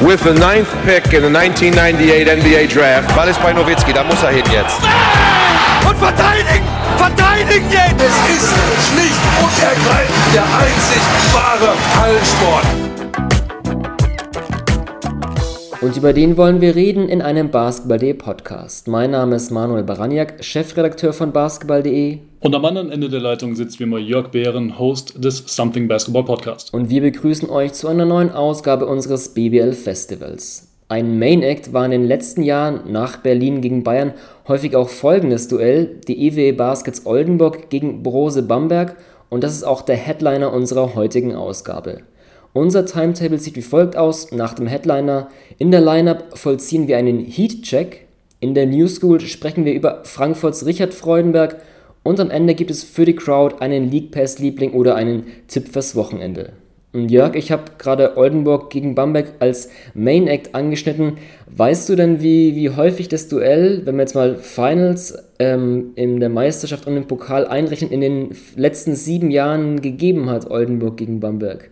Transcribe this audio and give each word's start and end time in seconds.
with 0.00 0.22
the 0.22 0.32
ninth 0.32 0.70
pick 0.84 1.12
in 1.12 1.22
the 1.22 1.30
1998 1.30 2.28
NBA 2.28 2.66
Draft. 2.72 3.14
Ball 3.16 3.28
ist 3.28 3.42
bei 3.42 3.52
Nowitzki, 3.52 3.92
da 3.92 4.04
muss 4.04 4.22
er 4.22 4.30
hin 4.30 4.44
jetzt. 4.52 4.78
Und 5.88 5.96
verteidigen! 5.96 6.64
Verteidigen 6.96 7.70
jetzt! 7.70 8.00
Es 8.00 8.16
ist 8.36 8.54
schlicht 8.90 9.22
und 9.42 9.62
ergreifend 9.62 10.34
der 10.34 10.44
einzig 10.44 11.02
wahre 11.32 11.74
Hallensport. 12.00 12.66
Und 15.80 15.96
über 15.96 16.12
den 16.12 16.36
wollen 16.36 16.60
wir 16.60 16.74
reden 16.74 17.08
in 17.08 17.22
einem 17.22 17.50
Basketball.de 17.50 18.14
Podcast. 18.14 18.88
Mein 18.88 19.12
Name 19.12 19.36
ist 19.36 19.50
Manuel 19.50 19.84
Baraniak, 19.84 20.44
Chefredakteur 20.44 21.12
von 21.12 21.32
Basketball.de. 21.32 22.18
Und 22.40 22.54
am 22.54 22.64
anderen 22.64 22.92
Ende 22.92 23.08
der 23.08 23.18
Leitung 23.18 23.56
sitzt 23.56 23.80
wie 23.80 23.82
immer 23.82 23.98
Jörg 23.98 24.28
Behren, 24.28 24.78
Host 24.78 25.24
des 25.24 25.42
Something 25.48 25.88
Basketball 25.88 26.24
Podcast. 26.24 26.72
Und 26.72 26.88
wir 26.88 27.00
begrüßen 27.00 27.50
euch 27.50 27.72
zu 27.72 27.88
einer 27.88 28.04
neuen 28.04 28.30
Ausgabe 28.30 28.86
unseres 28.86 29.34
BBL 29.34 29.72
Festivals. 29.72 30.68
Ein 30.88 31.18
Main 31.18 31.42
Act 31.42 31.72
war 31.72 31.84
in 31.84 31.90
den 31.90 32.04
letzten 32.04 32.42
Jahren 32.42 32.92
nach 32.92 33.16
Berlin 33.16 33.60
gegen 33.60 33.82
Bayern 33.82 34.14
häufig 34.46 34.76
auch 34.76 34.88
folgendes 34.88 35.48
Duell: 35.48 35.96
die 36.06 36.28
EWE 36.28 36.52
Baskets 36.52 37.06
Oldenburg 37.06 37.70
gegen 37.70 38.04
Brose 38.04 38.44
Bamberg. 38.44 38.94
Und 39.30 39.42
das 39.42 39.54
ist 39.54 39.64
auch 39.64 39.82
der 39.82 39.96
Headliner 39.96 40.52
unserer 40.52 40.94
heutigen 40.94 41.34
Ausgabe. 41.34 42.02
Unser 42.52 42.86
Timetable 42.86 43.40
sieht 43.40 43.56
wie 43.56 43.62
folgt 43.62 43.96
aus. 43.96 44.30
Nach 44.30 44.54
dem 44.54 44.68
Headliner 44.68 45.28
in 45.58 45.72
der 45.72 45.80
Lineup 45.80 46.38
vollziehen 46.38 46.86
wir 46.86 46.98
einen 46.98 47.18
Heat-Check. 47.18 48.06
In 48.38 48.54
der 48.54 48.66
New 48.66 48.86
School 48.86 49.18
sprechen 49.18 49.64
wir 49.64 49.74
über 49.74 50.02
Frankfurts 50.04 50.64
Richard 50.64 50.94
Freudenberg. 50.94 51.60
Und 52.02 52.20
am 52.20 52.30
Ende 52.30 52.54
gibt 52.54 52.70
es 52.70 52.84
für 52.84 53.04
die 53.04 53.16
Crowd 53.16 53.56
einen 53.60 53.90
League 53.90 54.10
Pass-Liebling 54.10 54.72
oder 54.72 54.94
einen 54.94 55.24
Tipp 55.46 55.68
fürs 55.68 55.94
Wochenende. 55.96 56.52
Und 56.92 57.10
Jörg, 57.10 57.34
ich 57.34 57.52
habe 57.52 57.64
gerade 57.76 58.16
Oldenburg 58.16 58.70
gegen 58.70 58.94
Bamberg 58.94 59.34
als 59.40 59.68
Main 59.92 60.26
Act 60.26 60.54
angeschnitten. 60.54 61.18
Weißt 61.54 61.88
du 61.88 61.96
denn, 61.96 62.22
wie, 62.22 62.56
wie 62.56 62.70
häufig 62.70 63.08
das 63.08 63.28
Duell, 63.28 63.82
wenn 63.84 63.96
wir 63.96 64.02
jetzt 64.02 64.14
mal 64.14 64.36
Finals 64.36 65.14
ähm, 65.38 65.90
in 65.96 66.18
der 66.18 66.30
Meisterschaft 66.30 66.86
und 66.86 66.96
im 66.96 67.06
Pokal 67.06 67.46
einrechnen, 67.46 67.90
in 67.90 68.00
den 68.00 68.30
letzten 68.56 68.94
sieben 68.94 69.30
Jahren 69.30 69.82
gegeben 69.82 70.30
hat, 70.30 70.50
Oldenburg 70.50 70.96
gegen 70.96 71.20
Bamberg? 71.20 71.70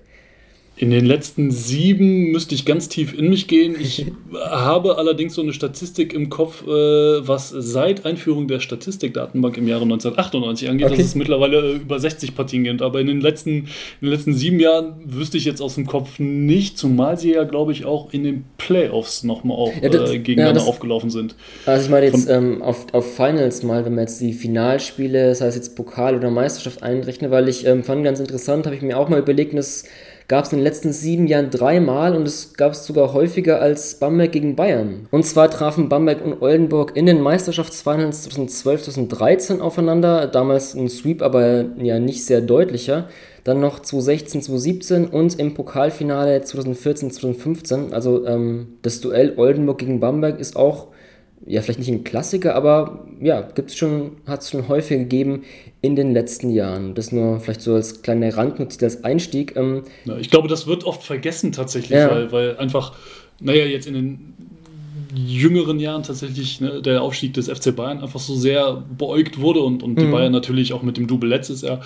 In 0.79 0.91
den 0.91 1.07
letzten 1.07 1.51
sieben 1.51 2.33
müsste 2.33 2.55
ich 2.55 2.67
ganz 2.67 2.91
tief 2.91 3.19
in 3.19 3.31
mich 3.31 3.49
gehen. 3.49 3.77
Ich 3.81 4.13
habe 4.35 4.99
allerdings 4.99 5.35
so 5.35 5.41
eine 5.41 5.55
Statistik 5.55 6.13
im 6.13 6.29
Kopf, 6.29 6.65
äh, 6.67 6.69
was 6.69 7.49
seit 7.49 8.05
Einführung 8.05 8.47
der 8.47 8.61
Statistikdatenbank 8.61 9.57
im 9.57 9.69
Jahre 9.69 9.85
1998 9.85 10.69
angeht, 10.69 10.89
okay. 10.89 10.97
dass 10.99 11.07
es 11.07 11.15
mittlerweile 11.15 11.61
äh, 11.61 11.77
über 11.77 11.99
60 11.99 12.35
Partien 12.35 12.65
gibt. 12.65 12.83
Aber 12.83 13.01
in 13.01 13.07
den, 13.07 13.23
letzten, 13.23 13.51
in 13.51 13.67
den 14.03 14.11
letzten 14.11 14.35
sieben 14.35 14.61
Jahren 14.61 14.97
wüsste 15.07 15.39
ich 15.39 15.47
jetzt 15.47 15.63
aus 15.63 15.77
dem 15.77 15.87
Kopf 15.87 16.19
nicht, 16.19 16.77
zumal 16.77 17.19
sie 17.19 17.33
ja, 17.33 17.45
glaube 17.45 17.73
ich, 17.73 17.87
auch 17.87 18.13
in 18.13 18.25
den 18.25 18.45
Playoffs 18.59 19.25
nochmal 19.25 19.57
auch 19.57 19.73
ja, 19.81 19.89
das, 19.89 20.11
äh, 20.11 20.19
gegeneinander 20.19 20.61
ja, 20.61 20.67
das, 20.67 20.69
aufgelaufen 20.69 21.09
sind. 21.09 21.37
Also 21.65 21.87
ich 21.87 21.91
meine 21.91 22.05
jetzt 22.05 22.29
ähm, 22.29 22.61
auf, 22.61 22.93
auf 22.93 23.17
Finals 23.17 23.63
mal, 23.63 23.87
wenn 23.87 23.95
man 23.95 24.03
jetzt 24.05 24.21
die 24.21 24.35
Finalspiele, 24.35 25.29
das 25.29 25.41
heißt 25.41 25.57
jetzt 25.57 25.75
Pokal 25.75 26.17
oder 26.17 26.31
Meisterschaft 26.31 26.83
einrechnet, 26.83 27.31
weil 27.31 27.49
ich 27.49 27.65
ähm, 27.67 27.83
fand 27.83 28.05
ganz 28.05 28.21
interessant, 28.21 28.67
habe 28.67 28.77
ich 28.77 28.83
mir 28.83 28.99
auch 28.99 29.09
mal 29.09 29.21
überlegt, 29.21 29.57
dass 29.57 29.85
gab 30.29 30.45
es 30.45 30.53
in 30.53 30.59
den 30.59 30.65
letzten 30.65 30.93
sieben 30.93 31.27
Jahren 31.27 31.51
dreimal 31.51 32.17
und 32.17 32.27
es 32.27 32.55
gab 32.55 32.73
es 32.73 32.85
sogar 32.85 33.13
häufiger 33.13 33.61
als 33.61 33.99
Bamberg 33.99 34.33
gegen 34.33 34.57
Bayern. 34.57 35.07
Und 35.11 35.25
zwar 35.25 35.51
trafen 35.51 35.89
Bamberg 35.89 36.25
und 36.25 36.43
Oldenburg 36.43 36.97
in 36.97 37.07
den 37.07 37.21
Meisterschaftsfinals 37.21 38.23
2012, 38.23 38.83
2013 38.85 39.61
aufeinander. 39.61 40.27
Damals 40.27 40.75
ein 40.75 40.89
Sweep, 40.89 41.23
aber 41.23 41.67
ja 41.79 41.99
nicht 41.99 42.25
sehr 42.25 42.41
deutlicher. 42.41 43.09
Dann 43.45 43.61
noch 43.61 43.81
2016, 43.81 44.43
2017 44.43 45.07
und 45.07 45.39
im 45.39 45.55
Pokalfinale 45.55 46.43
2014, 46.43 47.13
2015. 47.13 47.93
Also 47.93 48.27
ähm, 48.27 48.79
das 48.83 49.01
Duell 49.01 49.35
Oldenburg 49.37 49.79
gegen 49.79 50.01
Bamberg 50.01 50.41
ist 50.41 50.57
auch 50.57 50.89
ja, 51.45 51.61
vielleicht 51.63 51.79
nicht 51.79 51.91
ein 51.91 52.05
Klassiker, 52.05 52.55
aber 52.55 53.07
ja, 53.21 53.43
gibt's 53.43 53.77
schon, 53.77 54.13
hat 54.27 54.43
es 54.43 54.51
schon 54.51 54.69
häufig 54.69 54.99
gegeben 54.99 55.45
in 55.83 55.95
den 55.95 56.13
letzten 56.13 56.51
Jahren. 56.51 56.95
Das 56.95 57.13
nur 57.13 57.41
vielleicht 57.41 57.61
so 57.61 57.75
als 57.75 58.03
kleine 58.03 58.37
Randnotiz, 58.37 58.83
als 58.83 59.05
Einstieg. 59.05 59.55
Ähm, 59.57 59.83
ja, 60.05 60.17
ich 60.17 60.31
glaube, 60.31 60.49
das 60.49 60.67
wird 60.67 60.85
oft 60.85 61.03
vergessen 61.03 61.53
tatsächlich, 61.53 61.99
ja. 61.99 62.11
weil, 62.11 62.33
weil 62.33 62.57
einfach, 62.57 62.95
naja, 63.41 63.65
jetzt 63.65 63.87
in 63.87 63.95
den 63.95 64.35
jüngeren 65.15 65.79
Jahren 65.79 66.03
tatsächlich 66.03 66.61
ne, 66.61 66.83
der 66.83 67.03
Aufstieg 67.03 67.35
des 67.35 67.49
FC 67.49 67.75
Bayern 67.75 68.01
einfach 68.01 68.21
so 68.21 68.35
sehr 68.35 68.85
beäugt 68.99 69.41
wurde 69.41 69.61
und, 69.61 69.83
und 69.83 69.97
die 69.97 70.05
mhm. 70.05 70.11
Bayern 70.11 70.33
natürlich 70.33 70.73
auch 70.73 70.83
mit 70.83 70.97
dem 70.97 71.07
Double 71.07 71.29
letztes 71.29 71.63
Jahr 71.63 71.81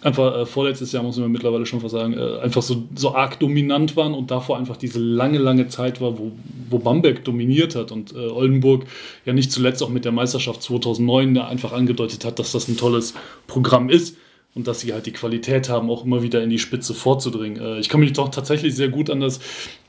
einfach 0.00 0.36
äh, 0.36 0.46
vorletztes 0.46 0.92
Jahr, 0.92 1.02
muss 1.02 1.18
man 1.18 1.30
mittlerweile 1.30 1.66
schon 1.66 1.80
fast 1.80 1.92
sagen, 1.92 2.14
äh, 2.14 2.38
einfach 2.38 2.62
so, 2.62 2.84
so 2.94 3.14
arg 3.14 3.38
dominant 3.38 3.96
waren 3.96 4.14
und 4.14 4.30
davor 4.30 4.58
einfach 4.58 4.76
diese 4.76 4.98
lange, 4.98 5.38
lange 5.38 5.68
Zeit 5.68 6.00
war, 6.00 6.18
wo, 6.18 6.32
wo 6.70 6.78
Bamberg 6.78 7.24
dominiert 7.24 7.74
hat 7.74 7.92
und 7.92 8.12
äh, 8.12 8.18
Oldenburg 8.18 8.84
ja 9.24 9.32
nicht 9.32 9.52
zuletzt 9.52 9.82
auch 9.82 9.90
mit 9.90 10.04
der 10.04 10.12
Meisterschaft 10.12 10.62
2009 10.62 11.36
ja 11.36 11.46
einfach 11.46 11.72
angedeutet 11.72 12.24
hat, 12.24 12.38
dass 12.38 12.52
das 12.52 12.68
ein 12.68 12.76
tolles 12.76 13.14
Programm 13.46 13.90
ist 13.90 14.16
und 14.54 14.66
dass 14.66 14.80
sie 14.80 14.92
halt 14.92 15.06
die 15.06 15.12
Qualität 15.12 15.68
haben, 15.68 15.88
auch 15.90 16.04
immer 16.04 16.22
wieder 16.22 16.42
in 16.42 16.50
die 16.50 16.58
Spitze 16.58 16.94
vorzudringen. 16.94 17.60
Äh, 17.60 17.78
ich 17.78 17.88
kann 17.88 18.00
mich 18.00 18.12
doch 18.12 18.28
tatsächlich 18.28 18.74
sehr 18.74 18.88
gut 18.88 19.08
an 19.10 19.20
das, 19.20 19.40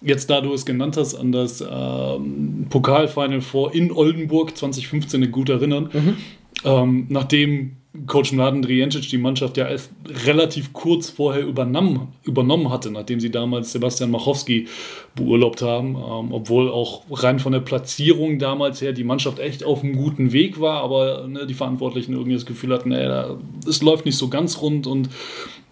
jetzt 0.01 0.29
da 0.29 0.41
du 0.41 0.53
es 0.53 0.65
genannt 0.65 0.97
hast, 0.97 1.15
an 1.15 1.31
das 1.31 1.61
ähm, 1.61 2.67
Pokalfinal 2.69 3.41
vor 3.41 3.73
in 3.73 3.91
Oldenburg 3.91 4.55
2015 4.55 5.31
gut 5.31 5.49
erinnern. 5.49 5.89
Mhm. 5.91 6.17
Ähm, 6.65 7.05
nachdem 7.09 7.77
Coach 8.07 8.31
Mladen 8.31 8.63
Drijancic 8.63 9.07
die 9.09 9.19
Mannschaft 9.19 9.55
ja 9.55 9.67
erst 9.67 9.91
relativ 10.25 10.73
kurz 10.73 11.11
vorher 11.11 11.45
übernommen, 11.45 12.07
übernommen 12.23 12.71
hatte, 12.71 12.89
nachdem 12.89 13.19
sie 13.19 13.29
damals 13.29 13.71
Sebastian 13.71 14.09
Machowski 14.09 14.67
beurlaubt 15.15 15.61
haben, 15.61 15.95
ähm, 15.95 16.31
obwohl 16.31 16.69
auch 16.69 17.03
rein 17.11 17.37
von 17.37 17.51
der 17.51 17.59
Platzierung 17.59 18.39
damals 18.39 18.81
her 18.81 18.93
die 18.93 19.03
Mannschaft 19.03 19.37
echt 19.37 19.63
auf 19.63 19.83
einem 19.83 19.95
guten 19.95 20.31
Weg 20.31 20.59
war, 20.59 20.83
aber 20.83 21.27
ne, 21.27 21.45
die 21.45 21.53
Verantwortlichen 21.53 22.13
irgendwie 22.13 22.33
das 22.33 22.47
Gefühl 22.47 22.73
hatten, 22.73 22.89
naja, 22.89 23.37
es 23.67 23.83
läuft 23.83 24.05
nicht 24.05 24.17
so 24.17 24.27
ganz 24.27 24.59
rund 24.61 24.87
und 24.87 25.09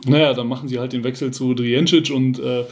naja, 0.06 0.34
dann 0.34 0.48
machen 0.48 0.68
sie 0.68 0.80
halt 0.80 0.94
den 0.94 1.04
Wechsel 1.04 1.32
zu 1.32 1.56
Drijancic 1.56 2.12
und 2.12 2.40
äh, 2.40 2.66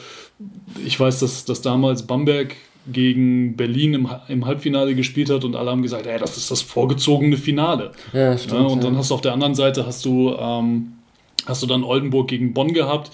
ich 0.85 0.99
weiß, 0.99 1.19
dass, 1.19 1.45
dass 1.45 1.61
damals 1.61 2.05
Bamberg 2.05 2.55
gegen 2.87 3.55
Berlin 3.55 3.93
im, 3.93 4.09
im 4.27 4.45
Halbfinale 4.45 4.95
gespielt 4.95 5.29
hat 5.29 5.43
und 5.43 5.55
alle 5.55 5.71
haben 5.71 5.81
gesagt, 5.81 6.05
hey, 6.05 6.19
das 6.19 6.37
ist 6.37 6.49
das 6.49 6.61
vorgezogene 6.61 7.37
Finale. 7.37 7.91
Ja, 8.13 8.37
stimmt, 8.37 8.53
ja, 8.53 8.67
und 8.67 8.83
dann 8.83 8.97
hast 8.97 9.11
du 9.11 9.15
auf 9.15 9.21
der 9.21 9.33
anderen 9.33 9.55
Seite 9.55 9.85
hast 9.85 10.05
du, 10.05 10.35
ähm, 10.37 10.93
hast 11.45 11.61
du 11.61 11.67
dann 11.67 11.83
Oldenburg 11.83 12.27
gegen 12.27 12.53
Bonn 12.53 12.73
gehabt, 12.73 13.11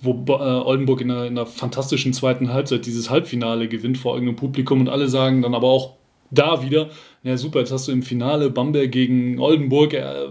wo 0.00 0.24
äh, 0.28 0.32
Oldenburg 0.32 1.00
in 1.00 1.10
einer, 1.10 1.26
in 1.26 1.38
einer 1.38 1.46
fantastischen 1.46 2.12
zweiten 2.12 2.52
Halbzeit 2.52 2.86
dieses 2.86 3.10
Halbfinale 3.10 3.68
gewinnt 3.68 3.98
vor 3.98 4.14
irgendeinem 4.14 4.36
Publikum 4.36 4.80
und 4.80 4.88
alle 4.88 5.08
sagen 5.08 5.42
dann 5.42 5.54
aber 5.54 5.68
auch 5.68 5.94
da 6.32 6.62
wieder, 6.62 6.88
ja 7.22 7.36
super, 7.36 7.60
jetzt 7.60 7.70
hast 7.70 7.86
du 7.86 7.92
im 7.92 8.02
Finale 8.02 8.50
Bamberg 8.50 8.90
gegen 8.90 9.38
Oldenburg. 9.38 9.94
Äh, 9.94 10.28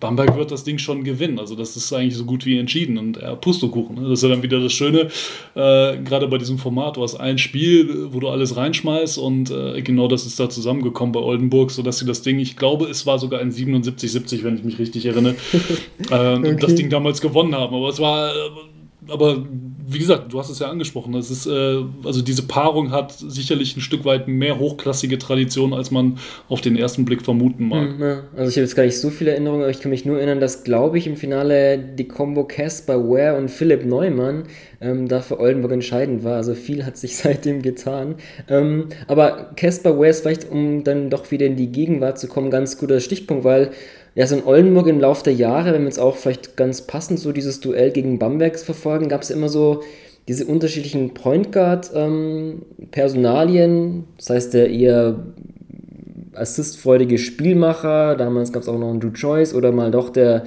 Bamberg 0.00 0.36
wird 0.36 0.50
das 0.50 0.64
Ding 0.64 0.78
schon 0.78 1.04
gewinnen. 1.04 1.38
Also 1.38 1.54
das 1.54 1.76
ist 1.76 1.92
eigentlich 1.92 2.16
so 2.16 2.24
gut 2.24 2.44
wie 2.46 2.58
entschieden. 2.58 2.98
Und 2.98 3.22
äh, 3.22 3.36
Pustekuchen. 3.36 3.96
Ne? 3.96 4.02
Das 4.02 4.18
ist 4.18 4.22
ja 4.22 4.30
dann 4.30 4.42
wieder 4.42 4.60
das 4.60 4.72
Schöne, 4.72 5.08
äh, 5.54 5.98
gerade 6.02 6.26
bei 6.28 6.38
diesem 6.38 6.58
Format. 6.58 6.96
Du 6.96 7.02
hast 7.02 7.14
ein 7.16 7.38
Spiel, 7.38 8.12
wo 8.12 8.18
du 8.18 8.28
alles 8.28 8.56
reinschmeißt 8.56 9.18
und 9.18 9.50
äh, 9.50 9.80
genau 9.82 10.08
das 10.08 10.26
ist 10.26 10.40
da 10.40 10.48
zusammengekommen 10.48 11.12
bei 11.12 11.20
Oldenburg, 11.20 11.70
sodass 11.70 11.98
sie 11.98 12.06
das 12.06 12.22
Ding, 12.22 12.38
ich 12.38 12.56
glaube, 12.56 12.86
es 12.86 13.06
war 13.06 13.18
sogar 13.18 13.40
ein 13.40 13.52
77-70, 13.52 14.42
wenn 14.42 14.56
ich 14.56 14.64
mich 14.64 14.78
richtig 14.78 15.06
erinnere, 15.06 15.36
äh, 16.10 16.34
okay. 16.34 16.56
das 16.60 16.74
Ding 16.74 16.90
damals 16.90 17.20
gewonnen 17.20 17.54
haben. 17.54 17.74
Aber 17.74 17.88
es 17.88 18.00
war 18.00 18.30
äh, 18.30 18.50
aber 19.08 19.44
wie 19.88 20.00
gesagt, 20.00 20.32
du 20.32 20.38
hast 20.40 20.50
es 20.50 20.58
ja 20.58 20.68
angesprochen. 20.68 21.12
Das 21.12 21.30
ist, 21.30 21.46
äh, 21.46 21.82
also 22.04 22.20
diese 22.20 22.42
Paarung 22.42 22.90
hat 22.90 23.12
sicherlich 23.12 23.76
ein 23.76 23.80
Stück 23.80 24.04
weit 24.04 24.26
mehr 24.26 24.58
hochklassige 24.58 25.16
Tradition, 25.16 25.72
als 25.72 25.92
man 25.92 26.18
auf 26.48 26.60
den 26.60 26.76
ersten 26.76 27.04
Blick 27.04 27.22
vermuten 27.22 27.68
mag. 27.68 27.88
Hm. 27.90 28.02
Also 28.36 28.50
ich 28.50 28.56
habe 28.56 28.64
jetzt 28.64 28.74
gar 28.74 28.84
nicht 28.84 28.98
so 28.98 29.10
viele 29.10 29.30
Erinnerungen, 29.30 29.62
aber 29.62 29.70
ich 29.70 29.80
kann 29.80 29.90
mich 29.90 30.04
nur 30.04 30.16
erinnern, 30.16 30.40
dass, 30.40 30.64
glaube 30.64 30.98
ich, 30.98 31.06
im 31.06 31.16
Finale 31.16 31.78
die 31.78 32.08
Combo 32.08 32.44
Casper 32.44 32.98
Ware 33.08 33.36
und 33.36 33.48
Philipp 33.48 33.86
Neumann 33.86 34.44
ähm, 34.80 35.06
da 35.06 35.20
für 35.20 35.38
Oldenburg 35.38 35.72
entscheidend 35.72 36.24
war. 36.24 36.34
Also 36.34 36.54
viel 36.54 36.84
hat 36.84 36.96
sich 36.96 37.16
seitdem 37.16 37.62
getan. 37.62 38.16
Ähm, 38.48 38.88
aber 39.06 39.52
Casper 39.54 39.96
Ware 39.96 40.08
ist 40.08 40.22
vielleicht, 40.22 40.50
um 40.50 40.82
dann 40.82 41.10
doch 41.10 41.30
wieder 41.30 41.46
in 41.46 41.56
die 41.56 41.70
Gegenwart 41.70 42.18
zu 42.18 42.26
kommen, 42.26 42.50
ganz 42.50 42.76
guter 42.76 42.98
Stichpunkt, 42.98 43.44
weil 43.44 43.70
ja, 44.16 44.26
so 44.26 44.34
in 44.34 44.44
Oldenburg 44.44 44.86
im 44.86 44.98
Laufe 44.98 45.24
der 45.24 45.34
Jahre, 45.34 45.74
wenn 45.74 45.82
wir 45.82 45.88
jetzt 45.88 46.00
auch 46.00 46.16
vielleicht 46.16 46.56
ganz 46.56 46.80
passend 46.82 47.20
so 47.20 47.32
dieses 47.32 47.60
Duell 47.60 47.90
gegen 47.90 48.18
Bambergs 48.18 48.62
verfolgen, 48.62 49.08
gab 49.08 49.20
es 49.20 49.30
immer 49.30 49.50
so 49.50 49.82
diese 50.26 50.46
unterschiedlichen 50.46 51.12
Point 51.12 51.52
Guard 51.52 51.92
ähm, 51.94 52.62
das 52.90 54.30
heißt 54.30 54.54
der 54.54 54.70
eher 54.70 55.22
assistfreudige 56.32 57.18
Spielmacher, 57.18 58.16
damals 58.16 58.52
gab 58.52 58.62
es 58.62 58.68
auch 58.68 58.78
noch 58.78 58.88
einen 58.88 59.00
Drew 59.00 59.12
Choice 59.12 59.54
oder 59.54 59.70
mal 59.70 59.90
doch 59.90 60.08
der, 60.08 60.44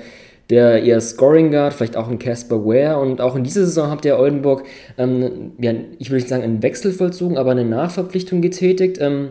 der 0.49 0.83
eher 0.83 0.99
Scoring 0.99 1.51
Guard, 1.51 1.73
vielleicht 1.73 1.95
auch 1.95 2.09
ein 2.09 2.17
Casper 2.17 2.65
Ware. 2.65 2.99
Und 2.99 3.21
auch 3.21 3.35
in 3.35 3.43
dieser 3.43 3.65
Saison 3.65 3.91
habt 3.91 4.03
ihr 4.05 4.17
Oldenburg, 4.17 4.63
ähm, 4.97 5.51
ja, 5.59 5.73
ich 5.99 6.09
will 6.09 6.17
nicht 6.17 6.27
sagen 6.27 6.43
einen 6.43 6.63
Wechsel 6.63 6.91
vollzogen, 6.91 7.37
aber 7.37 7.51
eine 7.51 7.65
Nachverpflichtung 7.65 8.41
getätigt. 8.41 8.97
Ähm, 8.99 9.29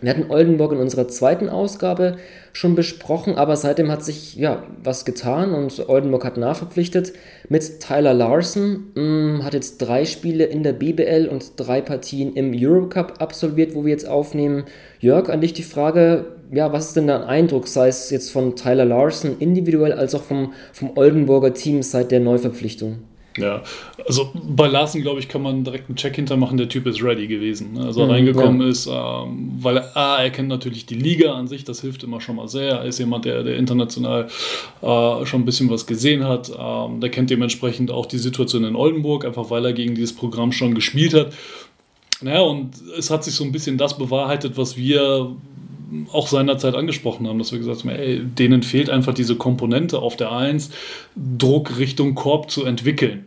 Wir 0.00 0.10
hatten 0.10 0.30
Oldenburg 0.30 0.72
in 0.72 0.78
unserer 0.78 1.08
zweiten 1.08 1.48
Ausgabe 1.48 2.18
schon 2.52 2.76
besprochen, 2.76 3.34
aber 3.34 3.56
seitdem 3.56 3.90
hat 3.90 4.04
sich 4.04 4.36
ja 4.36 4.62
was 4.82 5.04
getan 5.04 5.52
und 5.52 5.88
Oldenburg 5.88 6.24
hat 6.24 6.36
nachverpflichtet 6.36 7.14
mit 7.48 7.80
Tyler 7.80 8.14
Larson, 8.14 8.92
mh, 8.94 9.02
mm, 9.02 9.44
hat 9.44 9.54
jetzt 9.54 9.78
drei 9.78 10.04
Spiele 10.04 10.44
in 10.44 10.62
der 10.62 10.72
BBL 10.72 11.28
und 11.28 11.52
drei 11.56 11.80
Partien 11.80 12.34
im 12.34 12.52
Eurocup 12.54 13.14
absolviert, 13.18 13.74
wo 13.74 13.84
wir 13.84 13.90
jetzt 13.90 14.06
aufnehmen. 14.06 14.64
Jörg, 15.00 15.30
an 15.30 15.40
dich 15.40 15.52
die 15.52 15.64
Frage, 15.64 16.26
ja, 16.52 16.72
was 16.72 16.88
ist 16.88 16.96
denn 16.96 17.08
dein 17.08 17.22
Eindruck, 17.22 17.66
sei 17.66 17.88
es 17.88 18.10
jetzt 18.10 18.30
von 18.30 18.54
Tyler 18.54 18.84
Larson 18.84 19.36
individuell 19.40 19.92
als 19.92 20.14
auch 20.14 20.22
vom, 20.22 20.52
vom 20.72 20.96
Oldenburger 20.96 21.54
Team 21.54 21.82
seit 21.82 22.12
der 22.12 22.20
Neuverpflichtung? 22.20 22.98
Ja, 23.40 23.62
also 24.06 24.30
bei 24.34 24.66
Larsen, 24.66 25.02
glaube 25.02 25.20
ich, 25.20 25.28
kann 25.28 25.42
man 25.42 25.64
direkt 25.64 25.88
einen 25.88 25.96
Check 25.96 26.16
hintermachen. 26.16 26.56
Der 26.56 26.68
Typ 26.68 26.86
ist 26.86 27.02
ready 27.02 27.26
gewesen. 27.26 27.74
Ne? 27.74 27.84
Also 27.84 28.04
mhm, 28.04 28.10
reingekommen 28.10 28.60
ja. 28.60 28.68
ist, 28.68 28.86
ähm, 28.86 29.52
weil 29.60 29.78
er, 29.78 29.96
A, 29.96 30.22
er 30.22 30.30
kennt 30.30 30.48
natürlich 30.48 30.86
die 30.86 30.94
Liga 30.94 31.34
an 31.34 31.48
sich, 31.48 31.64
das 31.64 31.80
hilft 31.80 32.02
immer 32.04 32.20
schon 32.20 32.36
mal 32.36 32.48
sehr. 32.48 32.76
Er 32.76 32.84
ist 32.84 32.98
jemand, 32.98 33.24
der, 33.24 33.42
der 33.42 33.56
international 33.56 34.28
äh, 34.82 35.26
schon 35.26 35.42
ein 35.42 35.44
bisschen 35.44 35.70
was 35.70 35.86
gesehen 35.86 36.24
hat. 36.24 36.50
Ähm, 36.58 37.00
der 37.00 37.10
kennt 37.10 37.30
dementsprechend 37.30 37.90
auch 37.90 38.06
die 38.06 38.18
Situation 38.18 38.64
in 38.64 38.76
Oldenburg, 38.76 39.24
einfach 39.24 39.50
weil 39.50 39.64
er 39.64 39.72
gegen 39.72 39.94
dieses 39.94 40.14
Programm 40.14 40.52
schon 40.52 40.74
gespielt 40.74 41.14
hat. 41.14 41.32
Naja, 42.20 42.40
und 42.40 42.70
es 42.98 43.10
hat 43.10 43.24
sich 43.24 43.34
so 43.34 43.44
ein 43.44 43.52
bisschen 43.52 43.78
das 43.78 43.96
bewahrheitet, 43.96 44.56
was 44.56 44.76
wir 44.76 45.36
auch 46.12 46.26
seinerzeit 46.26 46.74
angesprochen 46.74 47.26
haben, 47.26 47.38
dass 47.38 47.52
wir 47.52 47.58
gesagt 47.58 47.80
haben, 47.80 47.90
ey, 47.90 48.22
denen 48.22 48.62
fehlt 48.62 48.90
einfach 48.90 49.14
diese 49.14 49.36
Komponente 49.36 49.98
auf 50.00 50.16
der 50.16 50.32
1, 50.32 50.70
Druck 51.16 51.78
Richtung 51.78 52.14
Korb 52.14 52.50
zu 52.50 52.64
entwickeln. 52.64 53.26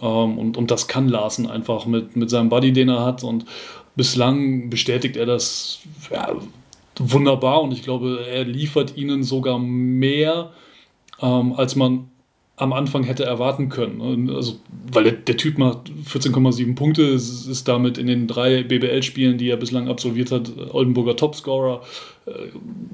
Ähm, 0.00 0.38
und, 0.38 0.56
und 0.56 0.70
das 0.70 0.88
kann 0.88 1.08
Larsen 1.08 1.48
einfach 1.48 1.86
mit, 1.86 2.16
mit 2.16 2.30
seinem 2.30 2.48
Buddy, 2.48 2.72
den 2.72 2.88
er 2.88 3.04
hat. 3.04 3.24
Und 3.24 3.44
bislang 3.96 4.70
bestätigt 4.70 5.16
er 5.16 5.26
das 5.26 5.80
ja, 6.10 6.34
wunderbar 6.98 7.62
und 7.62 7.72
ich 7.72 7.82
glaube, 7.82 8.24
er 8.28 8.44
liefert 8.44 8.96
ihnen 8.96 9.22
sogar 9.22 9.58
mehr, 9.58 10.50
ähm, 11.20 11.52
als 11.54 11.76
man 11.76 12.08
am 12.56 12.72
Anfang 12.72 13.02
hätte 13.02 13.24
erwarten 13.24 13.70
können. 13.70 14.30
Also, 14.30 14.56
weil 14.92 15.04
der, 15.04 15.12
der 15.14 15.36
Typ 15.36 15.58
macht 15.58 15.90
14,7 16.06 16.74
Punkte, 16.74 17.02
ist, 17.02 17.46
ist, 17.46 17.66
damit 17.66 17.98
in 17.98 18.06
den 18.06 18.28
drei 18.28 18.62
BBL-Spielen, 18.62 19.38
die 19.38 19.48
er 19.48 19.56
bislang 19.56 19.88
absolviert 19.88 20.30
hat, 20.30 20.52
Oldenburger 20.70 21.16
Topscorer, 21.16 21.82
äh, 22.26 22.30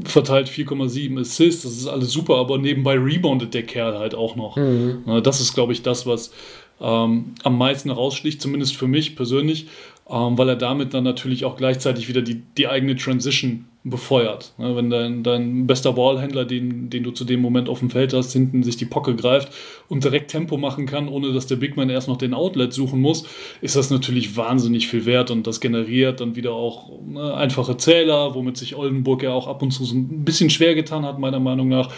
verteilt 0.05 0.49
4,7 0.49 1.21
Assists, 1.21 1.65
das 1.65 1.73
ist 1.73 1.87
alles 1.87 2.13
super, 2.13 2.37
aber 2.37 2.57
nebenbei 2.57 2.95
reboundet 2.95 3.53
der 3.53 3.65
Kerl 3.65 3.99
halt 3.99 4.15
auch 4.15 4.37
noch. 4.37 4.57
Mhm. 4.57 5.23
Das 5.23 5.41
ist, 5.41 5.55
glaube 5.55 5.73
ich, 5.73 5.83
das, 5.83 6.07
was 6.07 6.33
ähm, 6.81 7.35
am 7.43 7.59
meisten 7.59 7.91
raussticht, 7.91 8.41
zumindest 8.41 8.77
für 8.77 8.87
mich 8.87 9.17
persönlich, 9.17 9.67
ähm, 10.09 10.39
weil 10.39 10.49
er 10.49 10.57
damit 10.57 10.95
dann 10.95 11.05
natürlich 11.05 11.45
auch 11.45 11.57
gleichzeitig 11.57 12.09
wieder 12.09 12.23
die, 12.23 12.43
die 12.57 12.69
eigene 12.69 12.97
Transition 12.97 13.67
befeuert. 13.85 14.55
Ne, 14.59 14.75
wenn 14.77 14.91
dein, 14.91 15.23
dein 15.23 15.67
bester 15.67 15.93
Ballhändler, 15.93 16.45
den, 16.45 16.91
den 16.91 17.03
du 17.03 17.11
zu 17.11 17.25
dem 17.25 17.41
Moment 17.41 17.69
auf 17.69 17.81
dem 17.81 17.91
Feld 17.91 18.13
hast, 18.13 18.33
hinten 18.33 18.63
sich 18.63 18.77
die 18.77 18.85
Pocke 18.85 19.15
greift 19.15 19.53
und 19.89 20.05
direkt 20.05 20.31
Tempo 20.31 20.57
machen 20.57 20.87
kann, 20.87 21.09
ohne 21.09 21.33
dass 21.33 21.47
der 21.47 21.57
Bigman 21.57 21.91
erst 21.91 22.09
noch 22.09 22.17
den 22.17 22.35
Outlet 22.35 22.73
suchen 22.73 23.01
muss, 23.01 23.25
ist 23.61 23.77
das 23.77 23.91
natürlich 23.91 24.37
wahnsinnig 24.37 24.89
viel 24.89 25.07
wert 25.07 25.31
und 25.31 25.47
das 25.47 25.61
generiert 25.61 26.21
dann 26.21 26.37
wieder 26.37 26.53
auch 26.53 26.91
ne, 27.07 27.35
einfache 27.35 27.77
Zähler, 27.77 28.35
womit 28.35 28.57
sich 28.57 28.77
Oldenburg 28.77 29.23
ja 29.23 29.33
auch 29.33 29.47
ab 29.47 29.63
und 29.63 29.71
zu 29.71 29.85
so 29.85 29.95
ein 29.95 30.25
bisschen 30.25 30.51
schwer 30.51 30.75
getan 30.75 31.05
hat, 31.05 31.19
meiner 31.19 31.41
Meinung 31.41 31.69
nach. 31.69 31.91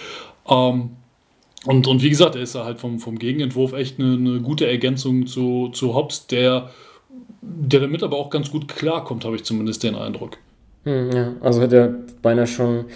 Ähm, 0.49 0.91
und, 1.66 1.86
und 1.86 2.02
wie 2.02 2.10
gesagt, 2.10 2.36
er 2.36 2.42
ist 2.42 2.54
halt 2.54 2.78
vom, 2.80 2.98
vom 2.98 3.18
Gegenentwurf 3.18 3.72
echt 3.72 3.98
eine, 3.98 4.14
eine 4.14 4.40
gute 4.40 4.66
Ergänzung 4.66 5.26
zu, 5.26 5.68
zu 5.68 5.94
Hobbs, 5.94 6.26
der, 6.26 6.70
der 7.42 7.80
damit 7.80 8.02
aber 8.02 8.16
auch 8.16 8.30
ganz 8.30 8.50
gut 8.50 8.68
klarkommt, 8.68 9.24
habe 9.24 9.36
ich 9.36 9.44
zumindest 9.44 9.82
den 9.82 9.94
Eindruck. 9.94 10.38
Hm, 10.84 11.10
ja, 11.12 11.32
also 11.40 11.60
hat 11.60 11.72
er 11.72 11.94
beinahe 12.22 12.46
schon 12.46 12.86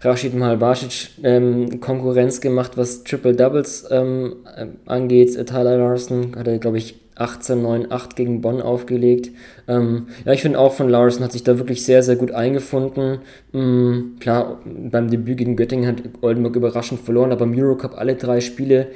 Rashid 0.00 0.34
Mahalbasic 0.34 1.10
ähm, 1.22 1.80
Konkurrenz 1.80 2.40
gemacht, 2.40 2.72
was 2.76 3.04
Triple 3.04 3.34
Doubles 3.34 3.86
ähm, 3.90 4.36
äh, 4.56 4.66
angeht. 4.86 5.34
Tyler 5.46 5.76
Larson 5.76 6.34
hat 6.36 6.46
er, 6.46 6.58
glaube 6.58 6.78
ich, 6.78 6.94
18, 7.16 7.62
9, 7.62 7.90
8 7.90 8.14
gegen 8.14 8.40
Bonn 8.40 8.60
aufgelegt. 8.60 9.30
Ähm, 9.68 10.06
ja, 10.24 10.32
ich 10.32 10.42
finde 10.42 10.58
auch 10.58 10.74
von 10.74 10.88
Larson 10.88 11.24
hat 11.24 11.32
sich 11.32 11.42
da 11.42 11.58
wirklich 11.58 11.84
sehr, 11.84 12.02
sehr 12.02 12.16
gut 12.16 12.30
eingefunden. 12.30 13.18
Mhm, 13.52 14.16
klar, 14.20 14.60
beim 14.64 15.10
Debüt 15.10 15.38
gegen 15.38 15.56
Göttingen 15.56 15.86
hat 15.86 16.02
Oldenburg 16.20 16.56
überraschend 16.56 17.00
verloren, 17.00 17.32
aber 17.32 17.44
im 17.44 17.58
Eurocup 17.58 17.96
alle 17.96 18.16
drei 18.16 18.40
Spiele 18.40 18.88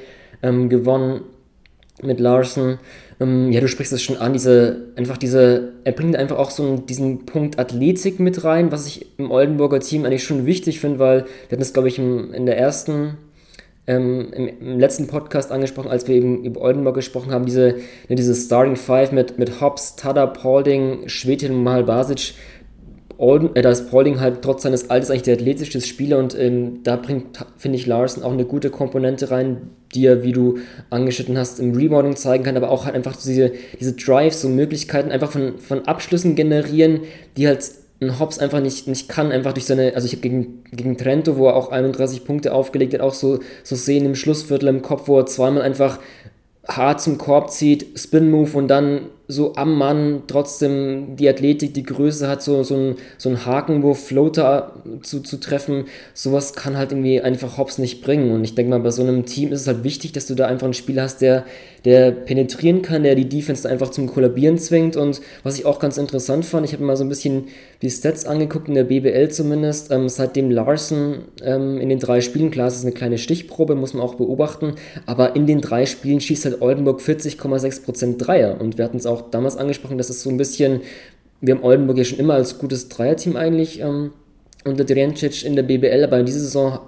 ähm, 0.43 0.69
gewonnen 0.69 1.21
mit 2.03 2.19
Larson. 2.19 2.77
Ähm, 3.19 3.51
ja, 3.51 3.59
du 3.59 3.67
sprichst 3.67 3.93
es 3.93 4.01
schon 4.01 4.17
an, 4.17 4.33
diese, 4.33 4.87
einfach 4.95 5.17
diese, 5.17 5.73
er 5.83 5.91
bringt 5.91 6.15
einfach 6.15 6.37
auch 6.37 6.51
so 6.51 6.63
einen, 6.63 6.85
diesen 6.85 7.25
Punkt 7.25 7.59
Athletik 7.59 8.19
mit 8.19 8.43
rein, 8.43 8.71
was 8.71 8.87
ich 8.87 9.07
im 9.17 9.31
Oldenburger 9.31 9.79
Team 9.79 10.05
eigentlich 10.05 10.23
schon 10.23 10.45
wichtig 10.45 10.79
finde, 10.79 10.99
weil 10.99 11.19
wir 11.21 11.51
hatten 11.51 11.59
das, 11.59 11.73
glaube 11.73 11.87
ich, 11.87 11.99
im, 11.99 12.33
in 12.33 12.45
der 12.45 12.57
ersten 12.57 13.17
ähm, 13.87 14.31
im, 14.33 14.47
im, 14.47 14.79
letzten 14.79 15.07
Podcast 15.07 15.51
angesprochen, 15.51 15.89
als 15.89 16.07
wir 16.07 16.15
eben 16.15 16.43
über 16.43 16.61
Oldenburg 16.61 16.95
gesprochen 16.95 17.31
haben, 17.31 17.45
diese, 17.45 17.75
ne, 18.09 18.15
diese 18.15 18.35
Starting 18.35 18.75
Five 18.75 19.11
mit, 19.11 19.39
mit 19.39 19.59
Hobbs, 19.59 19.95
Tada, 19.95 20.27
Paulding, 20.27 21.07
Schwedin 21.07 21.53
und 21.53 21.63
Mahalbasic. 21.63 22.33
Olden, 23.17 23.55
äh, 23.55 23.61
da 23.61 23.69
ist 23.69 23.91
Paulding 23.91 24.19
halt 24.19 24.41
trotz 24.41 24.63
seines 24.63 24.89
Alters 24.89 25.11
eigentlich 25.11 25.21
der 25.23 25.35
athletischste 25.35 25.79
Spieler 25.81 26.17
und 26.17 26.37
ähm, 26.37 26.79
da 26.83 26.95
bringt, 26.95 27.45
finde 27.57 27.77
ich, 27.77 27.85
Larsen 27.85 28.23
auch 28.23 28.31
eine 28.31 28.45
gute 28.45 28.71
Komponente 28.71 29.29
rein, 29.29 29.69
die 29.93 30.05
er, 30.05 30.23
wie 30.23 30.31
du 30.31 30.57
angeschnitten 30.89 31.37
hast, 31.37 31.59
im 31.59 31.75
Rebounding 31.75 32.15
zeigen 32.15 32.43
kann, 32.43 32.57
aber 32.57 32.71
auch 32.71 32.85
halt 32.85 32.95
einfach 32.95 33.15
diese, 33.15 33.51
diese 33.79 33.93
Drives, 33.93 34.41
so 34.41 34.49
Möglichkeiten 34.49 35.11
einfach 35.11 35.31
von, 35.31 35.59
von 35.59 35.87
Abschlüssen 35.87 36.35
generieren, 36.35 37.01
die 37.37 37.47
halt 37.47 37.63
ein 38.01 38.19
Hobbs 38.19 38.39
einfach 38.39 38.61
nicht, 38.61 38.87
nicht 38.87 39.07
kann, 39.07 39.31
einfach 39.31 39.53
durch 39.53 39.65
seine, 39.65 39.93
also 39.93 40.05
ich 40.05 40.13
habe 40.13 40.21
gegen, 40.21 40.63
gegen 40.71 40.97
Trento, 40.97 41.37
wo 41.37 41.47
er 41.47 41.55
auch 41.55 41.71
31 41.71 42.25
Punkte 42.25 42.53
aufgelegt 42.53 42.93
hat, 42.93 43.01
auch 43.01 43.13
so, 43.13 43.39
so 43.63 43.75
sehen 43.75 44.05
im 44.05 44.15
Schlussviertel 44.15 44.69
im 44.69 44.81
Kopf, 44.81 45.07
wo 45.07 45.19
er 45.19 45.27
zweimal 45.27 45.61
einfach 45.61 45.99
hart 46.67 47.01
zum 47.01 47.17
Korb 47.17 47.51
zieht, 47.51 47.99
Spin-Move 47.99 48.57
und 48.57 48.67
dann 48.67 49.09
so 49.31 49.55
am 49.55 49.77
Mann 49.77 50.23
trotzdem 50.27 51.15
die 51.15 51.29
Athletik, 51.29 51.73
die 51.73 51.83
Größe 51.83 52.27
hat, 52.27 52.41
so, 52.41 52.63
so, 52.63 52.75
ein, 52.75 52.95
so 53.17 53.29
ein 53.29 53.45
Hakenwurf, 53.45 54.05
Floater 54.07 54.73
zu, 55.01 55.21
zu 55.21 55.39
treffen, 55.39 55.85
sowas 56.13 56.53
kann 56.53 56.77
halt 56.77 56.91
irgendwie 56.91 57.21
einfach 57.21 57.57
Hobbs 57.57 57.77
nicht 57.77 58.03
bringen. 58.03 58.31
Und 58.31 58.43
ich 58.43 58.55
denke 58.55 58.71
mal, 58.71 58.79
bei 58.79 58.91
so 58.91 59.01
einem 59.01 59.25
Team 59.25 59.51
ist 59.51 59.61
es 59.61 59.67
halt 59.67 59.83
wichtig, 59.83 60.11
dass 60.11 60.27
du 60.27 60.35
da 60.35 60.47
einfach 60.47 60.65
einen 60.65 60.73
Spieler 60.73 61.03
hast, 61.03 61.21
der, 61.21 61.45
der 61.85 62.11
penetrieren 62.11 62.81
kann, 62.81 63.03
der 63.03 63.15
die 63.15 63.27
Defense 63.27 63.67
einfach 63.67 63.89
zum 63.89 64.07
Kollabieren 64.07 64.57
zwingt. 64.57 64.97
Und 64.97 65.21
was 65.43 65.57
ich 65.57 65.65
auch 65.65 65.79
ganz 65.79 65.97
interessant 65.97 66.45
fand, 66.45 66.65
ich 66.65 66.73
habe 66.73 66.83
mir 66.83 66.87
mal 66.87 66.97
so 66.97 67.03
ein 67.03 67.09
bisschen 67.09 67.45
die 67.81 67.89
Stats 67.89 68.25
angeguckt, 68.25 68.67
in 68.67 68.75
der 68.75 68.83
BBL 68.83 69.29
zumindest, 69.29 69.91
ähm, 69.91 70.09
seitdem 70.09 70.51
Larson 70.51 71.19
ähm, 71.43 71.79
in 71.79 71.89
den 71.89 71.99
drei 71.99 72.21
Spielen, 72.21 72.51
klar, 72.51 72.67
es 72.67 72.75
ist 72.75 72.83
eine 72.83 72.93
kleine 72.93 73.17
Stichprobe, 73.17 73.75
muss 73.75 73.93
man 73.93 74.03
auch 74.03 74.15
beobachten, 74.15 74.75
aber 75.05 75.35
in 75.35 75.47
den 75.47 75.61
drei 75.61 75.85
Spielen 75.85 76.21
schießt 76.21 76.45
halt 76.45 76.61
Oldenburg 76.61 76.99
40,6% 76.99 78.17
Dreier. 78.17 78.59
Und 78.59 78.77
wir 78.77 78.85
hatten 78.85 78.97
es 78.97 79.05
auch 79.05 79.20
auch 79.21 79.31
damals 79.31 79.57
angesprochen, 79.57 79.97
dass 79.97 80.09
es 80.09 80.23
so 80.23 80.29
ein 80.29 80.37
bisschen, 80.37 80.81
wir 81.41 81.55
haben 81.55 81.63
Oldenburg 81.63 81.97
ja 81.97 82.03
schon 82.03 82.19
immer 82.19 82.35
als 82.35 82.57
gutes 82.57 82.89
Dreierteam 82.89 83.35
eigentlich 83.35 83.79
ähm, 83.81 84.11
unter 84.65 84.83
Drijancic 84.83 85.43
in 85.43 85.55
der 85.55 85.63
BBL, 85.63 86.03
aber 86.03 86.19
in 86.19 86.25
dieser 86.25 86.39
Saison 86.39 86.79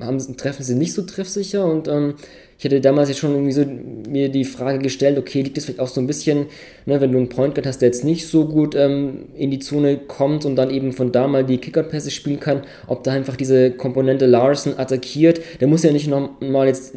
haben, 0.00 0.36
treffen 0.36 0.62
sie 0.62 0.74
nicht 0.74 0.92
so 0.92 1.02
treffsicher 1.02 1.64
und 1.64 1.88
ähm, 1.88 2.14
ich 2.56 2.64
hätte 2.64 2.80
damals 2.80 3.08
jetzt 3.08 3.18
schon 3.18 3.32
irgendwie 3.32 3.52
so 3.52 3.64
mir 4.08 4.28
die 4.28 4.44
Frage 4.44 4.78
gestellt, 4.78 5.18
okay, 5.18 5.42
liegt 5.42 5.58
es 5.58 5.64
vielleicht 5.64 5.80
auch 5.80 5.88
so 5.88 6.00
ein 6.00 6.06
bisschen, 6.06 6.46
ne, 6.86 7.00
wenn 7.00 7.10
du 7.10 7.18
einen 7.18 7.28
Point 7.28 7.54
Guard 7.54 7.66
hast, 7.66 7.82
der 7.82 7.88
jetzt 7.88 8.04
nicht 8.04 8.28
so 8.28 8.46
gut 8.46 8.74
ähm, 8.76 9.26
in 9.34 9.50
die 9.50 9.58
Zone 9.58 9.98
kommt 9.98 10.44
und 10.44 10.56
dann 10.56 10.70
eben 10.70 10.92
von 10.92 11.10
da 11.10 11.26
mal 11.26 11.44
die 11.44 11.58
Kicker-Pässe 11.58 12.10
spielen 12.10 12.40
kann, 12.40 12.62
ob 12.86 13.02
da 13.02 13.12
einfach 13.12 13.36
diese 13.36 13.72
Komponente 13.72 14.26
Larson 14.26 14.78
attackiert. 14.78 15.40
Der 15.60 15.68
muss 15.68 15.82
ja 15.82 15.92
nicht 15.92 16.06
nochmal 16.06 16.68
jetzt 16.68 16.94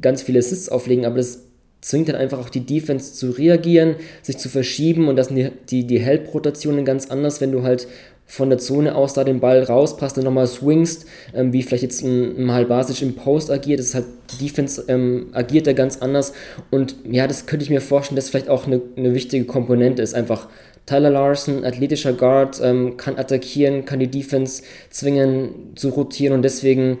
ganz 0.00 0.22
viele 0.22 0.40
Assists 0.40 0.68
auflegen, 0.68 1.06
aber 1.06 1.16
das 1.16 1.47
zwingt 1.80 2.08
dann 2.08 2.16
einfach 2.16 2.38
auch 2.38 2.48
die 2.48 2.66
Defense 2.66 3.14
zu 3.14 3.30
reagieren, 3.30 3.96
sich 4.22 4.38
zu 4.38 4.48
verschieben 4.48 5.08
und 5.08 5.16
das 5.16 5.28
sind 5.28 5.36
die, 5.36 5.50
die, 5.70 5.86
die 5.86 5.98
Help-Rotationen 6.00 6.84
ganz 6.84 7.10
anders, 7.10 7.40
wenn 7.40 7.52
du 7.52 7.62
halt 7.62 7.86
von 8.30 8.50
der 8.50 8.58
Zone 8.58 8.94
aus 8.94 9.14
da 9.14 9.24
den 9.24 9.40
Ball 9.40 9.62
rauspasst 9.62 10.18
und 10.18 10.24
nochmal 10.24 10.46
swingst, 10.46 11.06
ähm, 11.34 11.52
wie 11.54 11.62
vielleicht 11.62 11.82
jetzt 11.82 12.04
ein 12.04 12.46
Basic 12.68 13.00
im 13.00 13.14
Post 13.14 13.50
agiert, 13.50 13.80
das 13.80 13.86
ist 13.86 13.94
halt, 13.94 14.04
die 14.32 14.44
Defense 14.44 14.84
ähm, 14.88 15.28
agiert 15.32 15.66
da 15.66 15.72
ganz 15.72 15.96
anders. 15.98 16.34
Und 16.70 16.96
ja, 17.10 17.26
das 17.26 17.46
könnte 17.46 17.64
ich 17.64 17.70
mir 17.70 17.80
vorstellen, 17.80 18.16
dass 18.16 18.28
vielleicht 18.28 18.50
auch 18.50 18.66
eine, 18.66 18.82
eine 18.96 19.14
wichtige 19.14 19.46
Komponente 19.46 20.02
ist, 20.02 20.14
einfach 20.14 20.48
Tyler 20.84 21.10
Larson, 21.10 21.64
athletischer 21.64 22.12
Guard, 22.12 22.60
ähm, 22.62 22.98
kann 22.98 23.18
attackieren, 23.18 23.86
kann 23.86 23.98
die 23.98 24.10
Defense 24.10 24.62
zwingen 24.90 25.72
zu 25.74 25.88
rotieren 25.88 26.34
und 26.34 26.42
deswegen 26.42 26.98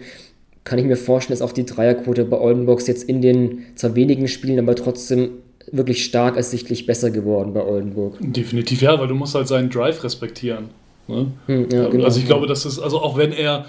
kann 0.68 0.78
ich 0.78 0.84
mir 0.84 0.96
vorstellen, 0.96 1.38
dass 1.38 1.48
auch 1.48 1.52
die 1.52 1.64
Dreierquote 1.64 2.24
bei 2.24 2.38
Oldenburgs 2.38 2.86
jetzt 2.86 3.02
in 3.02 3.20
den 3.20 3.64
zwar 3.74 3.96
wenigen 3.96 4.28
Spielen, 4.28 4.60
aber 4.60 4.76
trotzdem 4.76 5.30
wirklich 5.72 6.04
stark 6.04 6.36
ersichtlich 6.36 6.86
besser 6.86 7.10
geworden 7.10 7.52
bei 7.52 7.64
Oldenburg. 7.64 8.18
Definitiv, 8.20 8.82
ja, 8.82 9.00
weil 9.00 9.08
du 9.08 9.14
musst 9.14 9.34
halt 9.34 9.48
seinen 9.48 9.70
Drive 9.70 10.04
respektieren. 10.04 10.66
Ne? 11.08 11.32
Hm, 11.46 11.68
ja, 11.72 11.88
genau, 11.88 12.04
also 12.04 12.20
ich 12.20 12.26
glaube, 12.26 12.46
dass 12.46 12.64
es, 12.64 12.78
also 12.78 13.00
auch 13.00 13.16
wenn 13.16 13.32
er 13.32 13.66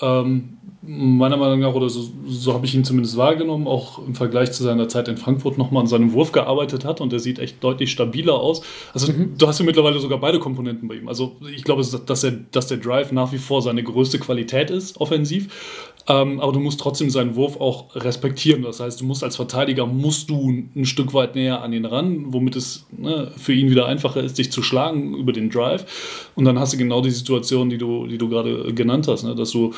Ähm, 0.00 0.58
meiner 0.84 1.36
Meinung 1.36 1.60
nach, 1.60 1.74
oder 1.74 1.88
so, 1.88 2.10
so 2.26 2.54
habe 2.54 2.66
ich 2.66 2.74
ihn 2.74 2.82
zumindest 2.82 3.16
wahrgenommen, 3.16 3.68
auch 3.68 4.04
im 4.04 4.16
Vergleich 4.16 4.50
zu 4.50 4.64
seiner 4.64 4.88
Zeit 4.88 5.06
in 5.06 5.16
Frankfurt 5.16 5.58
nochmal 5.58 5.82
an 5.82 5.86
seinem 5.86 6.12
Wurf 6.12 6.32
gearbeitet 6.32 6.84
hat 6.84 7.00
und 7.00 7.12
der 7.12 7.20
sieht 7.20 7.38
echt 7.38 7.62
deutlich 7.62 7.92
stabiler 7.92 8.34
aus. 8.34 8.62
Also 8.92 9.12
mhm. 9.12 9.34
du 9.38 9.46
hast 9.46 9.60
ja 9.60 9.64
mittlerweile 9.64 10.00
sogar 10.00 10.18
beide 10.18 10.40
Komponenten 10.40 10.88
bei 10.88 10.96
ihm. 10.96 11.06
Also 11.06 11.36
ich 11.54 11.62
glaube, 11.62 11.82
dass, 11.82 12.24
er, 12.24 12.32
dass 12.50 12.66
der 12.66 12.78
Drive 12.78 13.12
nach 13.12 13.32
wie 13.32 13.38
vor 13.38 13.62
seine 13.62 13.84
größte 13.84 14.18
Qualität 14.18 14.70
ist, 14.70 15.00
offensiv. 15.00 15.91
Ähm, 16.08 16.40
aber 16.40 16.52
du 16.52 16.60
musst 16.60 16.80
trotzdem 16.80 17.10
seinen 17.10 17.36
Wurf 17.36 17.60
auch 17.60 17.94
respektieren. 17.94 18.62
Das 18.62 18.80
heißt, 18.80 19.00
du 19.00 19.04
musst 19.04 19.22
als 19.22 19.36
Verteidiger 19.36 19.86
musst 19.86 20.30
du 20.30 20.50
ein 20.74 20.84
Stück 20.84 21.14
weit 21.14 21.34
näher 21.34 21.62
an 21.62 21.72
ihn 21.72 21.84
ran, 21.84 22.32
womit 22.32 22.56
es 22.56 22.86
ne, 22.90 23.30
für 23.36 23.52
ihn 23.52 23.70
wieder 23.70 23.86
einfacher 23.86 24.22
ist, 24.22 24.38
dich 24.38 24.50
zu 24.50 24.62
schlagen 24.62 25.14
über 25.14 25.32
den 25.32 25.50
Drive. 25.50 26.30
Und 26.34 26.44
dann 26.44 26.58
hast 26.58 26.72
du 26.72 26.76
genau 26.76 27.00
die 27.00 27.10
Situation, 27.10 27.70
die 27.70 27.78
du, 27.78 28.06
die 28.06 28.18
du 28.18 28.28
gerade 28.28 28.74
genannt 28.74 29.06
hast, 29.08 29.22
ne, 29.24 29.34
dass 29.34 29.50
du 29.50 29.72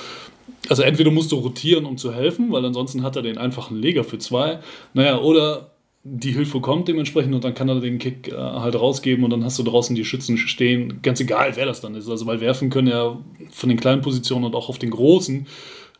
also 0.68 0.82
entweder 0.82 1.10
musst 1.10 1.30
du 1.30 1.36
rotieren, 1.36 1.84
um 1.84 1.98
zu 1.98 2.14
helfen, 2.14 2.50
weil 2.50 2.64
ansonsten 2.64 3.02
hat 3.02 3.16
er 3.16 3.22
den 3.22 3.36
einfachen 3.36 3.76
Leger 3.76 4.02
für 4.02 4.18
zwei. 4.18 4.60
Naja, 4.94 5.18
oder 5.18 5.72
die 6.04 6.32
Hilfe 6.32 6.60
kommt 6.60 6.88
dementsprechend 6.88 7.34
und 7.34 7.44
dann 7.44 7.54
kann 7.54 7.68
er 7.68 7.80
den 7.80 7.98
Kick 7.98 8.28
äh, 8.28 8.36
halt 8.36 8.74
rausgeben 8.74 9.24
und 9.24 9.30
dann 9.30 9.42
hast 9.42 9.58
du 9.58 9.62
draußen 9.62 9.96
die 9.96 10.04
Schützen 10.04 10.36
stehen. 10.36 11.00
Ganz 11.02 11.18
egal, 11.20 11.52
wer 11.56 11.64
das 11.64 11.80
dann 11.80 11.94
ist. 11.94 12.08
Also 12.10 12.26
weil 12.26 12.40
werfen 12.40 12.68
können 12.68 12.88
ja 12.88 13.18
von 13.50 13.70
den 13.70 13.80
kleinen 13.80 14.02
Positionen 14.02 14.44
und 14.44 14.54
auch 14.54 14.68
auf 14.68 14.78
den 14.78 14.90
großen 14.90 15.46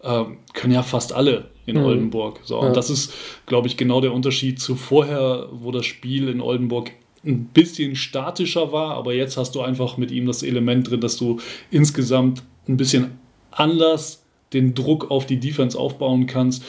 äh, 0.04 0.25
können 0.52 0.75
ja 0.75 0.82
fast 0.82 1.12
alle 1.12 1.46
in 1.66 1.78
mhm. 1.78 1.84
Oldenburg. 1.84 2.40
So, 2.44 2.61
ja. 2.61 2.66
Und 2.66 2.76
das 2.76 2.90
ist, 2.90 3.12
glaube 3.46 3.68
ich, 3.68 3.76
genau 3.76 4.00
der 4.00 4.12
Unterschied 4.12 4.61
zu 4.61 4.76
vorher, 4.76 5.49
wo 5.52 5.70
das 5.70 5.87
Spiel 5.87 6.28
in 6.28 6.40
Oldenburg 6.40 6.92
ein 7.25 7.46
bisschen 7.46 7.96
statischer 7.96 8.73
war, 8.73 8.94
aber 8.94 9.14
jetzt 9.14 9.37
hast 9.37 9.54
du 9.54 9.62
einfach 9.62 9.96
mit 9.96 10.11
ihm 10.11 10.26
das 10.26 10.42
Element 10.42 10.90
drin, 10.90 11.00
dass 11.00 11.16
du 11.16 11.40
insgesamt 11.70 12.42
ein 12.68 12.76
bisschen 12.76 13.18
anders 13.50 14.23
den 14.52 14.75
Druck 14.75 15.11
auf 15.11 15.26
die 15.26 15.40
Defense 15.40 15.78
aufbauen 15.78 16.26
kannst, 16.26 16.64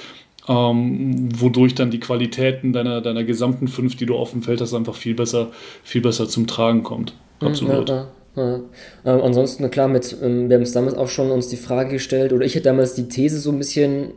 ähm, 0.48 1.30
wodurch 1.40 1.76
dann 1.76 1.92
die 1.92 2.00
Qualitäten 2.00 2.72
deiner, 2.72 3.02
deiner 3.02 3.24
gesamten 3.24 3.68
fünf, 3.68 3.96
die 3.96 4.06
du 4.06 4.16
auf 4.16 4.32
dem 4.32 4.44
Feld 4.44 4.62
hast, 4.62 4.74
einfach 4.74 4.96
viel 4.96 5.14
besser, 5.14 5.52
viel 5.84 6.02
besser 6.02 6.30
zum 6.30 6.48
Tragen 6.48 6.84
kommt. 6.84 7.14
Hm, 7.40 7.48
Absolut. 7.48 7.90
Ja, 7.90 7.96
ja, 7.96 8.08
ja. 8.36 8.56
Ähm, 9.06 9.22
ansonsten, 9.22 9.70
klar, 9.72 9.88
mit, 9.88 10.16
ähm, 10.22 10.50
wir 10.50 10.56
haben 10.56 10.64
es 10.64 10.74
damals 10.74 10.96
auch 10.96 11.08
schon 11.08 11.32
uns 11.32 11.48
die 11.48 11.58
Frage 11.58 11.92
gestellt, 11.92 12.34
oder 12.34 12.46
ich 12.46 12.56
hätte 12.56 12.66
damals 12.66 12.94
die 12.94 13.08
These 13.08 13.40
so 13.40 13.52
ein 13.52 13.58
bisschen 13.58 14.12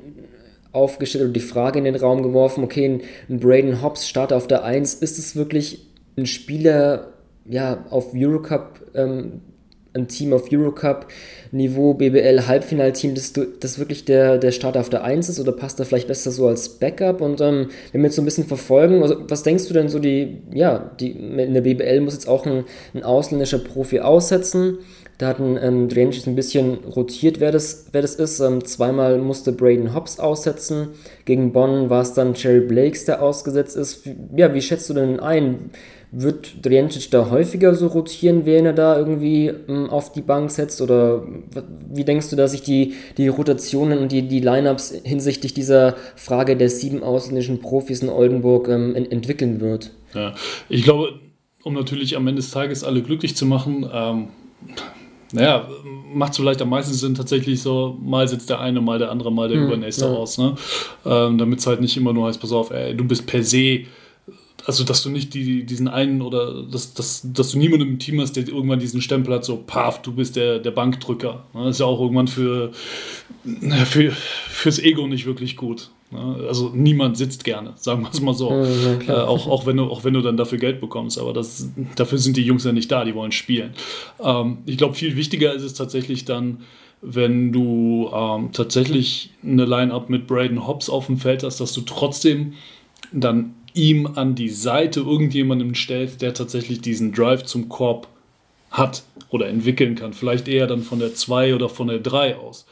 aufgestellt 0.73 1.25
oder 1.25 1.33
die 1.33 1.41
Frage 1.41 1.79
in 1.79 1.85
den 1.85 1.97
Raum 1.97 2.23
geworfen, 2.23 2.65
okay, 2.65 3.01
ein 3.29 3.41
Braden 3.41 3.83
Hobbs 3.83 4.07
Starter 4.07 4.37
auf 4.37 4.47
der 4.47 4.65
1, 4.65 4.95
ist 4.95 5.19
es 5.19 5.37
wirklich 5.37 5.87
ein 6.17 6.27
Spieler 6.27 7.13
ja, 7.47 7.85
auf 7.91 8.13
Eurocup 8.15 8.81
ähm, 8.95 9.41
ein 9.99 10.09
Team 10.09 10.33
auf 10.33 10.51
Eurocup-Niveau, 10.51 11.95
BBL, 11.95 12.47
Halbfinalteam, 12.47 13.15
dass 13.15 13.33
das 13.33 13.79
wirklich 13.79 14.05
der, 14.05 14.39
der 14.39 14.53
Starter 14.53 14.81
auf 14.81 14.89
der 14.89 15.05
1 15.05 15.29
ist 15.29 15.41
oder 15.41 15.53
passt 15.53 15.79
er 15.81 15.87
vielleicht 15.87 16.09
besser 16.09 16.31
so 16.31 16.47
als 16.47 16.69
Backup? 16.69 17.21
Und 17.21 17.41
ähm, 17.41 17.69
wenn 17.93 18.01
wir 18.01 18.07
jetzt 18.07 18.17
so 18.17 18.23
ein 18.23 18.27
bisschen 18.27 18.47
verfolgen, 18.47 19.03
also 19.03 19.17
was 19.29 19.43
denkst 19.43 19.69
du 19.69 19.75
denn 19.75 19.89
so, 19.89 19.99
die, 19.99 20.39
ja, 20.53 20.91
die, 21.01 21.11
in 21.11 21.55
der 21.55 21.63
BBL 21.63 22.01
muss 22.01 22.15
jetzt 22.15 22.29
auch 22.29 22.47
ein, 22.47 22.65
ein 22.95 23.03
ausländischer 23.03 23.59
Profi 23.59 24.01
aussetzen. 24.01 24.79
Da 25.19 25.27
hat 25.27 25.41
ein 25.41 25.59
ähm, 25.61 25.89
Drainage 25.89 26.31
ein 26.31 26.37
bisschen 26.37 26.75
rotiert, 26.85 27.41
wer 27.41 27.51
das, 27.51 27.87
wer 27.91 28.03
das 28.03 28.15
ist. 28.15 28.39
Ähm, 28.39 28.65
zweimal 28.65 29.19
musste 29.19 29.51
Braden 29.51 29.93
Hobbs 29.93 30.21
aussetzen. 30.21 30.91
Gegen 31.25 31.53
Bonn 31.53 31.91
war 31.91 32.03
es 32.03 32.15
dann 32.15 32.35
Jerry 32.35 32.61
Blakes, 32.61 33.05
der 33.05 33.21
ausgesetzt 33.21 33.77
ist. 33.77 34.07
Ja, 34.37 34.55
wie 34.55 34.63
schätzt 34.63 34.89
du 34.89 34.95
denn 34.95 35.19
ein? 35.19 35.71
Wird 36.11 36.65
Drijancic 36.65 37.11
da 37.11 37.29
häufiger 37.31 37.75
so 37.75 37.89
rotieren, 37.89 38.47
wenn 38.47 38.65
er 38.65 38.73
da 38.73 38.99
irgendwie 38.99 39.49
ähm, 39.49 39.91
auf 39.91 40.13
die 40.13 40.23
Bank 40.23 40.51
setzt? 40.51 40.81
Oder 40.81 41.23
wie 41.91 42.05
denkst 42.05 42.31
du, 42.31 42.37
dass 42.37 42.53
sich 42.53 42.63
die, 42.63 42.95
die 43.19 43.29
Rotationen 43.29 43.99
und 43.99 44.11
die, 44.11 44.23
die 44.23 44.41
Lineups 44.41 44.95
hinsichtlich 45.05 45.53
dieser 45.53 45.97
Frage 46.17 46.57
der 46.57 46.71
sieben 46.71 47.03
ausländischen 47.03 47.61
Profis 47.61 48.01
in 48.01 48.09
Oldenburg 48.09 48.69
ähm, 48.69 48.95
ent 48.95 49.13
entwickeln 49.13 49.61
wird? 49.61 49.91
Ja, 50.15 50.35
ich 50.71 50.83
glaube, 50.83 51.21
um 51.63 51.75
natürlich 51.75 52.17
am 52.17 52.27
Ende 52.27 52.41
des 52.41 52.51
Tages 52.51 52.85
alle 52.85 53.03
glücklich 53.03 53.37
zu 53.37 53.45
machen, 53.45 53.89
ähm, 53.93 54.29
naja, 55.33 55.69
macht 56.15 56.33
es 56.33 56.39
vielleicht 56.39 56.63
am 56.63 56.71
meisten 56.71 56.95
Sinn, 56.95 57.15
tatsächlich 57.15 57.61
so, 57.61 57.99
mal 58.01 58.27
sitzt 58.27 58.49
der 58.49 58.61
eine, 58.61 58.81
mal 58.81 58.99
der 58.99 59.11
andere, 59.11 59.31
mal 59.31 59.49
der 59.49 59.59
hm, 59.59 59.67
übernächste 59.67 60.07
ja. 60.07 60.11
aus. 60.11 60.39
Ne? 60.39 60.55
Ähm, 61.05 61.37
Damit 61.39 61.59
es 61.59 61.67
halt 61.67 61.81
nicht 61.81 61.97
immer 61.97 62.13
nur 62.13 62.29
heißt, 62.29 62.41
pass 62.41 62.53
auf, 62.53 62.71
ey, 62.71 62.97
du 62.97 63.05
bist 63.05 63.27
per 63.27 63.43
se 63.43 63.81
also 64.69 64.85
dass 64.85 65.03
du 65.03 65.09
nicht 65.09 65.33
die, 65.33 65.65
diesen 65.65 65.89
einen 65.89 66.21
oder 66.21 66.63
dass, 66.63 66.93
dass, 66.93 67.23
dass 67.25 67.53
du 67.53 67.59
niemanden 67.59 67.89
im 67.89 67.99
Team 67.99 68.21
hast, 68.21 68.35
der 68.35 68.47
irgendwann 68.47 68.79
diesen 68.79 69.01
Stempel 69.01 69.33
hat, 69.33 69.43
so 69.43 69.65
paf, 69.67 70.03
du 70.03 70.13
bist 70.13 70.37
der, 70.37 70.59
der 70.59 70.73
Bankdrücker. 70.73 71.47
Das 71.55 71.71
ist 71.71 71.81
ja 71.81 71.87
auch 71.87 71.99
irgendwann 71.99 72.29
für, 72.29 72.73
für, 73.87 74.13
fürs 74.13 74.79
Ego 74.79 75.07
nicht 75.07 75.25
wirklich 75.25 75.57
gut. 75.57 75.91
Also 76.13 76.71
niemand 76.75 77.17
sitzt 77.17 77.45
gerne, 77.45 77.73
sagen 77.77 78.03
wir 78.03 78.11
es 78.13 78.21
mal 78.21 78.35
so. 78.35 78.51
Ja, 79.07 79.23
äh, 79.23 79.27
auch, 79.27 79.47
auch, 79.47 79.65
wenn 79.65 79.79
du, 79.79 79.85
auch 79.85 80.05
wenn 80.05 80.13
du 80.13 80.21
dann 80.21 80.37
dafür 80.37 80.59
Geld 80.59 80.83
bekommst. 80.83 81.19
Aber 81.19 81.33
das, 81.33 81.71
dafür 81.97 82.19
sind 82.19 82.37
die 82.37 82.43
Jungs 82.43 82.65
ja 82.65 82.73
nicht 82.73 82.93
da, 82.93 83.07
die 83.07 83.15
wollen 83.15 83.33
spielen. 83.33 83.73
Ähm, 84.23 84.59
ich 84.67 84.77
glaube, 84.77 84.95
viel 84.95 85.17
wichtiger 85.17 85.55
ist 85.55 85.63
es 85.63 85.73
tatsächlich 85.73 86.27
dann, 86.27 86.59
wenn 87.01 87.53
du 87.53 88.11
ähm, 88.13 88.51
tatsächlich 88.53 89.31
eine 89.43 89.65
Line-Up 89.65 90.11
mit 90.11 90.27
Braden 90.27 90.67
Hobbs 90.67 90.91
auf 90.91 91.07
dem 91.07 91.17
Feld 91.17 91.43
hast, 91.43 91.59
dass 91.59 91.73
du 91.73 91.81
trotzdem 91.81 92.53
dann 93.13 93.55
ihm 93.79 94.07
an 94.07 94.35
die 94.35 94.51
Seite 94.51 95.01
irgendjemandem 95.01 95.75
stellst, 95.75 96.21
der 96.21 96.35
tatsächlich 96.35 96.81
diesen 96.81 97.13
Drive 97.13 97.45
zum 97.45 97.69
Korb 97.69 98.09
hat 98.71 99.05
oder 99.31 99.49
entwickeln 99.49 99.95
kann. 99.95 100.13
Vielleicht 100.13 100.49
eher 100.49 100.67
dann 100.67 100.83
von 100.83 100.99
der 100.99 101.15
2 101.15 101.55
oder 101.55 101.69
von 101.69 101.89
der 101.89 102.01
3 102.01 102.37
aus. 102.37 102.67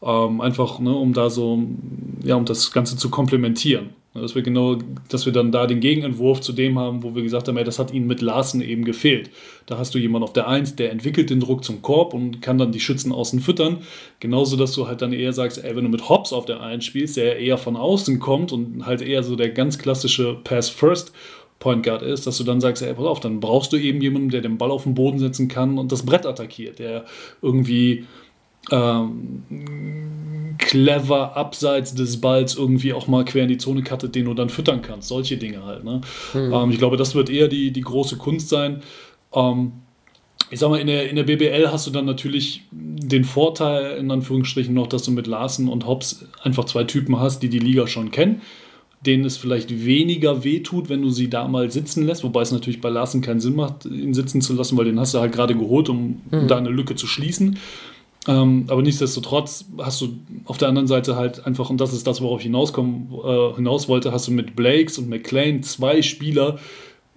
Ähm, 0.00 0.40
einfach, 0.40 0.78
ne, 0.78 0.94
um 0.94 1.12
da 1.12 1.28
so, 1.28 1.62
ja, 2.24 2.36
um 2.36 2.44
das 2.44 2.70
Ganze 2.70 2.96
zu 2.96 3.10
komplementieren. 3.10 3.90
Dass 4.14 4.34
wir 4.34 4.42
genau, 4.42 4.78
dass 5.10 5.26
wir 5.26 5.32
dann 5.32 5.52
da 5.52 5.66
den 5.66 5.80
Gegenentwurf 5.80 6.40
zu 6.40 6.52
dem 6.52 6.78
haben, 6.78 7.02
wo 7.02 7.14
wir 7.14 7.22
gesagt 7.22 7.46
haben, 7.46 7.56
ey, 7.56 7.64
das 7.64 7.78
hat 7.78 7.92
ihnen 7.92 8.06
mit 8.06 8.20
Larsen 8.20 8.60
eben 8.62 8.84
gefehlt. 8.84 9.30
Da 9.66 9.78
hast 9.78 9.94
du 9.94 9.98
jemanden 9.98 10.24
auf 10.24 10.32
der 10.32 10.48
1, 10.48 10.76
der 10.76 10.90
entwickelt 10.90 11.30
den 11.30 11.40
Druck 11.40 11.64
zum 11.64 11.82
Korb 11.82 12.14
und 12.14 12.40
kann 12.40 12.58
dann 12.58 12.72
die 12.72 12.80
Schützen 12.80 13.12
außen 13.12 13.40
füttern. 13.40 13.78
Genauso, 14.18 14.56
dass 14.56 14.72
du 14.72 14.88
halt 14.88 15.02
dann 15.02 15.12
eher 15.12 15.32
sagst, 15.32 15.62
ey, 15.62 15.76
wenn 15.76 15.84
du 15.84 15.90
mit 15.90 16.08
Hobbs 16.08 16.32
auf 16.32 16.46
der 16.46 16.60
1 16.60 16.84
spielst, 16.84 17.16
der 17.16 17.38
eher 17.38 17.58
von 17.58 17.76
außen 17.76 18.18
kommt 18.18 18.52
und 18.52 18.86
halt 18.86 19.02
eher 19.02 19.22
so 19.22 19.36
der 19.36 19.50
ganz 19.50 19.78
klassische 19.78 20.38
Pass-First 20.42 21.12
Point 21.58 21.82
Guard 21.84 22.02
ist, 22.02 22.26
dass 22.26 22.38
du 22.38 22.44
dann 22.44 22.60
sagst, 22.60 22.82
ey, 22.82 22.94
pass 22.94 23.04
auf, 23.04 23.20
dann 23.20 23.40
brauchst 23.40 23.72
du 23.72 23.76
eben 23.76 24.00
jemanden, 24.00 24.30
der 24.30 24.40
den 24.40 24.58
Ball 24.58 24.70
auf 24.70 24.84
den 24.84 24.94
Boden 24.94 25.18
setzen 25.18 25.48
kann 25.48 25.76
und 25.78 25.90
das 25.90 26.04
Brett 26.06 26.24
attackiert, 26.24 26.78
der 26.78 27.04
irgendwie 27.42 28.06
ähm, 28.70 29.42
clever 30.58 31.36
abseits 31.36 31.94
des 31.94 32.20
Balls 32.20 32.56
irgendwie 32.56 32.92
auch 32.92 33.06
mal 33.06 33.24
quer 33.24 33.44
in 33.44 33.48
die 33.48 33.58
Zone 33.58 33.82
cuttet, 33.82 34.14
den 34.14 34.26
du 34.26 34.34
dann 34.34 34.50
füttern 34.50 34.82
kannst. 34.82 35.08
Solche 35.08 35.36
Dinge 35.36 35.64
halt. 35.64 35.84
Ne? 35.84 36.00
Mhm. 36.34 36.52
Ähm, 36.52 36.70
ich 36.70 36.78
glaube, 36.78 36.96
das 36.96 37.14
wird 37.14 37.30
eher 37.30 37.48
die, 37.48 37.70
die 37.70 37.80
große 37.80 38.16
Kunst 38.16 38.48
sein. 38.48 38.82
Ähm, 39.32 39.72
ich 40.50 40.60
sag 40.60 40.70
mal, 40.70 40.80
in 40.80 40.86
der, 40.86 41.08
in 41.08 41.16
der 41.16 41.24
BBL 41.24 41.68
hast 41.70 41.86
du 41.86 41.90
dann 41.90 42.06
natürlich 42.06 42.62
den 42.70 43.24
Vorteil, 43.24 43.98
in 43.98 44.10
Anführungsstrichen 44.10 44.74
noch, 44.74 44.86
dass 44.86 45.02
du 45.02 45.10
mit 45.10 45.26
Larsen 45.26 45.68
und 45.68 45.86
Hobbs 45.86 46.26
einfach 46.42 46.64
zwei 46.64 46.84
Typen 46.84 47.18
hast, 47.18 47.40
die 47.42 47.48
die 47.48 47.58
Liga 47.58 47.86
schon 47.86 48.10
kennen, 48.10 48.40
denen 49.04 49.24
es 49.24 49.36
vielleicht 49.36 49.84
weniger 49.84 50.44
wehtut, 50.44 50.88
wenn 50.88 51.02
du 51.02 51.10
sie 51.10 51.28
da 51.28 51.46
mal 51.48 51.70
sitzen 51.70 52.06
lässt, 52.06 52.24
wobei 52.24 52.42
es 52.42 52.52
natürlich 52.52 52.80
bei 52.80 52.88
Larsen 52.88 53.20
keinen 53.20 53.40
Sinn 53.40 53.56
macht, 53.56 53.84
ihn 53.84 54.14
sitzen 54.14 54.40
zu 54.40 54.54
lassen, 54.54 54.76
weil 54.78 54.86
den 54.86 54.98
hast 54.98 55.14
du 55.14 55.20
halt 55.20 55.32
gerade 55.32 55.54
geholt, 55.54 55.88
um 55.88 56.22
mhm. 56.30 56.48
da 56.48 56.56
eine 56.56 56.70
Lücke 56.70 56.94
zu 56.94 57.06
schließen. 57.06 57.58
Ähm, 58.28 58.66
aber 58.68 58.82
nichtsdestotrotz 58.82 59.64
hast 59.78 60.02
du 60.02 60.18
auf 60.44 60.58
der 60.58 60.68
anderen 60.68 60.86
Seite 60.86 61.16
halt 61.16 61.46
einfach, 61.46 61.70
und 61.70 61.80
das 61.80 61.94
ist 61.94 62.06
das, 62.06 62.20
worauf 62.20 62.40
ich 62.40 62.44
hinauskommen, 62.44 63.08
äh, 63.24 63.54
hinaus 63.54 63.88
wollte, 63.88 64.12
hast 64.12 64.28
du 64.28 64.32
mit 64.32 64.54
Blakes 64.54 64.98
und 64.98 65.08
McLean 65.08 65.62
zwei 65.62 66.02
Spieler, 66.02 66.58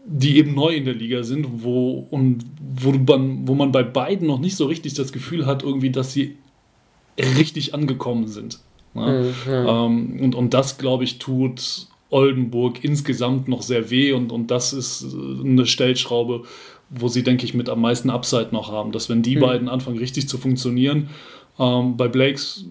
die 0.05 0.37
eben 0.37 0.55
neu 0.55 0.73
in 0.73 0.85
der 0.85 0.93
Liga 0.93 1.23
sind, 1.23 1.63
wo, 1.63 2.07
und 2.09 2.45
wo, 2.61 2.91
man, 2.93 3.45
wo 3.45 3.55
man 3.55 3.73
bei 3.73 3.83
beiden 3.83 4.25
noch 4.25 4.39
nicht 4.39 4.55
so 4.55 4.67
richtig 4.67 4.93
das 4.93 5.11
Gefühl 5.11 5.45
hat, 5.45 5.63
irgendwie, 5.63 5.89
dass 5.89 6.13
sie 6.13 6.37
richtig 7.17 7.73
angekommen 7.73 8.27
sind. 8.27 8.59
Ne? 8.93 9.33
Mhm. 9.45 9.51
Ähm, 9.51 10.19
und, 10.21 10.35
und 10.35 10.53
das, 10.53 10.77
glaube 10.77 11.03
ich, 11.03 11.19
tut 11.19 11.87
Oldenburg 12.09 12.85
insgesamt 12.85 13.49
noch 13.49 13.63
sehr 13.63 13.89
weh 13.89 14.13
und, 14.13 14.31
und 14.31 14.49
das 14.49 14.71
ist 14.71 15.05
eine 15.13 15.65
Stellschraube, 15.65 16.43
wo 16.91 17.07
sie, 17.07 17.23
denke 17.23 17.45
ich, 17.45 17.53
mit 17.53 17.69
am 17.69 17.81
meisten 17.81 18.09
Upside 18.09 18.49
noch 18.51 18.71
haben. 18.71 18.91
Dass 18.91 19.09
wenn 19.09 19.21
die 19.21 19.37
mhm. 19.37 19.41
beiden 19.41 19.69
anfangen 19.69 19.97
richtig 19.97 20.27
zu 20.27 20.37
funktionieren, 20.37 21.09
ähm, 21.59 21.97
bei 21.97 22.07
Blakes 22.07 22.65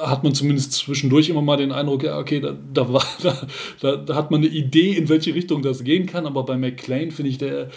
hat 0.00 0.22
man 0.22 0.34
zumindest 0.34 0.72
zwischendurch 0.72 1.28
immer 1.28 1.42
mal 1.42 1.56
den 1.56 1.72
Eindruck, 1.72 2.04
ja, 2.04 2.18
okay, 2.18 2.40
da, 2.40 2.56
da, 2.72 2.92
war, 2.92 3.04
da, 3.80 3.96
da, 3.96 4.14
hat 4.14 4.30
man 4.30 4.40
eine 4.40 4.50
Idee, 4.50 4.92
in 4.92 5.08
welche 5.08 5.34
Richtung 5.34 5.62
das 5.62 5.82
gehen 5.82 6.06
kann, 6.06 6.26
aber 6.26 6.44
bei 6.44 6.56
McLean 6.56 7.10
finde 7.10 7.30
ich, 7.30 7.38
der, 7.38 7.70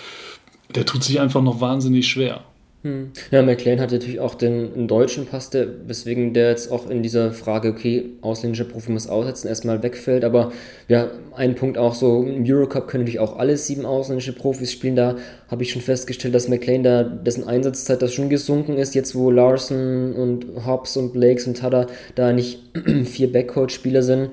der 0.75 0.85
tut 0.85 1.03
sich 1.03 1.19
einfach 1.19 1.41
noch 1.41 1.61
wahnsinnig 1.61 2.07
schwer. 2.07 2.43
Hm. 2.83 3.11
Ja, 3.29 3.43
McLean 3.43 3.79
hat 3.79 3.91
natürlich 3.91 4.19
auch 4.19 4.33
den, 4.33 4.87
deutschen 4.87 5.27
Pass, 5.27 5.51
der, 5.51 5.67
weswegen 5.87 6.33
der 6.33 6.49
jetzt 6.49 6.71
auch 6.71 6.89
in 6.89 7.03
dieser 7.03 7.31
Frage, 7.31 7.69
okay, 7.69 8.09
ausländischer 8.21 8.63
Profi 8.63 8.91
muss 8.91 9.07
aussetzen, 9.07 9.47
erstmal 9.47 9.83
wegfällt. 9.83 10.23
Aber 10.23 10.51
ja, 10.87 11.11
ein 11.35 11.53
Punkt 11.53 11.77
auch 11.77 11.93
so, 11.93 12.23
im 12.23 12.43
Eurocup 12.43 12.87
können 12.87 13.03
natürlich 13.03 13.19
auch 13.19 13.37
alle 13.37 13.55
sieben 13.55 13.85
ausländische 13.85 14.33
Profis 14.33 14.71
spielen. 14.71 14.95
Da 14.95 15.17
habe 15.47 15.61
ich 15.61 15.71
schon 15.71 15.83
festgestellt, 15.83 16.33
dass 16.33 16.47
McLean 16.47 16.81
da, 16.81 17.03
dessen 17.03 17.47
Einsatzzeit 17.47 18.01
das 18.01 18.15
schon 18.15 18.29
gesunken 18.29 18.77
ist, 18.77 18.95
jetzt 18.95 19.13
wo 19.13 19.29
Larson 19.29 20.13
und 20.13 20.65
Hobbs 20.65 20.97
und 20.97 21.13
Blakes 21.13 21.45
und 21.45 21.57
Tada 21.57 21.85
da 22.15 22.33
nicht 22.33 22.63
vier 23.05 23.31
Backcourt-Spieler 23.31 24.01
sind. 24.01 24.31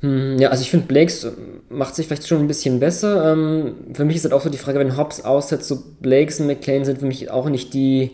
Hm, 0.00 0.38
ja, 0.38 0.48
also 0.48 0.62
ich 0.62 0.70
finde, 0.70 0.86
Blakes 0.86 1.24
äh, 1.24 1.32
macht 1.68 1.94
sich 1.94 2.06
vielleicht 2.06 2.26
schon 2.26 2.40
ein 2.40 2.48
bisschen 2.48 2.80
besser. 2.80 3.32
Ähm, 3.32 3.74
für 3.92 4.04
mich 4.04 4.16
ist 4.16 4.24
halt 4.24 4.32
auch 4.32 4.40
so 4.40 4.50
die 4.50 4.58
Frage, 4.58 4.78
wenn 4.78 4.96
Hobbs 4.96 5.22
aussetzt, 5.22 5.68
so 5.68 5.82
Blakes 6.00 6.40
und 6.40 6.46
McLean 6.46 6.84
sind 6.84 6.98
für 6.98 7.06
mich 7.06 7.30
auch 7.30 7.48
nicht 7.48 7.74
die, 7.74 8.12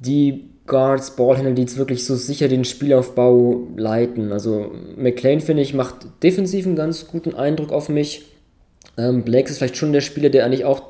die 0.00 0.50
Guards, 0.66 1.14
Ballhändler, 1.14 1.52
die 1.52 1.62
jetzt 1.62 1.76
wirklich 1.76 2.04
so 2.04 2.16
sicher 2.16 2.48
den 2.48 2.64
Spielaufbau 2.64 3.68
leiten. 3.76 4.32
Also 4.32 4.72
McLean, 4.96 5.40
finde 5.40 5.62
ich, 5.62 5.74
macht 5.74 5.94
defensiv 6.22 6.66
einen 6.66 6.76
ganz 6.76 7.06
guten 7.06 7.34
Eindruck 7.34 7.70
auf 7.70 7.88
mich. 7.88 8.24
Ähm, 8.96 9.22
Blakes 9.22 9.52
ist 9.52 9.58
vielleicht 9.58 9.76
schon 9.76 9.92
der 9.92 10.00
Spieler, 10.00 10.30
der 10.30 10.44
eigentlich 10.44 10.64
auch 10.64 10.82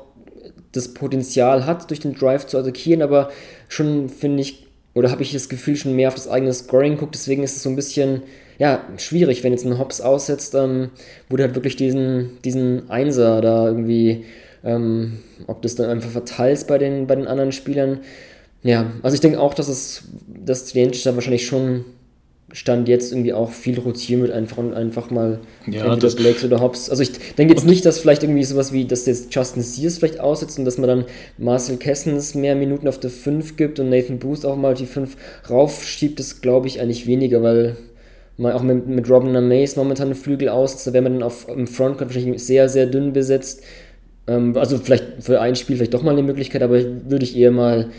das 0.71 0.93
Potenzial 0.93 1.65
hat, 1.65 1.89
durch 1.89 1.99
den 1.99 2.15
Drive 2.15 2.47
zu 2.47 2.57
attackieren, 2.57 3.01
aber 3.01 3.29
schon, 3.69 4.09
finde 4.09 4.41
ich, 4.41 4.64
oder 4.95 5.11
habe 5.11 5.21
ich 5.21 5.33
das 5.33 5.49
Gefühl, 5.49 5.75
schon 5.75 5.95
mehr 5.95 6.07
auf 6.07 6.15
das 6.15 6.27
eigene 6.27 6.53
Scoring 6.53 6.97
guckt. 6.97 7.13
Deswegen 7.13 7.43
ist 7.43 7.57
es 7.57 7.63
so 7.63 7.69
ein 7.69 7.75
bisschen 7.75 8.23
ja, 8.57 8.83
schwierig, 8.97 9.43
wenn 9.43 9.51
jetzt 9.51 9.65
ein 9.65 9.77
Hobbs 9.77 10.01
aussetzt, 10.01 10.55
ähm, 10.55 10.89
wo 11.29 11.35
du 11.35 11.43
halt 11.43 11.55
wirklich 11.55 11.75
diesen, 11.75 12.37
diesen 12.43 12.89
Einser 12.89 13.41
da 13.41 13.67
irgendwie, 13.67 14.23
ähm, 14.63 15.19
ob 15.47 15.61
das 15.61 15.75
dann 15.75 15.89
einfach 15.89 16.09
verteilst 16.09 16.67
bei 16.67 16.77
den, 16.77 17.07
bei 17.07 17.15
den 17.15 17.27
anderen 17.27 17.51
Spielern. 17.51 17.99
Ja, 18.63 18.91
also 19.03 19.13
ich 19.13 19.21
denke 19.21 19.39
auch, 19.39 19.53
dass 19.53 19.67
es, 19.67 20.05
dass 20.27 20.65
Trientsch 20.65 21.05
da 21.05 21.13
wahrscheinlich 21.13 21.45
schon 21.45 21.85
Stand 22.55 22.87
jetzt 22.87 23.11
irgendwie 23.11 23.33
auch 23.33 23.51
viel 23.51 23.77
rotieren 23.77 24.21
wird, 24.21 24.31
einfach 24.31 24.59
und 24.59 24.73
einfach 24.73 25.11
mal 25.11 25.39
ja, 25.67 25.93
das 25.97 26.15
Blakes 26.15 26.41
oder 26.45 26.61
Hobbs. 26.61 26.89
Also 26.89 27.03
ich 27.03 27.11
denke 27.37 27.53
jetzt 27.53 27.65
nicht, 27.65 27.85
dass 27.85 27.99
vielleicht 27.99 28.23
irgendwie 28.23 28.45
sowas 28.45 28.71
wie, 28.71 28.85
dass 28.85 29.05
jetzt 29.05 29.35
Justin 29.35 29.61
Sears 29.61 29.97
vielleicht 29.97 30.21
aussetzt 30.21 30.57
und 30.57 30.63
dass 30.63 30.77
man 30.77 30.87
dann 30.87 31.05
Marcel 31.37 31.75
Kessens 31.75 32.33
mehr 32.33 32.55
Minuten 32.55 32.87
auf 32.87 32.97
der 32.97 33.09
5 33.09 33.57
gibt 33.57 33.81
und 33.81 33.89
Nathan 33.89 34.19
Booth 34.19 34.45
auch 34.45 34.55
mal 34.55 34.73
die 34.73 34.85
5 34.85 35.17
raufschiebt, 35.49 36.17
das 36.17 36.39
glaube 36.39 36.67
ich 36.67 36.79
eigentlich 36.79 37.05
weniger, 37.07 37.43
weil 37.43 37.75
mal 38.37 38.53
auch 38.53 38.63
mit, 38.63 38.87
mit 38.87 39.09
Robin 39.09 39.33
Mays 39.49 39.75
momentan 39.75 40.07
einen 40.07 40.15
Flügel 40.15 40.47
aus, 40.47 40.81
da 40.85 40.93
wäre 40.93 41.03
man 41.03 41.15
dann 41.15 41.23
auf, 41.23 41.49
im 41.49 41.67
Frontcourt 41.67 42.15
wahrscheinlich 42.15 42.41
sehr, 42.41 42.69
sehr 42.69 42.85
dünn 42.85 43.11
besetzt. 43.11 43.63
Ähm, 44.27 44.55
also 44.55 44.77
vielleicht 44.77 45.05
für 45.19 45.41
ein 45.41 45.57
Spiel 45.57 45.75
vielleicht 45.75 45.93
doch 45.93 46.03
mal 46.03 46.11
eine 46.11 46.23
Möglichkeit, 46.23 46.63
aber 46.63 46.81
würde 46.81 47.25
ich 47.25 47.35
eher 47.35 47.51
mal 47.51 47.89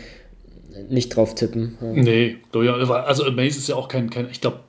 nicht 0.89 1.15
drauf 1.15 1.35
tippen. 1.35 1.77
Ja. 1.81 1.91
Nee, 1.91 2.37
also 2.53 3.31
Mays 3.31 3.57
ist 3.57 3.69
ja 3.69 3.75
auch 3.75 3.87
kein, 3.87 4.09
kein 4.09 4.29
echter 4.29 4.59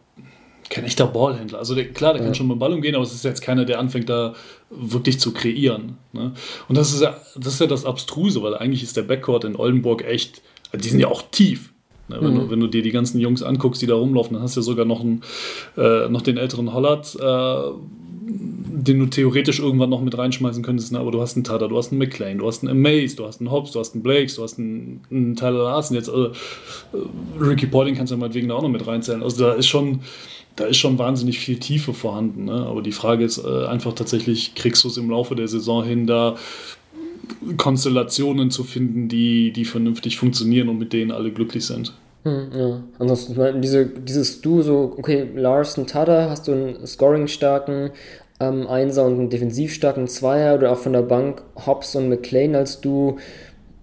kein 0.70 0.84
echter 0.84 1.06
Ballhändler. 1.06 1.58
Also 1.58 1.74
der, 1.74 1.88
klar, 1.88 2.12
der 2.12 2.20
ja. 2.20 2.26
kann 2.26 2.34
schon 2.34 2.46
mit 2.46 2.56
dem 2.56 2.58
Ball 2.58 2.72
umgehen, 2.72 2.94
aber 2.94 3.04
es 3.04 3.14
ist 3.14 3.24
jetzt 3.24 3.40
keiner, 3.40 3.64
der 3.64 3.78
anfängt 3.78 4.08
da 4.10 4.34
wirklich 4.68 5.18
zu 5.18 5.32
kreieren. 5.32 5.96
Ne? 6.12 6.32
Und 6.68 6.76
das 6.76 6.92
ist 6.92 7.00
ja 7.00 7.16
das 7.36 7.54
ist 7.54 7.60
ja 7.60 7.66
das 7.66 7.84
Abstruse, 7.84 8.42
weil 8.42 8.54
eigentlich 8.54 8.82
ist 8.82 8.96
der 8.96 9.02
Backcourt 9.02 9.44
in 9.44 9.56
Oldenburg 9.56 10.04
echt, 10.04 10.42
die 10.74 10.88
sind 10.88 11.00
ja 11.00 11.08
auch 11.08 11.22
tief. 11.30 11.72
Ne, 12.08 12.18
wenn, 12.20 12.32
mhm. 12.32 12.38
du, 12.38 12.50
wenn, 12.50 12.60
du, 12.60 12.68
dir 12.68 12.82
die 12.82 12.90
ganzen 12.90 13.20
Jungs 13.20 13.42
anguckst, 13.42 13.82
die 13.82 13.86
da 13.86 13.94
rumlaufen, 13.94 14.34
dann 14.34 14.42
hast 14.42 14.56
du 14.56 14.60
ja 14.60 14.64
sogar 14.64 14.86
noch, 14.86 15.00
einen, 15.00 15.22
äh, 15.76 16.08
noch 16.08 16.22
den 16.22 16.38
älteren 16.38 16.72
Hollard, 16.72 17.14
äh, 17.14 17.70
den 18.30 18.98
du 18.98 19.06
theoretisch 19.06 19.58
irgendwann 19.58 19.90
noch 19.90 20.02
mit 20.02 20.16
reinschmeißen 20.16 20.62
könntest. 20.62 20.92
Ne? 20.92 20.98
Aber 20.98 21.10
du 21.10 21.20
hast 21.20 21.36
einen 21.36 21.44
Tada, 21.44 21.66
du 21.66 21.76
hast 21.76 21.92
einen 21.92 21.98
McLean, 21.98 22.38
du 22.38 22.46
hast 22.46 22.62
einen 22.62 22.70
Amaze, 22.70 23.16
du 23.16 23.24
hast 23.24 23.40
einen 23.40 23.50
Hobbs, 23.50 23.72
du 23.72 23.80
hast 23.80 23.94
einen 23.94 24.02
Blakes, 24.02 24.36
du 24.36 24.42
hast 24.42 24.58
einen, 24.58 25.00
einen 25.10 25.36
Tyler 25.36 25.64
Larsen. 25.64 25.94
Jetzt 25.94 26.08
äh, 26.08 26.28
Ricky 27.40 27.66
Paulding 27.66 27.94
kannst 27.94 28.10
du 28.10 28.16
ja 28.16 28.20
meinetwegen 28.20 28.48
da 28.48 28.54
auch 28.54 28.62
noch 28.62 28.68
mit 28.68 28.86
reinzählen. 28.86 29.22
Also 29.22 29.44
da 29.44 29.54
ist 29.54 29.66
schon 29.66 30.00
da 30.56 30.64
ist 30.64 30.78
schon 30.78 30.98
wahnsinnig 30.98 31.38
viel 31.38 31.58
Tiefe 31.58 31.94
vorhanden. 31.94 32.46
Ne? 32.46 32.66
Aber 32.66 32.82
die 32.82 32.92
Frage 32.92 33.24
ist 33.24 33.38
äh, 33.38 33.66
einfach 33.66 33.92
tatsächlich, 33.92 34.56
kriegst 34.56 34.82
du 34.82 34.88
es 34.88 34.96
im 34.96 35.08
Laufe 35.08 35.36
der 35.36 35.46
Saison 35.46 35.84
hin, 35.84 36.06
da 36.08 36.36
Konstellationen 37.56 38.50
zu 38.50 38.64
finden, 38.64 39.08
die, 39.08 39.52
die 39.52 39.64
vernünftig 39.64 40.16
funktionieren 40.16 40.68
und 40.68 40.78
mit 40.78 40.92
denen 40.92 41.12
alle 41.12 41.30
glücklich 41.30 41.64
sind. 41.64 41.94
Hm, 42.24 42.50
ja, 42.52 42.84
ansonsten, 42.98 43.32
ich 43.32 43.38
meine, 43.38 43.60
diese, 43.60 43.86
dieses 43.86 44.40
Du, 44.40 44.62
so, 44.62 44.94
okay, 44.98 45.28
Larsen, 45.34 45.86
Tada, 45.86 46.28
hast 46.30 46.48
du 46.48 46.52
einen 46.52 46.86
scoring-starken 46.86 47.90
ähm, 48.40 48.66
Einser 48.66 49.04
und 49.06 49.14
einen 49.14 49.30
defensiv-starken 49.30 50.08
Zweier 50.08 50.56
oder 50.56 50.72
auch 50.72 50.78
von 50.78 50.92
der 50.92 51.02
Bank 51.02 51.42
Hobbs 51.66 51.94
und 51.96 52.08
McLean 52.08 52.54
als 52.54 52.80
Du 52.80 53.18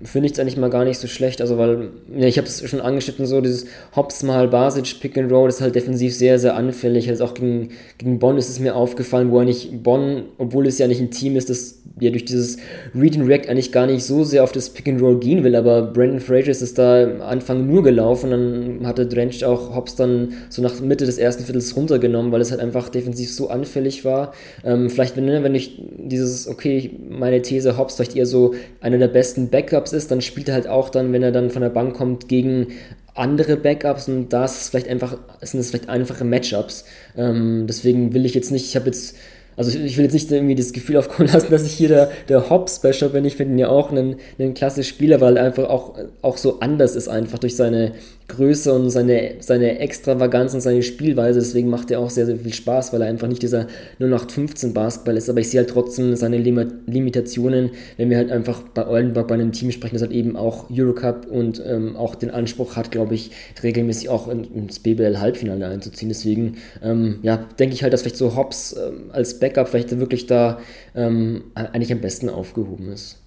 finde 0.05 0.27
ich 0.27 0.33
es 0.33 0.39
eigentlich 0.39 0.57
mal 0.57 0.69
gar 0.69 0.85
nicht 0.85 0.99
so 0.99 1.07
schlecht. 1.07 1.41
Also, 1.41 1.57
weil, 1.57 1.89
ja, 2.15 2.27
ich 2.27 2.37
habe 2.37 2.47
es 2.47 2.67
schon 2.69 2.81
angeschnitten, 2.81 3.25
so 3.25 3.41
dieses 3.41 3.65
Hobbs 3.95 4.23
mal 4.23 4.47
Basic 4.47 4.99
Pick 4.99 5.17
and 5.17 5.31
Roll 5.31 5.49
ist 5.49 5.61
halt 5.61 5.75
defensiv 5.75 6.15
sehr, 6.15 6.39
sehr 6.39 6.55
anfällig. 6.55 7.09
Also 7.09 7.25
auch 7.25 7.33
gegen, 7.33 7.69
gegen 7.97 8.19
Bonn 8.19 8.37
ist 8.37 8.49
es 8.49 8.59
mir 8.59 8.75
aufgefallen, 8.75 9.31
wo 9.31 9.39
eigentlich 9.39 9.69
Bonn, 9.83 10.23
obwohl 10.37 10.67
es 10.67 10.77
ja 10.77 10.87
nicht 10.87 11.01
ein 11.01 11.11
Team 11.11 11.35
ist, 11.35 11.49
das 11.49 11.81
ja 11.99 12.09
durch 12.09 12.25
dieses 12.25 12.57
Read 12.93 13.17
and 13.17 13.27
React 13.27 13.49
eigentlich 13.49 13.71
gar 13.71 13.87
nicht 13.87 14.03
so 14.03 14.23
sehr 14.23 14.43
auf 14.43 14.51
das 14.51 14.69
Pick 14.69 14.87
and 14.87 15.01
Roll 15.01 15.19
gehen 15.19 15.43
will, 15.43 15.55
aber 15.55 15.81
Brandon 15.81 16.19
Fraser 16.19 16.51
ist 16.51 16.77
da 16.77 17.03
am 17.03 17.21
Anfang 17.21 17.65
nur 17.65 17.83
gelaufen. 17.83 18.31
Dann 18.31 18.87
hatte 18.87 19.07
Drench 19.07 19.45
auch 19.45 19.75
Hobbs 19.75 19.95
dann 19.95 20.33
so 20.49 20.61
nach 20.61 20.79
Mitte 20.81 21.05
des 21.05 21.17
ersten 21.17 21.43
Viertels 21.43 21.75
runtergenommen, 21.75 22.31
weil 22.31 22.41
es 22.41 22.51
halt 22.51 22.61
einfach 22.61 22.89
defensiv 22.89 23.33
so 23.33 23.49
anfällig 23.49 24.05
war. 24.05 24.33
Ähm, 24.63 24.89
vielleicht, 24.89 25.15
wenn, 25.17 25.43
wenn 25.43 25.55
ich 25.55 25.81
dieses, 25.97 26.47
okay, 26.47 26.91
meine 27.09 27.41
These, 27.41 27.77
Hobbs 27.77 27.95
vielleicht 27.95 28.15
eher 28.15 28.25
so 28.25 28.53
einer 28.81 28.97
der 28.97 29.07
besten 29.07 29.49
Backups 29.49 29.93
ist, 29.95 30.11
dann 30.11 30.21
spielt 30.21 30.49
er 30.49 30.55
halt 30.55 30.67
auch 30.67 30.89
dann, 30.89 31.13
wenn 31.13 31.23
er 31.23 31.31
dann 31.31 31.49
von 31.49 31.61
der 31.61 31.69
Bank 31.69 31.95
kommt, 31.95 32.27
gegen 32.27 32.67
andere 33.13 33.55
Backups 33.55 34.09
und 34.09 34.29
da 34.29 34.45
ist 34.45 34.69
vielleicht 34.69 34.89
einfach, 34.89 35.17
sind 35.41 35.59
es 35.59 35.69
vielleicht 35.69 35.89
einfache 35.89 36.25
Matchups. 36.25 36.85
Ähm, 37.17 37.65
deswegen 37.67 38.13
will 38.13 38.25
ich 38.25 38.35
jetzt 38.35 38.51
nicht, 38.51 38.65
ich 38.65 38.75
habe 38.75 38.87
jetzt 38.87 39.15
also 39.57 39.77
ich 39.79 39.97
will 39.97 40.03
jetzt 40.03 40.13
nicht 40.13 40.31
irgendwie 40.31 40.55
das 40.55 40.73
Gefühl 40.73 40.97
aufkommen 40.97 41.29
lassen, 41.33 41.51
dass 41.51 41.65
ich 41.65 41.73
hier 41.73 41.87
der, 41.87 42.11
der 42.27 42.49
Hop-Special 42.49 43.09
bin. 43.11 43.25
Ich 43.25 43.35
finde 43.35 43.53
ihn 43.53 43.59
ja 43.59 43.69
auch 43.69 43.91
einen, 43.91 44.17
einen 44.37 44.53
klasse 44.53 44.83
Spieler, 44.83 45.21
weil 45.21 45.37
er 45.37 45.45
einfach 45.45 45.69
auch, 45.69 45.97
auch 46.21 46.37
so 46.37 46.59
anders 46.59 46.95
ist, 46.95 47.07
einfach 47.07 47.39
durch 47.39 47.55
seine 47.55 47.93
Größe 48.27 48.73
und 48.73 48.89
seine, 48.89 49.35
seine 49.39 49.79
Extravaganz 49.79 50.53
und 50.55 50.61
seine 50.61 50.81
Spielweise. 50.81 51.39
Deswegen 51.39 51.69
macht 51.69 51.91
er 51.91 51.99
auch 51.99 52.09
sehr, 52.09 52.25
sehr 52.25 52.37
viel 52.37 52.53
Spaß, 52.53 52.91
weil 52.91 53.01
er 53.01 53.07
einfach 53.07 53.27
nicht 53.27 53.43
dieser 53.43 53.67
0815 53.99 54.73
Basketball 54.73 55.15
ist. 55.15 55.29
Aber 55.29 55.39
ich 55.39 55.49
sehe 55.49 55.59
halt 55.59 55.69
trotzdem 55.69 56.15
seine 56.15 56.37
Lim 56.37 56.55
Limitationen, 56.87 57.71
wenn 57.97 58.09
wir 58.09 58.17
halt 58.17 58.31
einfach 58.31 58.61
bei 58.73 58.87
Oldenburg 58.87 59.27
bei 59.27 59.35
einem 59.35 59.51
Team 59.51 59.71
sprechen, 59.71 59.95
das 59.95 60.01
halt 60.01 60.11
eben 60.11 60.35
auch 60.35 60.69
Eurocup 60.71 61.27
und 61.27 61.61
ähm, 61.65 61.95
auch 61.95 62.15
den 62.15 62.31
Anspruch 62.31 62.75
hat, 62.75 62.91
glaube 62.91 63.13
ich, 63.13 63.31
regelmäßig 63.61 64.09
auch 64.09 64.27
ins 64.27 64.79
BBL-Halbfinale 64.79 65.67
einzuziehen. 65.67 66.09
Deswegen, 66.09 66.57
ähm, 66.83 67.19
ja, 67.21 67.37
denke 67.59 67.75
ich 67.75 67.83
halt, 67.83 67.93
dass 67.93 68.01
vielleicht 68.01 68.17
so 68.17 68.35
Hobbs 68.35 68.73
ähm, 68.73 69.11
als 69.11 69.39
Backup 69.39 69.67
vielleicht 69.67 69.97
wirklich 69.99 70.25
da 70.25 70.59
ähm, 70.95 71.43
eigentlich 71.53 71.91
am 71.91 72.01
besten 72.01 72.29
aufgehoben 72.29 72.91
ist. 72.91 73.17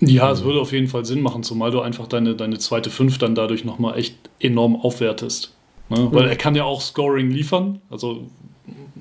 Ja, 0.00 0.30
es 0.30 0.44
würde 0.44 0.60
auf 0.60 0.72
jeden 0.72 0.86
Fall 0.86 1.04
Sinn 1.04 1.22
machen, 1.22 1.42
zumal 1.42 1.70
du 1.70 1.80
einfach 1.80 2.06
deine, 2.06 2.34
deine 2.34 2.58
zweite 2.58 2.90
Fünf 2.90 3.18
dann 3.18 3.34
dadurch 3.34 3.64
nochmal 3.64 3.98
echt 3.98 4.16
enorm 4.38 4.76
aufwertest. 4.76 5.54
Ne? 5.88 6.08
Weil 6.12 6.24
mhm. 6.24 6.28
er 6.30 6.36
kann 6.36 6.54
ja 6.54 6.64
auch 6.64 6.80
Scoring 6.80 7.30
liefern. 7.30 7.80
Also 7.90 8.26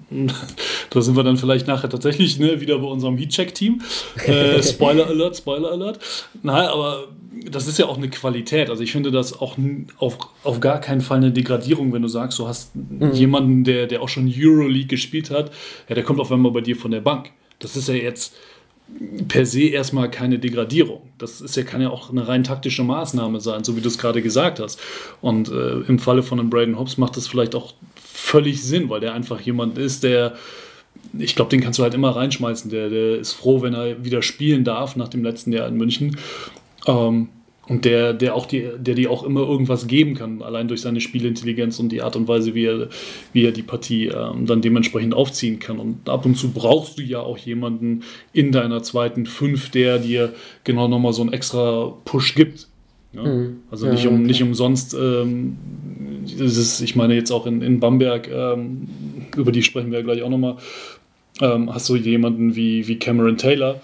da 0.89 1.01
sind 1.01 1.15
wir 1.15 1.23
dann 1.23 1.37
vielleicht 1.37 1.67
nachher 1.67 1.89
tatsächlich 1.89 2.39
ne, 2.39 2.61
wieder 2.61 2.79
bei 2.79 2.87
unserem 2.87 3.17
Heatcheck-Team. 3.17 3.81
Äh, 4.25 4.63
Spoiler 4.63 5.07
Alert, 5.07 5.37
Spoiler 5.37 5.71
Alert. 5.71 5.99
Nein, 6.41 6.67
aber 6.67 7.09
das 7.49 7.67
ist 7.67 7.77
ja 7.77 7.85
auch 7.85 7.97
eine 7.97 8.09
Qualität. 8.09 8.69
Also 8.69 8.83
ich 8.83 8.91
finde 8.91 9.11
das 9.11 9.39
auch 9.39 9.57
auf, 9.97 10.17
auf 10.43 10.59
gar 10.59 10.79
keinen 10.79 11.01
Fall 11.01 11.17
eine 11.17 11.31
Degradierung, 11.31 11.93
wenn 11.93 12.01
du 12.01 12.07
sagst, 12.07 12.39
du 12.39 12.47
hast 12.47 12.75
mhm. 12.75 13.11
jemanden, 13.13 13.63
der, 13.63 13.87
der 13.87 14.01
auch 14.01 14.09
schon 14.09 14.31
Euroleague 14.35 14.87
gespielt 14.87 15.29
hat, 15.29 15.51
ja, 15.89 15.95
der 15.95 16.03
kommt 16.03 16.19
auf 16.19 16.31
einmal 16.31 16.51
bei 16.51 16.61
dir 16.61 16.75
von 16.75 16.91
der 16.91 17.01
Bank. 17.01 17.31
Das 17.59 17.75
ist 17.75 17.87
ja 17.87 17.95
jetzt 17.95 18.35
per 19.27 19.45
se 19.45 19.63
erstmal 19.63 20.09
keine 20.09 20.39
Degradierung. 20.39 21.01
Das 21.17 21.41
ist 21.41 21.55
ja, 21.55 21.63
kann 21.63 21.81
ja 21.81 21.89
auch 21.89 22.09
eine 22.09 22.27
rein 22.27 22.43
taktische 22.43 22.83
Maßnahme 22.83 23.39
sein, 23.41 23.63
so 23.63 23.75
wie 23.75 23.81
du 23.81 23.87
es 23.87 23.97
gerade 23.97 24.21
gesagt 24.21 24.59
hast. 24.59 24.79
Und 25.21 25.49
äh, 25.49 25.79
im 25.81 25.99
Falle 25.99 26.23
von 26.23 26.39
einem 26.39 26.49
Braden 26.49 26.79
Hobbs 26.79 26.97
macht 26.97 27.17
das 27.17 27.27
vielleicht 27.27 27.53
auch 27.53 27.73
völlig 27.95 28.63
Sinn, 28.63 28.89
weil 28.89 28.99
der 28.99 29.13
einfach 29.13 29.39
jemand 29.41 29.77
ist, 29.77 30.03
der, 30.03 30.35
ich 31.17 31.35
glaube, 31.35 31.49
den 31.49 31.61
kannst 31.61 31.79
du 31.79 31.83
halt 31.83 31.93
immer 31.93 32.15
reinschmeißen. 32.15 32.71
Der, 32.71 32.89
der 32.89 33.17
ist 33.17 33.33
froh, 33.33 33.61
wenn 33.61 33.73
er 33.73 34.03
wieder 34.03 34.21
spielen 34.21 34.63
darf 34.63 34.95
nach 34.95 35.09
dem 35.09 35.23
letzten 35.23 35.51
Jahr 35.51 35.67
in 35.67 35.75
München. 35.75 36.17
Ähm, 36.87 37.29
und 37.67 37.83
der, 37.83 38.13
der 38.13 38.33
auch 38.33 38.45
die, 38.45 38.69
der 38.77 38.95
dir 38.95 39.11
auch 39.11 39.23
immer 39.23 39.41
irgendwas 39.41 39.87
geben 39.87 40.13
kann, 40.13 40.41
allein 40.41 40.67
durch 40.67 40.81
seine 40.81 41.01
Spielintelligenz 41.01 41.79
und 41.79 41.89
die 41.89 42.01
Art 42.01 42.15
und 42.15 42.27
Weise, 42.27 42.55
wie 42.55 42.65
er, 42.65 42.87
wie 43.33 43.45
er 43.45 43.51
die 43.51 43.63
Partie 43.63 44.07
ähm, 44.07 44.45
dann 44.45 44.61
dementsprechend 44.61 45.13
aufziehen 45.13 45.59
kann. 45.59 45.79
Und 45.79 46.07
ab 46.09 46.25
und 46.25 46.35
zu 46.35 46.51
brauchst 46.51 46.97
du 46.97 47.03
ja 47.03 47.19
auch 47.19 47.37
jemanden 47.37 48.03
in 48.31 48.51
deiner 48.51 48.83
zweiten 48.83 49.25
Fünf, 49.25 49.69
der 49.69 49.99
dir 49.99 50.33
genau 50.63 50.87
nochmal 50.87 51.11
so 51.11 51.21
einen 51.21 51.33
extra 51.33 51.93
Push 52.05 52.35
gibt. 52.35 52.67
Ja? 53.11 53.23
Mhm. 53.23 53.57
Also 53.69 53.89
nicht, 53.89 54.07
um, 54.07 54.23
nicht 54.23 54.41
umsonst, 54.41 54.93
ähm, 54.93 55.57
ist, 56.25 56.81
ich 56.81 56.95
meine 56.95 57.15
jetzt 57.15 57.31
auch 57.31 57.45
in, 57.45 57.61
in 57.61 57.81
Bamberg, 57.81 58.29
ähm, 58.31 58.87
über 59.35 59.51
die 59.51 59.63
sprechen 59.63 59.91
wir 59.91 59.99
ja 59.99 60.05
gleich 60.05 60.23
auch 60.23 60.29
nochmal, 60.29 60.55
ähm, 61.41 61.73
hast 61.73 61.89
du 61.89 61.97
jemanden 61.97 62.55
wie, 62.55 62.87
wie 62.87 62.97
Cameron 62.97 63.37
Taylor, 63.37 63.81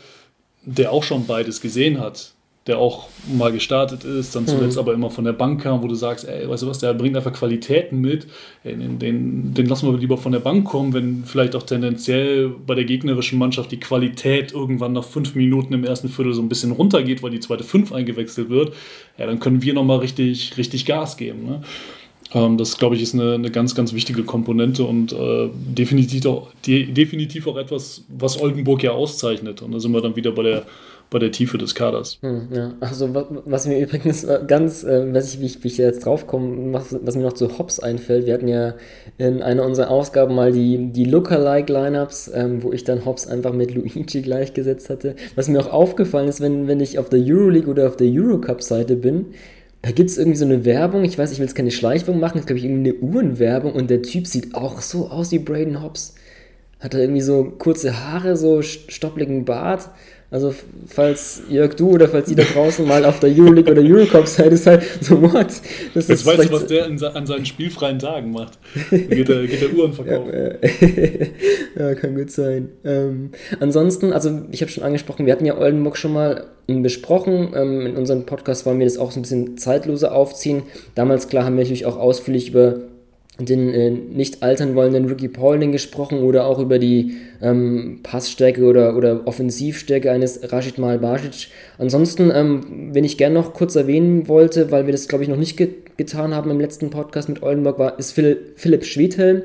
der 0.66 0.94
auch 0.94 1.04
schon 1.04 1.28
beides 1.28 1.60
gesehen 1.60 2.00
hat 2.00 2.33
der 2.66 2.78
auch 2.78 3.10
mal 3.28 3.52
gestartet 3.52 4.06
ist, 4.06 4.36
dann 4.36 4.48
zuletzt 4.48 4.76
mhm. 4.76 4.80
aber 4.80 4.94
immer 4.94 5.10
von 5.10 5.26
der 5.26 5.34
Bank 5.34 5.62
kam, 5.62 5.84
wo 5.84 5.88
du 5.88 5.96
sagst, 5.96 6.26
ey, 6.26 6.48
weißt 6.48 6.64
du 6.64 6.68
was, 6.68 6.80
der 6.80 6.94
bringt 6.94 7.18
einfach 7.18 7.34
Qualitäten 7.34 8.00
mit, 8.00 8.28
ey, 8.64 8.78
den, 8.78 9.00
den, 9.00 9.54
den, 9.54 9.66
lassen 9.66 9.92
wir 9.92 9.98
lieber 9.98 10.18
von 10.18 10.32
der 10.32 10.40
Bank 10.40 10.66
kommen, 10.66 10.94
wenn 10.94 11.26
vielleicht 11.26 11.58
auch 11.58 11.64
tendenziell 11.64 12.50
bei 12.66 12.76
der 12.76 12.86
gegnerischen 12.86 13.38
Mannschaft 13.38 13.72
die 13.72 13.80
Qualität 13.80 14.54
irgendwann 14.54 14.94
nach 14.94 15.04
fünf 15.04 15.36
Minuten 15.36 15.74
im 15.74 15.84
ersten 15.84 16.08
Viertel 16.08 16.34
so 16.34 16.42
ein 16.42 16.48
bisschen 16.48 16.72
runtergeht, 16.72 17.22
weil 17.22 17.32
die 17.32 17.42
zweite 17.42 17.66
Fünf 17.66 17.92
eingewechselt 17.92 18.50
wird, 18.50 18.74
ja, 19.18 19.26
dann 19.26 19.42
können 19.42 19.62
wir 19.62 19.74
nochmal 19.74 20.00
richtig, 20.00 20.58
richtig 20.58 20.86
Gas 20.86 21.18
geben. 21.18 21.46
Ne? 21.46 21.62
Ähm, 22.34 22.58
das, 22.58 22.78
glaube 22.78 22.96
ich, 22.96 23.02
ist 23.02 23.14
eine, 23.14 23.34
eine, 23.34 23.52
ganz, 23.52 23.76
ganz 23.76 23.94
wichtige 23.94 24.24
Komponente 24.24 24.84
und 24.84 25.12
äh, 25.12 25.50
definitiv, 25.54 26.26
auch, 26.26 26.50
die, 26.66 26.86
definitiv 26.94 27.48
auch 27.48 27.58
etwas, 27.58 28.06
was 28.08 28.42
Oldenburg 28.42 28.84
ja 28.84 28.92
auszeichnet. 28.92 29.62
Und 29.62 29.74
da 29.74 29.80
sind 29.80 29.92
wir 29.92 30.02
dann 30.02 30.16
wieder 30.16 30.32
bei 30.32 30.44
der 30.44 30.66
bei 31.10 31.20
der 31.20 31.32
Tiefe 31.32 31.58
des 31.58 31.76
Kaders. 31.76 32.18
Hm, 32.22 32.48
ja. 32.52 32.74
Also 32.80 33.14
was 33.46 33.68
mir 33.68 33.80
übrigens 33.80 34.26
ganz, 34.48 34.84
äh, 34.84 35.14
weiß 35.14 35.34
ich, 35.34 35.40
wie 35.40 35.46
ich, 35.46 35.64
wie 35.64 35.68
ich 35.68 35.78
jetzt 35.78 36.06
draufkomme, 36.06 36.74
was, 36.74 36.98
was, 37.02 37.16
mir 37.16 37.24
noch 37.24 37.34
zu 37.34 37.58
Hops 37.58 37.80
einfällt, 37.80 38.26
wir 38.26 38.34
hatten 38.34 38.48
ja 38.48 38.74
in 39.18 39.42
einer 39.42 39.64
unserer 39.64 39.92
Ausgaben 39.92 40.36
mal 40.36 40.52
die, 40.52 40.92
die 40.92 41.06
Lookalike-Lineups, 41.06 42.32
ähm, 42.34 42.64
wo 42.64 42.74
ich 42.74 42.84
dann 42.84 43.06
Hops 43.06 43.28
einfach 43.28 43.54
mit 43.54 43.76
Luigi 43.76 44.22
gleichgesetzt 44.22 44.90
hatte. 44.90 45.16
Was 45.36 45.48
mir 45.48 45.60
auch 45.60 45.72
aufgefallen 45.72 46.28
ist, 46.28 46.42
wenn, 46.42 46.68
wenn 46.68 46.80
ich 46.80 46.98
auf 46.98 47.10
der 47.10 47.20
Euroleague 47.20 47.70
oder 47.70 47.88
auf 47.88 47.96
der 47.96 48.08
Eurocup-Seite 48.10 48.96
bin, 48.96 49.28
da 49.84 49.92
gibt 49.92 50.10
es 50.10 50.18
irgendwie 50.18 50.38
so 50.38 50.46
eine 50.46 50.64
Werbung, 50.64 51.04
ich 51.04 51.18
weiß, 51.18 51.32
ich 51.32 51.40
will 51.40 51.46
jetzt 51.46 51.56
keine 51.56 51.70
Schleichwerbung 51.70 52.22
machen, 52.22 52.40
ist 52.40 52.48
glaube 52.48 52.58
ich 52.58 52.66
irgendwie 52.66 52.92
eine 52.92 53.00
Uhrenwerbung 53.00 53.74
und 53.74 53.90
der 53.90 54.02
Typ 54.02 54.28
sieht 54.28 54.56
auch 54.56 54.82
so 54.82 55.10
aus 55.10 55.32
wie 55.32 55.40
Braden 55.40 55.84
Hobbs. 55.84 56.16
Hat 56.80 56.94
er 56.94 57.02
irgendwie 57.02 57.22
so 57.22 57.54
kurze 57.58 58.06
Haare, 58.06 58.36
so 58.36 58.62
stoppligen 58.62 59.46
Bart 59.46 59.90
also 60.34 60.52
falls 60.88 61.44
Jörg, 61.48 61.76
du 61.76 61.92
oder 61.92 62.10
falls 62.10 62.28
ihr 62.28 62.36
da 62.36 62.42
draußen 62.42 62.88
mal 62.88 63.06
auf 63.06 63.20
der 63.20 63.30
Euroleague 63.30 63.72
oder 63.72 63.84
Eurocup 63.84 64.28
seid, 64.28 64.52
ist 64.52 64.66
halt 64.66 64.82
so, 65.00 65.22
what? 65.22 65.46
Das 65.94 66.08
Jetzt 66.08 66.26
weißt 66.26 66.46
du, 66.46 66.52
was 66.52 66.66
der 66.66 66.88
in, 66.88 67.02
an 67.04 67.28
seinen 67.28 67.46
spielfreien 67.46 68.00
Tagen 68.00 68.32
macht. 68.32 68.58
Geht 68.90 69.30
der, 69.30 69.46
geht 69.46 69.62
der 69.62 69.72
Uhren 69.76 69.94
verkaufen. 69.94 70.34
Ja, 70.34 71.86
ja, 71.90 71.94
kann 71.94 72.16
gut 72.16 72.32
sein. 72.32 72.70
Ähm, 72.84 73.30
ansonsten, 73.60 74.12
also 74.12 74.42
ich 74.50 74.62
habe 74.62 74.72
schon 74.72 74.84
angesprochen, 74.84 75.28
wir 75.28 75.34
hatten 75.34 75.46
ja 75.46 75.56
Oldenburg 75.56 75.98
schon 75.98 76.14
mal 76.14 76.46
besprochen. 76.66 77.54
Ähm, 77.56 77.86
in 77.86 77.96
unserem 77.96 78.26
Podcast 78.26 78.66
wollen 78.66 78.80
wir 78.80 78.88
das 78.88 78.98
auch 78.98 79.12
so 79.12 79.20
ein 79.20 79.22
bisschen 79.22 79.60
zeitloser 79.60 80.16
aufziehen. 80.16 80.64
Damals, 80.96 81.28
klar, 81.28 81.46
haben 81.46 81.58
wir 81.58 81.64
natürlich 81.64 81.86
auch 81.86 81.98
ausführlich 81.98 82.50
über 82.50 82.80
den 83.40 83.74
äh, 83.74 83.90
nicht 83.90 84.44
altern 84.44 84.76
wollenden 84.76 85.06
Ricky 85.06 85.28
Paulding 85.28 85.72
gesprochen 85.72 86.20
oder 86.20 86.46
auch 86.46 86.60
über 86.60 86.78
die 86.78 87.16
ähm, 87.42 88.00
Passstärke 88.04 88.64
oder, 88.64 88.96
oder 88.96 89.26
Offensivstärke 89.26 90.12
eines 90.12 90.52
Rashid 90.52 90.78
Malbasic. 90.78 91.48
Ansonsten, 91.80 92.32
ähm, 92.34 92.92
wenn 92.94 93.04
ich 93.04 93.18
gerne 93.18 93.34
noch 93.34 93.54
kurz 93.54 93.76
erwähnen 93.76 94.28
wollte, 94.28 94.70
weil 94.70 94.86
wir 94.86 94.92
das 94.92 95.08
glaube 95.08 95.24
ich 95.24 95.30
noch 95.30 95.38
nicht 95.38 95.58
ge 95.58 95.70
getan 95.96 96.34
haben 96.34 96.50
im 96.50 96.60
letzten 96.60 96.90
Podcast 96.90 97.30
mit 97.30 97.44
Oldenburg, 97.44 97.78
war, 97.78 98.00
ist 98.00 98.14
Phil 98.14 98.54
Philipp 98.56 98.84
Schwedhelm. 98.84 99.44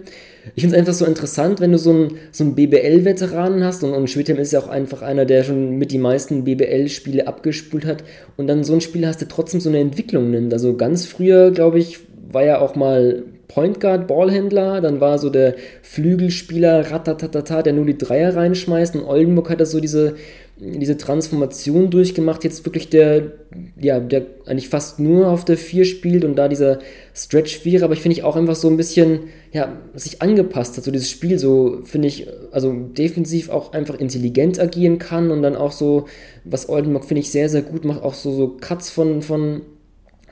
Ich 0.54 0.62
finde 0.62 0.76
es 0.76 0.80
einfach 0.80 0.94
so 0.94 1.04
interessant, 1.04 1.60
wenn 1.60 1.72
du 1.72 1.78
so 1.78 1.90
einen 1.90 2.18
so 2.32 2.42
BBL-Veteranen 2.46 3.62
hast 3.64 3.84
und, 3.84 3.92
und 3.92 4.08
Schwedhelm 4.08 4.38
ist 4.38 4.52
ja 4.52 4.60
auch 4.60 4.68
einfach 4.68 5.02
einer, 5.02 5.26
der 5.26 5.44
schon 5.44 5.76
mit 5.76 5.92
die 5.92 5.98
meisten 5.98 6.44
BBL-Spiele 6.44 7.26
abgespult 7.26 7.84
hat 7.84 8.02
und 8.38 8.46
dann 8.46 8.64
so 8.64 8.72
ein 8.72 8.80
Spiel 8.80 9.06
hast, 9.06 9.20
der 9.20 9.28
trotzdem 9.28 9.60
so 9.60 9.68
eine 9.68 9.78
Entwicklung 9.78 10.30
nimmt. 10.30 10.54
Also 10.54 10.74
ganz 10.74 11.04
früher, 11.04 11.50
glaube 11.50 11.78
ich, 11.80 11.98
war 12.32 12.44
ja 12.44 12.60
auch 12.60 12.74
mal 12.76 13.24
Point 13.48 13.80
Guard, 13.80 14.06
Ballhändler, 14.06 14.82
dann 14.82 15.00
war 15.00 15.18
so 15.18 15.30
der 15.30 15.56
Flügelspieler, 15.82 16.90
ratatatata, 16.90 17.62
der 17.62 17.72
nur 17.72 17.86
die 17.86 17.96
Dreier 17.96 18.36
reinschmeißt. 18.36 18.94
Und 18.94 19.04
Oldenburg 19.04 19.48
hat 19.48 19.60
da 19.60 19.64
so 19.64 19.80
diese, 19.80 20.16
diese 20.58 20.98
Transformation 20.98 21.88
durchgemacht, 21.90 22.44
jetzt 22.44 22.66
wirklich 22.66 22.90
der, 22.90 23.32
ja, 23.80 24.00
der 24.00 24.26
eigentlich 24.44 24.68
fast 24.68 25.00
nur 25.00 25.28
auf 25.28 25.46
der 25.46 25.56
Vier 25.56 25.86
spielt 25.86 26.26
und 26.26 26.36
da 26.36 26.48
dieser 26.48 26.80
Stretch-Vierer, 27.14 27.84
aber 27.84 27.94
ich 27.94 28.00
finde 28.02 28.18
ich 28.18 28.22
auch 28.22 28.36
einfach 28.36 28.54
so 28.54 28.68
ein 28.68 28.76
bisschen, 28.76 29.20
ja, 29.50 29.72
sich 29.94 30.20
angepasst 30.20 30.76
hat, 30.76 30.84
so 30.84 30.90
dieses 30.90 31.10
Spiel 31.10 31.38
so, 31.38 31.80
finde 31.84 32.08
ich, 32.08 32.26
also 32.52 32.72
defensiv 32.72 33.48
auch 33.48 33.72
einfach 33.72 33.98
intelligent 33.98 34.60
agieren 34.60 34.98
kann 34.98 35.30
und 35.30 35.40
dann 35.40 35.56
auch 35.56 35.72
so, 35.72 36.06
was 36.44 36.68
Oldenburg, 36.68 37.06
finde 37.06 37.22
ich, 37.22 37.30
sehr, 37.30 37.48
sehr 37.48 37.62
gut 37.62 37.86
macht, 37.86 38.02
auch 38.02 38.14
so, 38.14 38.30
so 38.30 38.56
Cuts 38.60 38.90
von, 38.90 39.22
von 39.22 39.62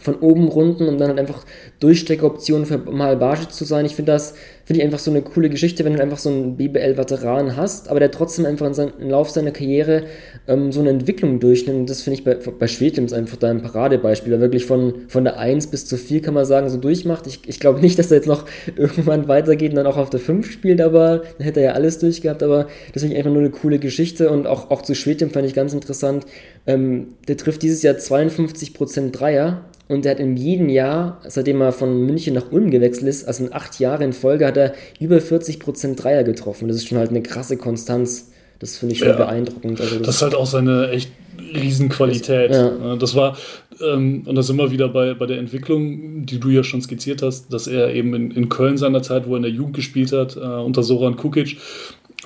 von 0.06 0.20
oben 0.20 0.46
runden 0.46 0.86
und 0.86 0.98
dann 0.98 1.08
halt 1.08 1.18
einfach 1.18 1.44
Durchstreckeoptionen 1.80 2.64
für 2.64 2.78
Malbage 2.78 3.48
zu 3.48 3.64
sein. 3.64 3.84
Ich 3.84 3.96
finde 3.96 4.12
das, 4.12 4.34
finde 4.64 4.80
ich 4.80 4.84
einfach 4.84 5.00
so 5.00 5.10
eine 5.10 5.20
coole 5.20 5.50
Geschichte, 5.50 5.84
wenn 5.84 5.94
du 5.94 6.02
einfach 6.02 6.18
so 6.18 6.30
einen 6.30 6.56
BBL-Veteran 6.56 7.56
hast, 7.56 7.88
aber 7.88 7.98
der 7.98 8.12
trotzdem 8.12 8.46
einfach 8.46 8.66
in 8.66 8.74
seinem, 8.74 8.92
im 9.00 9.10
Lauf 9.10 9.30
seiner 9.30 9.50
Karriere 9.50 10.04
ähm, 10.46 10.70
so 10.70 10.80
eine 10.80 10.90
Entwicklung 10.90 11.40
durchnimmt. 11.40 11.90
Das 11.90 12.02
finde 12.02 12.20
ich 12.20 12.24
bei, 12.24 12.34
bei 12.34 12.68
Schwedlims 12.68 13.12
einfach 13.12 13.36
da 13.36 13.50
ein 13.50 13.62
Paradebeispiel, 13.62 14.30
der 14.30 14.40
wirklich 14.40 14.64
von, 14.64 14.94
von 15.08 15.24
der 15.24 15.40
1 15.40 15.66
bis 15.68 15.86
zur 15.86 15.98
4 15.98 16.22
kann 16.22 16.34
man 16.34 16.44
sagen, 16.44 16.70
so 16.70 16.78
durchmacht. 16.78 17.26
Ich, 17.26 17.40
ich 17.46 17.58
glaube 17.58 17.80
nicht, 17.80 17.98
dass 17.98 18.12
er 18.12 18.18
jetzt 18.18 18.28
noch 18.28 18.44
irgendwann 18.76 19.26
weitergeht 19.26 19.70
und 19.70 19.76
dann 19.76 19.86
auch 19.86 19.96
auf 19.96 20.10
der 20.10 20.20
5 20.20 20.48
spielt, 20.48 20.80
aber 20.80 21.22
dann 21.38 21.44
hätte 21.44 21.60
er 21.60 21.66
ja 21.66 21.72
alles 21.72 21.98
durchgehabt, 21.98 22.44
aber 22.44 22.68
das 22.92 23.02
finde 23.02 23.14
ich 23.14 23.18
einfach 23.18 23.32
nur 23.32 23.42
eine 23.42 23.50
coole 23.50 23.80
Geschichte 23.80 24.30
und 24.30 24.46
auch, 24.46 24.70
auch 24.70 24.82
zu 24.82 24.94
Schwedlim 24.94 25.30
fand 25.30 25.46
ich 25.46 25.54
ganz 25.54 25.74
interessant. 25.74 26.26
Ähm, 26.68 27.14
der 27.26 27.36
trifft 27.36 27.62
dieses 27.62 27.82
Jahr 27.82 27.94
52% 27.94 29.10
Dreier 29.10 29.64
und 29.88 30.04
er 30.04 30.12
hat 30.12 30.20
in 30.20 30.36
jedem 30.36 30.68
Jahr, 30.68 31.20
seitdem 31.26 31.60
er 31.60 31.72
von 31.72 32.06
München 32.06 32.34
nach 32.34 32.50
Ulm 32.50 32.70
gewechselt 32.70 33.08
ist, 33.08 33.26
also 33.26 33.44
in 33.44 33.52
acht 33.52 33.78
Jahren 33.78 34.02
in 34.02 34.12
Folge, 34.12 34.46
hat 34.46 34.56
er 34.56 34.74
über 34.98 35.16
40% 35.18 35.94
Dreier 35.94 36.24
getroffen. 36.24 36.66
Das 36.66 36.76
ist 36.76 36.88
schon 36.88 36.98
halt 36.98 37.10
eine 37.10 37.22
krasse 37.22 37.56
Konstanz. 37.56 38.32
Das 38.58 38.78
finde 38.78 38.94
ich 38.94 38.98
schon 38.98 39.08
ja, 39.08 39.16
beeindruckend. 39.16 39.80
Also 39.80 39.98
das, 39.98 40.06
das, 40.06 40.16
ist 40.16 40.22
halt 40.22 40.34
auch 40.34 40.46
seine 40.46 40.90
echt 40.90 41.12
Riesenqualität. 41.54 42.50
Ja. 42.50 42.96
Das 42.96 43.14
war, 43.14 43.36
ähm, 43.80 44.22
und 44.24 44.34
das 44.34 44.48
sind 44.48 44.56
wir 44.56 44.72
wieder 44.72 44.88
bei, 44.88 45.14
bei 45.14 45.26
der 45.26 45.38
Entwicklung, 45.38 46.26
die 46.26 46.40
du 46.40 46.48
ja 46.48 46.64
schon 46.64 46.82
skizziert 46.82 47.22
hast, 47.22 47.52
dass 47.52 47.68
er 47.68 47.94
eben 47.94 48.14
in, 48.14 48.30
in 48.32 48.48
Köln 48.48 48.78
seiner 48.78 49.02
Zeit, 49.02 49.28
wo 49.28 49.34
er 49.34 49.36
in 49.36 49.42
der 49.42 49.52
Jugend 49.52 49.76
gespielt 49.76 50.10
hat, 50.10 50.36
äh, 50.36 50.40
unter 50.40 50.82
Soran 50.82 51.16
Kukic, 51.16 51.58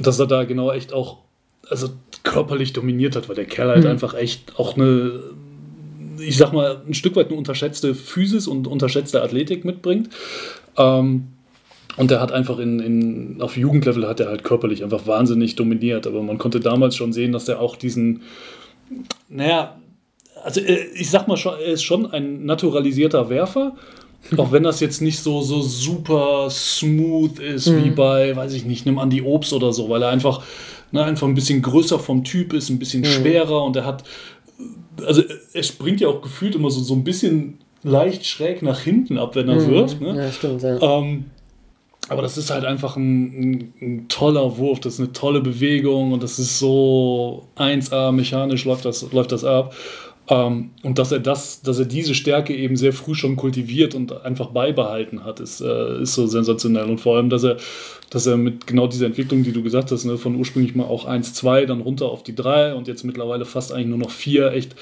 dass 0.01 0.19
er 0.19 0.27
da 0.27 0.45
genau 0.45 0.73
echt 0.73 0.95
auch 0.95 1.19
also 1.69 1.89
körperlich 2.23 2.73
dominiert 2.73 3.17
hat, 3.17 3.29
weil 3.29 3.37
der 3.37 3.45
Kerl 3.45 3.69
halt 3.69 3.85
mhm. 3.85 3.91
einfach 3.91 4.15
echt 4.15 4.59
auch 4.59 4.77
eine 4.77 5.21
ich 6.21 6.37
sag 6.37 6.53
mal, 6.53 6.83
ein 6.87 6.95
Stück 6.95 7.17
weit 7.17 7.29
eine 7.29 7.37
unterschätzte 7.37 7.95
Physis 7.95 8.47
und 8.47 8.67
unterschätzte 8.67 9.23
Athletik 9.23 9.65
mitbringt. 9.65 10.11
Ähm, 10.77 11.29
und 11.97 12.11
der 12.11 12.21
hat 12.21 12.33
einfach 12.33 12.59
in, 12.59 12.81
in, 12.81 13.43
auf 13.43 13.57
Jugendlevel 13.57 14.09
hat 14.09 14.21
er 14.21 14.29
halt 14.29 14.45
körperlich 14.45 14.83
einfach 14.85 15.07
wahnsinnig 15.07 15.57
dominiert. 15.57 16.07
Aber 16.07 16.23
man 16.23 16.39
konnte 16.39 16.61
damals 16.61 16.97
schon 16.97 17.13
sehen, 17.13 17.33
dass 17.33 17.49
er 17.49 17.61
auch 17.61 17.77
diesen, 17.77 18.23
naja, 19.29 19.77
also 20.45 20.61
äh, 20.61 20.87
ich 20.95 21.11
sag 21.11 21.29
mal 21.29 21.37
schon, 21.37 21.55
er 21.59 21.73
ist 21.73 21.83
schon 21.83 22.11
ein 22.11 22.45
naturalisierter 22.45 23.29
Werfer. 23.29 23.77
Auch 24.37 24.53
wenn 24.53 24.63
das 24.63 24.81
jetzt 24.81 25.01
nicht 25.01 25.19
so, 25.19 25.41
so 25.41 25.63
super 25.63 26.49
smooth 26.51 27.39
ist 27.39 27.69
mhm. 27.69 27.85
wie 27.85 27.91
bei, 27.91 28.37
weiß 28.37 28.53
ich 28.53 28.67
nicht, 28.67 28.87
einem 28.87 28.99
Andy 28.99 29.23
Obst 29.23 29.53
oder 29.53 29.73
so, 29.73 29.89
weil 29.89 30.03
er 30.03 30.11
einfach, 30.11 30.43
ne, 30.93 31.03
einfach 31.03 31.27
ein 31.27 31.35
bisschen 31.35 31.63
größer 31.63 31.99
vom 31.99 32.23
Typ 32.23 32.53
ist, 32.53 32.69
ein 32.69 32.79
bisschen 32.79 33.01
mhm. 33.01 33.07
schwerer 33.07 33.65
und 33.65 33.77
er 33.77 33.87
hat 33.87 34.05
also 35.05 35.23
er 35.53 35.63
springt 35.63 36.01
ja 36.01 36.09
auch 36.09 36.23
gefühlt 36.23 36.55
immer 36.55 36.71
so, 36.71 36.81
so 36.81 36.95
ein 36.95 37.05
bisschen 37.05 37.59
leicht 37.83 38.27
schräg 38.27 38.63
nach 38.63 38.81
hinten 38.81 39.19
ab, 39.19 39.35
wenn 39.37 39.49
er 39.49 39.57
mhm. 39.57 39.71
wirft. 39.71 40.01
Ne? 40.01 40.17
Ja, 40.17 40.33
stimmt. 40.33 40.63
Ja. 40.63 40.81
Ähm, 40.81 41.27
aber 42.09 42.23
das 42.23 42.37
ist 42.37 42.51
halt 42.51 42.65
einfach 42.65 42.97
ein, 42.97 43.25
ein, 43.25 43.75
ein, 43.81 44.09
toller 44.09 44.59
Wurf, 44.59 44.81
das 44.81 44.95
ist 44.95 45.01
eine 45.01 45.13
tolle 45.13 45.41
Bewegung 45.41 46.13
und 46.13 46.23
das 46.23 46.41
ist 46.41 46.59
so 46.59 47.47
1A 47.57 48.11
mechanisch 48.11 48.65
läuft 48.65 48.85
das, 48.85 49.13
läuft 49.13 49.31
das 49.31 49.45
ab. 49.45 49.75
Ähm, 50.31 50.71
und 50.85 50.99
dass 50.99 51.11
er 51.11 51.19
das, 51.19 51.61
dass 51.61 51.81
er 51.81 51.85
diese 51.85 52.15
Stärke 52.15 52.55
eben 52.55 52.77
sehr 52.77 52.93
früh 52.93 53.15
schon 53.15 53.35
kultiviert 53.35 53.97
und 53.97 54.25
einfach 54.25 54.51
beibehalten 54.51 55.25
hat, 55.25 55.41
ist, 55.41 55.61
äh, 55.61 56.03
ist 56.03 56.15
so 56.15 56.29
sensationell. 56.29 56.85
Und 56.85 57.01
vor 57.01 57.17
allem, 57.17 57.29
dass 57.31 57.43
er, 57.43 57.57
dass 58.11 58.27
er 58.27 58.37
mit 58.37 58.69
genau 58.69 58.87
dieser 58.87 59.07
Entwicklung, 59.07 59.43
die 59.43 59.53
du 59.53 59.63
gesagt 59.63 59.91
hast, 59.91 60.05
ne, 60.05 60.17
von 60.17 60.37
ursprünglich 60.37 60.77
mal 60.77 60.85
auch 60.85 61.05
1, 61.05 61.35
2, 61.35 61.67
dann 61.67 61.81
runter 61.81 62.07
auf 62.07 62.23
die 62.23 62.35
3 62.35 62.75
und 62.75 62.87
jetzt 62.87 63.03
mittlerweile 63.03 63.45
fast 63.45 63.73
eigentlich 63.73 63.89
nur 63.89 63.99
noch 63.99 64.11
4, 64.11 64.53
echt 64.53 64.77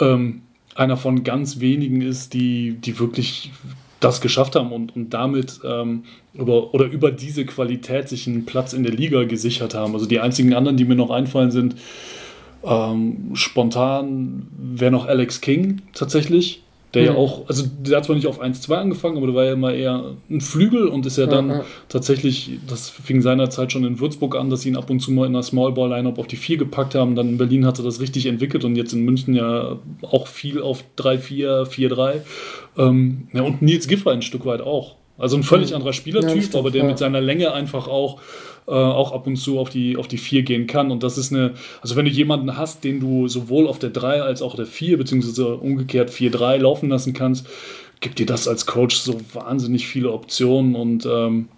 ähm, 0.00 0.42
einer 0.74 0.96
von 0.96 1.22
ganz 1.22 1.60
wenigen 1.60 2.02
ist, 2.02 2.34
die, 2.34 2.72
die 2.72 2.98
wirklich 2.98 3.52
das 4.00 4.20
geschafft 4.20 4.56
haben 4.56 4.72
und, 4.72 4.94
und 4.94 5.10
damit 5.10 5.60
ähm, 5.64 6.04
über, 6.34 6.74
oder 6.74 6.86
über 6.86 7.10
diese 7.10 7.44
Qualität 7.44 8.08
sich 8.08 8.26
einen 8.26 8.46
Platz 8.46 8.72
in 8.72 8.82
der 8.82 8.92
Liga 8.92 9.24
gesichert 9.24 9.74
haben. 9.74 9.94
Also 9.94 10.06
die 10.06 10.20
einzigen 10.20 10.54
anderen, 10.54 10.76
die 10.76 10.84
mir 10.84 10.94
noch 10.94 11.10
einfallen, 11.10 11.50
sind 11.50 11.76
ähm, 12.64 13.30
spontan 13.34 14.46
wäre 14.58 14.90
noch 14.90 15.06
Alex 15.06 15.40
King 15.40 15.82
tatsächlich, 15.94 16.62
der 16.94 17.02
mhm. 17.02 17.08
ja 17.08 17.14
auch, 17.14 17.48
also 17.48 17.64
der 17.66 17.98
hat 17.98 18.06
zwar 18.06 18.16
nicht 18.16 18.26
auf 18.26 18.42
1-2 18.42 18.74
angefangen, 18.74 19.18
aber 19.18 19.26
der 19.26 19.36
war 19.36 19.44
ja 19.44 19.52
immer 19.52 19.74
eher 19.74 20.16
ein 20.30 20.40
Flügel 20.40 20.88
und 20.88 21.04
ist 21.04 21.18
ja 21.18 21.26
dann 21.26 21.48
mhm. 21.48 21.60
tatsächlich, 21.88 22.58
das 22.66 22.88
fing 22.88 23.20
seinerzeit 23.20 23.72
schon 23.72 23.84
in 23.84 24.00
Würzburg 24.00 24.36
an, 24.36 24.48
dass 24.48 24.62
sie 24.62 24.70
ihn 24.70 24.76
ab 24.76 24.88
und 24.88 25.00
zu 25.00 25.12
mal 25.12 25.26
in 25.26 25.34
einer 25.34 25.42
Smallball-Line-Up 25.42 26.18
auf 26.18 26.26
die 26.26 26.36
4 26.36 26.56
gepackt 26.56 26.94
haben. 26.94 27.14
Dann 27.14 27.28
in 27.28 27.38
Berlin 27.38 27.66
hat 27.66 27.78
er 27.78 27.84
das 27.84 28.00
richtig 28.00 28.26
entwickelt 28.26 28.64
und 28.64 28.74
jetzt 28.76 28.94
in 28.94 29.04
München 29.04 29.34
ja 29.34 29.76
auch 30.02 30.26
viel 30.26 30.62
auf 30.62 30.82
3-4, 30.96 31.66
4-3. 31.68 32.20
Ähm, 32.78 33.28
ja, 33.34 33.42
und 33.42 33.60
Nils 33.60 33.86
Giffer 33.86 34.12
ein 34.12 34.22
Stück 34.22 34.46
weit 34.46 34.62
auch. 34.62 34.96
Also 35.18 35.36
ein 35.36 35.42
völlig 35.42 35.74
anderer 35.74 35.92
Spielertyp, 35.92 36.36
ja, 36.36 36.42
stimmt, 36.42 36.54
aber 36.54 36.70
der 36.70 36.82
ja. 36.82 36.88
mit 36.88 36.96
seiner 36.96 37.20
Länge 37.20 37.52
einfach 37.52 37.88
auch, 37.88 38.20
äh, 38.68 38.70
auch 38.70 39.12
ab 39.12 39.26
und 39.26 39.36
zu 39.36 39.58
auf 39.58 39.70
die, 39.70 39.96
auf 39.96 40.08
die 40.08 40.18
4 40.18 40.42
gehen 40.42 40.66
kann. 40.66 40.90
Und 40.90 41.02
das 41.02 41.16
ist 41.16 41.32
eine, 41.32 41.54
also 41.80 41.96
wenn 41.96 42.04
du 42.04 42.10
jemanden 42.10 42.56
hast, 42.56 42.84
den 42.84 43.00
du 43.00 43.26
sowohl 43.26 43.66
auf 43.66 43.78
der 43.78 43.90
3 43.90 44.22
als 44.22 44.42
auch 44.42 44.54
der 44.54 44.66
4, 44.66 44.98
beziehungsweise 44.98 45.56
umgekehrt 45.56 46.10
4-3 46.10 46.58
laufen 46.58 46.90
lassen 46.90 47.14
kannst, 47.14 47.46
gibt 48.00 48.18
dir 48.18 48.26
das 48.26 48.46
als 48.46 48.66
Coach 48.66 48.96
so 48.96 49.18
wahnsinnig 49.32 49.88
viele 49.88 50.12
Optionen 50.12 50.74
und 50.74 51.06
ähm, 51.10 51.48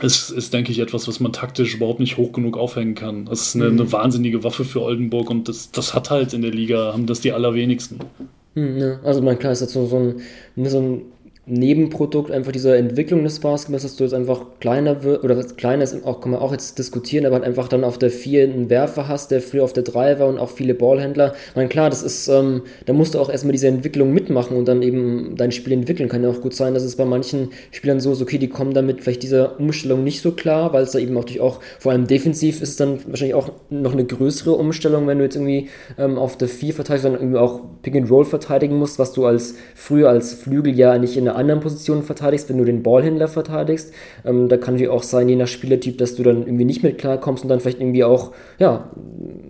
es 0.00 0.30
ist, 0.30 0.52
denke 0.52 0.72
ich, 0.72 0.78
etwas, 0.78 1.08
was 1.08 1.20
man 1.20 1.32
taktisch 1.32 1.74
überhaupt 1.74 2.00
nicht 2.00 2.16
hoch 2.16 2.32
genug 2.32 2.56
aufhängen 2.56 2.94
kann. 2.94 3.24
Das 3.24 3.42
ist 3.42 3.56
eine, 3.56 3.70
mhm. 3.70 3.80
eine 3.80 3.92
wahnsinnige 3.92 4.44
Waffe 4.44 4.64
für 4.64 4.82
Oldenburg 4.82 5.30
und 5.30 5.48
das, 5.48 5.70
das 5.70 5.94
hat 5.94 6.10
halt 6.10 6.32
in 6.32 6.42
der 6.42 6.50
Liga, 6.50 6.92
haben 6.92 7.06
das 7.06 7.20
die 7.20 7.32
allerwenigsten. 7.32 7.98
Ja. 8.54 9.00
Also, 9.02 9.20
mein 9.20 9.38
klar 9.38 9.52
ist 9.52 9.60
jetzt 9.60 9.72
so, 9.72 9.86
so 9.86 9.98
ein, 9.98 10.20
ne, 10.54 10.70
so 10.70 10.80
ein 10.80 11.02
Nebenprodukt 11.48 12.32
einfach 12.32 12.50
dieser 12.50 12.76
Entwicklung 12.76 13.22
des 13.22 13.38
Basketballs, 13.38 13.84
dass 13.84 13.94
du 13.94 14.02
jetzt 14.02 14.14
einfach 14.14 14.42
kleiner 14.58 15.04
wird, 15.04 15.22
oder 15.22 15.40
kleiner 15.44 15.84
ist, 15.84 16.04
auch, 16.04 16.20
kann 16.20 16.32
man 16.32 16.40
auch 16.40 16.50
jetzt 16.50 16.76
diskutieren, 16.76 17.24
aber 17.24 17.36
halt 17.36 17.44
einfach 17.44 17.68
dann 17.68 17.84
auf 17.84 17.98
der 17.98 18.10
4 18.10 18.42
einen 18.42 18.68
Werfer 18.68 19.06
hast, 19.06 19.30
der 19.30 19.40
früher 19.40 19.62
auf 19.62 19.72
der 19.72 19.84
3 19.84 20.18
war 20.18 20.26
und 20.26 20.38
auch 20.38 20.50
viele 20.50 20.74
Ballhändler. 20.74 21.34
Ich 21.50 21.54
meine, 21.54 21.68
klar, 21.68 21.88
das 21.88 22.02
ist, 22.02 22.26
ähm, 22.26 22.62
da 22.86 22.92
musst 22.92 23.14
du 23.14 23.20
auch 23.20 23.30
erstmal 23.30 23.52
diese 23.52 23.68
Entwicklung 23.68 24.12
mitmachen 24.12 24.56
und 24.56 24.66
dann 24.66 24.82
eben 24.82 25.34
dein 25.36 25.52
Spiel 25.52 25.72
entwickeln. 25.72 26.08
Kann 26.08 26.24
ja 26.24 26.30
auch 26.30 26.40
gut 26.40 26.52
sein, 26.52 26.74
dass 26.74 26.82
es 26.82 26.96
bei 26.96 27.04
manchen 27.04 27.50
Spielern 27.70 28.00
so 28.00 28.10
ist, 28.10 28.22
okay, 28.22 28.38
die 28.38 28.48
kommen 28.48 28.74
damit 28.74 29.02
vielleicht 29.02 29.22
dieser 29.22 29.60
Umstellung 29.60 30.02
nicht 30.02 30.22
so 30.22 30.32
klar, 30.32 30.72
weil 30.72 30.82
es 30.82 30.90
da 30.90 30.98
eben 30.98 31.16
auch 31.16 31.24
durch 31.24 31.40
auch, 31.40 31.60
vor 31.78 31.92
allem 31.92 32.08
defensiv 32.08 32.60
ist 32.60 32.70
es 32.70 32.76
dann 32.76 32.98
wahrscheinlich 33.06 33.36
auch 33.36 33.52
noch 33.70 33.92
eine 33.92 34.04
größere 34.04 34.52
Umstellung, 34.52 35.06
wenn 35.06 35.18
du 35.18 35.24
jetzt 35.24 35.36
irgendwie 35.36 35.68
ähm, 35.96 36.18
auf 36.18 36.36
der 36.36 36.48
4 36.48 36.74
verteidigst, 36.74 37.04
dann 37.04 37.14
irgendwie 37.14 37.38
auch 37.38 37.60
Pick 37.82 37.94
and 37.94 38.10
Roll 38.10 38.24
verteidigen 38.24 38.76
musst, 38.76 38.98
was 38.98 39.12
du 39.12 39.26
als 39.26 39.54
früher 39.76 40.08
als 40.08 40.34
Flügel 40.34 40.76
ja 40.76 40.98
nicht 40.98 41.16
in 41.16 41.24
der 41.24 41.35
anderen 41.36 41.60
Positionen 41.60 42.02
verteidigst, 42.02 42.48
wenn 42.48 42.58
du 42.58 42.64
den 42.64 42.82
Ballhändler 42.82 43.28
verteidigst. 43.28 43.92
Ähm, 44.24 44.48
da 44.48 44.56
kann 44.56 44.74
natürlich 44.74 44.90
auch 44.90 45.02
sein, 45.02 45.28
je 45.28 45.36
nach 45.36 45.48
Spielertyp, 45.48 45.98
dass 45.98 46.16
du 46.16 46.22
dann 46.22 46.42
irgendwie 46.42 46.64
nicht 46.64 46.82
mit 46.82 46.98
klarkommst 46.98 47.44
und 47.44 47.48
dann 47.48 47.60
vielleicht 47.60 47.80
irgendwie 47.80 48.04
auch, 48.04 48.32
ja, 48.58 48.90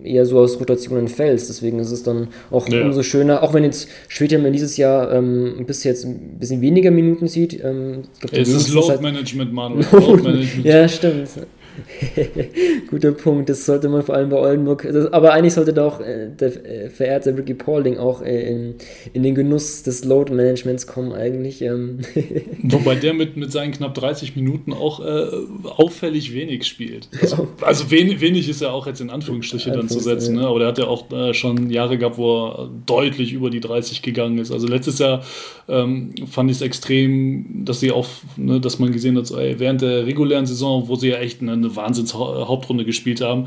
eher 0.03 0.25
so 0.25 0.39
aus 0.39 0.59
Rotationen 0.59 1.07
fällst. 1.07 1.49
Deswegen 1.49 1.79
ist 1.79 1.91
es 1.91 2.03
dann 2.03 2.27
auch 2.51 2.67
ja. 2.69 2.83
umso 2.83 3.03
schöner, 3.03 3.43
auch 3.43 3.53
wenn 3.53 3.63
jetzt 3.63 3.89
Schwedheim 4.07 4.51
dieses 4.51 4.77
Jahr 4.77 5.11
ähm, 5.13 5.63
bis 5.65 5.83
jetzt 5.83 6.05
ein 6.05 6.37
bisschen 6.39 6.61
weniger 6.61 6.91
Minuten 6.91 7.27
sieht. 7.27 7.63
Ähm, 7.63 8.03
es 8.31 8.49
ist 8.49 8.73
Load 8.73 8.89
halt 8.89 9.01
Management, 9.01 9.53
Manuel. 9.53 9.85
Load 9.91 10.23
Management. 10.23 10.65
ja, 10.65 10.87
stimmt. 10.87 11.29
Guter 12.89 13.11
Punkt, 13.11 13.49
das 13.49 13.65
sollte 13.65 13.89
man 13.89 14.03
vor 14.03 14.15
allem 14.15 14.29
bei 14.29 14.37
Oldenburg, 14.37 14.87
das, 14.91 15.11
aber 15.13 15.33
eigentlich 15.33 15.53
sollte 15.53 15.73
da 15.73 15.85
auch 15.85 15.99
äh, 15.99 16.29
der 16.29 16.65
äh, 16.65 16.89
verehrte 16.89 17.37
Ricky 17.37 17.53
Paulding 17.53 17.97
auch 17.97 18.21
äh, 18.21 18.49
in, 18.49 18.75
in, 19.13 19.23
den 19.23 19.35
Genuss 19.35 19.83
des 19.83 20.05
Load 20.05 20.33
Managements 20.33 20.87
kommen 20.87 21.13
eigentlich. 21.13 21.61
Ähm. 21.61 21.99
Wobei 22.63 22.95
der 22.95 23.13
mit, 23.13 23.37
mit 23.37 23.51
seinen 23.51 23.71
knapp 23.71 23.93
30 23.95 24.35
Minuten 24.35 24.73
auch 24.73 24.99
äh, 24.99 25.27
auffällig 25.77 26.33
wenig 26.33 26.65
spielt. 26.65 27.09
Also, 27.21 27.47
also 27.61 27.91
wenig, 27.91 28.21
wenig, 28.21 28.49
ist 28.49 28.61
er 28.61 28.73
auch 28.73 28.87
jetzt 28.87 29.01
in 29.01 29.09
Anführungsstriche 29.09 29.71
dann 29.71 29.89
zu 29.89 29.99
setzen, 29.99 30.35
ne? 30.35 30.47
aber 30.47 30.59
der 30.59 30.67
hat 30.69 30.77
ja 30.77 30.87
auch 30.87 31.11
äh, 31.11 31.33
schon 31.33 31.69
Jahre 31.69 31.97
gehabt, 31.97 32.17
wo 32.17 32.47
er 32.47 32.69
deutlich 32.85 33.33
über 33.33 33.49
die 33.49 33.59
30 33.59 34.01
gegangen 34.01 34.37
ist. 34.37 34.51
Also 34.51 34.67
letztes 34.67 34.99
Jahr 34.99 35.23
ähm, 35.67 36.13
fand 36.29 36.49
ich 36.49 36.57
es 36.57 36.61
extrem, 36.61 37.65
dass 37.65 37.79
sie 37.79 37.91
auch, 37.91 38.07
ne, 38.35 38.59
dass 38.59 38.79
man 38.79 38.91
gesehen 38.91 39.17
hat, 39.17 39.27
so, 39.27 39.37
ey, 39.37 39.59
während 39.59 39.81
der 39.81 40.05
regulären 40.05 40.45
Saison, 40.45 40.87
wo 40.87 40.95
sie 40.95 41.09
ja 41.09 41.17
echt 41.17 41.41
eine 41.41 41.66
eine 41.67 41.75
Wahnsinns-Hauptrunde 41.75 42.85
gespielt 42.85 43.21
haben, 43.21 43.45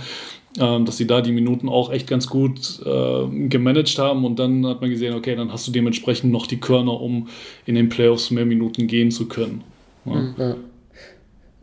ähm, 0.59 0.85
dass 0.85 0.97
sie 0.97 1.07
da 1.07 1.21
die 1.21 1.33
Minuten 1.33 1.69
auch 1.69 1.91
echt 1.91 2.07
ganz 2.07 2.27
gut 2.27 2.81
äh, 2.85 3.49
gemanagt 3.49 3.99
haben 3.99 4.25
und 4.25 4.39
dann 4.39 4.67
hat 4.67 4.81
man 4.81 4.91
gesehen, 4.91 5.15
okay, 5.15 5.37
dann 5.37 5.53
hast 5.53 5.67
du 5.67 5.73
dementsprechend 5.73 6.33
noch 6.33 6.47
die 6.47 6.59
Körner, 6.59 7.01
um 7.01 7.29
in 7.67 7.75
den 7.75 7.89
Playoffs 7.89 8.31
mehr 8.31 8.47
Minuten 8.47 8.87
gehen 8.87 9.11
zu 9.11 9.29
können. 9.29 9.63
Ja. 10.05 10.15
Hm, 10.15 10.35
ja. 10.39 10.57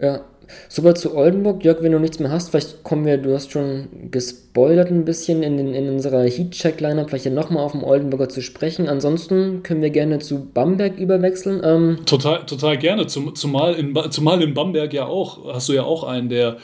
ja. 0.02 0.22
Soweit 0.70 0.98
zu 0.98 1.16
Oldenburg. 1.16 1.64
Jörg, 1.64 1.82
wenn 1.82 1.92
du 1.92 2.00
nichts 2.00 2.20
mehr 2.20 2.32
hast, 2.32 2.50
vielleicht 2.50 2.84
kommen 2.84 3.06
wir, 3.06 3.18
du 3.18 3.34
hast 3.34 3.52
schon 3.52 3.88
gespoilert 4.12 4.90
ein 4.90 5.06
bisschen 5.06 5.44
in, 5.44 5.58
den, 5.58 5.74
in 5.74 5.90
unserer 5.90 6.24
Heat-Check-Lineup, 6.24 7.10
vielleicht 7.10 7.26
ja 7.26 7.32
nochmal 7.32 7.64
auf 7.64 7.74
dem 7.74 7.84
Oldenburger 7.84 8.30
zu 8.30 8.42
sprechen. 8.42 8.88
Ansonsten 8.88 9.64
können 9.64 9.82
wir 9.82 9.90
gerne 9.90 10.20
zu 10.20 10.46
Bamberg 10.54 11.00
überwechseln. 11.00 11.62
Ähm 11.64 11.98
total, 12.06 12.46
total 12.46 12.78
gerne, 12.78 13.08
Zum, 13.08 13.36
zumal, 13.36 13.74
in, 13.76 13.96
zumal 14.12 14.42
in 14.42 14.54
Bamberg 14.54 14.94
ja 14.94 15.06
auch, 15.06 15.54
hast 15.54 15.70
du 15.70 15.74
ja 15.74 15.84
auch 15.84 16.04
einen, 16.04 16.30
der 16.30 16.58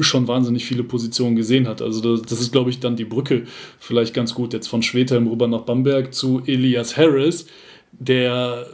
schon 0.00 0.28
wahnsinnig 0.28 0.64
viele 0.64 0.84
Positionen 0.84 1.36
gesehen 1.36 1.66
hat. 1.66 1.80
Also 1.80 2.00
das, 2.00 2.26
das 2.26 2.40
ist, 2.40 2.52
glaube 2.52 2.70
ich, 2.70 2.80
dann 2.80 2.96
die 2.96 3.04
Brücke 3.04 3.44
vielleicht 3.78 4.12
ganz 4.12 4.34
gut 4.34 4.52
jetzt 4.52 4.68
von 4.68 4.82
Schwedheim 4.82 5.26
rüber 5.26 5.48
nach 5.48 5.62
Bamberg 5.62 6.12
zu 6.12 6.42
Elias 6.46 6.96
Harris, 6.96 7.46
der 7.92 8.66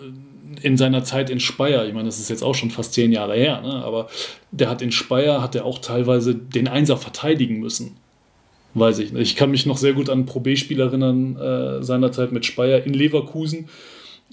in 0.63 0.77
seiner 0.77 1.05
Zeit 1.05 1.31
in 1.31 1.41
Speyer, 1.41 1.87
ich 1.87 1.93
meine, 1.93 2.07
das 2.07 2.21
ist 2.21 2.31
jetzt 2.31 2.43
auch 2.43 2.55
schon 2.55 2.71
fast 2.71 2.95
zehn 2.95 3.13
Jahre 3.13 3.35
her, 3.35 3.61
ne? 3.61 3.83
aber 3.85 4.09
der 4.51 4.69
hat 4.69 4.83
in 4.83 4.93
Speyer, 4.93 5.43
hat 5.43 5.55
er 5.55 5.65
auch 5.65 5.79
teilweise 5.79 6.35
den 6.35 6.69
Einser 6.69 6.97
verteidigen 6.97 7.61
müssen. 7.61 7.97
Weiß 8.75 9.01
ich 9.01 9.13
nicht. 9.13 9.23
Ich 9.23 9.37
kann 9.37 9.51
mich 9.51 9.67
noch 9.67 9.79
sehr 9.79 9.95
gut 9.95 10.09
an 10.09 10.27
Pro 10.27 10.41
B-Spiel 10.41 10.79
erinnern, 10.81 11.37
äh, 11.37 11.83
seinerzeit 11.83 12.31
mit 12.31 12.47
Speyer 12.47 12.85
in 12.85 12.95
Leverkusen, 12.95 13.69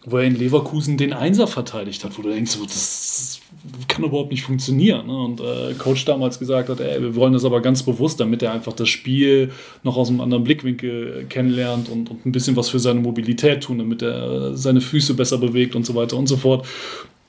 wo 0.09 0.17
er 0.17 0.23
in 0.23 0.35
Leverkusen 0.35 0.95
den 0.95 1.11
Einser 1.11 1.47
verteidigt 1.47 2.05
hat, 2.05 2.17
wo 2.17 2.21
du 2.21 2.29
denkst, 2.29 2.57
das 2.63 3.41
kann 3.89 4.05
überhaupt 4.05 4.31
nicht 4.31 4.41
funktionieren. 4.41 5.05
Ne? 5.07 5.17
Und 5.17 5.41
äh, 5.41 5.73
Coach 5.77 6.05
damals 6.05 6.39
gesagt 6.39 6.69
hat, 6.69 6.79
ey, 6.79 7.01
wir 7.01 7.15
wollen 7.15 7.33
das 7.33 7.43
aber 7.43 7.59
ganz 7.59 7.83
bewusst, 7.83 8.17
damit 8.21 8.41
er 8.41 8.53
einfach 8.53 8.71
das 8.71 8.87
Spiel 8.87 9.51
noch 9.83 9.97
aus 9.97 10.07
einem 10.07 10.21
anderen 10.21 10.45
Blickwinkel 10.45 11.25
kennenlernt 11.27 11.89
und, 11.89 12.09
und 12.09 12.25
ein 12.25 12.31
bisschen 12.31 12.55
was 12.55 12.69
für 12.69 12.79
seine 12.79 13.01
Mobilität 13.01 13.63
tun, 13.63 13.79
damit 13.79 14.01
er 14.01 14.55
seine 14.55 14.79
Füße 14.79 15.13
besser 15.13 15.39
bewegt 15.39 15.75
und 15.75 15.85
so 15.85 15.93
weiter 15.93 16.15
und 16.15 16.27
so 16.27 16.37
fort. 16.37 16.65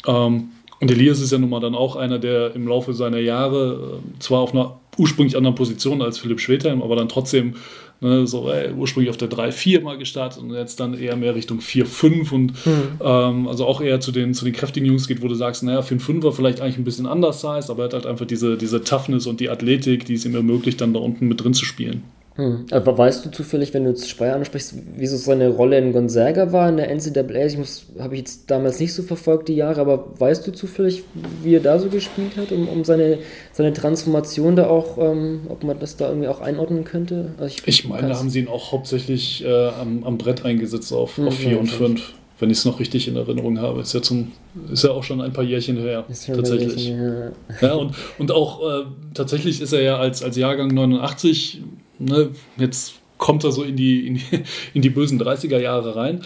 Ähm, 0.06 0.50
und 0.80 0.88
Elias 0.88 1.20
ist 1.20 1.32
ja 1.32 1.38
nun 1.38 1.50
mal 1.50 1.58
dann 1.58 1.74
auch 1.74 1.96
einer, 1.96 2.20
der 2.20 2.54
im 2.54 2.68
Laufe 2.68 2.94
seiner 2.94 3.18
Jahre 3.18 3.98
äh, 3.98 4.20
zwar 4.20 4.38
auf 4.38 4.52
einer 4.52 4.78
ursprünglich 4.96 5.36
anderen 5.36 5.56
Position 5.56 6.00
als 6.00 6.18
Philipp 6.18 6.40
Schwedheim, 6.40 6.82
aber 6.82 6.94
dann 6.94 7.08
trotzdem 7.08 7.56
Ne, 8.00 8.28
so 8.28 8.48
ey, 8.48 8.72
ursprünglich 8.72 9.10
auf 9.10 9.16
der 9.16 9.28
3-4 9.28 9.82
mal 9.82 9.98
gestartet 9.98 10.40
und 10.40 10.54
jetzt 10.54 10.78
dann 10.78 10.94
eher 10.94 11.16
mehr 11.16 11.34
Richtung 11.34 11.58
4-5 11.58 12.32
und 12.32 12.66
mhm. 12.66 13.00
ähm, 13.00 13.48
also 13.48 13.66
auch 13.66 13.80
eher 13.80 13.98
zu 13.98 14.12
den, 14.12 14.34
zu 14.34 14.44
den 14.44 14.54
kräftigen 14.54 14.86
Jungs 14.86 15.08
geht, 15.08 15.20
wo 15.20 15.26
du 15.26 15.34
sagst, 15.34 15.64
naja, 15.64 15.82
für 15.82 15.96
einen 15.96 16.00
5er 16.00 16.30
vielleicht 16.30 16.60
eigentlich 16.60 16.78
ein 16.78 16.84
bisschen 16.84 17.06
anders 17.06 17.42
heißt, 17.42 17.70
aber 17.70 17.82
er 17.82 17.84
hat 17.86 17.94
halt 17.94 18.06
einfach 18.06 18.26
diese, 18.26 18.56
diese 18.56 18.84
Toughness 18.84 19.26
und 19.26 19.40
die 19.40 19.50
Athletik, 19.50 20.04
die 20.04 20.14
es 20.14 20.24
ihm 20.24 20.36
ermöglicht, 20.36 20.80
dann 20.80 20.92
da 20.92 21.00
unten 21.00 21.26
mit 21.26 21.42
drin 21.42 21.54
zu 21.54 21.64
spielen. 21.64 22.04
Hm. 22.38 22.66
Aber 22.70 22.96
weißt 22.96 23.26
du 23.26 23.30
zufällig, 23.30 23.74
wenn 23.74 23.82
du 23.82 23.90
jetzt 23.90 24.08
Speyer 24.08 24.36
ansprichst, 24.36 24.74
wieso 24.96 25.16
seine 25.16 25.48
Rolle 25.48 25.76
in 25.76 25.92
Gonzaga 25.92 26.52
war 26.52 26.68
in 26.68 26.76
der 26.76 26.88
NCAA? 26.88 27.46
Ich 27.46 27.58
habe 27.98 28.14
ich 28.14 28.20
jetzt 28.20 28.48
damals 28.48 28.78
nicht 28.78 28.94
so 28.94 29.02
verfolgt, 29.02 29.48
die 29.48 29.56
Jahre, 29.56 29.80
aber 29.80 30.12
weißt 30.20 30.46
du 30.46 30.52
zufällig, 30.52 31.02
wie 31.42 31.56
er 31.56 31.60
da 31.60 31.80
so 31.80 31.88
gespielt 31.88 32.36
hat, 32.36 32.52
um, 32.52 32.68
um 32.68 32.84
seine, 32.84 33.18
seine 33.52 33.72
Transformation 33.72 34.54
da 34.54 34.68
auch, 34.68 34.98
ähm, 34.98 35.40
ob 35.48 35.64
man 35.64 35.80
das 35.80 35.96
da 35.96 36.08
irgendwie 36.08 36.28
auch 36.28 36.40
einordnen 36.40 36.84
könnte? 36.84 37.32
Also 37.38 37.56
ich, 37.56 37.66
ich 37.66 37.88
meine, 37.88 38.06
da 38.06 38.16
haben 38.16 38.30
sie 38.30 38.38
ihn 38.38 38.48
auch 38.48 38.70
hauptsächlich 38.70 39.44
äh, 39.44 39.70
am, 39.70 40.04
am 40.04 40.16
Brett 40.16 40.44
eingesetzt 40.44 40.92
auf 40.92 41.14
4 41.14 41.30
hm, 41.30 41.50
ja, 41.50 41.58
und 41.58 41.66
5 41.66 42.12
wenn 42.40 42.50
ich 42.50 42.58
es 42.58 42.64
noch 42.64 42.78
richtig 42.78 43.08
in 43.08 43.16
Erinnerung 43.16 43.58
habe. 43.58 43.80
Ist 43.80 43.94
ja, 43.94 44.00
zum, 44.00 44.30
ist 44.72 44.84
ja 44.84 44.90
auch 44.90 45.02
schon 45.02 45.20
ein 45.20 45.32
paar 45.32 45.42
Jährchen 45.42 45.76
her, 45.76 46.04
tatsächlich. 46.06 46.86
Jährchen, 46.86 47.32
ja. 47.60 47.68
ja. 47.68 47.74
und, 47.74 47.96
und 48.18 48.30
auch 48.30 48.62
äh, 48.62 48.84
tatsächlich 49.12 49.60
ist 49.60 49.72
er 49.72 49.82
ja 49.82 49.98
als, 49.98 50.22
als 50.22 50.36
Jahrgang 50.36 50.68
89 50.68 51.62
ne, 51.98 52.30
jetzt 52.56 52.94
kommt 53.18 53.44
er 53.44 53.52
so 53.52 53.62
in 53.62 53.76
die, 53.76 54.06
in 54.06 54.14
die, 54.14 54.24
in 54.74 54.82
die 54.82 54.90
bösen 54.90 55.20
30er 55.20 55.58
Jahre 55.58 55.96
rein. 55.96 56.22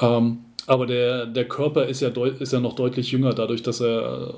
Ähm, 0.00 0.38
aber 0.66 0.86
der, 0.86 1.26
der 1.26 1.48
Körper 1.48 1.86
ist 1.86 2.00
ja, 2.00 2.10
ist 2.38 2.52
ja 2.52 2.60
noch 2.60 2.74
deutlich 2.74 3.10
jünger, 3.10 3.32
dadurch, 3.32 3.62
dass 3.62 3.80
er 3.80 4.34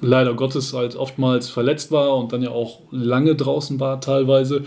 leider 0.00 0.34
Gottes 0.34 0.72
halt 0.72 0.96
oftmals 0.96 1.48
verletzt 1.48 1.92
war 1.92 2.16
und 2.16 2.32
dann 2.32 2.42
ja 2.42 2.50
auch 2.50 2.80
lange 2.90 3.34
draußen 3.34 3.78
war 3.80 4.00
teilweise. 4.00 4.64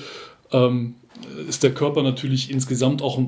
Ähm, 0.51 0.95
ist 1.47 1.63
der 1.63 1.73
Körper 1.73 2.03
natürlich 2.03 2.49
insgesamt 2.49 3.01
auch 3.01 3.19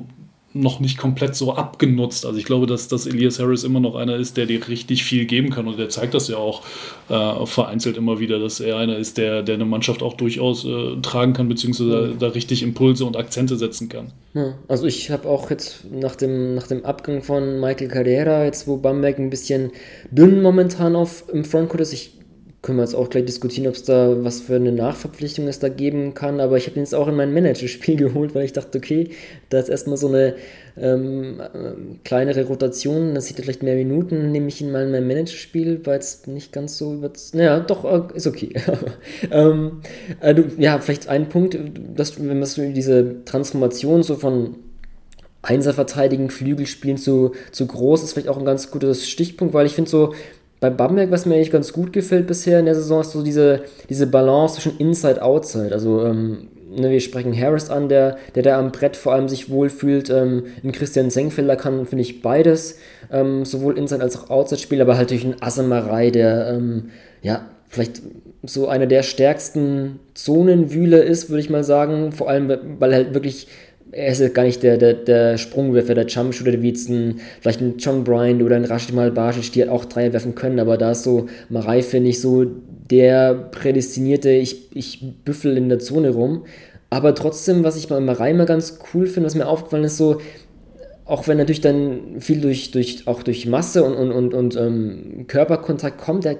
noch 0.54 0.78
nicht 0.78 0.96
komplett 0.96 1.34
so 1.34 1.54
abgenutzt. 1.54 2.24
Also 2.24 2.38
ich 2.38 2.44
glaube, 2.44 2.66
dass, 2.66 2.86
dass 2.86 3.06
Elias 3.06 3.40
Harris 3.40 3.64
immer 3.64 3.80
noch 3.80 3.96
einer 3.96 4.14
ist, 4.16 4.36
der 4.36 4.46
dir 4.46 4.66
richtig 4.68 5.02
viel 5.02 5.24
geben 5.24 5.50
kann 5.50 5.66
und 5.66 5.78
der 5.78 5.88
zeigt 5.88 6.14
das 6.14 6.28
ja 6.28 6.36
auch 6.36 6.62
äh, 7.08 7.44
vereinzelt 7.44 7.96
immer 7.96 8.20
wieder, 8.20 8.38
dass 8.38 8.60
er 8.60 8.76
einer 8.76 8.96
ist, 8.96 9.18
der, 9.18 9.42
der 9.42 9.56
eine 9.56 9.64
Mannschaft 9.64 10.02
auch 10.02 10.14
durchaus 10.14 10.64
äh, 10.64 10.96
tragen 11.02 11.32
kann, 11.32 11.48
beziehungsweise 11.48 12.12
mhm. 12.14 12.18
da 12.20 12.28
richtig 12.28 12.62
Impulse 12.62 13.04
und 13.04 13.16
Akzente 13.16 13.56
setzen 13.56 13.88
kann. 13.88 14.12
Ja, 14.34 14.54
also 14.68 14.86
ich 14.86 15.10
habe 15.10 15.28
auch 15.28 15.50
jetzt 15.50 15.84
nach 15.90 16.14
dem, 16.14 16.54
nach 16.54 16.68
dem 16.68 16.84
Abgang 16.84 17.22
von 17.22 17.58
Michael 17.60 17.88
Carrera, 17.88 18.44
jetzt 18.44 18.68
wo 18.68 18.76
Bamberg 18.76 19.18
ein 19.18 19.30
bisschen 19.30 19.72
dünn 20.12 20.40
momentan 20.40 20.94
auf 20.94 21.24
im 21.32 21.44
Frontcourt 21.44 21.80
ist, 21.80 21.92
ich 21.92 22.13
können 22.64 22.78
wir 22.78 22.84
jetzt 22.84 22.94
auch 22.94 23.10
gleich 23.10 23.26
diskutieren, 23.26 23.68
ob 23.68 23.74
es 23.74 23.82
da 23.82 24.24
was 24.24 24.40
für 24.40 24.56
eine 24.56 24.72
Nachverpflichtung 24.72 25.46
es 25.48 25.58
da 25.58 25.68
geben 25.68 26.14
kann. 26.14 26.40
Aber 26.40 26.56
ich 26.56 26.66
habe 26.66 26.76
ihn 26.76 26.82
jetzt 26.82 26.94
auch 26.94 27.08
in 27.08 27.14
mein 27.14 27.34
Managerspiel 27.34 27.96
geholt, 27.98 28.34
weil 28.34 28.46
ich 28.46 28.54
dachte, 28.54 28.78
okay, 28.78 29.10
da 29.50 29.58
ist 29.58 29.68
erstmal 29.68 29.98
so 29.98 30.08
eine 30.08 30.34
ähm, 30.78 31.40
äh, 31.40 31.98
kleinere 32.04 32.44
Rotation, 32.44 33.14
das 33.14 33.26
sieht 33.26 33.36
vielleicht 33.36 33.62
mehr 33.62 33.76
Minuten, 33.76 34.32
nehme 34.32 34.48
ich 34.48 34.62
ihn 34.62 34.72
mal 34.72 34.84
in 34.84 34.92
mein 34.92 35.06
Managerspiel, 35.06 35.84
war 35.84 35.94
jetzt 35.94 36.26
nicht 36.26 36.52
ganz 36.52 36.78
so 36.78 36.94
über. 36.94 37.12
Naja, 37.34 37.60
doch, 37.60 37.84
äh, 37.84 38.16
ist 38.16 38.26
okay. 38.26 38.54
ähm, 39.30 39.82
äh, 40.20 40.34
du, 40.34 40.46
ja, 40.56 40.78
vielleicht 40.78 41.08
ein 41.08 41.28
Punkt, 41.28 41.58
dass, 41.94 42.18
wenn 42.18 42.38
man 42.38 42.46
so 42.46 42.62
diese 42.62 43.26
Transformation 43.26 44.02
so 44.02 44.16
von 44.16 44.56
Einser 45.42 45.74
verteidigen, 45.74 46.30
Flügelspielen 46.30 46.96
zu, 46.96 47.32
zu 47.52 47.66
groß 47.66 48.02
ist 48.02 48.14
vielleicht 48.14 48.28
auch 48.28 48.38
ein 48.38 48.46
ganz 48.46 48.70
guter 48.70 48.94
Stichpunkt, 48.94 49.52
weil 49.52 49.66
ich 49.66 49.74
finde 49.74 49.90
so, 49.90 50.14
bei 50.64 50.70
Bamberg, 50.70 51.10
was 51.10 51.26
mir 51.26 51.34
eigentlich 51.34 51.50
ganz 51.50 51.74
gut 51.74 51.92
gefällt 51.92 52.26
bisher 52.26 52.58
in 52.58 52.64
der 52.64 52.74
Saison, 52.74 53.02
ist 53.02 53.10
so 53.10 53.22
diese, 53.22 53.64
diese 53.90 54.06
Balance 54.06 54.54
zwischen 54.54 54.78
Inside, 54.78 55.22
Outside. 55.22 55.72
Also 55.72 56.02
ähm, 56.06 56.48
ne, 56.74 56.88
wir 56.88 57.00
sprechen 57.00 57.38
Harris 57.38 57.68
an, 57.68 57.90
der, 57.90 58.16
der 58.34 58.42
da 58.42 58.58
am 58.58 58.72
Brett 58.72 58.96
vor 58.96 59.12
allem 59.12 59.28
sich 59.28 59.50
wohlfühlt. 59.50 60.08
Ähm, 60.08 60.44
in 60.62 60.72
Christian 60.72 61.10
Senkfelder 61.10 61.56
kann, 61.56 61.84
finde 61.84 62.00
ich, 62.00 62.22
beides, 62.22 62.78
ähm, 63.12 63.44
sowohl 63.44 63.76
Inside 63.76 64.02
als 64.02 64.16
auch 64.16 64.30
Outside 64.30 64.58
spielen, 64.58 64.80
aber 64.80 64.96
halt 64.96 65.10
durch 65.10 65.22
einen 65.22 65.42
Asamarei, 65.42 66.10
der 66.10 66.54
ähm, 66.54 66.88
ja 67.20 67.44
vielleicht 67.68 68.00
so 68.42 68.66
einer 68.68 68.86
der 68.86 69.02
stärksten 69.02 70.00
Zonenwühler 70.14 71.02
ist, 71.02 71.28
würde 71.28 71.40
ich 71.40 71.50
mal 71.50 71.64
sagen. 71.64 72.12
Vor 72.12 72.30
allem, 72.30 72.48
weil 72.78 72.92
er 72.92 72.96
halt 72.96 73.12
wirklich 73.14 73.48
er 73.96 74.08
ist 74.08 74.20
ja 74.20 74.28
gar 74.28 74.42
nicht 74.42 74.62
der, 74.62 74.76
der, 74.76 74.94
der 74.94 75.38
Sprungwerfer, 75.38 75.94
der 75.94 76.06
Jumpshooter, 76.06 76.60
wie 76.60 76.68
jetzt 76.68 76.88
ein, 76.88 77.20
vielleicht 77.40 77.60
ein 77.60 77.78
John 77.78 78.02
Bryant 78.02 78.42
oder 78.42 78.56
ein 78.56 78.64
Rashid 78.64 78.94
Malbasic, 78.94 79.52
die 79.52 79.60
halt 79.60 79.70
auch 79.70 79.84
Dreier 79.84 80.12
werfen 80.12 80.34
können, 80.34 80.58
aber 80.58 80.76
da 80.76 80.90
ist 80.90 81.04
so 81.04 81.26
Marei, 81.48 81.82
finde 81.82 82.10
ich, 82.10 82.20
so 82.20 82.44
der 82.90 83.34
prädestinierte, 83.34 84.30
ich, 84.30 84.76
ich 84.76 85.14
büffel 85.24 85.56
in 85.56 85.68
der 85.68 85.78
Zone 85.78 86.10
rum. 86.10 86.44
Aber 86.90 87.14
trotzdem, 87.14 87.64
was 87.64 87.76
ich 87.76 87.88
bei 87.88 87.98
Marei 87.98 88.34
mal 88.34 88.46
ganz 88.46 88.78
cool 88.92 89.06
finde, 89.06 89.26
was 89.26 89.34
mir 89.34 89.46
aufgefallen 89.46 89.84
ist, 89.84 89.96
so, 89.96 90.20
auch 91.06 91.28
wenn 91.28 91.36
natürlich 91.36 91.60
dann 91.60 92.16
viel 92.18 92.40
durch, 92.40 92.70
durch, 92.70 93.06
auch 93.06 93.22
durch 93.22 93.44
Masse 93.46 93.84
und, 93.84 93.94
und, 93.94 94.10
und, 94.10 94.32
und 94.32 94.56
ähm, 94.56 95.26
Körperkontakt 95.28 95.98
kommt, 95.98 96.24
der, 96.24 96.38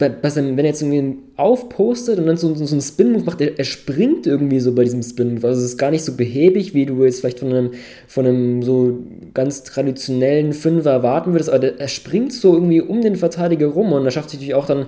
wenn 0.00 0.58
er 0.58 0.64
jetzt 0.64 0.82
irgendwie 0.82 1.18
aufpostet 1.36 2.18
und 2.18 2.26
dann 2.26 2.36
so, 2.36 2.52
so, 2.56 2.66
so 2.66 2.74
einen 2.74 2.82
Spin-Move 2.82 3.22
macht, 3.22 3.40
er, 3.40 3.56
er, 3.56 3.64
springt 3.64 4.26
irgendwie 4.26 4.58
so 4.58 4.74
bei 4.74 4.82
diesem 4.82 5.04
Spin-Move. 5.04 5.46
Also 5.46 5.60
es 5.60 5.68
ist 5.68 5.78
gar 5.78 5.92
nicht 5.92 6.04
so 6.04 6.16
behäbig, 6.16 6.74
wie 6.74 6.86
du 6.86 7.04
jetzt 7.04 7.20
vielleicht 7.20 7.38
von 7.38 7.50
einem, 7.50 7.70
von 8.08 8.26
einem 8.26 8.62
so 8.64 8.98
ganz 9.32 9.62
traditionellen 9.62 10.54
Fünfer 10.54 10.90
erwarten 10.90 11.30
würdest, 11.30 11.50
aber 11.50 11.60
der, 11.60 11.78
er 11.78 11.88
springt 11.88 12.32
so 12.32 12.54
irgendwie 12.54 12.80
um 12.80 13.02
den 13.02 13.14
Verteidiger 13.14 13.68
rum 13.68 13.92
und 13.92 14.04
da 14.04 14.10
schafft 14.10 14.30
sich 14.30 14.40
natürlich 14.40 14.54
auch 14.54 14.66
dann 14.66 14.86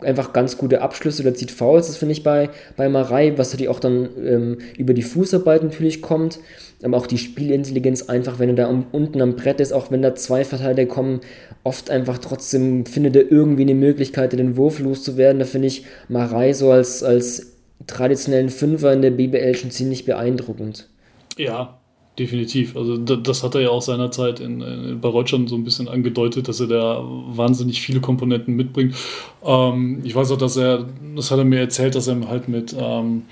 einfach 0.00 0.32
ganz 0.32 0.56
gute 0.56 0.80
Abschlüsse 0.80 1.22
oder 1.22 1.34
zieht 1.34 1.50
Fouls, 1.50 1.88
das 1.88 1.98
finde 1.98 2.12
ich 2.12 2.22
bei, 2.22 2.48
bei 2.78 2.88
Marei, 2.88 3.34
was 3.36 3.52
natürlich 3.52 3.68
auch 3.68 3.80
dann 3.80 4.08
ähm, 4.24 4.58
über 4.78 4.94
die 4.94 5.02
Fußarbeit 5.02 5.62
natürlich 5.62 6.00
kommt 6.00 6.38
aber 6.84 6.96
auch 6.96 7.06
die 7.06 7.18
Spielintelligenz 7.18 8.02
einfach, 8.02 8.38
wenn 8.38 8.50
er 8.50 8.54
da 8.54 8.84
unten 8.92 9.20
am 9.20 9.36
Brett 9.36 9.60
ist, 9.60 9.72
auch 9.72 9.90
wenn 9.90 10.02
da 10.02 10.14
zwei 10.14 10.44
Verteidiger 10.44 10.92
kommen, 10.92 11.20
oft 11.64 11.90
einfach 11.90 12.18
trotzdem 12.18 12.86
findet 12.86 13.16
er 13.16 13.30
irgendwie 13.30 13.62
eine 13.62 13.74
Möglichkeit, 13.74 14.32
den 14.32 14.56
Wurf 14.56 14.78
loszuwerden. 14.78 15.38
Da 15.38 15.44
finde 15.44 15.68
ich 15.68 15.84
Marei 16.08 16.52
so 16.52 16.70
als, 16.70 17.02
als 17.02 17.56
traditionellen 17.86 18.50
Fünfer 18.50 18.92
in 18.92 19.02
der 19.02 19.10
BBL 19.10 19.54
schon 19.54 19.70
ziemlich 19.70 20.04
beeindruckend. 20.04 20.88
Ja, 21.36 21.81
Definitiv. 22.18 22.76
Also 22.76 22.98
das 22.98 23.42
hat 23.42 23.54
er 23.54 23.62
ja 23.62 23.70
auch 23.70 23.80
seinerzeit 23.80 24.38
in, 24.38 24.60
in, 24.60 25.00
bei 25.00 25.10
Deutschland 25.10 25.48
so 25.48 25.56
ein 25.56 25.64
bisschen 25.64 25.88
angedeutet, 25.88 26.46
dass 26.46 26.60
er 26.60 26.66
da 26.66 27.02
wahnsinnig 27.02 27.80
viele 27.80 28.00
Komponenten 28.00 28.54
mitbringt. 28.54 28.94
Ähm, 29.42 30.02
ich 30.04 30.14
weiß 30.14 30.30
auch, 30.32 30.36
dass 30.36 30.58
er, 30.58 30.88
das 31.16 31.30
hat 31.30 31.38
er 31.38 31.46
mir 31.46 31.60
erzählt, 31.60 31.94
dass 31.94 32.08
er 32.08 32.28
halt 32.28 32.48
mit, 32.48 32.76
ähm, 32.78 33.22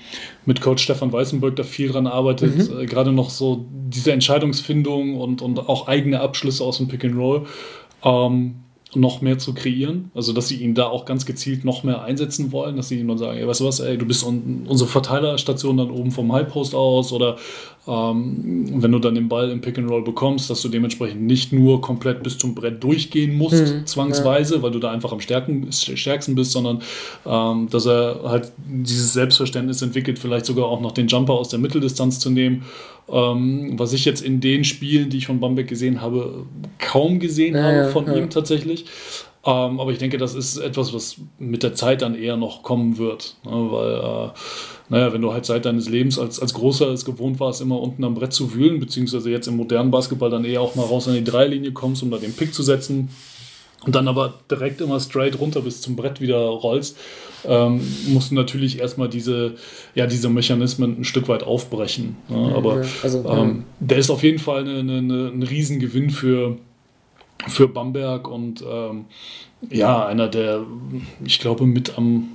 mit 0.47 0.61
Coach 0.61 0.81
Stefan 0.81 1.13
Weißenberg 1.13 1.55
da 1.57 1.63
viel 1.63 1.89
dran 1.89 2.07
arbeitet. 2.07 2.71
Mhm. 2.71 2.79
Äh, 2.79 2.85
Gerade 2.87 3.11
noch 3.11 3.29
so 3.29 3.65
diese 3.69 4.13
Entscheidungsfindung 4.13 5.15
und, 5.15 5.43
und 5.43 5.59
auch 5.69 5.87
eigene 5.87 6.19
Abschlüsse 6.19 6.63
aus 6.63 6.79
dem 6.79 6.87
Pick 6.87 7.05
and 7.05 7.17
Roll. 7.17 7.45
Ähm, 8.03 8.55
noch 8.93 9.21
mehr 9.21 9.37
zu 9.37 9.53
kreieren. 9.53 10.11
Also, 10.13 10.33
dass 10.33 10.47
sie 10.47 10.57
ihn 10.57 10.73
da 10.73 10.87
auch 10.87 11.05
ganz 11.05 11.25
gezielt 11.25 11.63
noch 11.63 11.83
mehr 11.83 12.03
einsetzen 12.03 12.51
wollen, 12.51 12.75
dass 12.75 12.89
sie 12.89 12.99
ihm 12.99 13.07
dann 13.07 13.17
sagen, 13.17 13.37
ey, 13.37 13.47
weißt 13.47 13.61
du 13.61 13.65
was, 13.65 13.79
ey, 13.79 13.97
du 13.97 14.05
bist 14.05 14.23
un 14.23 14.65
unsere 14.67 14.89
Verteilerstation 14.89 15.77
dann 15.77 15.91
oben 15.91 16.11
vom 16.11 16.31
Highpost 16.33 16.75
aus 16.75 17.13
oder 17.13 17.37
ähm, 17.87 18.81
wenn 18.81 18.91
du 18.91 18.99
dann 18.99 19.15
den 19.15 19.27
Ball 19.27 19.49
im 19.49 19.61
Pick 19.61 19.77
and 19.77 19.89
Roll 19.89 20.03
bekommst, 20.03 20.49
dass 20.49 20.61
du 20.61 20.69
dementsprechend 20.69 21.21
nicht 21.23 21.51
nur 21.51 21.81
komplett 21.81 22.21
bis 22.21 22.37
zum 22.37 22.53
Brett 22.53 22.83
durchgehen 22.83 23.35
musst, 23.37 23.73
mhm, 23.73 23.85
zwangsweise, 23.85 24.57
ja. 24.57 24.61
weil 24.61 24.71
du 24.71 24.79
da 24.79 24.91
einfach 24.91 25.11
am 25.11 25.19
stärken, 25.19 25.71
stärksten 25.71 26.35
bist, 26.35 26.51
sondern 26.51 26.81
ähm, 27.25 27.69
dass 27.71 27.87
er 27.87 28.21
halt 28.25 28.51
dieses 28.67 29.13
Selbstverständnis 29.13 29.81
entwickelt, 29.81 30.19
vielleicht 30.19 30.45
sogar 30.45 30.65
auch 30.65 30.81
noch 30.81 30.91
den 30.91 31.07
Jumper 31.07 31.33
aus 31.33 31.49
der 31.49 31.59
Mitteldistanz 31.59 32.19
zu 32.19 32.29
nehmen 32.29 32.63
ähm, 33.11 33.77
was 33.77 33.93
ich 33.93 34.05
jetzt 34.05 34.21
in 34.21 34.39
den 34.39 34.63
Spielen, 34.63 35.09
die 35.09 35.17
ich 35.17 35.27
von 35.27 35.39
Bamberg 35.39 35.67
gesehen 35.67 36.01
habe, 36.01 36.45
kaum 36.79 37.19
gesehen 37.19 37.55
ja, 37.55 37.63
habe 37.63 37.89
von 37.89 38.07
ja. 38.07 38.15
ihm 38.15 38.29
tatsächlich. 38.29 38.85
Ähm, 39.43 39.79
aber 39.79 39.91
ich 39.91 39.97
denke, 39.97 40.17
das 40.17 40.35
ist 40.35 40.57
etwas, 40.57 40.93
was 40.93 41.17
mit 41.39 41.63
der 41.63 41.73
Zeit 41.73 42.03
dann 42.03 42.13
eher 42.13 42.37
noch 42.37 42.61
kommen 42.61 42.99
wird. 42.99 43.37
Ne? 43.43 43.51
Weil, 43.51 43.93
äh, 43.95 44.29
naja, 44.89 45.13
wenn 45.13 45.21
du 45.21 45.33
halt 45.33 45.45
seit 45.45 45.65
deines 45.65 45.89
Lebens 45.89 46.19
als, 46.19 46.39
als 46.39 46.53
Großer 46.53 46.89
es 46.89 47.05
gewohnt 47.05 47.39
warst, 47.39 47.59
immer 47.59 47.79
unten 47.79 48.03
am 48.03 48.13
Brett 48.13 48.33
zu 48.33 48.53
wühlen, 48.53 48.79
beziehungsweise 48.79 49.31
jetzt 49.31 49.47
im 49.47 49.57
modernen 49.57 49.89
Basketball 49.89 50.29
dann 50.29 50.45
eher 50.45 50.61
auch 50.61 50.75
mal 50.75 50.85
raus 50.85 51.07
an 51.07 51.15
die 51.15 51.23
Dreilinie 51.23 51.71
kommst, 51.71 52.03
um 52.03 52.11
da 52.11 52.17
den 52.17 52.33
Pick 52.33 52.53
zu 52.53 52.61
setzen, 52.61 53.09
und 53.83 53.95
dann 53.95 54.07
aber 54.07 54.35
direkt 54.49 54.79
immer 54.79 54.99
straight 54.99 55.39
runter 55.39 55.61
bis 55.61 55.81
zum 55.81 55.95
Brett 55.95 56.21
wieder 56.21 56.37
rollst, 56.37 56.97
ähm, 57.47 57.81
musst 58.07 58.31
du 58.31 58.35
natürlich 58.35 58.79
erstmal 58.79 59.09
diese, 59.09 59.55
ja, 59.95 60.07
diese 60.07 60.29
Mechanismen 60.29 60.99
ein 60.99 61.03
Stück 61.03 61.27
weit 61.27 61.43
aufbrechen. 61.43 62.17
Ne? 62.29 62.53
Aber 62.55 62.83
also, 63.03 63.25
ähm, 63.27 63.63
der 63.79 63.97
ist 63.97 64.09
auf 64.09 64.23
jeden 64.23 64.39
Fall 64.39 64.61
eine, 64.61 64.97
eine, 64.97 65.27
ein 65.27 65.43
Riesengewinn 65.43 66.09
für, 66.09 66.57
für 67.47 67.67
Bamberg 67.67 68.27
und 68.27 68.63
ähm, 68.69 69.05
ja, 69.69 70.05
einer 70.05 70.27
der, 70.27 70.65
ich 71.23 71.39
glaube, 71.39 71.65
mit 71.65 71.97
am 71.97 72.29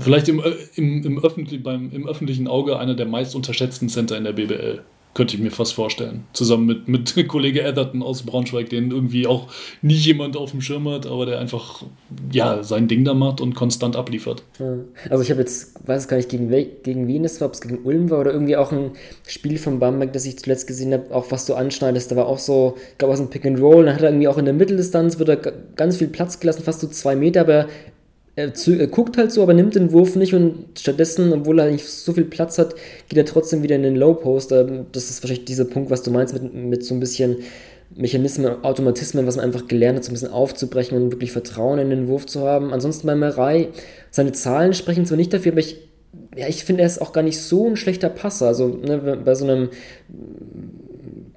vielleicht 0.00 0.28
im, 0.28 0.42
im, 0.76 1.04
im, 1.04 1.24
öffentlich, 1.24 1.62
beim, 1.62 1.90
im 1.92 2.06
öffentlichen 2.06 2.46
Auge 2.46 2.78
einer 2.78 2.94
der 2.94 3.06
meist 3.06 3.34
unterschätzten 3.34 3.88
Center 3.88 4.16
in 4.16 4.24
der 4.24 4.32
BBL. 4.32 4.82
Könnte 5.14 5.36
ich 5.36 5.42
mir 5.42 5.50
fast 5.50 5.74
vorstellen. 5.74 6.24
Zusammen 6.32 6.66
mit, 6.66 6.88
mit 6.88 7.28
Kollege 7.28 7.62
Etherton 7.62 8.02
aus 8.02 8.22
Braunschweig, 8.22 8.68
den 8.68 8.90
irgendwie 8.90 9.26
auch 9.26 9.48
nie 9.80 9.94
jemand 9.94 10.36
auf 10.36 10.50
dem 10.50 10.60
Schirm 10.60 10.88
hat, 10.88 11.06
aber 11.06 11.24
der 11.26 11.38
einfach 11.38 11.84
ja, 12.32 12.62
sein 12.62 12.88
Ding 12.88 13.04
da 13.04 13.14
macht 13.14 13.40
und 13.40 13.54
konstant 13.54 13.96
abliefert. 13.96 14.42
Also 15.08 15.22
ich 15.22 15.30
habe 15.30 15.40
jetzt, 15.40 15.86
weiß 15.86 16.02
es 16.02 16.08
gar 16.08 16.16
nicht, 16.16 16.28
gegen, 16.28 16.50
gegen 16.50 17.06
wen 17.06 17.24
es 17.24 17.40
war, 17.40 17.46
ob 17.46 17.54
es 17.54 17.60
gegen 17.60 17.78
Ulm 17.84 18.10
war 18.10 18.20
oder 18.20 18.32
irgendwie 18.32 18.56
auch 18.56 18.72
ein 18.72 18.90
Spiel 19.26 19.58
von 19.58 19.78
Bamberg, 19.78 20.12
das 20.12 20.26
ich 20.26 20.38
zuletzt 20.38 20.66
gesehen 20.66 20.92
habe, 20.92 21.14
auch 21.14 21.30
was 21.30 21.46
du 21.46 21.54
anschneidest, 21.54 22.10
da 22.10 22.16
war 22.16 22.26
auch 22.26 22.38
so, 22.38 22.76
glaube, 22.98 23.12
aus 23.12 23.20
dem 23.20 23.30
Pick 23.30 23.46
and 23.46 23.60
Roll, 23.60 23.86
dann 23.86 23.94
hat 23.94 24.02
er 24.02 24.10
irgendwie 24.10 24.28
auch 24.28 24.38
in 24.38 24.44
der 24.44 24.54
Mitteldistanz, 24.54 25.18
wird 25.18 25.28
er 25.28 25.36
ganz 25.76 25.96
viel 25.96 26.08
Platz 26.08 26.40
gelassen, 26.40 26.62
fast 26.62 26.80
so 26.80 26.88
zwei 26.88 27.14
Meter, 27.14 27.42
aber 27.42 27.68
er, 28.36 28.52
er, 28.52 28.86
guckt 28.88 29.16
halt 29.16 29.30
so, 29.30 29.42
aber 29.42 29.54
nimmt 29.54 29.76
den 29.76 29.92
Wurf 29.92 30.16
nicht 30.16 30.34
und 30.34 30.78
stattdessen, 30.78 31.32
obwohl 31.32 31.60
er 31.60 31.70
nicht 31.70 31.86
so 31.86 32.12
viel 32.12 32.24
Platz 32.24 32.58
hat, 32.58 32.74
geht 33.08 33.18
er 33.18 33.24
trotzdem 33.24 33.62
wieder 33.62 33.76
in 33.76 33.82
den 33.82 33.96
Low 33.96 34.14
Post. 34.14 34.50
Ähm, 34.52 34.86
das 34.92 35.10
ist 35.10 35.22
wahrscheinlich 35.22 35.44
dieser 35.44 35.64
Punkt, 35.64 35.90
was 35.90 36.02
du 36.02 36.10
meinst, 36.10 36.34
mit, 36.34 36.52
mit 36.52 36.84
so 36.84 36.94
ein 36.94 37.00
bisschen 37.00 37.36
Mechanismen, 37.94 38.64
Automatismen, 38.64 39.26
was 39.26 39.36
man 39.36 39.44
einfach 39.44 39.68
gelernt 39.68 39.98
hat, 39.98 40.04
so 40.04 40.10
ein 40.10 40.14
bisschen 40.14 40.32
aufzubrechen 40.32 41.00
und 41.00 41.12
wirklich 41.12 41.30
Vertrauen 41.30 41.78
in 41.78 41.90
den 41.90 42.08
Wurf 42.08 42.26
zu 42.26 42.40
haben. 42.40 42.72
Ansonsten 42.72 43.06
bei 43.06 43.14
Merei, 43.14 43.68
seine 44.10 44.32
Zahlen 44.32 44.74
sprechen 44.74 45.06
zwar 45.06 45.16
nicht 45.16 45.32
dafür, 45.32 45.52
aber 45.52 45.60
ich, 45.60 45.76
ja, 46.36 46.48
ich 46.48 46.64
finde, 46.64 46.82
er 46.82 46.88
ist 46.88 47.00
auch 47.00 47.12
gar 47.12 47.22
nicht 47.22 47.40
so 47.40 47.68
ein 47.68 47.76
schlechter 47.76 48.08
Passer. 48.08 48.48
Also 48.48 48.66
ne, 48.66 49.20
bei 49.24 49.36
so 49.36 49.44
einem 49.44 49.68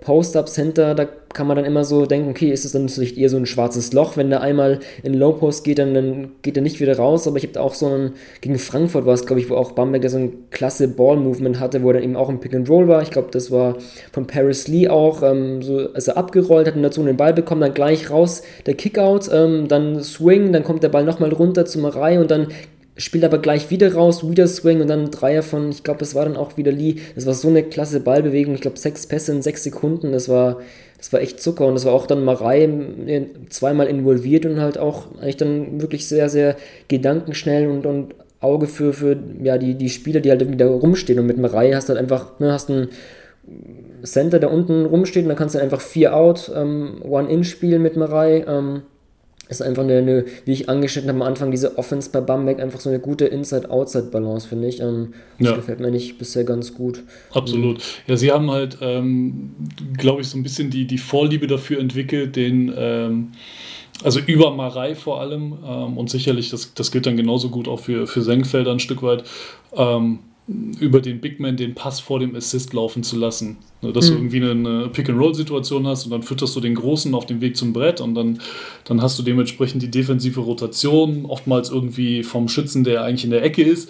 Post-Up-Center, 0.08 0.96
da 0.96 1.06
kann 1.34 1.48
man 1.48 1.58
dann 1.58 1.66
immer 1.66 1.84
so 1.84 2.06
denken, 2.06 2.30
okay, 2.30 2.50
ist 2.50 2.64
es 2.64 2.72
dann 2.72 2.88
vielleicht 2.88 3.18
eher 3.18 3.28
so 3.28 3.36
ein 3.36 3.46
schwarzes 3.46 3.92
Loch, 3.92 4.16
wenn 4.16 4.30
der 4.30 4.40
einmal 4.40 4.80
in 5.04 5.14
Low-Post 5.14 5.66
geht, 5.66 5.80
dann, 5.80 5.94
dann 5.94 6.30
geht 6.44 6.56
er 6.56 6.64
nicht 6.64 6.80
wieder 6.80 6.96
raus, 6.96 7.28
aber 7.28 7.36
ich 7.36 7.44
habe 7.44 7.52
da 7.52 7.60
auch 7.60 7.74
so 7.74 7.88
einen, 7.88 8.14
gegen 8.40 8.58
Frankfurt 8.58 9.06
war 9.06 9.14
es, 9.14 9.26
glaube 9.26 9.42
ich, 9.42 9.50
wo 9.50 9.56
auch 9.56 9.74
Bamberger 9.74 10.08
so 10.08 10.18
ein 10.18 10.50
klasse 10.50 10.88
Ball-Movement 10.88 11.60
hatte, 11.60 11.84
wo 11.84 11.90
er 11.90 11.96
dann 11.96 12.04
eben 12.04 12.16
auch 12.16 12.30
im 12.30 12.40
Pick-and-Roll 12.40 12.88
war, 12.88 13.02
ich 13.02 13.12
glaube, 13.12 13.28
das 13.32 13.52
war 13.52 13.76
von 14.14 14.28
Paris 14.28 14.70
Lee 14.70 14.88
auch, 14.88 15.24
ähm, 15.24 15.62
so, 15.62 15.90
als 15.94 16.08
er 16.08 16.16
abgerollt 16.16 16.68
hat 16.68 16.78
und 16.78 16.84
dazu 16.84 17.04
den 17.04 17.18
Ball 17.18 17.34
bekommen, 17.34 17.60
dann 17.60 17.74
gleich 17.74 18.10
raus 18.10 18.44
der 18.66 18.76
Kickout, 18.76 19.30
ähm, 19.30 19.68
dann 19.68 20.02
Swing, 20.02 20.54
dann 20.54 20.64
kommt 20.64 20.84
der 20.84 20.90
Ball 20.90 21.04
nochmal 21.04 21.34
runter 21.34 21.66
zum 21.66 21.84
Reihe 21.84 22.22
und 22.22 22.32
dann 22.32 22.48
spielt 22.98 23.24
aber 23.24 23.38
gleich 23.38 23.70
wieder 23.70 23.94
raus, 23.94 24.28
wieder 24.28 24.48
Swing 24.48 24.82
und 24.82 24.88
dann 24.88 25.06
ein 25.06 25.12
Dreier 25.12 25.44
von, 25.44 25.70
ich 25.70 25.84
glaube, 25.84 26.00
das 26.00 26.16
war 26.16 26.26
dann 26.26 26.36
auch 26.36 26.58
wieder 26.58 26.72
Lee. 26.72 26.96
Das 27.16 27.26
war 27.26 27.34
so 27.34 27.48
eine 27.48 27.64
klasse 27.64 28.00
Ballbewegung. 28.00 28.56
Ich 28.56 28.62
glaube, 28.62 28.78
sechs 28.78 29.06
Pässe 29.06 29.32
in 29.32 29.42
sechs 29.42 29.64
Sekunden. 29.64 30.12
Das 30.12 30.30
war, 30.30 30.60
das 30.98 31.14
war 31.14 31.22
echt 31.22 31.42
Zucker 31.42 31.66
und 31.68 31.76
das 31.76 31.86
war 31.86 31.94
auch 31.94 32.08
dann 32.08 32.26
Marei 32.26 32.70
zweimal 33.50 33.88
involviert 33.88 34.46
und 34.46 34.60
halt 34.60 34.78
auch 34.78 35.16
eigentlich 35.22 35.38
dann 35.38 35.82
wirklich 35.82 36.08
sehr, 36.08 36.30
sehr 36.30 36.58
gedankenschnell 36.88 37.68
und, 37.70 37.86
und 37.86 38.16
Auge 38.40 38.68
für, 38.68 38.94
für 38.94 39.18
ja, 39.42 39.58
die, 39.58 39.76
die 39.76 39.90
Spieler, 39.90 40.20
die 40.20 40.30
halt 40.30 40.60
da 40.60 40.68
rumstehen. 40.68 41.20
Und 41.20 41.28
mit 41.28 41.38
Marei 41.38 41.72
hast 41.74 41.90
du 41.90 41.94
halt 41.94 42.02
einfach, 42.02 42.40
ne, 42.40 42.52
hast 42.52 42.70
einen 42.70 42.90
Center, 44.04 44.40
der 44.40 44.52
unten 44.52 44.86
rumsteht 44.86 45.24
und 45.24 45.30
dann 45.30 45.38
kannst 45.38 45.56
du 45.56 45.60
einfach 45.60 45.82
vier 45.82 46.16
Out, 46.16 46.52
ähm, 46.56 47.02
One-In 47.04 47.44
spielen 47.44 47.82
mit 47.82 47.96
Marei. 47.96 48.46
Ähm, 48.48 48.84
ist 49.50 49.62
einfach 49.62 49.84
eine, 49.84 49.98
eine, 49.98 50.26
wie 50.46 50.52
ich 50.52 50.70
angeschnitten 50.70 51.10
habe 51.10 51.22
am 51.22 51.28
Anfang, 51.28 51.52
diese 51.52 51.78
Offense 51.78 52.10
bei 52.12 52.22
Bamberg 52.22 52.60
einfach 52.60 52.80
so 52.80 52.90
eine 52.90 53.00
gute 53.00 53.26
Inside-Outside-Balance, 53.26 54.48
finde 54.48 54.68
ich. 54.68 54.82
Ähm, 54.82 55.14
das 55.40 55.50
ja. 55.50 55.56
gefällt 55.56 55.80
mir 55.80 55.92
nicht 55.92 56.18
bisher 56.18 56.44
ganz 56.44 56.74
gut. 56.74 57.04
Absolut. 57.32 57.82
Ja, 58.08 58.18
sie 58.18 58.32
haben 58.32 58.52
halt, 58.52 58.78
ähm, 58.82 59.56
glaube 59.98 60.22
ich, 60.22 60.30
so 60.30 60.38
ein 60.38 60.44
bisschen 60.44 60.70
die, 60.70 60.86
die 60.86 60.98
Vorliebe 60.98 61.48
dafür 61.48 61.80
entwickelt, 61.80 62.36
den, 62.36 62.74
ähm, 62.76 63.32
also 64.04 64.20
über 64.20 64.52
Marei 64.52 64.96
vor 64.96 65.22
allem, 65.22 65.58
ähm, 65.66 65.98
und 65.98 66.10
sicherlich, 66.10 66.50
das, 66.50 66.74
das 66.74 66.92
gilt 66.92 67.06
dann 67.06 67.18
genauso 67.18 67.50
gut 67.50 67.68
auch 67.68 67.80
für, 67.80 68.08
für 68.08 68.22
Senkfelder 68.22 68.72
ein 68.72 68.80
Stück 68.80 69.02
weit, 69.02 69.24
ähm, 69.76 70.20
über 70.48 71.02
den 71.02 71.20
Big 71.20 71.40
Man 71.40 71.58
den 71.58 71.76
Pass 71.76 72.00
vor 72.00 72.20
dem 72.20 72.34
Assist 72.36 72.74
laufen 72.74 73.04
zu 73.04 73.18
lassen. 73.18 73.58
Ne, 73.82 73.92
dass 73.92 74.10
mhm. 74.10 74.14
du 74.14 74.20
irgendwie 74.20 74.50
eine 74.50 74.88
Pick-and-Roll-Situation 74.90 75.86
hast 75.86 76.06
und 76.06 76.12
dann 76.12 76.24
fütterst 76.24 76.56
du 76.56 76.62
den 76.62 76.74
Großen 76.74 77.14
auf 77.14 77.26
dem 77.26 77.42
Weg 77.42 77.58
zum 77.58 77.74
Brett 77.74 78.02
und 78.02 78.16
dann, 78.16 78.40
dann 78.86 79.02
hast 79.02 79.20
du 79.20 79.24
dementsprechend 79.24 79.84
die 79.84 79.92
defensive 79.92 80.40
Rotation, 80.40 81.26
oftmals 81.26 81.70
irgendwie 81.70 82.24
vom 82.24 82.48
Schützen, 82.48 82.84
der 82.84 83.04
eigentlich 83.04 83.26
in 83.26 83.32
der 83.32 83.44
Ecke 83.44 83.62
ist, 83.62 83.90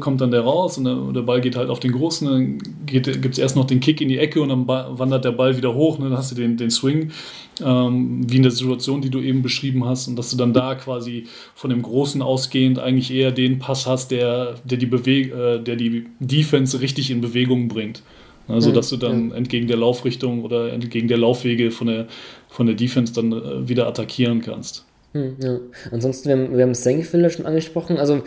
kommt 0.00 0.20
dann 0.20 0.30
der 0.30 0.40
raus 0.40 0.78
und 0.78 1.14
der, 1.14 1.22
Ball 1.22 1.40
geht 1.40 1.56
halt 1.56 1.68
auf 1.68 1.80
den 1.80 1.92
Großen, 1.92 2.26
dann 2.26 2.58
gibt 2.86 3.08
es 3.08 3.38
erst 3.38 3.56
noch 3.56 3.66
den 3.66 3.80
Kick 3.80 4.00
in 4.00 4.08
die 4.08 4.18
Ecke 4.18 4.40
und 4.40 4.48
dann 4.48 4.66
wandert 4.66 5.24
der 5.24 5.32
Ball 5.32 5.56
wieder 5.56 5.74
hoch, 5.74 5.98
ne, 5.98 6.08
dann 6.08 6.18
hast 6.18 6.30
du 6.30 6.34
den, 6.34 6.56
den 6.56 6.70
Swing, 6.70 7.10
ähm, 7.62 8.24
wie 8.30 8.36
in 8.36 8.42
der 8.42 8.52
Situation, 8.52 9.02
die 9.02 9.10
du 9.10 9.20
eben 9.20 9.42
beschrieben 9.42 9.84
hast 9.84 10.08
und 10.08 10.16
dass 10.16 10.30
du 10.30 10.36
dann 10.36 10.52
da 10.52 10.74
quasi 10.74 11.26
von 11.54 11.70
dem 11.70 11.82
Großen 11.82 12.22
ausgehend 12.22 12.78
eigentlich 12.78 13.12
eher 13.12 13.32
den 13.32 13.58
Pass 13.58 13.86
hast, 13.86 14.10
der, 14.10 14.54
der, 14.64 14.78
die, 14.78 14.86
Beweg 14.86 15.34
äh, 15.34 15.58
der 15.58 15.76
die 15.76 16.06
Defense 16.20 16.80
richtig 16.80 17.10
in 17.10 17.20
Bewegung 17.20 17.68
bringt. 17.68 18.02
Also, 18.48 18.70
dass 18.70 18.90
du 18.90 18.96
dann 18.96 19.30
ja. 19.30 19.36
entgegen 19.36 19.66
der 19.66 19.76
Laufrichtung 19.76 20.44
oder 20.44 20.72
entgegen 20.72 21.08
der 21.08 21.18
Laufwege 21.18 21.70
von 21.70 21.88
der, 21.88 22.06
von 22.48 22.66
der 22.66 22.76
Defense 22.76 23.12
dann 23.12 23.32
äh, 23.32 23.68
wieder 23.68 23.88
attackieren 23.88 24.40
kannst. 24.40 24.84
Hm, 25.12 25.36
ja. 25.42 25.58
Ansonsten, 25.90 26.28
wir 26.28 26.36
haben, 26.36 26.56
wir 26.56 26.62
haben 26.62 26.74
Senkfelder 26.74 27.30
schon 27.30 27.46
angesprochen. 27.46 27.96
Also, 27.96 28.22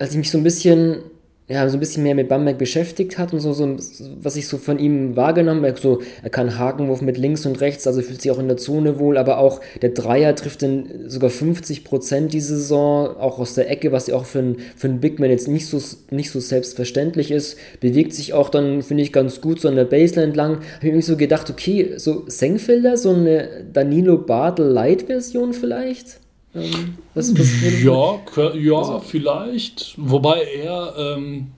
als 0.00 0.10
ich 0.10 0.18
mich 0.18 0.30
so 0.30 0.38
ein 0.38 0.44
bisschen 0.44 1.02
ja, 1.50 1.68
so 1.68 1.76
ein 1.76 1.80
bisschen 1.80 2.04
mehr 2.04 2.14
mit 2.14 2.28
Bamberg 2.28 2.58
beschäftigt 2.58 3.18
hat 3.18 3.32
und 3.32 3.40
so, 3.40 3.52
so 3.52 3.76
was 4.22 4.36
ich 4.36 4.46
so 4.46 4.56
von 4.56 4.78
ihm 4.78 5.16
wahrgenommen 5.16 5.66
habe, 5.66 5.80
so, 5.80 6.00
er 6.22 6.30
kann 6.30 6.56
Hakenwurf 6.56 7.02
mit 7.02 7.18
links 7.18 7.44
und 7.44 7.60
rechts, 7.60 7.88
also 7.88 8.02
fühlt 8.02 8.22
sich 8.22 8.30
auch 8.30 8.38
in 8.38 8.46
der 8.46 8.56
Zone 8.56 9.00
wohl, 9.00 9.18
aber 9.18 9.38
auch 9.38 9.60
der 9.82 9.90
Dreier 9.90 10.36
trifft 10.36 10.62
dann 10.62 11.08
sogar 11.08 11.28
50 11.28 11.82
Prozent 11.82 12.32
diese 12.32 12.56
Saison, 12.56 13.16
auch 13.16 13.40
aus 13.40 13.54
der 13.54 13.68
Ecke, 13.68 13.90
was 13.90 14.06
ja 14.06 14.14
auch 14.14 14.26
für 14.26 14.38
einen 14.38 14.58
für 14.76 14.86
ein 14.86 15.00
jetzt 15.02 15.48
nicht 15.48 15.66
so, 15.66 15.80
nicht 16.12 16.30
so 16.30 16.38
selbstverständlich 16.38 17.32
ist, 17.32 17.58
bewegt 17.80 18.14
sich 18.14 18.32
auch 18.32 18.48
dann, 18.48 18.82
finde 18.82 19.02
ich, 19.02 19.12
ganz 19.12 19.40
gut 19.40 19.60
so 19.60 19.66
an 19.66 19.74
der 19.74 19.86
Baseline 19.86 20.28
entlang. 20.28 20.58
Habe 20.76 20.86
ich 20.86 20.94
mir 20.94 21.02
so 21.02 21.16
gedacht, 21.16 21.50
okay, 21.50 21.94
so 21.96 22.22
Senkfelder, 22.28 22.96
so 22.96 23.10
eine 23.10 23.64
Danilo 23.72 24.18
Bartel 24.18 24.66
Light-Version 24.66 25.52
vielleicht? 25.52 26.20
Ähm, 26.54 26.98
was, 27.14 27.38
was 27.38 27.48
ja, 27.82 28.20
ja 28.54 28.78
also, 28.78 29.00
vielleicht. 29.00 29.94
Wobei 29.96 30.42
er 30.42 30.94
ähm, 30.98 31.48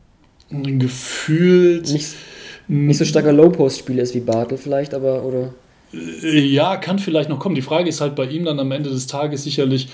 gefühlt. 0.51 1.91
Nicht, 1.93 2.15
nicht 2.69 2.99
so 2.99 3.05
starker 3.05 3.33
Low-Post-Spieler 3.33 4.03
ist 4.03 4.15
wie 4.15 4.21
Bartel 4.21 4.59
vielleicht, 4.59 4.95
aber 4.95 5.25
oder. 5.25 5.55
Äh, 5.93 6.41
ja, 6.41 6.77
kann 6.77 6.99
vielleicht 6.99 7.31
noch 7.31 7.39
kommen. 7.39 7.55
Die 7.55 7.63
Frage 7.63 7.89
ist 7.89 8.01
halt 8.01 8.15
bei 8.15 8.27
ihm 8.27 8.45
dann 8.45 8.61
am 8.61 8.71
Ende 8.71 8.91
des 8.91 9.07
Tages 9.07 9.45
sicherlich, 9.45 9.89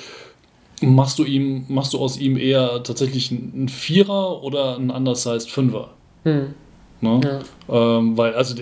machst 0.80 1.18
du 1.18 1.24
ihm, 1.24 1.64
machst 1.68 1.92
du 1.92 1.98
aus 1.98 2.18
ihm 2.18 2.36
eher 2.36 2.82
tatsächlich 2.82 3.30
einen 3.30 3.68
Vierer 3.68 4.42
oder 4.42 4.76
einen 4.76 4.90
undersized 4.90 5.50
Fünfer? 5.50 5.90
Hm. 6.24 6.54
Ne? 7.00 7.20
Ja. 7.68 7.98
Ähm, 7.98 8.16
weil, 8.16 8.34
also 8.34 8.54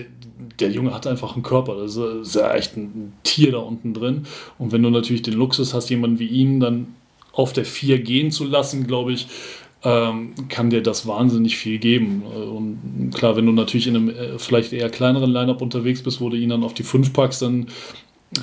der 0.59 0.71
Junge 0.71 0.93
hat 0.93 1.07
einfach 1.07 1.33
einen 1.33 1.43
Körper. 1.43 1.75
Das 1.75 1.95
ist 1.95 2.35
ja 2.35 2.53
echt 2.53 2.77
ein 2.77 3.13
Tier 3.23 3.51
da 3.51 3.59
unten 3.59 3.93
drin. 3.93 4.25
Und 4.57 4.71
wenn 4.71 4.83
du 4.83 4.89
natürlich 4.89 5.21
den 5.21 5.33
Luxus 5.33 5.73
hast, 5.73 5.89
jemanden 5.89 6.19
wie 6.19 6.27
ihn 6.27 6.59
dann 6.59 6.95
auf 7.33 7.53
der 7.53 7.65
4 7.65 7.99
gehen 7.99 8.31
zu 8.31 8.45
lassen, 8.45 8.87
glaube 8.87 9.13
ich, 9.13 9.27
ähm, 9.83 10.33
kann 10.49 10.69
dir 10.69 10.81
das 10.81 11.05
wahnsinnig 11.05 11.55
viel 11.57 11.77
geben. 11.77 12.23
Und 12.23 13.11
klar, 13.13 13.35
wenn 13.35 13.45
du 13.45 13.51
natürlich 13.51 13.87
in 13.87 13.95
einem 13.95 14.09
äh, 14.09 14.39
vielleicht 14.39 14.73
eher 14.73 14.89
kleineren 14.89 15.31
Lineup 15.31 15.61
unterwegs 15.61 16.01
bist, 16.01 16.19
wo 16.19 16.29
du 16.29 16.37
ihn 16.37 16.49
dann 16.49 16.63
auf 16.63 16.73
die 16.73 16.83
5 16.83 17.13
packst, 17.13 17.41
dann 17.41 17.67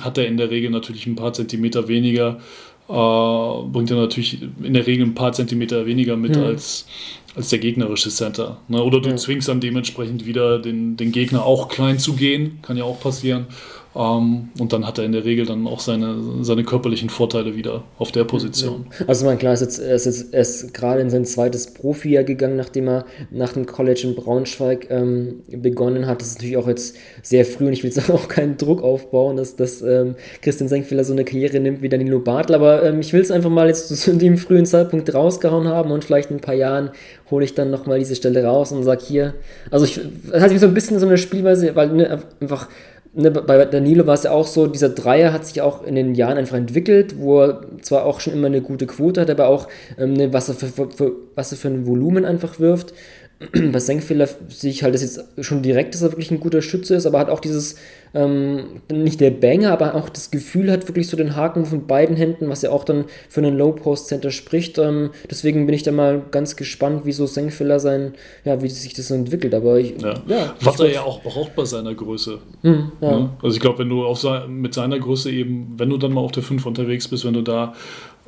hat 0.01 0.17
er 0.17 0.27
in 0.27 0.37
der 0.37 0.49
Regel 0.49 0.71
natürlich 0.71 1.05
ein 1.07 1.15
paar 1.15 1.33
Zentimeter 1.33 1.87
weniger. 1.87 2.39
Äh, 2.87 3.67
bringt 3.71 3.91
er 3.91 3.97
natürlich 3.97 4.41
in 4.63 4.73
der 4.73 4.87
Regel 4.87 5.05
ein 5.05 5.15
paar 5.15 5.33
Zentimeter 5.33 5.85
weniger 5.85 6.15
mit 6.15 6.35
mhm. 6.35 6.43
als 6.43 6.87
als 7.35 7.49
der 7.49 7.59
gegnerische 7.59 8.09
Center. 8.09 8.57
Ne? 8.67 8.81
Oder 8.81 9.01
du 9.01 9.09
ja. 9.09 9.15
zwingst 9.17 9.47
dann 9.47 9.59
dementsprechend 9.59 10.25
wieder 10.25 10.59
den, 10.59 10.97
den 10.97 11.11
Gegner 11.11 11.43
auch 11.45 11.67
klein 11.67 11.99
zu 11.99 12.13
gehen, 12.13 12.59
kann 12.61 12.77
ja 12.77 12.83
auch 12.83 12.99
passieren. 12.99 13.47
Ähm, 13.95 14.49
und 14.59 14.73
dann 14.73 14.85
hat 14.85 14.97
er 14.97 15.05
in 15.05 15.13
der 15.13 15.23
Regel 15.23 15.45
dann 15.45 15.67
auch 15.67 15.79
seine, 15.79 16.17
seine 16.41 16.63
körperlichen 16.63 17.09
Vorteile 17.09 17.55
wieder 17.55 17.83
auf 17.97 18.11
der 18.11 18.25
Position. 18.25 18.87
Also 19.07 19.25
mein 19.25 19.37
klar, 19.37 19.53
ist 19.53 19.61
jetzt, 19.61 19.79
er 19.79 19.95
ist 19.95 20.05
jetzt 20.05 20.33
er 20.33 20.41
ist 20.41 20.73
gerade 20.73 21.01
in 21.01 21.09
sein 21.09 21.25
zweites 21.25 21.73
Profi-Jahr 21.73 22.23
gegangen, 22.23 22.57
nachdem 22.57 22.89
er 22.89 23.05
nach 23.31 23.53
dem 23.53 23.65
College 23.65 24.01
in 24.03 24.15
Braunschweig 24.15 24.87
ähm, 24.89 25.41
begonnen 25.47 26.07
hat. 26.07 26.21
Das 26.21 26.29
ist 26.29 26.35
natürlich 26.35 26.57
auch 26.57 26.67
jetzt 26.67 26.97
sehr 27.21 27.45
früh 27.45 27.67
und 27.67 27.73
ich 27.73 27.83
will 27.83 27.91
jetzt 27.91 28.09
auch 28.11 28.27
keinen 28.27 28.57
Druck 28.57 28.83
aufbauen, 28.83 29.37
dass, 29.37 29.55
dass 29.55 29.81
ähm, 29.81 30.15
Christian 30.41 30.67
Senkfeller 30.67 31.03
so 31.03 31.13
eine 31.13 31.23
Karriere 31.23 31.59
nimmt 31.59 31.81
wie 31.81 31.89
Danilo 31.89 32.19
Bartel, 32.19 32.55
aber 32.55 32.83
ähm, 32.83 32.99
ich 32.99 33.13
will 33.13 33.21
es 33.21 33.31
einfach 33.31 33.49
mal 33.49 33.67
jetzt 33.67 33.87
zu 33.95 34.15
dem 34.15 34.37
frühen 34.37 34.65
Zeitpunkt 34.65 35.13
rausgehauen 35.13 35.67
haben 35.67 35.91
und 35.91 36.03
vielleicht 36.03 36.31
in 36.31 36.37
ein 36.37 36.41
paar 36.41 36.55
Jahren 36.55 36.91
hole 37.31 37.45
ich 37.45 37.55
dann 37.55 37.71
nochmal 37.71 37.99
diese 37.99 38.15
Stelle 38.15 38.43
raus 38.43 38.71
und 38.71 38.83
sage 38.83 39.03
hier, 39.05 39.33
also 39.71 39.85
ich, 39.85 39.99
das 40.31 40.41
hat 40.41 40.51
mich 40.51 40.59
so 40.59 40.67
ein 40.67 40.73
bisschen 40.73 40.99
so 40.99 41.05
eine 41.05 41.17
Spielweise, 41.17 41.75
weil 41.75 41.89
ne, 41.89 42.21
einfach 42.41 42.67
ne, 43.15 43.31
bei 43.31 43.65
Danilo 43.65 44.05
war 44.05 44.13
es 44.13 44.23
ja 44.23 44.31
auch 44.31 44.47
so, 44.47 44.67
dieser 44.67 44.89
Dreier 44.89 45.33
hat 45.33 45.45
sich 45.45 45.61
auch 45.61 45.83
in 45.83 45.95
den 45.95 46.15
Jahren 46.15 46.37
einfach 46.37 46.57
entwickelt, 46.57 47.15
wo 47.17 47.41
er 47.41 47.61
zwar 47.81 48.05
auch 48.05 48.19
schon 48.19 48.33
immer 48.33 48.47
eine 48.47 48.61
gute 48.61 48.85
Quote 48.85 49.21
hat, 49.21 49.29
aber 49.29 49.47
auch 49.47 49.67
ähm, 49.97 50.13
ne, 50.13 50.33
was, 50.33 50.49
er 50.49 50.55
für, 50.55 50.89
für, 50.89 51.11
was 51.33 51.51
er 51.51 51.57
für 51.57 51.69
ein 51.69 51.87
Volumen 51.87 52.25
einfach 52.25 52.59
wirft. 52.59 52.93
bei 53.71 53.79
Senkfehler 53.79 54.29
sehe 54.47 54.71
ich 54.71 54.83
halt, 54.83 54.93
dass 54.93 55.01
jetzt 55.01 55.21
schon 55.41 55.61
direkt, 55.61 55.93
dass 55.93 56.01
er 56.01 56.11
wirklich 56.11 56.31
ein 56.31 56.39
guter 56.39 56.61
Schütze 56.61 56.95
ist, 56.95 57.05
aber 57.05 57.19
hat 57.19 57.29
auch 57.29 57.41
dieses, 57.41 57.75
ähm, 58.13 58.81
nicht 58.89 59.19
der 59.19 59.31
Banger, 59.31 59.71
aber 59.73 59.93
auch 59.95 60.07
das 60.07 60.31
Gefühl 60.31 60.71
hat, 60.71 60.87
wirklich 60.87 61.09
so 61.09 61.17
den 61.17 61.35
Haken 61.35 61.65
von 61.65 61.85
beiden 61.85 62.15
Händen, 62.15 62.47
was 62.47 62.61
ja 62.61 62.71
auch 62.71 62.85
dann 62.85 63.05
für 63.27 63.41
einen 63.41 63.57
Low-Post-Center 63.57 64.31
spricht. 64.31 64.77
Ähm, 64.77 65.09
deswegen 65.29 65.65
bin 65.65 65.75
ich 65.75 65.83
da 65.83 65.91
mal 65.91 66.21
ganz 66.31 66.55
gespannt, 66.55 67.05
wie 67.05 67.11
so 67.11 67.25
Senkfehler 67.25 67.81
sein, 67.81 68.13
ja, 68.45 68.61
wie 68.61 68.69
sich 68.69 68.93
das 68.93 69.09
so 69.09 69.15
entwickelt. 69.15 69.53
Aber 69.53 69.79
ich, 69.79 70.01
ja. 70.01 70.13
ja 70.27 70.55
was 70.61 70.79
er 70.79 70.91
ja 70.91 71.01
auch 71.01 71.21
braucht 71.21 71.55
bei 71.55 71.65
seiner 71.65 71.93
Größe. 71.93 72.39
Mhm, 72.61 72.91
ja. 73.01 73.19
Ne? 73.19 73.29
Also 73.41 73.55
ich 73.55 73.61
glaube, 73.61 73.79
wenn 73.79 73.89
du 73.89 74.05
auf 74.05 74.25
mit 74.47 74.73
seiner 74.73 74.97
Größe 74.97 75.29
eben, 75.29 75.73
wenn 75.77 75.89
du 75.89 75.97
dann 75.97 76.13
mal 76.13 76.21
auf 76.21 76.31
der 76.31 76.43
5 76.43 76.65
unterwegs 76.65 77.09
bist, 77.09 77.25
wenn 77.25 77.33
du 77.33 77.41
da 77.41 77.73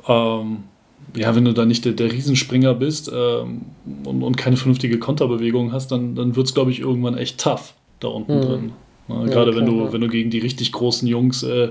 ähm, 0.06 0.64
ja, 1.16 1.34
wenn 1.34 1.44
du 1.44 1.52
da 1.52 1.64
nicht 1.64 1.84
der, 1.84 1.92
der 1.92 2.12
Riesenspringer 2.12 2.74
bist 2.74 3.10
ähm, 3.12 3.62
und, 4.04 4.22
und, 4.22 4.36
keine 4.36 4.56
vernünftige 4.56 4.98
Konterbewegung 4.98 5.72
hast, 5.72 5.90
dann, 5.90 6.14
dann 6.14 6.36
wird 6.36 6.46
es, 6.46 6.54
glaube 6.54 6.70
ich, 6.70 6.80
irgendwann 6.80 7.16
echt 7.16 7.40
tough 7.40 7.74
da 8.00 8.08
unten 8.08 8.36
mhm. 8.36 8.42
drin. 8.42 8.72
Ja, 9.08 9.24
Gerade 9.24 9.56
wenn 9.56 9.64
du, 9.64 9.90
wenn 9.90 10.02
du 10.02 10.08
gegen 10.08 10.28
die 10.30 10.38
richtig 10.38 10.70
großen 10.70 11.08
Jungs 11.08 11.42
äh, 11.42 11.70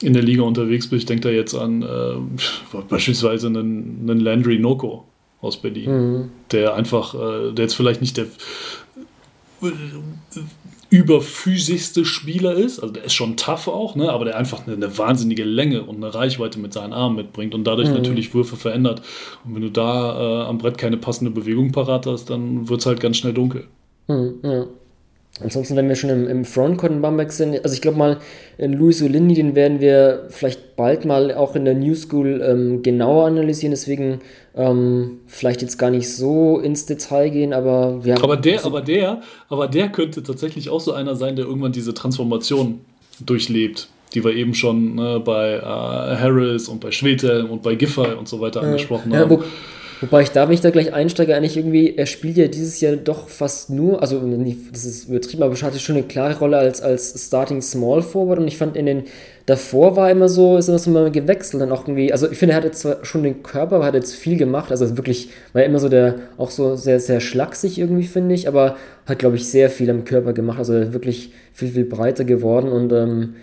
in 0.00 0.14
der 0.14 0.22
Liga 0.22 0.42
unterwegs 0.42 0.88
bist, 0.88 1.02
ich 1.02 1.06
denke 1.06 1.28
da 1.28 1.30
jetzt 1.30 1.54
an 1.54 1.82
äh, 1.82 2.76
beispielsweise 2.88 3.48
einen, 3.48 4.08
einen 4.08 4.20
Landry 4.20 4.58
Noko 4.58 5.04
aus 5.42 5.60
Berlin, 5.60 5.90
mhm. 5.90 6.30
der 6.52 6.74
einfach, 6.74 7.14
äh, 7.14 7.52
der 7.52 7.64
jetzt 7.64 7.74
vielleicht 7.74 8.00
nicht 8.00 8.16
der 8.16 8.26
überphysischste 10.90 12.04
Spieler 12.04 12.54
ist. 12.54 12.80
Also 12.80 12.92
der 12.92 13.04
ist 13.04 13.14
schon 13.14 13.36
tough 13.36 13.68
auch, 13.68 13.94
ne? 13.94 14.10
aber 14.10 14.24
der 14.24 14.36
einfach 14.36 14.66
eine, 14.66 14.76
eine 14.76 14.98
wahnsinnige 14.98 15.44
Länge 15.44 15.84
und 15.84 15.96
eine 15.96 16.12
Reichweite 16.12 16.58
mit 16.58 16.72
seinen 16.72 16.92
Armen 16.92 17.16
mitbringt 17.16 17.54
und 17.54 17.64
dadurch 17.64 17.88
mhm. 17.88 17.94
natürlich 17.94 18.34
Würfe 18.34 18.56
verändert. 18.56 19.00
Und 19.44 19.54
wenn 19.54 19.62
du 19.62 19.70
da 19.70 20.42
äh, 20.42 20.48
am 20.48 20.58
Brett 20.58 20.78
keine 20.78 20.96
passende 20.96 21.30
Bewegung 21.30 21.72
parat 21.72 22.06
hast, 22.06 22.28
dann 22.30 22.68
wird 22.68 22.80
es 22.80 22.86
halt 22.86 23.00
ganz 23.00 23.16
schnell 23.16 23.32
dunkel. 23.32 23.66
Mhm, 24.08 24.40
ja. 24.42 24.66
Ansonsten, 25.42 25.76
wenn 25.76 25.88
wir 25.88 25.96
schon 25.96 26.10
im, 26.10 26.28
im 26.28 26.44
Frontcourt 26.44 26.92
in 26.92 27.00
Bamberg 27.00 27.32
sind, 27.32 27.62
also 27.62 27.74
ich 27.74 27.80
glaube 27.80 27.96
mal, 27.96 28.18
in 28.58 28.74
Luis 28.74 29.02
Olindi, 29.02 29.34
den 29.34 29.54
werden 29.54 29.80
wir 29.80 30.26
vielleicht 30.28 30.76
bald 30.76 31.04
mal 31.04 31.34
auch 31.34 31.56
in 31.56 31.64
der 31.64 31.74
New 31.74 31.94
School 31.94 32.42
ähm, 32.46 32.82
genauer 32.82 33.26
analysieren, 33.26 33.70
deswegen 33.70 34.20
ähm, 34.54 35.20
vielleicht 35.26 35.62
jetzt 35.62 35.78
gar 35.78 35.90
nicht 35.90 36.14
so 36.14 36.58
ins 36.58 36.86
Detail 36.86 37.30
gehen, 37.30 37.52
aber 37.52 38.00
ja. 38.04 38.22
Aber 38.22 38.36
der, 38.36 38.64
aber 38.64 38.82
der, 38.82 39.22
aber 39.48 39.68
der 39.68 39.88
könnte 39.88 40.22
tatsächlich 40.22 40.68
auch 40.68 40.80
so 40.80 40.92
einer 40.92 41.14
sein, 41.16 41.36
der 41.36 41.46
irgendwann 41.46 41.72
diese 41.72 41.94
Transformation 41.94 42.80
durchlebt, 43.24 43.88
die 44.14 44.24
wir 44.24 44.34
eben 44.34 44.54
schon 44.54 44.96
ne, 44.96 45.20
bei 45.24 45.54
äh, 45.54 45.62
Harris 45.62 46.68
und 46.68 46.80
bei 46.80 46.90
Schwedhelm 46.90 47.50
und 47.50 47.62
bei 47.62 47.74
Giffey 47.74 48.14
und 48.14 48.28
so 48.28 48.40
weiter 48.40 48.62
angesprochen 48.62 49.12
ja, 49.12 49.20
haben. 49.20 49.38
Wobei 50.00 50.22
ich 50.22 50.30
da, 50.30 50.48
wenn 50.48 50.54
ich 50.54 50.62
da 50.62 50.70
gleich 50.70 50.94
einsteige, 50.94 51.36
eigentlich 51.36 51.58
irgendwie, 51.58 51.94
er 51.96 52.06
spielt 52.06 52.38
ja 52.38 52.46
dieses 52.46 52.80
Jahr 52.80 52.96
doch 52.96 53.28
fast 53.28 53.68
nur, 53.68 54.00
also 54.00 54.18
das 54.72 54.84
ist 54.86 55.08
übertrieben, 55.08 55.42
aber 55.42 55.54
er 55.54 55.62
hatte 55.62 55.78
schon 55.78 55.96
eine 55.96 56.06
klare 56.06 56.38
Rolle 56.38 56.56
als, 56.56 56.80
als 56.80 57.26
Starting 57.26 57.60
Small 57.60 58.00
Forward 58.00 58.38
und 58.38 58.48
ich 58.48 58.56
fand 58.56 58.76
in 58.76 58.86
den, 58.86 59.02
davor 59.44 59.96
war 59.96 60.10
immer 60.10 60.30
so, 60.30 60.56
ist 60.56 60.68
immer 60.68 60.78
so 60.78 60.90
mal 60.90 61.10
gewechselt, 61.10 61.60
dann 61.60 61.70
auch 61.70 61.82
irgendwie, 61.82 62.12
also 62.12 62.30
ich 62.30 62.38
finde, 62.38 62.54
er 62.54 62.56
hat 62.56 62.64
jetzt 62.64 62.80
zwar 62.80 63.04
schon 63.04 63.22
den 63.24 63.42
Körper, 63.42 63.76
aber 63.76 63.84
hat 63.84 63.94
jetzt 63.94 64.14
viel 64.14 64.38
gemacht, 64.38 64.70
also 64.70 64.96
wirklich, 64.96 65.28
war 65.52 65.62
immer 65.64 65.78
so 65.78 65.90
der, 65.90 66.14
auch 66.38 66.50
so 66.50 66.76
sehr, 66.76 66.98
sehr 66.98 67.20
schlaksig 67.20 67.78
irgendwie, 67.78 68.04
finde 68.04 68.34
ich, 68.34 68.48
aber 68.48 68.76
hat, 69.04 69.18
glaube 69.18 69.36
ich, 69.36 69.48
sehr 69.48 69.68
viel 69.68 69.90
am 69.90 70.04
Körper 70.04 70.32
gemacht, 70.32 70.58
also 70.58 70.94
wirklich 70.94 71.32
viel, 71.52 71.68
viel 71.68 71.84
breiter 71.84 72.24
geworden 72.24 72.70
und, 72.72 72.90
ähm, 72.92 73.34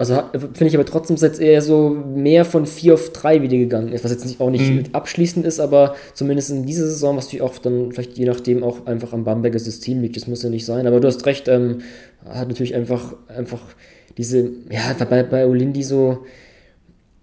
also 0.00 0.22
finde 0.32 0.66
ich 0.68 0.74
aber 0.74 0.86
trotzdem, 0.86 1.16
dass 1.16 1.22
jetzt 1.22 1.42
eher 1.42 1.60
so 1.60 1.90
mehr 1.90 2.46
von 2.46 2.64
4 2.64 2.94
auf 2.94 3.12
3 3.12 3.42
wieder 3.42 3.58
gegangen 3.58 3.92
ist, 3.92 4.02
was 4.02 4.10
jetzt 4.10 4.24
nicht, 4.24 4.40
auch 4.40 4.48
nicht 4.48 4.70
mhm. 4.70 4.84
abschließend 4.92 5.44
ist, 5.44 5.60
aber 5.60 5.94
zumindest 6.14 6.48
in 6.48 6.64
dieser 6.64 6.86
Saison, 6.86 7.18
was 7.18 7.26
natürlich 7.26 7.42
auch 7.42 7.58
dann 7.58 7.92
vielleicht 7.92 8.16
je 8.16 8.24
nachdem 8.24 8.64
auch 8.64 8.86
einfach 8.86 9.12
am 9.12 9.24
Bamberger 9.24 9.58
System 9.58 10.00
liegt, 10.00 10.16
das 10.16 10.26
muss 10.26 10.42
ja 10.42 10.48
nicht 10.48 10.64
sein. 10.64 10.86
Aber 10.86 11.00
du 11.00 11.06
hast 11.06 11.26
recht, 11.26 11.48
ähm, 11.48 11.82
hat 12.24 12.48
natürlich 12.48 12.74
einfach, 12.74 13.14
einfach 13.28 13.60
diese, 14.16 14.50
ja, 14.70 14.96
bei, 15.04 15.22
bei 15.22 15.46
Olindi 15.46 15.82
so, 15.82 16.20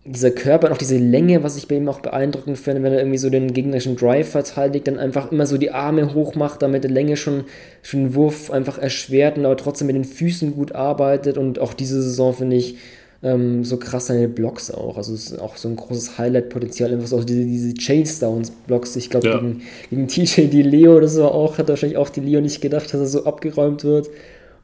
dieser 0.08 0.32
Körper 0.32 0.68
und 0.68 0.74
auch 0.74 0.78
diese 0.78 0.98
Länge, 0.98 1.44
was 1.44 1.58
ich 1.58 1.68
bei 1.68 1.76
ihm 1.76 1.90
auch 1.90 2.00
beeindruckend 2.00 2.58
finde, 2.58 2.82
wenn 2.82 2.94
er 2.94 3.00
irgendwie 3.00 3.18
so 3.18 3.30
den 3.30 3.54
gegnerischen 3.54 3.96
Drive 3.96 4.30
verteidigt, 4.30 4.88
dann 4.88 5.00
einfach 5.00 5.32
immer 5.32 5.46
so 5.46 5.58
die 5.58 5.72
Arme 5.72 6.14
hoch 6.14 6.36
macht, 6.36 6.62
damit 6.62 6.86
die 6.86 6.90
Länge 6.90 7.18
schon, 7.18 7.44
schon 7.82 8.00
den 8.02 8.16
Wurf 8.16 8.50
einfach 8.50 8.78
erschwert 8.78 9.38
und 9.38 9.46
aber 9.46 9.58
trotzdem 9.58 9.88
mit 9.88 9.96
den 9.96 10.06
Füßen 10.06 10.54
gut 10.56 10.74
arbeitet 10.74 11.38
und 11.38 11.60
auch 11.60 11.74
diese 11.74 12.02
Saison 12.02 12.34
finde 12.34 12.56
ich 12.56 12.78
ähm, 13.24 13.64
so 13.64 13.78
krass 13.78 14.08
seine 14.08 14.28
Blocks 14.30 14.72
auch. 14.72 14.98
Also 14.98 15.14
es 15.14 15.32
ist 15.32 15.40
auch 15.40 15.58
so 15.58 15.68
ein 15.68 15.76
großes 15.76 16.18
Highlight-Potenzial, 16.18 16.94
einfach 16.94 17.08
so 17.08 17.22
diese, 17.24 17.46
diese 17.46 17.74
Chase-Downs-Blocks. 17.74 18.96
Ich 18.96 19.10
glaube, 19.10 19.28
ja. 19.28 19.38
gegen, 19.38 19.62
gegen 19.90 20.08
TJ 20.08 20.48
die 20.48 20.64
Leo 20.64 20.96
oder 20.96 21.08
so 21.08 21.26
auch, 21.26 21.58
hat 21.58 21.68
wahrscheinlich 21.68 21.98
auch 21.98 22.10
die 22.10 22.22
Leo 22.22 22.42
nicht 22.42 22.62
gedacht, 22.62 22.94
dass 22.94 23.00
er 23.02 23.08
so 23.08 23.26
abgeräumt 23.26 23.84
wird. 23.84 24.10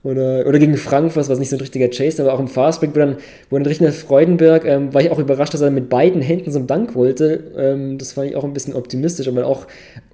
Oder, 0.04 0.46
oder 0.46 0.60
gegen 0.60 0.76
Frankfurt, 0.76 1.30
was 1.30 1.40
nicht 1.40 1.50
so 1.50 1.56
ein 1.56 1.62
richtiger 1.62 1.88
Chase, 1.88 2.22
aber 2.22 2.34
auch 2.34 2.40
im 2.40 2.50
Fastbreak, 2.50 2.94
wo 2.94 3.00
dann, 3.00 3.18
wo 3.50 3.56
dann 3.56 3.66
Richner 3.66 3.94
Freudenberg, 3.94 4.66
ähm, 4.66 4.94
war 4.94 5.02
ich 5.02 5.10
auch 5.10 5.20
überrascht, 5.20 5.54
dass 5.54 5.62
er 5.62 5.72
mit 5.72 5.88
beiden 5.88 6.22
Händen 6.22 6.52
so 6.52 6.60
einen 6.60 6.68
Dank 6.68 6.94
wollte. 6.94 7.52
Ähm, 7.56 7.98
das 7.98 8.12
fand 8.12 8.30
ich 8.30 8.36
auch 8.36 8.44
ein 8.44 8.52
bisschen 8.52 8.74
optimistisch, 8.74 9.30
aber 9.30 9.46
auch 9.46 9.66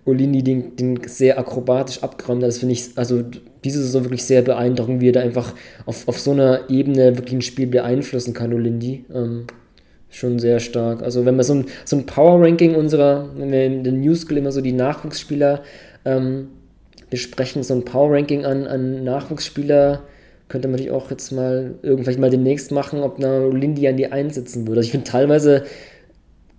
Olini 0.05 0.43
den, 0.43 0.75
den 0.75 0.99
sehr 1.07 1.39
akrobatisch 1.39 2.03
abgeräumt 2.03 2.43
hat. 2.43 2.49
Das 2.49 2.59
finde 2.59 2.73
ich, 2.73 2.89
also 2.97 3.23
diese 3.63 3.81
Saison 3.81 4.03
wirklich 4.03 4.23
sehr 4.23 4.43
beeindruckend, 4.43 5.01
wie 5.01 5.09
er 5.09 5.13
da 5.13 5.21
einfach 5.21 5.55
auf, 5.87 6.07
auf 6.07 6.19
so 6.19 6.31
einer 6.31 6.69
Ebene 6.69 7.17
wirklich 7.17 7.33
ein 7.33 7.41
Spiel 7.41 7.65
beeinflussen 7.65 8.35
kann, 8.35 8.53
Olindi. 8.53 9.05
Ähm, 9.11 9.47
schon 10.11 10.37
sehr 10.37 10.59
stark. 10.59 11.01
Also 11.01 11.25
wenn 11.25 11.35
man 11.35 11.45
so 11.45 11.53
ein, 11.53 11.65
so 11.85 11.95
ein 11.95 12.05
Power-Ranking 12.05 12.75
unserer, 12.75 13.29
wenn 13.37 13.51
wir 13.51 13.65
in 13.65 13.83
den 13.83 14.01
News 14.01 14.23
immer 14.25 14.51
so 14.51 14.61
die 14.61 14.71
Nachwuchsspieler 14.71 15.63
ähm, 16.05 16.49
besprechen, 17.09 17.63
so 17.63 17.73
ein 17.73 17.85
Power-Ranking 17.85 18.45
an, 18.45 18.67
an 18.67 19.03
Nachwuchsspieler 19.03 20.03
könnte 20.47 20.67
man 20.67 20.73
natürlich 20.73 20.91
auch 20.91 21.11
jetzt 21.11 21.31
mal 21.31 21.75
irgendwann 21.83 22.19
mal 22.19 22.29
demnächst 22.29 22.71
machen, 22.71 23.01
ob 23.01 23.17
eine 23.17 23.49
Lindy 23.49 23.87
an 23.87 23.97
die 23.97 24.11
einsetzen 24.11 24.67
würde. 24.67 24.79
Also 24.79 24.87
ich 24.87 24.91
finde 24.91 25.09
teilweise 25.09 25.63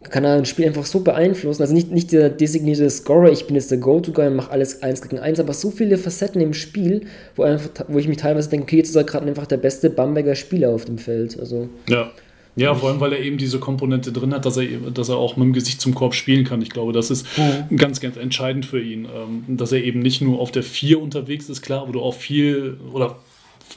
kann 0.08 0.24
er 0.24 0.34
ein 0.34 0.46
Spiel 0.46 0.66
einfach 0.66 0.86
so 0.86 1.00
beeinflussen. 1.00 1.60
Also 1.60 1.74
nicht, 1.74 1.90
nicht 1.90 2.12
der 2.12 2.30
designierte 2.30 2.88
Scorer, 2.88 3.30
ich 3.30 3.46
bin 3.46 3.56
jetzt 3.56 3.70
der 3.70 3.78
Go-To-Guy 3.78 4.28
und 4.28 4.36
mache 4.36 4.50
alles 4.50 4.82
1 4.82 5.02
gegen 5.02 5.18
1, 5.18 5.40
aber 5.40 5.52
so 5.52 5.70
viele 5.70 5.98
Facetten 5.98 6.40
im 6.40 6.54
Spiel, 6.54 7.02
wo, 7.36 7.42
einfach, 7.42 7.70
wo 7.88 7.98
ich 7.98 8.08
mich 8.08 8.16
teilweise 8.16 8.48
denke, 8.48 8.64
okay, 8.64 8.78
jetzt 8.78 8.90
ist 8.90 8.96
er 8.96 9.04
gerade 9.04 9.26
einfach 9.26 9.46
der 9.46 9.58
beste 9.58 9.90
Bamberger 9.90 10.34
Spieler 10.34 10.70
auf 10.70 10.86
dem 10.86 10.96
Feld. 10.96 11.38
Also, 11.38 11.68
ja. 11.88 12.10
Ja, 12.56 12.74
vor 12.74 12.90
allem, 12.90 13.00
weil 13.00 13.12
er 13.12 13.20
eben 13.20 13.38
diese 13.38 13.58
Komponente 13.58 14.12
drin 14.12 14.34
hat, 14.34 14.44
dass 14.44 14.56
er, 14.56 14.66
dass 14.90 15.08
er 15.08 15.16
auch 15.16 15.36
mit 15.36 15.46
dem 15.46 15.52
Gesicht 15.52 15.80
zum 15.80 15.94
Korb 15.94 16.14
spielen 16.14 16.44
kann. 16.44 16.60
Ich 16.62 16.70
glaube, 16.70 16.92
das 16.92 17.10
ist 17.10 17.26
mhm. 17.38 17.76
ganz, 17.76 18.00
ganz 18.00 18.16
entscheidend 18.16 18.66
für 18.66 18.82
ihn. 18.82 19.04
Ähm, 19.04 19.56
dass 19.56 19.72
er 19.72 19.82
eben 19.82 20.00
nicht 20.00 20.20
nur 20.20 20.40
auf 20.40 20.50
der 20.50 20.62
4 20.62 21.00
unterwegs 21.00 21.48
ist, 21.48 21.62
klar, 21.62 21.86
wo 21.86 21.92
du 21.92 22.00
auch 22.00 22.14
viel 22.14 22.78
oder 22.92 23.16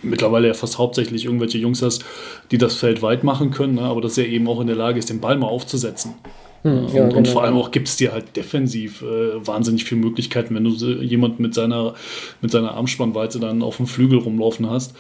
mittlerweile 0.01 0.47
ja 0.47 0.53
fast 0.53 0.79
hauptsächlich 0.79 1.25
irgendwelche 1.25 1.59
Jungs 1.59 1.81
hast, 1.81 2.03
die 2.51 2.57
das 2.57 2.75
Feld 2.75 3.01
weit 3.01 3.23
machen 3.23 3.51
können, 3.51 3.75
ne? 3.75 3.81
aber 3.81 4.01
dass 4.01 4.17
er 4.17 4.27
eben 4.27 4.47
auch 4.47 4.59
in 4.59 4.67
der 4.67 4.75
Lage 4.75 4.97
ist, 4.97 5.09
den 5.09 5.21
Ball 5.21 5.37
mal 5.37 5.47
aufzusetzen. 5.47 6.15
Hm, 6.63 6.85
und, 6.85 6.93
ja, 6.93 7.03
genau. 7.03 7.17
und, 7.17 7.27
vor 7.27 7.43
allem 7.43 7.55
auch 7.55 7.71
gibt 7.71 7.89
es 7.89 7.97
dir 7.97 8.11
halt 8.11 8.35
defensiv 8.35 9.01
äh, 9.01 9.45
wahnsinnig 9.45 9.83
viele 9.83 10.01
Möglichkeiten, 10.01 10.55
wenn 10.55 10.63
du 10.63 10.71
jemand 10.71 11.39
mit 11.39 11.53
seiner, 11.53 11.93
mit 12.41 12.51
seiner 12.51 12.73
Armspannweite 12.73 13.39
dann 13.39 13.61
auf 13.61 13.77
dem 13.77 13.87
Flügel 13.87 14.19
rumlaufen 14.19 14.69
hast. 14.69 14.95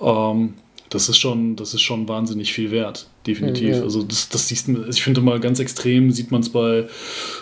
Ähm, 0.00 0.54
das 0.94 1.08
ist 1.08 1.18
schon, 1.18 1.56
das 1.56 1.74
ist 1.74 1.82
schon 1.82 2.08
wahnsinnig 2.08 2.52
viel 2.52 2.70
wert, 2.70 3.08
definitiv. 3.26 3.76
Ja. 3.76 3.82
Also 3.82 4.04
das, 4.04 4.28
das 4.28 4.48
siehst 4.48 4.68
du, 4.68 4.84
ich 4.88 5.02
finde 5.02 5.20
mal 5.20 5.40
ganz 5.40 5.58
extrem 5.58 6.12
sieht 6.12 6.30
man 6.30 6.40
es 6.40 6.50
bei, 6.50 6.86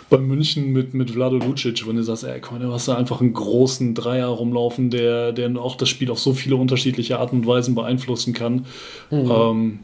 bei 0.09 0.17
München 0.17 0.73
mit, 0.73 0.95
mit 0.95 1.11
Vlado 1.11 1.37
Lucic, 1.37 1.87
wenn 1.87 1.97
du 1.97 2.03
sagst, 2.03 2.25
ey, 2.25 2.41
komm, 2.41 2.61
du 2.61 2.73
hast 2.73 2.89
da 2.89 2.97
einfach 2.97 3.21
einen 3.21 3.35
großen 3.35 3.95
Dreier 3.95 4.29
rumlaufen, 4.29 4.91
der, 4.91 5.33
der 5.33 5.55
auch 5.57 5.77
das 5.77 5.91
Spiel 5.91 6.11
auf 6.11 6.19
so 6.19 6.33
viele 6.33 6.57
unterschiedliche 6.57 7.19
Arten 7.19 7.37
und 7.37 7.47
Weisen 7.47 7.75
beeinflussen 7.75 8.33
kann. 8.33 8.65
Mhm. 9.11 9.31
Ähm, 9.31 9.79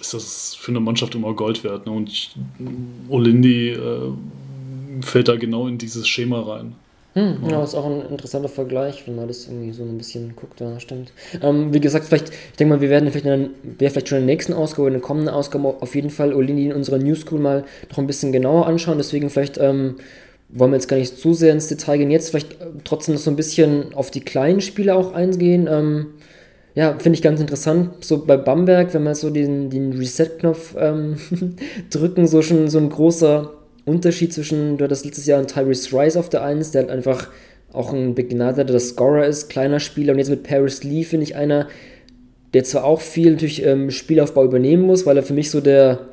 ist 0.00 0.12
das 0.12 0.54
für 0.54 0.72
eine 0.72 0.80
Mannschaft 0.80 1.14
immer 1.14 1.32
Gold 1.32 1.64
wert. 1.64 1.86
Ne? 1.86 1.92
Und 1.92 2.10
ich, 2.10 2.36
Olindi 3.08 3.70
äh, 3.70 4.12
fällt 5.00 5.28
da 5.28 5.36
genau 5.36 5.66
in 5.66 5.78
dieses 5.78 6.06
Schema 6.06 6.40
rein. 6.40 6.74
Hm, 7.14 7.38
ja, 7.50 7.64
ist 7.64 7.74
auch 7.74 7.86
ein 7.86 8.02
interessanter 8.10 8.48
Vergleich, 8.48 9.06
wenn 9.06 9.16
man 9.16 9.28
das 9.28 9.46
irgendwie 9.46 9.72
so 9.72 9.82
ein 9.82 9.96
bisschen 9.96 10.36
guckt, 10.36 10.60
ja, 10.60 10.78
stimmt. 10.78 11.12
Ähm, 11.42 11.72
wie 11.72 11.80
gesagt, 11.80 12.04
vielleicht, 12.04 12.28
ich 12.28 12.56
denke 12.58 12.74
mal, 12.74 12.80
wir 12.80 12.90
werden 12.90 13.10
vielleicht, 13.10 13.26
in 13.26 13.50
der, 13.80 13.90
vielleicht 13.90 14.08
schon 14.08 14.18
in 14.18 14.26
der 14.26 14.34
nächsten 14.34 14.52
Ausgabe, 14.52 14.88
in 14.88 14.94
der 14.94 15.02
kommenden 15.02 15.34
Ausgabe 15.34 15.76
auf 15.80 15.94
jeden 15.94 16.10
Fall 16.10 16.34
Olini 16.34 16.66
in 16.66 16.72
unserer 16.72 16.98
New 16.98 17.14
School 17.14 17.40
mal 17.40 17.64
noch 17.90 17.98
ein 17.98 18.06
bisschen 18.06 18.30
genauer 18.30 18.66
anschauen, 18.66 18.98
deswegen 18.98 19.30
vielleicht 19.30 19.58
ähm, 19.58 19.96
wollen 20.50 20.70
wir 20.70 20.76
jetzt 20.76 20.88
gar 20.88 20.96
nicht 20.96 21.18
zu 21.18 21.34
sehr 21.34 21.52
ins 21.52 21.68
Detail 21.68 21.98
gehen, 21.98 22.10
jetzt 22.10 22.30
vielleicht 22.30 22.52
äh, 22.60 22.66
trotzdem 22.84 23.14
noch 23.14 23.22
so 23.22 23.30
ein 23.30 23.36
bisschen 23.36 23.94
auf 23.94 24.10
die 24.10 24.20
kleinen 24.20 24.60
Spiele 24.60 24.94
auch 24.94 25.12
eingehen. 25.14 25.66
Ähm, 25.70 26.06
ja, 26.74 26.96
finde 26.98 27.16
ich 27.16 27.22
ganz 27.22 27.40
interessant, 27.40 28.04
so 28.04 28.24
bei 28.24 28.36
Bamberg, 28.36 28.94
wenn 28.94 29.02
wir 29.02 29.14
so 29.14 29.30
den, 29.30 29.70
den 29.70 29.94
Reset-Knopf 29.94 30.76
ähm, 30.78 31.16
drücken, 31.90 32.28
so 32.28 32.42
schon 32.42 32.68
so 32.68 32.78
ein 32.78 32.90
großer 32.90 33.52
Unterschied 33.88 34.32
zwischen, 34.32 34.76
du 34.76 34.84
hattest 34.84 35.04
letztes 35.04 35.26
Jahr 35.26 35.38
einen 35.38 35.48
Tyrese 35.48 35.96
Rice 35.96 36.16
auf 36.16 36.28
der 36.28 36.42
1, 36.42 36.70
der 36.70 36.82
halt 36.82 36.90
einfach 36.90 37.28
auch 37.72 37.92
ein 37.92 38.14
begnadeter 38.14 38.78
Scorer 38.80 39.26
ist, 39.26 39.48
kleiner 39.48 39.80
Spieler. 39.80 40.12
Und 40.12 40.18
jetzt 40.18 40.30
mit 40.30 40.42
Paris 40.42 40.84
Lee 40.84 41.04
finde 41.04 41.24
ich 41.24 41.36
einer, 41.36 41.68
der 42.54 42.64
zwar 42.64 42.84
auch 42.84 43.00
viel 43.00 43.32
natürlich 43.32 43.64
ähm, 43.64 43.90
Spielaufbau 43.90 44.44
übernehmen 44.44 44.84
muss, 44.84 45.06
weil 45.06 45.16
er 45.16 45.22
für 45.22 45.34
mich 45.34 45.50
so 45.50 45.60
der, 45.60 46.08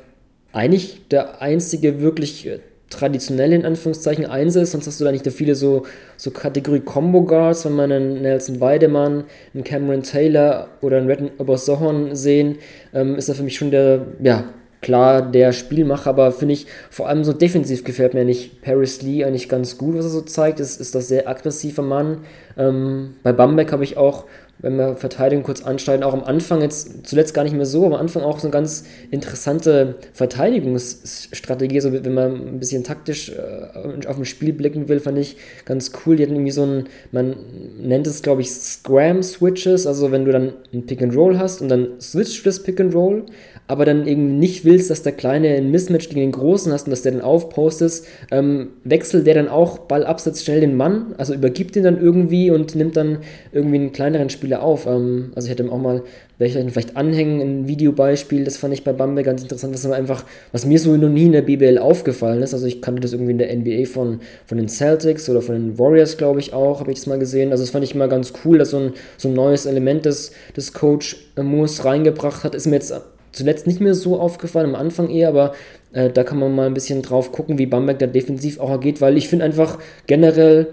eigentlich 0.52 1.00
der 1.10 1.40
einzige 1.40 2.00
wirklich 2.00 2.46
äh, 2.46 2.58
traditionelle, 2.90 3.56
in 3.56 3.64
Anführungszeichen, 3.64 4.26
Einser 4.26 4.62
ist. 4.62 4.72
Sonst 4.72 4.86
hast 4.86 5.00
du 5.00 5.04
da 5.04 5.12
nicht 5.12 5.26
da 5.26 5.30
viele 5.30 5.54
so, 5.54 5.84
so 6.16 6.30
Kategorie 6.30 6.80
Combo 6.80 7.22
Guards, 7.22 7.64
wenn 7.64 7.72
man 7.72 7.90
einen 7.90 8.22
Nelson 8.22 8.60
Weidemann, 8.60 9.24
einen 9.54 9.64
Cameron 9.64 10.02
Taylor 10.02 10.68
oder 10.82 10.98
einen 10.98 11.08
Redden 11.08 11.30
Obersohon 11.38 12.14
sehen, 12.14 12.58
ähm, 12.94 13.16
ist 13.16 13.28
er 13.28 13.34
für 13.34 13.42
mich 13.42 13.56
schon 13.56 13.70
der, 13.70 14.06
ja, 14.22 14.44
klar 14.86 15.20
der 15.20 15.52
Spielmacher, 15.52 16.10
aber 16.10 16.30
finde 16.30 16.54
ich 16.54 16.68
vor 16.90 17.08
allem 17.08 17.24
so 17.24 17.32
defensiv 17.32 17.82
gefällt 17.82 18.14
mir 18.14 18.24
nicht 18.24 18.62
Paris 18.62 19.02
Lee 19.02 19.24
eigentlich 19.24 19.48
ganz 19.48 19.78
gut, 19.78 19.96
was 19.96 20.04
er 20.04 20.10
so 20.10 20.20
zeigt. 20.20 20.60
Ist, 20.60 20.80
ist 20.80 20.94
das 20.94 21.08
sehr 21.08 21.28
aggressiver 21.28 21.82
Mann. 21.82 22.18
Ähm, 22.56 23.16
bei 23.24 23.32
Bamberg 23.32 23.72
habe 23.72 23.82
ich 23.82 23.96
auch, 23.96 24.26
wenn 24.60 24.76
wir 24.76 24.94
Verteidigung 24.94 25.42
kurz 25.42 25.60
anschneiden, 25.60 26.04
auch 26.04 26.14
am 26.14 26.22
Anfang 26.22 26.62
jetzt 26.62 27.04
zuletzt 27.04 27.34
gar 27.34 27.42
nicht 27.42 27.56
mehr 27.56 27.66
so, 27.66 27.84
aber 27.84 27.96
am 27.96 28.02
Anfang 28.02 28.22
auch 28.22 28.38
so 28.38 28.46
eine 28.46 28.52
ganz 28.52 28.84
interessante 29.10 29.96
Verteidigungsstrategie, 30.12 31.80
so 31.80 31.92
wenn 31.92 32.14
man 32.14 32.32
ein 32.34 32.60
bisschen 32.60 32.84
taktisch 32.84 33.30
äh, 33.30 34.06
auf 34.06 34.16
ein 34.16 34.24
Spiel 34.24 34.52
blicken 34.52 34.88
will, 34.88 35.00
fand 35.00 35.18
ich 35.18 35.36
ganz 35.64 35.90
cool. 36.06 36.14
Die 36.14 36.22
hatten 36.22 36.34
irgendwie 36.34 36.52
so 36.52 36.64
ein, 36.64 36.84
man 37.10 37.34
nennt 37.76 38.06
es 38.06 38.22
glaube 38.22 38.42
ich 38.42 38.52
Scram 38.52 39.24
Switches, 39.24 39.84
also 39.84 40.12
wenn 40.12 40.24
du 40.24 40.30
dann 40.30 40.52
ein 40.72 40.86
Pick 40.86 41.02
and 41.02 41.16
Roll 41.16 41.38
hast 41.38 41.60
und 41.60 41.70
dann 41.70 42.00
switcht 42.00 42.46
das 42.46 42.62
Pick 42.62 42.80
and 42.80 42.94
Roll, 42.94 43.26
aber 43.68 43.84
dann 43.84 44.06
eben 44.06 44.38
nicht 44.38 44.64
willst, 44.64 44.90
dass 44.90 45.02
der 45.02 45.12
Kleine 45.12 45.48
ein 45.48 45.70
Mismatch 45.70 46.08
gegen 46.08 46.20
den 46.20 46.32
Großen 46.32 46.72
hast 46.72 46.86
und 46.86 46.90
dass 46.90 47.02
der 47.02 47.12
dann 47.12 47.20
aufpostet, 47.20 48.02
ähm, 48.30 48.68
wechselt 48.84 49.26
der 49.26 49.34
dann 49.34 49.48
auch 49.48 49.78
Ball 49.78 50.04
absetzt 50.04 50.44
schnell 50.44 50.60
den 50.60 50.76
Mann, 50.76 51.14
also 51.18 51.34
übergibt 51.34 51.76
ihn 51.76 51.82
dann 51.82 52.00
irgendwie 52.00 52.50
und 52.50 52.74
nimmt 52.74 52.96
dann 52.96 53.18
irgendwie 53.52 53.76
einen 53.76 53.92
kleineren 53.92 54.30
Spieler 54.30 54.62
auf. 54.62 54.86
Ähm, 54.86 55.32
also 55.34 55.46
ich 55.46 55.52
hätte 55.52 55.64
ihm 55.64 55.70
auch 55.70 55.80
mal, 55.80 56.02
werde 56.38 56.60
ich 56.60 56.72
vielleicht 56.72 56.96
anhängen, 56.96 57.40
ein 57.40 57.68
Videobeispiel, 57.68 58.44
das 58.44 58.56
fand 58.56 58.74
ich 58.74 58.84
bei 58.84 58.92
Bamberg 58.92 59.26
ganz 59.26 59.42
interessant, 59.42 59.74
was 59.74 59.86
einfach, 59.86 60.24
was 60.52 60.66
mir 60.66 60.78
so 60.78 60.96
noch 60.96 61.08
nie 61.08 61.26
in 61.26 61.32
der 61.32 61.42
BBL 61.42 61.78
aufgefallen 61.78 62.42
ist, 62.42 62.54
also 62.54 62.66
ich 62.66 62.82
kannte 62.82 63.00
das 63.00 63.12
irgendwie 63.12 63.32
in 63.32 63.38
der 63.38 63.54
NBA 63.54 63.86
von, 63.86 64.20
von 64.44 64.58
den 64.58 64.68
Celtics 64.68 65.28
oder 65.28 65.40
von 65.40 65.54
den 65.54 65.78
Warriors, 65.78 66.18
glaube 66.18 66.40
ich 66.40 66.52
auch, 66.52 66.80
habe 66.80 66.92
ich 66.92 66.98
das 66.98 67.06
mal 67.06 67.18
gesehen, 67.18 67.52
also 67.52 67.62
das 67.62 67.70
fand 67.70 67.84
ich 67.84 67.94
mal 67.94 68.08
ganz 68.08 68.32
cool, 68.44 68.58
dass 68.58 68.70
so 68.70 68.78
ein, 68.78 68.92
so 69.16 69.28
ein 69.28 69.34
neues 69.34 69.66
Element 69.66 70.04
des, 70.04 70.32
des 70.56 70.72
Coach 70.72 71.16
Moose 71.42 71.84
reingebracht 71.84 72.44
hat, 72.44 72.54
ist 72.54 72.66
mir 72.66 72.76
jetzt 72.76 72.92
zuletzt 73.36 73.66
nicht 73.66 73.80
mehr 73.80 73.94
so 73.94 74.18
aufgefallen, 74.18 74.70
am 74.70 74.74
Anfang 74.74 75.10
eher, 75.10 75.28
aber 75.28 75.54
äh, 75.92 76.10
da 76.10 76.24
kann 76.24 76.38
man 76.38 76.54
mal 76.54 76.66
ein 76.66 76.74
bisschen 76.74 77.02
drauf 77.02 77.32
gucken, 77.32 77.58
wie 77.58 77.66
Bamberg 77.66 77.98
da 77.98 78.06
defensiv 78.06 78.58
auch 78.60 78.70
agiert, 78.70 79.00
weil 79.00 79.16
ich 79.16 79.28
finde 79.28 79.44
einfach 79.44 79.78
generell 80.06 80.68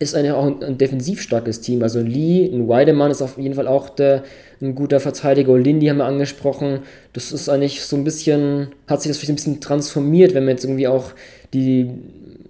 ist 0.00 0.14
eine, 0.14 0.36
auch 0.36 0.46
ein, 0.46 0.62
ein, 0.62 0.78
defensiv 0.78 1.20
starkes 1.20 1.60
Team. 1.60 1.82
Also 1.82 2.00
Lee, 2.00 2.46
ein 2.46 2.68
Weidemann 2.68 3.10
ist 3.10 3.20
auf 3.20 3.36
jeden 3.36 3.54
Fall 3.54 3.66
auch 3.66 3.88
der, 3.88 4.22
ein 4.60 4.74
guter 4.74 5.00
Verteidiger. 5.00 5.58
Lindy 5.58 5.86
haben 5.86 5.96
wir 5.96 6.04
angesprochen. 6.04 6.80
Das 7.12 7.32
ist 7.32 7.48
eigentlich 7.48 7.82
so 7.82 7.96
ein 7.96 8.04
bisschen, 8.04 8.68
hat 8.86 9.02
sich 9.02 9.10
das 9.10 9.18
vielleicht 9.18 9.30
ein 9.30 9.36
bisschen 9.36 9.60
transformiert, 9.60 10.34
wenn 10.34 10.44
man 10.44 10.54
jetzt 10.54 10.64
irgendwie 10.64 10.86
auch 10.86 11.12
die 11.52 11.90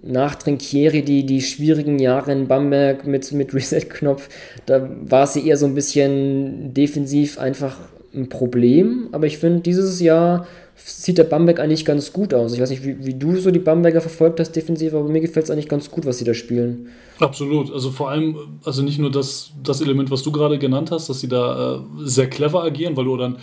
nach 0.03 0.35
Trinkieri, 0.35 1.01
die, 1.01 1.25
die 1.25 1.41
schwierigen 1.41 1.99
Jahre 1.99 2.31
in 2.31 2.47
Bamberg 2.47 3.05
mit, 3.05 3.31
mit 3.31 3.53
Reset-Knopf, 3.53 4.29
da 4.65 4.89
war 5.01 5.27
sie 5.27 5.45
eher 5.47 5.57
so 5.57 5.65
ein 5.65 5.75
bisschen 5.75 6.73
defensiv 6.73 7.37
einfach 7.37 7.79
ein 8.13 8.29
Problem, 8.29 9.09
aber 9.11 9.27
ich 9.27 9.37
finde, 9.37 9.61
dieses 9.61 9.99
Jahr 9.99 10.47
sieht 10.75 11.17
der 11.17 11.25
Bamberg 11.25 11.59
eigentlich 11.59 11.85
ganz 11.85 12.13
gut 12.13 12.33
aus. 12.33 12.53
Ich 12.53 12.61
weiß 12.61 12.69
nicht, 12.69 12.85
wie, 12.85 13.05
wie 13.05 13.13
du 13.13 13.35
so 13.37 13.51
die 13.51 13.59
Bamberger 13.59 14.01
verfolgt 14.01 14.39
hast 14.39 14.53
defensiv, 14.53 14.93
aber 14.93 15.07
mir 15.07 15.19
gefällt 15.19 15.45
es 15.45 15.51
eigentlich 15.51 15.67
ganz 15.67 15.91
gut, 15.91 16.05
was 16.05 16.17
sie 16.17 16.25
da 16.25 16.33
spielen. 16.33 16.87
Absolut. 17.19 17.71
Also 17.71 17.91
vor 17.91 18.09
allem, 18.09 18.37
also 18.63 18.81
nicht 18.81 18.97
nur 18.97 19.11
das, 19.11 19.51
das 19.61 19.81
Element, 19.81 20.09
was 20.09 20.23
du 20.23 20.31
gerade 20.31 20.57
genannt 20.57 20.91
hast, 20.91 21.09
dass 21.09 21.19
sie 21.19 21.27
da 21.27 21.75
äh, 21.75 21.79
sehr 21.99 22.29
clever 22.29 22.63
agieren, 22.63 22.95
weil 22.95 23.05
du 23.05 23.17
dann 23.17 23.37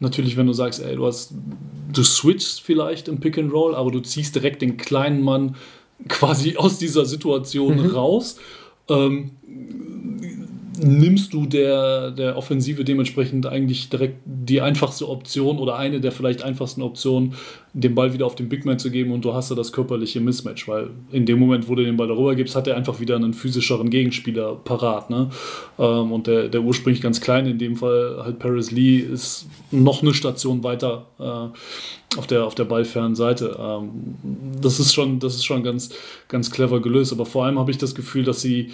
natürlich, 0.00 0.36
wenn 0.36 0.46
du 0.46 0.52
sagst, 0.52 0.82
ey, 0.82 0.96
du 0.96 1.06
hast, 1.06 1.34
du 1.92 2.02
switchst 2.02 2.60
vielleicht 2.60 3.08
im 3.08 3.20
Pick 3.20 3.38
and 3.38 3.52
Roll, 3.52 3.74
aber 3.74 3.90
du 3.90 4.00
ziehst 4.00 4.34
direkt 4.34 4.60
den 4.60 4.76
kleinen 4.76 5.22
Mann 5.22 5.56
quasi 6.08 6.56
aus 6.56 6.78
dieser 6.78 7.06
Situation 7.06 7.76
mhm. 7.78 7.90
raus. 7.90 8.36
Ähm, 8.88 9.30
nimmst 10.82 11.32
du 11.32 11.46
der, 11.46 12.10
der 12.10 12.36
Offensive 12.36 12.84
dementsprechend 12.84 13.46
eigentlich 13.46 13.88
direkt 13.88 14.18
die 14.24 14.60
einfachste 14.60 15.08
Option 15.08 15.58
oder 15.58 15.76
eine 15.76 16.00
der 16.00 16.12
vielleicht 16.12 16.42
einfachsten 16.42 16.82
Optionen, 16.82 17.34
den 17.74 17.94
Ball 17.94 18.12
wieder 18.12 18.26
auf 18.26 18.34
den 18.34 18.48
Big 18.48 18.66
Man 18.66 18.78
zu 18.78 18.90
geben 18.90 19.12
und 19.12 19.24
du 19.24 19.32
hast 19.32 19.50
ja 19.50 19.56
das 19.56 19.72
körperliche 19.72 20.20
Mismatch, 20.20 20.68
weil 20.68 20.90
in 21.10 21.24
dem 21.24 21.38
Moment, 21.38 21.68
wo 21.68 21.74
du 21.74 21.84
den 21.84 21.96
Ball 21.96 22.08
darüber 22.08 22.34
gibst, 22.34 22.54
hat 22.54 22.66
er 22.66 22.76
einfach 22.76 23.00
wieder 23.00 23.16
einen 23.16 23.32
physischeren 23.32 23.88
Gegenspieler 23.88 24.56
parat. 24.56 25.08
Ne? 25.08 25.30
Ähm, 25.78 26.12
und 26.12 26.26
der, 26.26 26.48
der 26.48 26.62
ursprünglich 26.62 27.02
ganz 27.02 27.20
klein, 27.20 27.46
in 27.46 27.58
dem 27.58 27.76
Fall 27.76 28.20
halt 28.22 28.38
Paris 28.38 28.70
Lee, 28.70 28.98
ist 28.98 29.46
noch 29.70 30.02
eine 30.02 30.12
Station 30.12 30.62
weiter 30.62 31.06
äh, 31.18 32.18
auf 32.18 32.26
der, 32.26 32.44
auf 32.44 32.54
der 32.54 32.64
ballfernen 32.64 33.14
Seite. 33.14 33.56
Ähm, 33.58 34.16
das 34.60 34.78
ist 34.78 34.92
schon, 34.92 35.18
das 35.18 35.34
ist 35.34 35.44
schon 35.44 35.62
ganz, 35.62 35.90
ganz 36.28 36.50
clever 36.50 36.80
gelöst, 36.80 37.12
aber 37.12 37.24
vor 37.24 37.46
allem 37.46 37.58
habe 37.58 37.70
ich 37.70 37.78
das 37.78 37.94
Gefühl, 37.94 38.24
dass 38.24 38.42
sie 38.42 38.70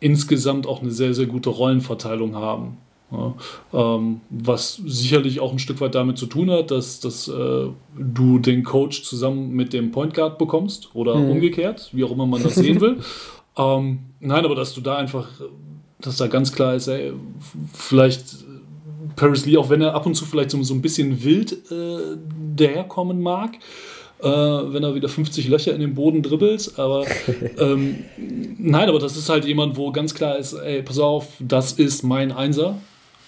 insgesamt 0.00 0.66
auch 0.66 0.82
eine 0.82 0.90
sehr, 0.90 1.14
sehr 1.14 1.26
gute 1.26 1.50
Rollenverteilung 1.50 2.34
haben. 2.34 2.78
Ja, 3.12 3.34
ähm, 3.72 4.20
was 4.30 4.80
sicherlich 4.84 5.38
auch 5.38 5.52
ein 5.52 5.60
Stück 5.60 5.80
weit 5.80 5.94
damit 5.94 6.18
zu 6.18 6.26
tun 6.26 6.50
hat, 6.50 6.72
dass, 6.72 6.98
dass 6.98 7.28
äh, 7.28 7.68
du 7.96 8.38
den 8.40 8.64
Coach 8.64 9.04
zusammen 9.04 9.52
mit 9.52 9.72
dem 9.72 9.92
Point 9.92 10.12
Guard 10.12 10.38
bekommst 10.38 10.90
oder 10.94 11.14
mhm. 11.14 11.30
umgekehrt, 11.30 11.90
wie 11.92 12.02
auch 12.02 12.10
immer 12.10 12.26
man 12.26 12.42
das 12.42 12.56
sehen 12.56 12.80
will. 12.80 12.98
ähm, 13.56 14.00
nein, 14.18 14.44
aber 14.44 14.56
dass 14.56 14.74
du 14.74 14.80
da 14.80 14.96
einfach, 14.96 15.28
dass 16.00 16.16
da 16.16 16.26
ganz 16.26 16.52
klar 16.52 16.74
ist, 16.74 16.88
ey, 16.88 17.12
vielleicht 17.72 18.44
Paris 19.14 19.46
Lee, 19.46 19.56
auch 19.56 19.70
wenn 19.70 19.82
er 19.82 19.94
ab 19.94 20.04
und 20.06 20.14
zu 20.14 20.24
vielleicht 20.24 20.50
so, 20.50 20.60
so 20.64 20.74
ein 20.74 20.82
bisschen 20.82 21.22
wild 21.22 21.52
äh, 21.70 22.16
daherkommen 22.56 23.20
mag, 23.22 23.56
äh, 24.22 24.26
wenn 24.26 24.82
er 24.82 24.94
wieder 24.94 25.08
50 25.08 25.48
Löcher 25.48 25.74
in 25.74 25.80
den 25.80 25.94
Boden 25.94 26.22
dribbelt. 26.22 26.72
Aber 26.76 27.06
ähm, 27.58 28.04
nein, 28.58 28.88
aber 28.88 28.98
das 28.98 29.16
ist 29.16 29.28
halt 29.28 29.44
jemand, 29.44 29.76
wo 29.76 29.92
ganz 29.92 30.14
klar 30.14 30.38
ist, 30.38 30.54
ey, 30.54 30.82
pass 30.82 30.98
auf, 30.98 31.28
das 31.38 31.72
ist 31.72 32.02
mein 32.02 32.32
Einser 32.32 32.78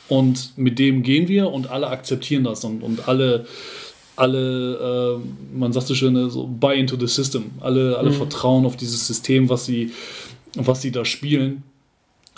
und 0.09 0.53
mit 0.57 0.79
dem 0.79 1.03
gehen 1.03 1.29
wir 1.29 1.51
und 1.51 1.71
alle 1.71 1.89
akzeptieren 1.89 2.45
das 2.45 2.65
und, 2.65 2.83
und 2.83 3.09
alle 3.09 3.47
alle, 4.19 5.21
äh, 5.21 5.57
man 5.57 5.73
sagt 5.73 5.87
so 5.87 5.95
schön, 5.95 6.29
so 6.29 6.47
buy 6.47 6.79
into 6.79 6.97
the 6.99 7.07
system. 7.07 7.53
Alle, 7.61 7.97
alle 7.97 8.11
mhm. 8.11 8.15
vertrauen 8.15 8.67
auf 8.67 8.77
dieses 8.77 9.07
System, 9.07 9.49
was 9.49 9.65
sie, 9.65 9.93
was 10.57 10.83
sie 10.83 10.91
da 10.91 11.05
spielen. 11.05 11.63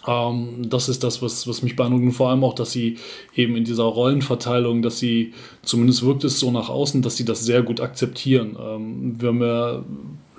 Ähm, 0.07 0.69
das 0.69 0.89
ist 0.89 1.05
das, 1.05 1.21
was, 1.21 1.47
was 1.47 1.63
mich 1.63 1.77
beeindruckt 1.77 2.05
und 2.05 2.13
vor 2.13 2.31
allem 2.31 2.45
auch, 2.45 2.55
dass 2.55 2.73
sie 2.73 2.97
eben 3.35 3.57
in 3.57 3.65
dieser 3.65 3.85
Rollenverteilung, 3.85 4.83
dass 4.83 4.99
sie, 4.99 5.35
zumindest 5.63 6.05
wirkt 6.05 6.25
es 6.25 6.39
so 6.39 6.51
nach 6.51 6.69
außen, 6.69 7.03
dass 7.03 7.17
sie 7.17 7.25
das 7.25 7.45
sehr 7.45 7.63
gut 7.63 7.81
akzeptieren. 7.81 8.57
Ähm, 8.61 9.21
wir 9.21 9.29
haben 9.29 9.43
ja 9.43 9.85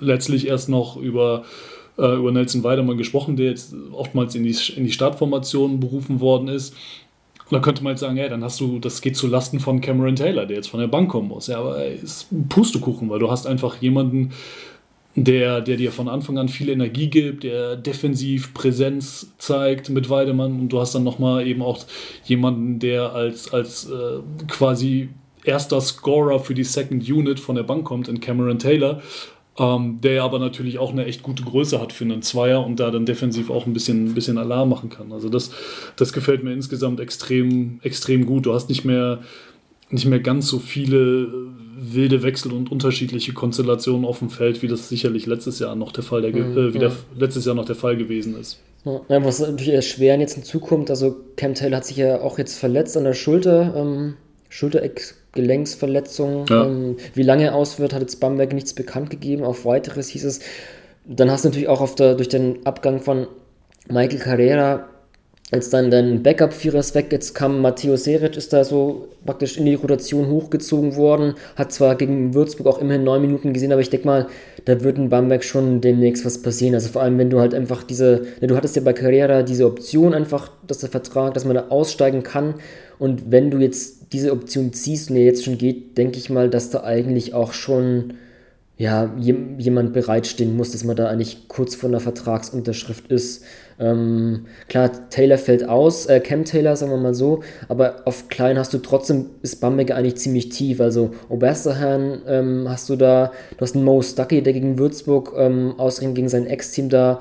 letztlich 0.00 0.48
erst 0.48 0.68
noch 0.68 0.96
über, 0.96 1.44
äh, 1.96 2.16
über 2.16 2.32
Nelson 2.32 2.64
Weidemann 2.64 2.98
gesprochen, 2.98 3.36
der 3.36 3.50
jetzt 3.50 3.74
oftmals 3.92 4.34
in 4.34 4.42
die, 4.42 4.56
in 4.76 4.84
die 4.84 4.92
Startformation 4.92 5.78
berufen 5.78 6.20
worden 6.20 6.48
ist. 6.48 6.74
Und 7.44 7.56
da 7.56 7.60
könnte 7.60 7.84
man 7.84 7.92
jetzt 7.92 8.00
sagen, 8.00 8.16
ja, 8.16 8.28
dann 8.28 8.42
hast 8.42 8.58
du, 8.60 8.78
das 8.78 9.02
geht 9.02 9.16
zu 9.16 9.26
Lasten 9.26 9.60
von 9.60 9.80
Cameron 9.80 10.16
Taylor, 10.16 10.46
der 10.46 10.56
jetzt 10.56 10.70
von 10.70 10.80
der 10.80 10.86
Bank 10.86 11.10
kommen 11.10 11.28
muss. 11.28 11.48
Ja, 11.48 11.58
aber 11.58 11.78
ey, 11.78 11.98
ist 12.02 12.28
Pustekuchen, 12.48 13.10
weil 13.10 13.18
du 13.18 13.30
hast 13.30 13.46
einfach 13.46 13.80
jemanden, 13.82 14.30
der, 15.14 15.60
der 15.60 15.76
dir 15.76 15.92
von 15.92 16.08
Anfang 16.08 16.38
an 16.38 16.48
viel 16.48 16.68
Energie 16.70 17.08
gibt, 17.08 17.44
der 17.44 17.76
defensiv 17.76 18.54
Präsenz 18.54 19.32
zeigt 19.38 19.90
mit 19.90 20.08
Weidemann 20.08 20.58
und 20.58 20.70
du 20.70 20.80
hast 20.80 20.94
dann 20.94 21.04
nochmal 21.04 21.46
eben 21.46 21.62
auch 21.62 21.84
jemanden, 22.24 22.78
der 22.78 23.12
als, 23.12 23.52
als 23.52 23.90
äh, 23.90 24.20
quasi 24.48 25.10
erster 25.44 25.80
Scorer 25.80 26.40
für 26.40 26.54
die 26.54 26.64
Second 26.64 27.08
Unit 27.08 27.40
von 27.40 27.56
der 27.56 27.62
Bank 27.62 27.84
kommt 27.84 28.08
in 28.08 28.20
Cameron 28.20 28.58
Taylor, 28.58 29.02
ähm, 29.58 30.00
der 30.00 30.22
aber 30.22 30.38
natürlich 30.38 30.78
auch 30.78 30.92
eine 30.92 31.04
echt 31.04 31.22
gute 31.22 31.42
Größe 31.42 31.78
hat 31.78 31.92
für 31.92 32.04
einen 32.04 32.22
Zweier 32.22 32.64
und 32.64 32.80
da 32.80 32.90
dann 32.90 33.04
defensiv 33.04 33.50
auch 33.50 33.66
ein 33.66 33.74
bisschen, 33.74 34.06
ein 34.06 34.14
bisschen 34.14 34.38
Alarm 34.38 34.70
machen 34.70 34.88
kann. 34.88 35.12
Also 35.12 35.28
das, 35.28 35.50
das 35.96 36.14
gefällt 36.14 36.42
mir 36.42 36.52
insgesamt 36.52 37.00
extrem, 37.00 37.80
extrem 37.82 38.24
gut. 38.24 38.46
Du 38.46 38.54
hast 38.54 38.70
nicht 38.70 38.86
mehr, 38.86 39.20
nicht 39.90 40.06
mehr 40.06 40.20
ganz 40.20 40.48
so 40.48 40.58
viele 40.58 41.28
wilde 41.94 42.22
Wechsel 42.22 42.52
und 42.52 42.70
unterschiedliche 42.70 43.32
Konstellationen 43.32 44.04
auf 44.04 44.18
dem 44.20 44.30
Feld, 44.30 44.62
wie 44.62 44.68
das 44.68 44.88
sicherlich 44.88 45.26
letztes 45.26 45.58
Jahr 45.58 45.74
noch 45.74 45.92
der 45.92 46.04
Fall, 46.04 46.22
der, 46.22 46.32
mhm, 46.32 46.56
äh, 46.56 46.74
wie 46.74 46.78
der, 46.78 46.92
letztes 47.16 47.44
Jahr 47.44 47.54
noch 47.54 47.64
der 47.64 47.76
Fall 47.76 47.96
gewesen 47.96 48.38
ist. 48.38 48.58
Ja, 48.84 49.24
was 49.24 49.38
natürlich 49.38 49.74
erschweren 49.74 50.20
jetzt 50.20 50.36
in 50.36 50.42
Zukunft, 50.42 50.90
also 50.90 51.16
Cam 51.36 51.54
Taylor 51.54 51.76
hat 51.76 51.86
sich 51.86 51.98
ja 51.98 52.20
auch 52.20 52.38
jetzt 52.38 52.58
verletzt 52.58 52.96
an 52.96 53.04
der 53.04 53.14
Schulter, 53.14 53.74
ähm, 53.76 54.14
Schultergelenksverletzung. 54.48 56.46
Ja. 56.48 56.66
Ähm, 56.66 56.96
wie 57.14 57.22
lange 57.22 57.44
er 57.44 57.54
aus 57.54 57.78
wird, 57.78 57.94
hat 57.94 58.02
jetzt 58.02 58.20
Bamberg 58.20 58.52
nichts 58.52 58.74
bekannt 58.74 59.08
gegeben. 59.10 59.44
Auf 59.44 59.64
weiteres 59.64 60.08
hieß 60.08 60.24
es. 60.24 60.40
Dann 61.06 61.30
hast 61.30 61.44
du 61.44 61.48
natürlich 61.48 61.68
auch 61.68 61.94
der, 61.94 62.16
durch 62.16 62.28
den 62.28 62.66
Abgang 62.66 63.00
von 63.00 63.28
Michael 63.88 64.18
Carrera 64.18 64.88
als 65.52 65.68
dann 65.68 65.90
dein 65.90 66.22
Backup-Vierer 66.22 66.82
weg, 66.94 67.08
jetzt 67.10 67.34
kam 67.34 67.60
Matteo 67.60 67.96
Seric, 67.96 68.38
ist 68.38 68.54
da 68.54 68.64
so 68.64 69.08
praktisch 69.26 69.58
in 69.58 69.66
die 69.66 69.74
Rotation 69.74 70.28
hochgezogen 70.28 70.96
worden, 70.96 71.34
hat 71.56 71.72
zwar 71.72 71.94
gegen 71.94 72.32
Würzburg 72.32 72.66
auch 72.66 72.80
immerhin 72.80 73.04
neun 73.04 73.20
Minuten 73.20 73.52
gesehen, 73.52 73.70
aber 73.70 73.82
ich 73.82 73.90
denke 73.90 74.06
mal, 74.06 74.26
da 74.64 74.82
wird 74.82 74.96
in 74.96 75.10
Bamberg 75.10 75.44
schon 75.44 75.82
demnächst 75.82 76.24
was 76.24 76.40
passieren. 76.40 76.74
Also 76.74 76.88
vor 76.88 77.02
allem, 77.02 77.18
wenn 77.18 77.28
du 77.28 77.38
halt 77.38 77.54
einfach 77.54 77.82
diese, 77.82 78.22
ne, 78.40 78.46
du 78.46 78.56
hattest 78.56 78.76
ja 78.76 78.82
bei 78.82 78.94
Carrera 78.94 79.42
diese 79.42 79.66
Option 79.66 80.14
einfach, 80.14 80.50
dass 80.66 80.78
der 80.78 80.88
Vertrag, 80.88 81.34
dass 81.34 81.44
man 81.44 81.54
da 81.54 81.66
aussteigen 81.68 82.22
kann 82.22 82.54
und 82.98 83.30
wenn 83.30 83.50
du 83.50 83.58
jetzt 83.58 84.12
diese 84.14 84.32
Option 84.32 84.72
ziehst 84.72 85.10
und 85.10 85.16
er 85.16 85.24
jetzt 85.24 85.44
schon 85.44 85.58
geht, 85.58 85.98
denke 85.98 86.16
ich 86.16 86.30
mal, 86.30 86.48
dass 86.48 86.70
da 86.70 86.82
eigentlich 86.82 87.34
auch 87.34 87.52
schon 87.52 88.14
ja, 88.78 89.12
jemand 89.18 89.92
bereitstehen 89.92 90.56
muss, 90.56 90.72
dass 90.72 90.82
man 90.82 90.96
da 90.96 91.08
eigentlich 91.08 91.46
kurz 91.46 91.74
vor 91.74 91.88
einer 91.88 92.00
Vertragsunterschrift 92.00 93.12
ist. 93.12 93.44
Ähm, 93.78 94.46
klar, 94.68 94.90
Taylor 95.10 95.38
fällt 95.38 95.68
aus, 95.68 96.06
äh, 96.06 96.20
Cam 96.20 96.44
Taylor, 96.44 96.74
sagen 96.74 96.90
wir 96.90 96.98
mal 96.98 97.14
so, 97.14 97.42
aber 97.68 98.02
auf 98.06 98.28
klein 98.28 98.58
hast 98.58 98.72
du 98.74 98.78
trotzdem, 98.78 99.26
ist 99.42 99.60
Bamberger 99.60 99.94
eigentlich 99.94 100.16
ziemlich 100.16 100.48
tief. 100.48 100.80
Also 100.80 101.10
Obersterhan 101.28 102.22
ähm, 102.26 102.66
hast 102.68 102.88
du 102.88 102.96
da, 102.96 103.32
du 103.56 103.60
hast 103.60 103.76
einen 103.76 103.84
Mo 103.84 104.00
Stuckey, 104.02 104.42
der 104.42 104.52
gegen 104.52 104.78
Würzburg 104.78 105.34
ähm, 105.36 105.74
ausgerechnet 105.78 106.16
gegen 106.16 106.28
sein 106.28 106.46
Ex-Team 106.46 106.88
da, 106.88 107.20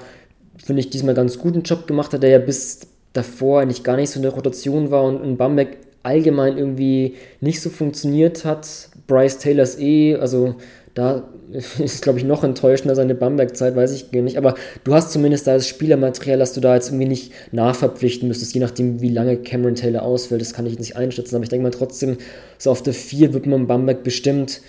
finde 0.58 0.80
ich, 0.80 0.89
diesmal 0.89 1.16
ganz 1.16 1.38
guten 1.38 1.64
Job 1.64 1.86
gemacht 1.86 2.14
hat, 2.14 2.24
der 2.24 2.30
ja 2.30 2.39
bis 2.39 2.82
davor 3.14 3.62
eigentlich 3.62 3.84
gar 3.84 3.97
nicht 3.97 4.10
so 4.10 4.18
in 4.18 4.24
der 4.24 4.34
Rotation 4.34 4.89
war 4.89 5.04
und 5.04 5.24
in 5.24 5.38
Bamberg 5.38 5.78
allgemein 6.04 6.58
irgendwie 6.58 7.16
nicht 7.39 7.62
so 7.62 7.70
funktioniert 7.70 8.45
hat. 8.45 8.89
Bryce 9.08 9.38
Taylors 9.39 9.78
eh, 9.78 10.16
also 10.16 10.56
da 10.93 11.23
ist, 11.51 12.01
glaube 12.01 12.19
ich, 12.19 12.25
noch 12.25 12.43
enttäuschender 12.43 12.95
seine 12.95 13.15
Bamberg-Zeit, 13.15 13.75
weiß 13.75 13.93
ich 13.93 14.11
gar 14.11 14.21
nicht. 14.21 14.37
Aber 14.37 14.55
du 14.83 14.93
hast 14.93 15.11
zumindest 15.11 15.47
da 15.47 15.53
das 15.53 15.67
Spielermaterial, 15.67 16.39
dass 16.39 16.53
du 16.53 16.61
da 16.61 16.75
jetzt 16.75 16.89
irgendwie 16.89 17.07
nicht 17.07 17.31
nachverpflichten 17.51 18.27
müsstest, 18.27 18.53
je 18.53 18.61
nachdem, 18.61 19.01
wie 19.01 19.09
lange 19.09 19.37
Cameron 19.37 19.75
Taylor 19.75 20.03
ausfällt. 20.03 20.41
Das 20.41 20.53
kann 20.53 20.65
ich 20.65 20.79
nicht 20.79 20.95
einschätzen. 20.95 21.35
Aber 21.35 21.43
ich 21.43 21.49
denke 21.49 21.63
mal 21.63 21.71
trotzdem, 21.71 22.17
so 22.57 22.71
auf 22.71 22.83
der 22.83 22.93
4 22.93 23.33
wird 23.33 23.45
man 23.45 23.67
Bamberg 23.67 24.03
bestimmt, 24.03 24.61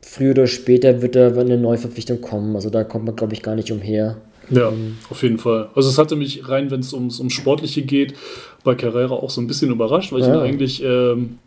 früher 0.00 0.30
oder 0.32 0.46
später 0.46 1.02
wird 1.02 1.16
da 1.16 1.28
eine 1.28 1.58
Neuverpflichtung 1.58 2.20
kommen. 2.20 2.54
Also 2.54 2.70
da 2.70 2.84
kommt 2.84 3.04
man, 3.04 3.16
glaube 3.16 3.34
ich, 3.34 3.42
gar 3.42 3.54
nicht 3.54 3.72
umher. 3.72 4.16
Ja, 4.50 4.72
auf 5.10 5.22
jeden 5.22 5.38
Fall. 5.38 5.70
Also 5.74 5.88
es 5.88 5.98
hatte 5.98 6.14
mich 6.14 6.48
rein, 6.48 6.70
wenn 6.70 6.80
es 6.80 6.92
ums, 6.92 7.18
ums 7.18 7.32
Sportliche 7.32 7.82
geht, 7.82 8.14
bei 8.62 8.74
Carrera 8.74 9.14
auch 9.14 9.30
so 9.30 9.40
ein 9.40 9.46
bisschen 9.46 9.70
überrascht, 9.70 10.12
weil 10.12 10.20
ich 10.20 10.28
ihn 10.28 10.34
eigentlich 10.34 10.82
ähm, 10.84 11.38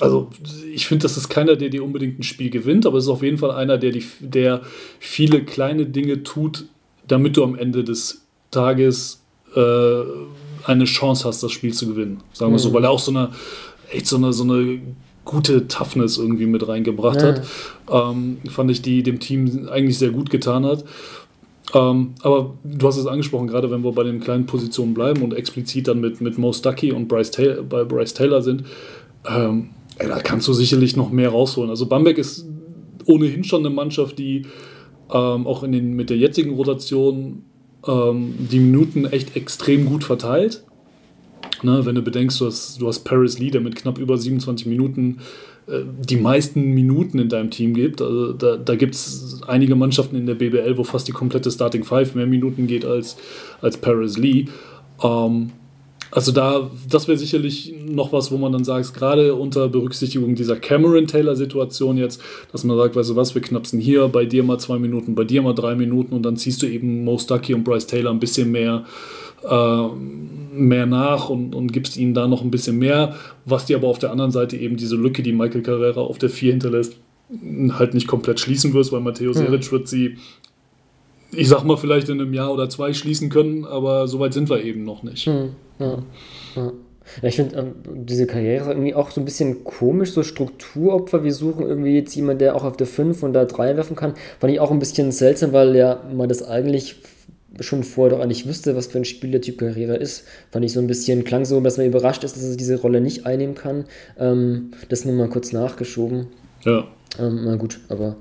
also 0.00 0.30
ich 0.72 0.86
finde, 0.86 1.02
das 1.02 1.16
ist 1.16 1.28
keiner, 1.28 1.56
der 1.56 1.68
dir 1.68 1.84
unbedingt 1.84 2.18
ein 2.18 2.22
Spiel 2.22 2.50
gewinnt, 2.50 2.86
aber 2.86 2.98
es 2.98 3.04
ist 3.04 3.10
auf 3.10 3.22
jeden 3.22 3.38
Fall 3.38 3.50
einer, 3.50 3.78
der, 3.78 3.92
die, 3.92 4.04
der 4.20 4.62
viele 4.98 5.44
kleine 5.44 5.86
Dinge 5.86 6.22
tut, 6.22 6.64
damit 7.06 7.36
du 7.36 7.44
am 7.44 7.54
Ende 7.54 7.84
des 7.84 8.24
Tages 8.50 9.22
äh, 9.54 10.02
eine 10.64 10.84
Chance 10.84 11.26
hast, 11.26 11.42
das 11.42 11.52
Spiel 11.52 11.74
zu 11.74 11.86
gewinnen. 11.88 12.22
Sagen 12.32 12.52
wir 12.52 12.54
mhm. 12.54 12.62
so, 12.62 12.72
weil 12.72 12.84
er 12.84 12.90
auch 12.90 12.98
so 12.98 13.10
eine, 13.10 13.30
echt 13.90 14.06
so 14.06 14.16
eine, 14.16 14.32
so 14.32 14.44
eine 14.44 14.80
gute 15.24 15.68
Toughness 15.68 16.18
irgendwie 16.18 16.46
mit 16.46 16.66
reingebracht 16.66 17.20
ja. 17.20 17.28
hat. 17.28 17.42
Ähm, 17.90 18.38
fand 18.48 18.70
ich, 18.70 18.82
die 18.82 19.02
dem 19.02 19.20
Team 19.20 19.68
eigentlich 19.70 19.98
sehr 19.98 20.10
gut 20.10 20.30
getan 20.30 20.64
hat. 20.64 20.84
Ähm, 21.72 22.14
aber 22.22 22.54
du 22.64 22.86
hast 22.86 22.96
es 22.96 23.06
angesprochen, 23.06 23.46
gerade 23.46 23.70
wenn 23.70 23.84
wir 23.84 23.92
bei 23.92 24.02
den 24.02 24.20
kleinen 24.20 24.46
Positionen 24.46 24.94
bleiben 24.94 25.22
und 25.22 25.34
explizit 25.34 25.88
dann 25.88 26.00
mit, 26.00 26.20
mit 26.20 26.36
Mo 26.38 26.52
Stuckey 26.52 26.90
und 26.92 27.06
Bryce 27.06 27.30
Taylor, 27.30 27.62
bei 27.62 27.84
Bryce 27.84 28.14
Taylor 28.14 28.42
sind. 28.42 28.64
Ähm, 29.28 29.70
Ey, 30.00 30.08
da 30.08 30.18
kannst 30.18 30.48
du 30.48 30.54
sicherlich 30.54 30.96
noch 30.96 31.10
mehr 31.10 31.28
rausholen. 31.28 31.68
Also 31.68 31.84
Bamberg 31.84 32.16
ist 32.16 32.46
ohnehin 33.04 33.44
schon 33.44 33.60
eine 33.60 33.74
Mannschaft, 33.74 34.18
die 34.18 34.46
ähm, 35.12 35.46
auch 35.46 35.62
in 35.62 35.72
den, 35.72 35.92
mit 35.92 36.08
der 36.08 36.16
jetzigen 36.16 36.54
Rotation 36.54 37.42
ähm, 37.86 38.34
die 38.38 38.60
Minuten 38.60 39.04
echt 39.04 39.36
extrem 39.36 39.84
gut 39.84 40.02
verteilt. 40.02 40.64
Ne, 41.62 41.84
wenn 41.84 41.94
du 41.94 42.00
bedenkst, 42.00 42.40
du 42.40 42.46
hast, 42.46 42.80
du 42.80 42.88
hast 42.88 43.00
Paris 43.00 43.38
Lee, 43.38 43.50
der 43.50 43.60
mit 43.60 43.76
knapp 43.76 43.98
über 43.98 44.16
27 44.16 44.66
Minuten 44.66 45.18
äh, 45.66 45.80
die 46.08 46.16
meisten 46.16 46.62
Minuten 46.72 47.18
in 47.18 47.28
deinem 47.28 47.50
Team 47.50 47.74
gibt. 47.74 48.00
Also 48.00 48.32
da, 48.32 48.56
da 48.56 48.76
gibt 48.76 48.94
es 48.94 49.42
einige 49.46 49.74
Mannschaften 49.74 50.16
in 50.16 50.24
der 50.24 50.34
BBL, 50.34 50.78
wo 50.78 50.84
fast 50.84 51.08
die 51.08 51.12
komplette 51.12 51.50
Starting 51.50 51.84
Five 51.84 52.14
mehr 52.14 52.26
Minuten 52.26 52.66
geht 52.66 52.86
als, 52.86 53.18
als 53.60 53.76
Paris 53.76 54.16
Lee. 54.16 54.46
Ähm, 55.02 55.50
Also 56.10 56.32
da, 56.32 56.70
das 56.88 57.06
wäre 57.06 57.18
sicherlich 57.18 57.74
noch 57.86 58.12
was, 58.12 58.32
wo 58.32 58.36
man 58.36 58.52
dann 58.52 58.64
sagt, 58.64 58.94
gerade 58.94 59.34
unter 59.34 59.68
Berücksichtigung 59.68 60.34
dieser 60.34 60.56
Cameron-Taylor-Situation 60.56 61.98
jetzt, 61.98 62.20
dass 62.52 62.64
man 62.64 62.76
sagt, 62.76 62.96
weißt 62.96 63.10
du 63.10 63.16
was, 63.16 63.34
wir 63.34 63.42
knapsen 63.42 63.80
hier 63.80 64.08
bei 64.08 64.24
dir 64.24 64.42
mal 64.42 64.58
zwei 64.58 64.78
Minuten, 64.78 65.14
bei 65.14 65.24
dir 65.24 65.42
mal 65.42 65.54
drei 65.54 65.74
Minuten 65.74 66.14
und 66.14 66.22
dann 66.22 66.36
ziehst 66.36 66.62
du 66.62 66.66
eben 66.66 67.04
Mo 67.04 67.18
Stuckey 67.18 67.54
und 67.54 67.64
Bryce 67.64 67.86
Taylor 67.86 68.10
ein 68.10 68.18
bisschen 68.18 68.50
mehr, 68.50 68.84
äh, 69.48 69.86
mehr 70.52 70.86
nach 70.86 71.28
und, 71.30 71.54
und 71.54 71.72
gibst 71.72 71.96
ihnen 71.96 72.14
da 72.14 72.26
noch 72.26 72.42
ein 72.42 72.50
bisschen 72.50 72.78
mehr, 72.78 73.14
was 73.44 73.66
dir 73.66 73.76
aber 73.76 73.88
auf 73.88 73.98
der 73.98 74.10
anderen 74.10 74.32
Seite 74.32 74.56
eben 74.56 74.76
diese 74.76 74.96
Lücke, 74.96 75.22
die 75.22 75.32
Michael 75.32 75.62
Carrera 75.62 76.00
auf 76.00 76.18
der 76.18 76.30
4 76.30 76.52
hinterlässt, 76.52 76.96
halt 77.78 77.94
nicht 77.94 78.08
komplett 78.08 78.40
schließen 78.40 78.74
wirst, 78.74 78.90
weil 78.90 79.00
Matteo 79.00 79.32
Seric 79.32 79.66
mhm. 79.66 79.70
wird 79.70 79.88
sie 79.88 80.16
ich 81.32 81.48
sag 81.48 81.64
mal, 81.64 81.76
vielleicht 81.76 82.08
in 82.08 82.20
einem 82.20 82.34
Jahr 82.34 82.52
oder 82.52 82.68
zwei 82.68 82.92
schließen 82.92 83.30
können, 83.30 83.64
aber 83.64 84.08
so 84.08 84.18
weit 84.20 84.34
sind 84.34 84.50
wir 84.50 84.62
eben 84.62 84.84
noch 84.84 85.02
nicht. 85.02 85.26
Hm, 85.26 85.50
ja, 85.78 85.98
ja. 86.56 86.72
Ja, 87.22 87.28
ich 87.28 87.36
finde 87.36 87.56
ähm, 87.56 87.74
diese 88.06 88.26
Karriere 88.26 88.70
irgendwie 88.70 88.94
auch 88.94 89.10
so 89.10 89.20
ein 89.20 89.24
bisschen 89.24 89.64
komisch, 89.64 90.12
so 90.12 90.22
Strukturopfer. 90.22 91.24
Wir 91.24 91.32
suchen 91.34 91.66
irgendwie 91.66 91.96
jetzt 91.96 92.14
jemanden, 92.14 92.38
der 92.38 92.54
auch 92.54 92.62
auf 92.62 92.76
der 92.76 92.86
5 92.86 93.22
und 93.22 93.32
da 93.32 93.44
3 93.46 93.76
werfen 93.76 93.96
kann. 93.96 94.14
Fand 94.38 94.52
ich 94.52 94.60
auch 94.60 94.70
ein 94.70 94.78
bisschen 94.78 95.10
seltsam, 95.10 95.52
weil 95.52 95.74
ja 95.74 96.04
man 96.14 96.28
das 96.28 96.42
eigentlich 96.42 96.96
schon 97.58 97.82
vorher 97.82 98.16
doch 98.16 98.22
eigentlich 98.22 98.46
wüsste, 98.46 98.76
was 98.76 98.86
für 98.86 98.98
ein 98.98 99.04
Spielertyp 99.04 99.58
Karriere 99.58 99.96
ist. 99.96 100.24
Fand 100.50 100.64
ich 100.64 100.72
so 100.72 100.80
ein 100.80 100.86
bisschen, 100.86 101.24
klang 101.24 101.44
so, 101.44 101.60
dass 101.60 101.78
man 101.78 101.86
überrascht 101.86 102.22
ist, 102.22 102.36
dass 102.36 102.44
er 102.44 102.56
diese 102.56 102.80
Rolle 102.80 103.00
nicht 103.00 103.26
einnehmen 103.26 103.54
kann. 103.54 103.84
Ähm, 104.18 104.70
das 104.88 105.04
nur 105.04 105.14
mal 105.14 105.28
kurz 105.28 105.52
nachgeschoben. 105.52 106.28
Ja. 106.64 106.86
Ähm, 107.18 107.40
na 107.44 107.56
gut, 107.56 107.80
aber 107.88 108.16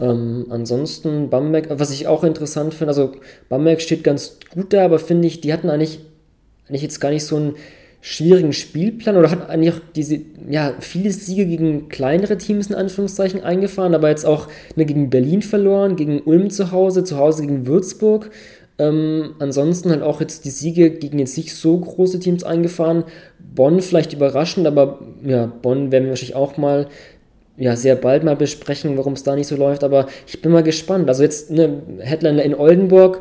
ähm, 0.00 0.46
ansonsten 0.48 1.28
Bamberg, 1.28 1.66
was 1.70 1.90
ich 1.90 2.06
auch 2.06 2.24
interessant 2.24 2.72
finde, 2.72 2.90
also 2.90 3.12
Bamberg 3.48 3.82
steht 3.82 4.02
ganz 4.02 4.38
gut 4.50 4.72
da, 4.72 4.84
aber 4.84 4.98
finde 4.98 5.28
ich, 5.28 5.40
die 5.40 5.52
hatten 5.52 5.68
eigentlich, 5.68 6.00
eigentlich 6.68 6.82
jetzt 6.82 7.00
gar 7.00 7.10
nicht 7.10 7.24
so 7.24 7.36
einen 7.36 7.54
schwierigen 8.00 8.54
Spielplan 8.54 9.16
oder 9.18 9.30
hatten 9.30 9.50
eigentlich 9.50 9.74
auch 9.74 9.80
diese, 9.94 10.20
ja, 10.48 10.72
viele 10.80 11.10
Siege 11.10 11.44
gegen 11.44 11.90
kleinere 11.90 12.38
Teams 12.38 12.68
in 12.68 12.74
Anführungszeichen 12.74 13.42
eingefahren, 13.42 13.94
aber 13.94 14.08
jetzt 14.08 14.24
auch 14.24 14.48
ne, 14.74 14.86
gegen 14.86 15.10
Berlin 15.10 15.42
verloren, 15.42 15.96
gegen 15.96 16.22
Ulm 16.22 16.48
zu 16.48 16.72
Hause, 16.72 17.04
zu 17.04 17.18
Hause 17.18 17.42
gegen 17.42 17.66
Würzburg. 17.66 18.30
Ähm, 18.78 19.34
ansonsten 19.38 19.90
halt 19.90 20.02
auch 20.02 20.22
jetzt 20.22 20.46
die 20.46 20.50
Siege 20.50 20.90
gegen 20.90 21.18
jetzt 21.18 21.36
nicht 21.36 21.54
so 21.54 21.76
große 21.76 22.20
Teams 22.20 22.42
eingefahren. 22.42 23.04
Bonn 23.54 23.82
vielleicht 23.82 24.14
überraschend, 24.14 24.66
aber 24.66 25.00
ja, 25.22 25.52
Bonn 25.60 25.92
werden 25.92 26.04
wir 26.04 26.10
wahrscheinlich 26.10 26.36
auch 26.36 26.56
mal 26.56 26.88
ja, 27.60 27.76
sehr 27.76 27.94
bald 27.94 28.24
mal 28.24 28.36
besprechen, 28.36 28.96
warum 28.96 29.12
es 29.12 29.22
da 29.22 29.36
nicht 29.36 29.46
so 29.46 29.54
läuft. 29.54 29.84
Aber 29.84 30.06
ich 30.26 30.40
bin 30.40 30.50
mal 30.50 30.62
gespannt. 30.62 31.08
Also 31.08 31.22
jetzt 31.22 31.50
eine 31.50 31.82
Headliner 31.98 32.42
in 32.42 32.54
Oldenburg, 32.54 33.20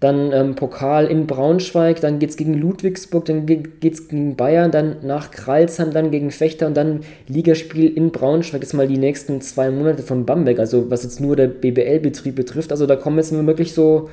dann 0.00 0.32
ähm, 0.32 0.54
Pokal 0.54 1.06
in 1.06 1.26
Braunschweig, 1.26 2.00
dann 2.00 2.18
geht 2.18 2.30
es 2.30 2.36
gegen 2.36 2.54
Ludwigsburg, 2.54 3.26
dann 3.26 3.44
geht 3.46 3.84
es 3.84 4.08
gegen 4.08 4.36
Bayern, 4.36 4.70
dann 4.70 4.96
nach 5.02 5.30
Kralsheim, 5.30 5.92
dann 5.92 6.10
gegen 6.10 6.30
Fechter 6.30 6.66
und 6.66 6.76
dann 6.76 7.00
Ligaspiel 7.28 7.94
in 7.94 8.10
Braunschweig. 8.10 8.62
Jetzt 8.62 8.72
mal 8.72 8.88
die 8.88 8.98
nächsten 8.98 9.42
zwei 9.42 9.70
Monate 9.70 10.02
von 10.02 10.24
Bamberg, 10.24 10.58
also 10.58 10.90
was 10.90 11.04
jetzt 11.04 11.20
nur 11.20 11.36
der 11.36 11.48
BBL-Betrieb 11.48 12.34
betrifft. 12.34 12.72
Also 12.72 12.86
da 12.86 12.96
kommen 12.96 13.18
jetzt 13.18 13.32
wirklich 13.32 13.74
so 13.74 14.08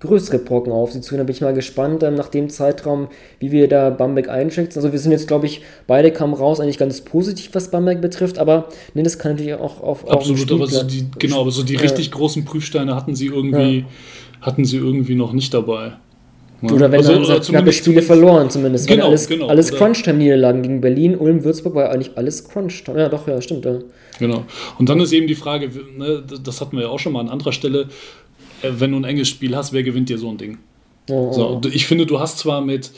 größere 0.00 0.38
Brocken 0.38 0.72
auf 0.72 0.92
sie 0.92 1.00
zu. 1.00 1.16
Da 1.16 1.22
bin 1.22 1.34
ich 1.34 1.40
mal 1.40 1.54
gespannt 1.54 2.02
ähm, 2.02 2.14
nach 2.14 2.28
dem 2.28 2.50
Zeitraum, 2.50 3.08
wie 3.40 3.50
wir 3.50 3.68
da 3.68 3.90
Bamberg 3.90 4.28
einschätzen. 4.28 4.78
Also 4.78 4.92
wir 4.92 4.98
sind 4.98 5.12
jetzt, 5.12 5.26
glaube 5.26 5.46
ich, 5.46 5.62
beide 5.86 6.10
kamen 6.10 6.34
raus 6.34 6.60
eigentlich 6.60 6.78
ganz 6.78 7.00
positiv, 7.00 7.50
was 7.52 7.70
Bamberg 7.70 8.00
betrifft, 8.00 8.38
aber 8.38 8.68
ne, 8.94 9.02
das 9.02 9.18
kann 9.18 9.32
natürlich 9.32 9.54
auch 9.54 9.80
auf 9.80 10.08
Absolut, 10.08 10.50
aber 10.52 10.66
so 10.66 10.82
die, 10.82 11.06
genau, 11.18 11.40
aber 11.40 11.50
so 11.50 11.62
die 11.62 11.76
richtig 11.76 12.10
großen 12.10 12.44
Prüfsteine 12.44 12.94
hatten 12.94 13.14
sie 13.14 13.26
irgendwie, 13.26 13.78
ja. 13.78 13.84
hatten 14.42 14.64
sie 14.64 14.76
irgendwie 14.76 15.14
noch 15.14 15.32
nicht 15.32 15.54
dabei. 15.54 15.92
Ja. 16.62 16.72
Oder 16.72 16.90
wenn 16.90 17.00
also, 17.00 17.12
man 17.12 17.24
sagt, 17.24 17.46
knappe 17.46 17.72
Spiele 17.72 18.02
verloren 18.02 18.48
zumindest. 18.48 18.88
Genau, 18.88 19.08
alles, 19.08 19.28
genau, 19.28 19.46
alles 19.48 19.72
Crunch-Time-Niederlagen 19.72 20.62
gegen 20.62 20.80
Berlin, 20.80 21.16
Ulm, 21.16 21.44
Würzburg 21.44 21.74
war 21.74 21.84
ja 21.84 21.90
eigentlich 21.90 22.16
alles 22.16 22.48
Crunch-Time. 22.48 22.98
Ja, 22.98 23.08
doch, 23.08 23.28
ja, 23.28 23.40
stimmt. 23.42 23.64
Ja. 23.66 23.78
Genau. 24.18 24.44
Und 24.78 24.88
dann 24.88 24.98
ist 25.00 25.12
eben 25.12 25.26
die 25.26 25.34
Frage, 25.34 25.70
ne, 25.96 26.22
das 26.42 26.60
hatten 26.60 26.76
wir 26.76 26.84
ja 26.84 26.88
auch 26.88 26.98
schon 26.98 27.12
mal 27.12 27.20
an 27.20 27.28
anderer 27.28 27.52
Stelle, 27.52 27.82
äh, 27.82 27.86
wenn 28.62 28.92
du 28.92 28.98
ein 28.98 29.04
enges 29.04 29.28
Spiel 29.28 29.56
hast, 29.56 29.72
wer 29.72 29.82
gewinnt 29.82 30.08
dir 30.08 30.18
so 30.18 30.28
ein 30.28 30.38
Ding? 30.38 30.58
Oh, 31.08 31.32
so, 31.32 31.60
ich 31.70 31.86
finde, 31.86 32.06
du 32.06 32.18
hast 32.18 32.38
zwar 32.38 32.60
mit, 32.60 32.90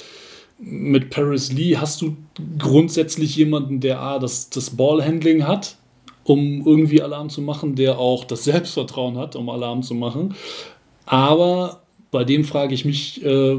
mit 0.58 1.10
Paris 1.10 1.52
Lee 1.52 1.76
hast 1.76 2.00
du 2.00 2.16
grundsätzlich 2.58 3.36
jemanden, 3.36 3.80
der 3.80 4.00
A, 4.00 4.18
das, 4.18 4.50
das 4.50 4.70
Ballhandling 4.70 5.46
hat, 5.46 5.76
um 6.24 6.66
irgendwie 6.66 7.02
Alarm 7.02 7.30
zu 7.30 7.42
machen, 7.42 7.74
der 7.74 7.98
auch 7.98 8.24
das 8.24 8.44
Selbstvertrauen 8.44 9.18
hat, 9.18 9.36
um 9.36 9.48
Alarm 9.48 9.82
zu 9.82 9.94
machen. 9.94 10.34
Aber 11.06 11.82
bei 12.10 12.24
dem 12.24 12.44
frage 12.44 12.74
ich 12.74 12.84
mich, 12.84 13.24
äh, 13.24 13.56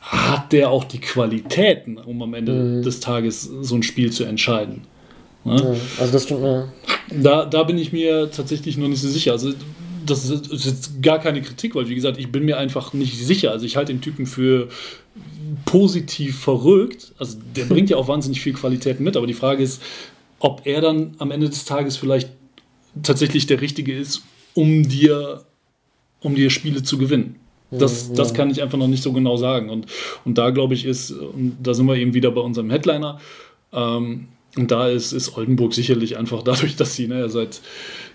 hat 0.00 0.52
der 0.52 0.70
auch 0.70 0.84
die 0.84 1.00
Qualitäten, 1.00 1.98
um 1.98 2.22
am 2.22 2.34
Ende 2.34 2.52
mhm. 2.52 2.82
des 2.82 3.00
Tages 3.00 3.42
so 3.42 3.74
ein 3.74 3.82
Spiel 3.82 4.12
zu 4.12 4.24
entscheiden? 4.24 4.82
Ne? 5.44 5.56
Ja, 5.56 6.00
also 6.00 6.12
das 6.12 6.24
stimmt, 6.24 6.42
ja. 6.42 6.68
Da, 7.10 7.44
da 7.44 7.62
bin 7.62 7.78
ich 7.78 7.92
mir 7.92 8.30
tatsächlich 8.30 8.76
noch 8.76 8.88
nicht 8.88 9.00
so 9.00 9.08
sicher. 9.08 9.32
Also 9.32 9.52
das 10.10 10.28
ist, 10.28 10.64
jetzt 10.64 11.02
gar 11.02 11.18
keine 11.18 11.42
Kritik, 11.42 11.74
weil 11.74 11.88
wie 11.88 11.94
gesagt, 11.94 12.18
ich 12.18 12.30
bin 12.30 12.44
mir 12.44 12.58
einfach 12.58 12.92
nicht 12.92 13.18
sicher. 13.18 13.50
Also 13.50 13.66
ich 13.66 13.76
halte 13.76 13.92
den 13.92 14.00
Typen 14.00 14.26
für 14.26 14.68
positiv 15.64 16.38
verrückt. 16.38 17.12
Also 17.18 17.38
der 17.54 17.64
bringt 17.68 17.90
ja 17.90 17.96
auch 17.96 18.08
wahnsinnig 18.08 18.40
viel 18.40 18.52
Qualität 18.52 19.00
mit, 19.00 19.16
aber 19.16 19.26
die 19.26 19.34
Frage 19.34 19.62
ist, 19.62 19.82
ob 20.38 20.62
er 20.64 20.80
dann 20.80 21.14
am 21.18 21.30
Ende 21.30 21.48
des 21.48 21.64
Tages 21.64 21.96
vielleicht 21.96 22.30
tatsächlich 23.02 23.46
der 23.46 23.60
Richtige 23.60 23.96
ist, 23.96 24.22
um 24.54 24.88
dir, 24.88 25.44
um 26.20 26.34
dir 26.34 26.50
Spiele 26.50 26.82
zu 26.82 26.98
gewinnen. 26.98 27.36
Das, 27.70 28.12
das 28.12 28.32
kann 28.32 28.48
ich 28.50 28.62
einfach 28.62 28.78
noch 28.78 28.86
nicht 28.86 29.02
so 29.02 29.12
genau 29.12 29.36
sagen. 29.36 29.70
Und, 29.70 29.86
und 30.24 30.38
da 30.38 30.50
glaube 30.50 30.74
ich 30.74 30.84
ist, 30.84 31.10
und 31.10 31.56
da 31.62 31.74
sind 31.74 31.86
wir 31.86 31.96
eben 31.96 32.14
wieder 32.14 32.30
bei 32.30 32.40
unserem 32.40 32.70
Headliner, 32.70 33.20
ähm, 33.72 34.28
und 34.56 34.70
da 34.70 34.88
ist, 34.88 35.12
ist 35.12 35.36
Oldenburg 35.36 35.74
sicherlich 35.74 36.16
einfach 36.16 36.42
dadurch, 36.44 36.76
dass 36.76 36.94
sie 36.94 37.06
ne, 37.08 37.28
seit 37.28 37.60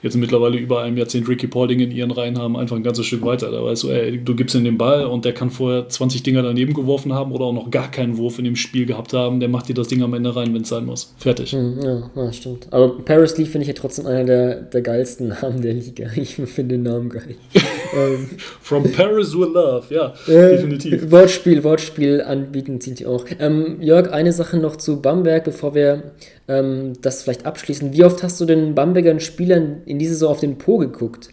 jetzt 0.01 0.15
mittlerweile 0.15 0.57
über 0.57 0.81
einem 0.81 0.97
Jahrzehnt 0.97 1.27
Ricky 1.27 1.47
Paulding 1.47 1.79
in 1.79 1.91
ihren 1.91 2.11
Reihen 2.11 2.37
haben, 2.37 2.57
einfach 2.57 2.75
ein 2.75 2.83
ganzes 2.83 3.05
Stück 3.05 3.23
weiter. 3.23 3.51
Da 3.51 3.63
weißt 3.63 3.83
du, 3.83 3.89
ey, 3.89 4.17
du 4.23 4.35
gibst 4.35 4.55
ihm 4.55 4.63
den 4.63 4.77
Ball 4.77 5.05
und 5.05 5.25
der 5.25 5.33
kann 5.33 5.49
vorher 5.49 5.87
20 5.87 6.23
Dinger 6.23 6.41
daneben 6.41 6.73
geworfen 6.73 7.13
haben 7.13 7.31
oder 7.31 7.45
auch 7.45 7.53
noch 7.53 7.69
gar 7.69 7.89
keinen 7.91 8.17
Wurf 8.17 8.39
in 8.39 8.45
dem 8.45 8.55
Spiel 8.55 8.85
gehabt 8.85 9.13
haben. 9.13 9.39
Der 9.39 9.49
macht 9.49 9.69
dir 9.69 9.73
das 9.73 9.87
Ding 9.87 10.01
am 10.01 10.13
Ende 10.13 10.35
rein, 10.35 10.53
wenn 10.53 10.63
es 10.63 10.69
sein 10.69 10.85
muss. 10.85 11.13
Fertig. 11.17 11.51
Hm, 11.51 11.79
ja, 11.83 12.09
ja, 12.15 12.33
stimmt. 12.33 12.67
Aber 12.71 12.97
Paris 12.99 13.37
Lee 13.37 13.45
finde 13.45 13.63
ich 13.63 13.67
ja 13.67 13.73
trotzdem 13.73 14.05
einer 14.05 14.23
der, 14.23 14.55
der 14.61 14.81
geilsten 14.81 15.29
Namen 15.29 15.61
der 15.61 15.73
Liga. 15.73 16.09
Ich 16.21 16.35
finde 16.35 16.75
den 16.75 16.83
Namen 16.83 17.09
geil. 17.09 17.35
Ähm, 17.93 18.29
From 18.61 18.89
Paris 18.89 19.37
with 19.37 19.49
Love, 19.53 19.83
ja, 19.89 20.13
äh, 20.27 20.51
definitiv. 20.55 21.11
Wortspiel, 21.11 21.61
Wortspiel 21.61 22.21
anbieten 22.21 22.79
zieht 22.79 23.05
auch. 23.05 23.25
Ähm, 23.37 23.81
Jörg, 23.81 24.11
eine 24.13 24.31
Sache 24.31 24.57
noch 24.57 24.77
zu 24.77 25.01
Bamberg, 25.01 25.43
bevor 25.43 25.75
wir 25.75 26.13
ähm, 26.51 26.93
das 27.01 27.23
vielleicht 27.23 27.45
abschließen. 27.45 27.93
Wie 27.93 28.03
oft 28.03 28.21
hast 28.23 28.39
du 28.41 28.45
den 28.45 28.75
Bambergern 28.75 29.19
Spielern 29.19 29.81
in 29.85 29.99
dieser 29.99 30.13
Saison 30.13 30.31
auf 30.31 30.39
den 30.39 30.57
Po 30.57 30.77
geguckt? 30.77 31.29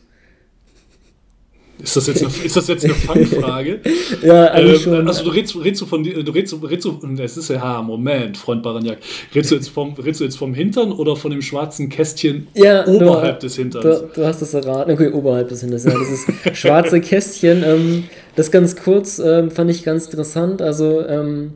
Ist 1.80 1.96
das 1.96 2.08
jetzt 2.08 2.22
eine, 2.24 2.32
ist 2.44 2.56
das 2.56 2.66
jetzt 2.66 2.84
eine 2.84 2.94
Fangfrage? 2.94 3.80
ja, 4.22 4.46
eigentlich 4.46 4.84
ähm, 4.86 4.94
schon. 4.94 5.08
Also 5.08 5.24
du 5.24 5.30
redest, 5.30 5.56
redest 5.56 5.82
du 5.82 5.86
von 5.86 6.02
du 6.02 6.10
redest, 6.10 6.56
redest 6.60 6.84
du, 6.84 7.00
es 7.22 7.36
ist 7.36 7.50
ja, 7.50 7.80
Moment, 7.82 8.36
Freund 8.36 8.64
Baranjak. 8.64 8.98
Redest 9.32 9.52
du, 9.52 9.54
jetzt 9.54 9.68
vom, 9.68 9.94
redest 9.94 10.20
du 10.20 10.24
jetzt 10.24 10.36
vom 10.36 10.54
Hintern 10.54 10.90
oder 10.90 11.14
von 11.14 11.30
dem 11.30 11.40
schwarzen 11.40 11.88
Kästchen 11.88 12.48
ja, 12.54 12.84
oberhalb 12.84 13.38
du, 13.38 13.46
des 13.46 13.56
Hinterns? 13.56 14.00
Du, 14.00 14.08
du, 14.12 14.26
hast 14.26 14.42
das 14.42 14.54
erraten. 14.54 14.90
Okay, 14.90 15.12
oberhalb 15.12 15.48
des 15.50 15.60
Hinterns. 15.60 15.84
Ja, 15.84 15.92
das 15.92 16.10
ist 16.10 16.56
schwarze 16.56 17.00
Kästchen. 17.00 17.62
Ähm, 17.64 18.04
das 18.34 18.50
ganz 18.50 18.74
kurz 18.74 19.20
ähm, 19.20 19.52
fand 19.52 19.70
ich 19.70 19.84
ganz 19.84 20.06
interessant. 20.06 20.60
Also 20.60 21.06
ähm, 21.06 21.52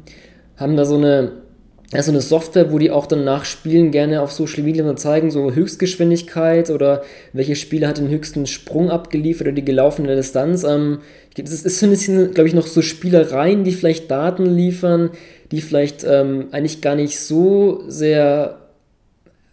haben 0.56 0.76
da 0.76 0.84
so 0.84 0.96
eine 0.96 1.41
ja, 1.92 2.02
so 2.02 2.10
eine 2.10 2.22
Software, 2.22 2.72
wo 2.72 2.78
die 2.78 2.90
auch 2.90 3.06
dann 3.06 3.24
nach 3.24 3.44
Spielen 3.44 3.90
gerne 3.90 4.22
auf 4.22 4.32
Social 4.32 4.62
Media 4.62 4.96
zeigen, 4.96 5.30
so 5.30 5.52
Höchstgeschwindigkeit 5.52 6.70
oder 6.70 7.02
welche 7.34 7.54
Spieler 7.54 7.88
hat 7.88 7.98
den 7.98 8.08
höchsten 8.08 8.46
Sprung 8.46 8.90
abgeliefert 8.90 9.48
oder 9.48 9.54
die 9.54 9.64
gelaufene 9.64 10.16
Distanz. 10.16 10.64
Ähm, 10.64 11.00
das 11.36 11.52
ist, 11.64 11.78
so 11.78 11.86
ein 11.86 11.90
bisschen, 11.90 12.32
glaube 12.32 12.48
ich, 12.48 12.54
noch 12.54 12.66
so 12.66 12.80
Spielereien, 12.80 13.64
die 13.64 13.72
vielleicht 13.72 14.10
Daten 14.10 14.46
liefern, 14.46 15.10
die 15.50 15.60
vielleicht 15.60 16.02
ähm, 16.04 16.46
eigentlich 16.50 16.80
gar 16.80 16.94
nicht 16.94 17.20
so 17.20 17.82
sehr 17.88 18.58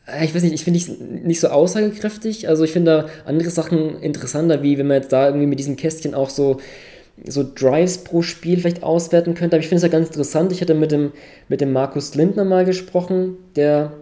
äh, 0.08 0.24
ich 0.24 0.34
weiß 0.34 0.44
nicht, 0.44 0.54
ich 0.54 0.64
finde 0.64 0.80
es 0.80 0.88
nicht 0.88 1.42
so 1.42 1.50
aussagekräftig. 1.50 2.48
Also 2.48 2.64
ich 2.64 2.72
finde 2.72 2.92
da 2.92 3.30
andere 3.30 3.50
Sachen 3.50 4.02
interessanter, 4.02 4.64
wie 4.64 4.78
wenn 4.78 4.88
man 4.88 4.98
jetzt 4.98 5.12
da 5.12 5.28
irgendwie 5.28 5.48
mit 5.48 5.60
diesem 5.60 5.76
Kästchen 5.76 6.14
auch 6.14 6.30
so 6.30 6.62
so 7.28 7.44
Drives 7.44 8.00
pro 8.00 8.22
Spiel 8.22 8.60
vielleicht 8.60 8.84
auswerten 8.84 9.34
könnte. 9.34 9.56
Aber 9.56 9.62
ich 9.62 9.70
finde 9.70 9.78
es 9.78 9.84
ja 9.84 9.90
ganz 9.90 10.08
interessant. 10.08 10.52
Ich 10.52 10.62
hatte 10.62 10.74
mit 10.74 10.92
dem, 10.92 11.12
mit 11.48 11.62
dem 11.62 11.72
Markus 11.72 12.16
Lindner 12.16 12.46
mal 12.46 12.66
gesprochen, 12.66 13.38
der 13.56 13.94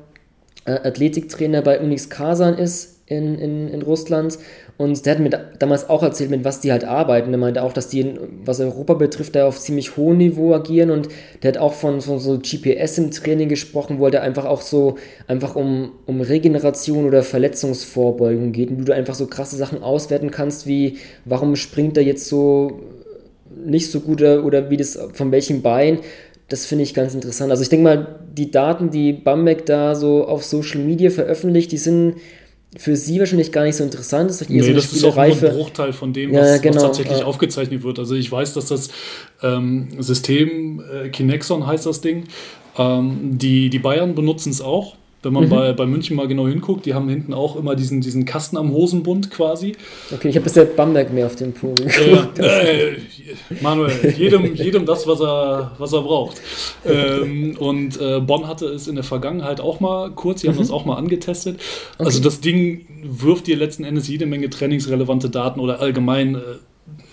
äh, 0.65 0.71
Athletiktrainer 0.71 1.61
bei 1.61 1.79
Unix 1.79 2.09
Kasan 2.09 2.57
ist 2.57 2.97
in, 3.07 3.39
in, 3.39 3.69
in 3.69 3.81
Russland. 3.81 4.37
Und 4.75 5.05
der 5.05 5.15
hat 5.15 5.19
mir 5.19 5.29
damals 5.57 5.89
auch 5.89 6.03
erzählt, 6.03 6.29
mit 6.29 6.43
was 6.43 6.59
die 6.59 6.71
halt 6.71 6.83
arbeiten. 6.83 7.31
Der 7.31 7.39
meinte 7.39 7.63
auch, 7.63 7.73
dass 7.73 7.87
die, 7.87 8.13
was 8.45 8.59
Europa 8.59 8.93
betrifft, 8.93 9.33
da 9.35 9.47
auf 9.47 9.59
ziemlich 9.59 9.97
hohem 9.97 10.17
Niveau 10.17 10.53
agieren. 10.53 10.91
Und 10.91 11.09
der 11.41 11.53
hat 11.53 11.57
auch 11.57 11.73
von, 11.73 12.01
von 12.01 12.19
so 12.19 12.37
GPS 12.37 12.99
im 12.99 13.09
Training 13.09 13.49
gesprochen, 13.49 13.97
wo 13.97 14.05
er 14.05 14.11
da 14.11 14.19
einfach 14.19 14.45
auch 14.45 14.61
so 14.61 14.97
einfach 15.25 15.55
um, 15.55 15.93
um 16.05 16.21
Regeneration 16.21 17.05
oder 17.05 17.23
Verletzungsvorbeugung 17.23 18.51
geht. 18.51 18.69
Und 18.69 18.77
du 18.77 18.83
da 18.83 18.93
einfach 18.93 19.15
so 19.15 19.25
krasse 19.25 19.55
Sachen 19.55 19.81
auswerten 19.81 20.29
kannst, 20.29 20.67
wie 20.67 20.97
warum 21.25 21.55
springt 21.55 21.97
er 21.97 22.03
jetzt 22.03 22.27
so 22.27 22.81
nicht 23.65 23.91
so 23.91 23.99
gut 23.99 24.21
oder 24.21 24.69
wie 24.69 24.77
das 24.77 24.97
von 25.13 25.31
welchem 25.31 25.61
Bein 25.61 25.99
das 26.49 26.65
finde 26.65 26.83
ich 26.83 26.93
ganz 26.93 27.13
interessant. 27.13 27.51
Also 27.51 27.63
ich 27.63 27.69
denke 27.69 27.83
mal, 27.83 28.19
die 28.33 28.51
Daten, 28.51 28.89
die 28.89 29.13
Bamberg 29.13 29.65
da 29.65 29.95
so 29.95 30.25
auf 30.25 30.45
Social 30.45 30.79
Media 30.79 31.09
veröffentlicht, 31.09 31.71
die 31.71 31.77
sind 31.77 32.15
für 32.77 32.95
sie 32.95 33.19
wahrscheinlich 33.19 33.51
gar 33.51 33.63
nicht 33.63 33.75
so 33.75 33.83
interessant. 33.83 34.29
Das 34.29 34.41
ist, 34.41 34.49
nee, 34.49 34.61
so 34.61 34.73
das 34.73 34.93
ist 34.93 35.03
auch 35.03 35.15
nur 35.15 35.23
ein 35.23 35.39
Bruchteil 35.39 35.93
von 35.93 36.13
dem, 36.13 36.33
was, 36.33 36.47
ja, 36.47 36.57
genau, 36.57 36.75
was 36.75 36.83
tatsächlich 36.83 37.19
ja. 37.19 37.25
aufgezeichnet 37.25 37.83
wird. 37.83 37.99
Also 37.99 38.15
ich 38.15 38.31
weiß, 38.31 38.53
dass 38.53 38.67
das 38.67 38.89
ähm, 39.41 39.89
System, 39.99 40.81
äh, 40.81 41.09
Kinexon 41.09 41.65
heißt 41.65 41.85
das 41.85 42.01
Ding, 42.01 42.25
ähm, 42.77 43.37
die, 43.37 43.69
die 43.69 43.79
Bayern 43.79 44.15
benutzen 44.15 44.51
es 44.51 44.61
auch. 44.61 44.95
Wenn 45.23 45.33
man 45.33 45.45
mhm. 45.45 45.49
bei, 45.49 45.73
bei 45.73 45.85
München 45.87 46.15
mal 46.15 46.27
genau 46.27 46.47
hinguckt, 46.47 46.85
die 46.85 46.93
haben 46.93 47.09
hinten 47.09 47.33
auch 47.33 47.55
immer 47.55 47.75
diesen, 47.75 48.01
diesen 48.01 48.25
Kasten 48.25 48.55
am 48.55 48.71
Hosenbund 48.71 49.31
quasi. 49.31 49.75
Okay, 50.13 50.29
ich 50.29 50.35
habe 50.35 50.43
bisher 50.43 50.65
Bamberg 50.65 51.11
mehr 51.11 51.25
auf 51.25 51.35
dem 51.35 51.53
Punkt. 51.53 51.81
Äh, 51.81 52.41
äh, 52.91 52.97
Manuel, 53.61 54.13
jedem, 54.15 54.53
jedem 54.53 54.85
das, 54.85 55.07
was 55.07 55.19
er, 55.19 55.71
was 55.79 55.91
er 55.91 56.03
braucht. 56.03 56.39
Ähm, 56.85 57.57
und 57.57 57.99
äh, 57.99 58.19
Bonn 58.19 58.47
hatte 58.47 58.67
es 58.67 58.87
in 58.87 58.93
der 58.93 59.03
Vergangenheit 59.03 59.59
auch 59.59 59.79
mal 59.79 60.11
kurz, 60.11 60.41
die 60.41 60.49
haben 60.49 60.55
mhm. 60.55 60.59
das 60.59 60.71
auch 60.71 60.85
mal 60.85 60.97
angetestet. 60.97 61.59
Okay. 61.95 62.05
Also 62.05 62.21
das 62.21 62.39
Ding 62.39 62.85
wirft 63.03 63.47
dir 63.47 63.57
letzten 63.57 63.83
Endes 63.85 64.07
jede 64.07 64.27
Menge 64.27 64.51
trainingsrelevante 64.51 65.31
Daten 65.31 65.59
oder 65.59 65.79
allgemein 65.79 66.35
äh, 66.35 66.39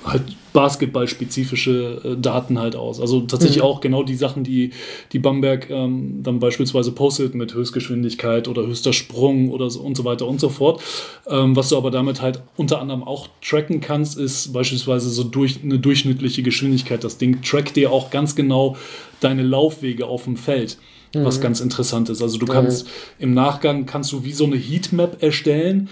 halt 0.04 0.22
basketballspezifische 0.52 2.00
äh, 2.04 2.16
Daten 2.20 2.58
halt 2.58 2.76
aus. 2.76 3.00
Also 3.00 3.22
tatsächlich 3.22 3.58
mhm. 3.58 3.64
auch 3.64 3.80
genau 3.80 4.04
die 4.04 4.14
Sachen, 4.14 4.44
die, 4.44 4.70
die 5.12 5.18
Bamberg 5.18 5.68
ähm, 5.68 6.20
dann 6.22 6.38
beispielsweise 6.38 6.92
postet 6.92 7.34
mit 7.34 7.54
Höchstgeschwindigkeit 7.54 8.46
oder 8.46 8.66
höchster 8.66 8.92
Sprung 8.92 9.50
oder 9.50 9.68
so 9.68 9.80
und 9.80 9.96
so 9.96 10.04
weiter 10.04 10.26
und 10.26 10.40
so 10.40 10.48
fort. 10.48 10.80
Ähm, 11.26 11.56
was 11.56 11.70
du 11.70 11.76
aber 11.76 11.90
damit 11.90 12.22
halt 12.22 12.42
unter 12.56 12.80
anderem 12.80 13.02
auch 13.02 13.28
tracken 13.42 13.80
kannst, 13.80 14.16
ist 14.16 14.52
beispielsweise 14.52 15.10
so 15.10 15.24
durch 15.24 15.60
eine 15.62 15.78
durchschnittliche 15.78 16.42
Geschwindigkeit. 16.42 17.02
Das 17.02 17.18
Ding 17.18 17.42
trackt 17.42 17.74
dir 17.74 17.90
auch 17.90 18.10
ganz 18.10 18.36
genau 18.36 18.76
deine 19.20 19.42
Laufwege 19.42 20.06
auf 20.06 20.24
dem 20.24 20.36
Feld 20.36 20.78
was 21.16 21.38
mhm. 21.38 21.42
ganz 21.42 21.60
interessant 21.60 22.08
ist. 22.08 22.22
Also 22.22 22.38
du 22.38 22.46
kannst 22.46 22.88
im 23.20 23.34
Nachgang 23.34 23.86
kannst 23.86 24.10
du 24.10 24.24
wie 24.24 24.32
so 24.32 24.46
eine 24.46 24.56
Heatmap 24.56 25.22
erstellen 25.22 25.88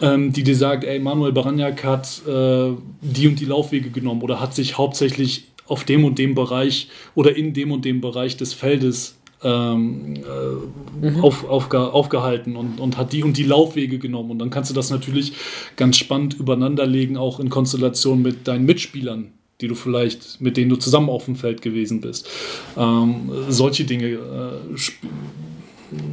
ähm, 0.00 0.32
die 0.32 0.42
dir 0.42 0.56
sagt, 0.56 0.84
ey, 0.84 0.98
Manuel 0.98 1.32
Baranjak 1.32 1.84
hat 1.84 2.22
äh, 2.26 2.72
die 3.00 3.28
und 3.28 3.40
die 3.40 3.44
Laufwege 3.44 3.90
genommen 3.90 4.22
oder 4.22 4.40
hat 4.40 4.54
sich 4.54 4.78
hauptsächlich 4.78 5.44
auf 5.66 5.84
dem 5.84 6.04
und 6.04 6.18
dem 6.18 6.34
Bereich 6.34 6.88
oder 7.14 7.36
in 7.36 7.52
dem 7.52 7.72
und 7.72 7.84
dem 7.84 8.00
Bereich 8.00 8.36
des 8.36 8.54
Feldes 8.54 9.18
ähm, 9.42 10.14
äh, 10.16 11.10
mhm. 11.10 11.20
auf, 11.22 11.48
aufge, 11.48 11.92
aufgehalten 11.92 12.56
und, 12.56 12.80
und 12.80 12.96
hat 12.96 13.12
die 13.12 13.22
und 13.22 13.36
die 13.36 13.44
Laufwege 13.44 13.98
genommen. 13.98 14.32
Und 14.32 14.38
dann 14.38 14.50
kannst 14.50 14.70
du 14.70 14.74
das 14.74 14.90
natürlich 14.90 15.32
ganz 15.76 15.96
spannend 15.96 16.34
übereinanderlegen, 16.34 17.16
auch 17.16 17.38
in 17.38 17.48
Konstellation 17.48 18.22
mit 18.22 18.48
deinen 18.48 18.66
Mitspielern, 18.66 19.32
die 19.60 19.68
du 19.68 19.74
vielleicht, 19.74 20.40
mit 20.40 20.56
denen 20.56 20.70
du 20.70 20.76
zusammen 20.76 21.08
auf 21.08 21.26
dem 21.26 21.36
Feld 21.36 21.62
gewesen 21.62 22.00
bist. 22.00 22.28
Ähm, 22.76 23.30
solche 23.48 23.84
Dinge 23.84 24.06
äh, 24.06 24.76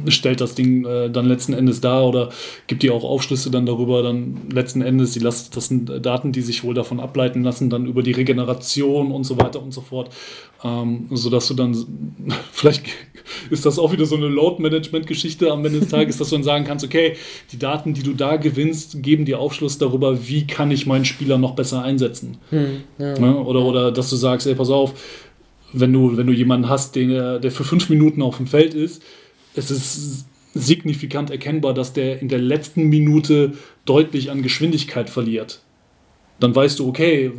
stellt 0.08 0.40
das 0.40 0.54
Ding 0.54 0.84
äh, 0.84 1.10
dann 1.10 1.26
letzten 1.26 1.52
Endes 1.52 1.80
dar 1.80 2.06
oder 2.06 2.30
gibt 2.66 2.82
dir 2.82 2.94
auch 2.94 3.04
Aufschlüsse 3.04 3.50
dann 3.50 3.66
darüber, 3.66 4.02
dann 4.02 4.48
letzten 4.52 4.82
Endes, 4.82 5.12
die 5.12 5.20
lassen, 5.20 5.50
das 5.54 5.68
sind 5.68 5.90
Daten, 6.04 6.32
die 6.32 6.40
sich 6.40 6.64
wohl 6.64 6.74
davon 6.74 7.00
ableiten 7.00 7.42
lassen, 7.42 7.70
dann 7.70 7.86
über 7.86 8.02
die 8.02 8.12
Regeneration 8.12 9.12
und 9.12 9.24
so 9.24 9.38
weiter 9.38 9.62
und 9.62 9.72
so 9.72 9.80
fort, 9.80 10.10
ähm, 10.64 11.06
sodass 11.10 11.48
du 11.48 11.54
dann, 11.54 11.76
vielleicht 12.52 12.86
ist 13.50 13.66
das 13.66 13.78
auch 13.78 13.92
wieder 13.92 14.06
so 14.06 14.16
eine 14.16 14.28
Load-Management-Geschichte 14.28 15.50
am 15.50 15.64
Ende 15.64 15.80
des 15.80 15.88
Tages, 15.88 16.16
dass 16.18 16.30
du 16.30 16.36
dann 16.36 16.44
sagen 16.44 16.64
kannst, 16.64 16.84
okay, 16.84 17.16
die 17.52 17.58
Daten, 17.58 17.94
die 17.94 18.02
du 18.02 18.12
da 18.12 18.36
gewinnst, 18.36 19.02
geben 19.02 19.24
dir 19.24 19.38
Aufschluss 19.38 19.78
darüber, 19.78 20.26
wie 20.28 20.46
kann 20.46 20.70
ich 20.70 20.86
meinen 20.86 21.04
Spieler 21.04 21.38
noch 21.38 21.54
besser 21.54 21.82
einsetzen. 21.82 22.38
Hm, 22.50 22.82
ja. 22.98 23.18
ne? 23.18 23.36
oder, 23.36 23.64
oder 23.64 23.92
dass 23.92 24.10
du 24.10 24.16
sagst, 24.16 24.46
ey, 24.46 24.54
pass 24.54 24.70
auf, 24.70 24.94
wenn 25.72 25.92
du, 25.92 26.16
wenn 26.16 26.26
du 26.26 26.32
jemanden 26.32 26.68
hast, 26.68 26.96
den, 26.96 27.10
der 27.10 27.50
für 27.50 27.64
fünf 27.64 27.88
Minuten 27.88 28.22
auf 28.22 28.38
dem 28.38 28.46
Feld 28.46 28.74
ist, 28.74 29.02
es 29.56 29.70
ist 29.70 30.26
signifikant 30.54 31.30
erkennbar, 31.30 31.74
dass 31.74 31.92
der 31.92 32.20
in 32.20 32.28
der 32.28 32.38
letzten 32.38 32.84
Minute 32.84 33.52
deutlich 33.84 34.30
an 34.30 34.42
Geschwindigkeit 34.42 35.10
verliert. 35.10 35.60
Dann 36.40 36.54
weißt 36.54 36.78
du, 36.78 36.88
okay, 36.88 37.32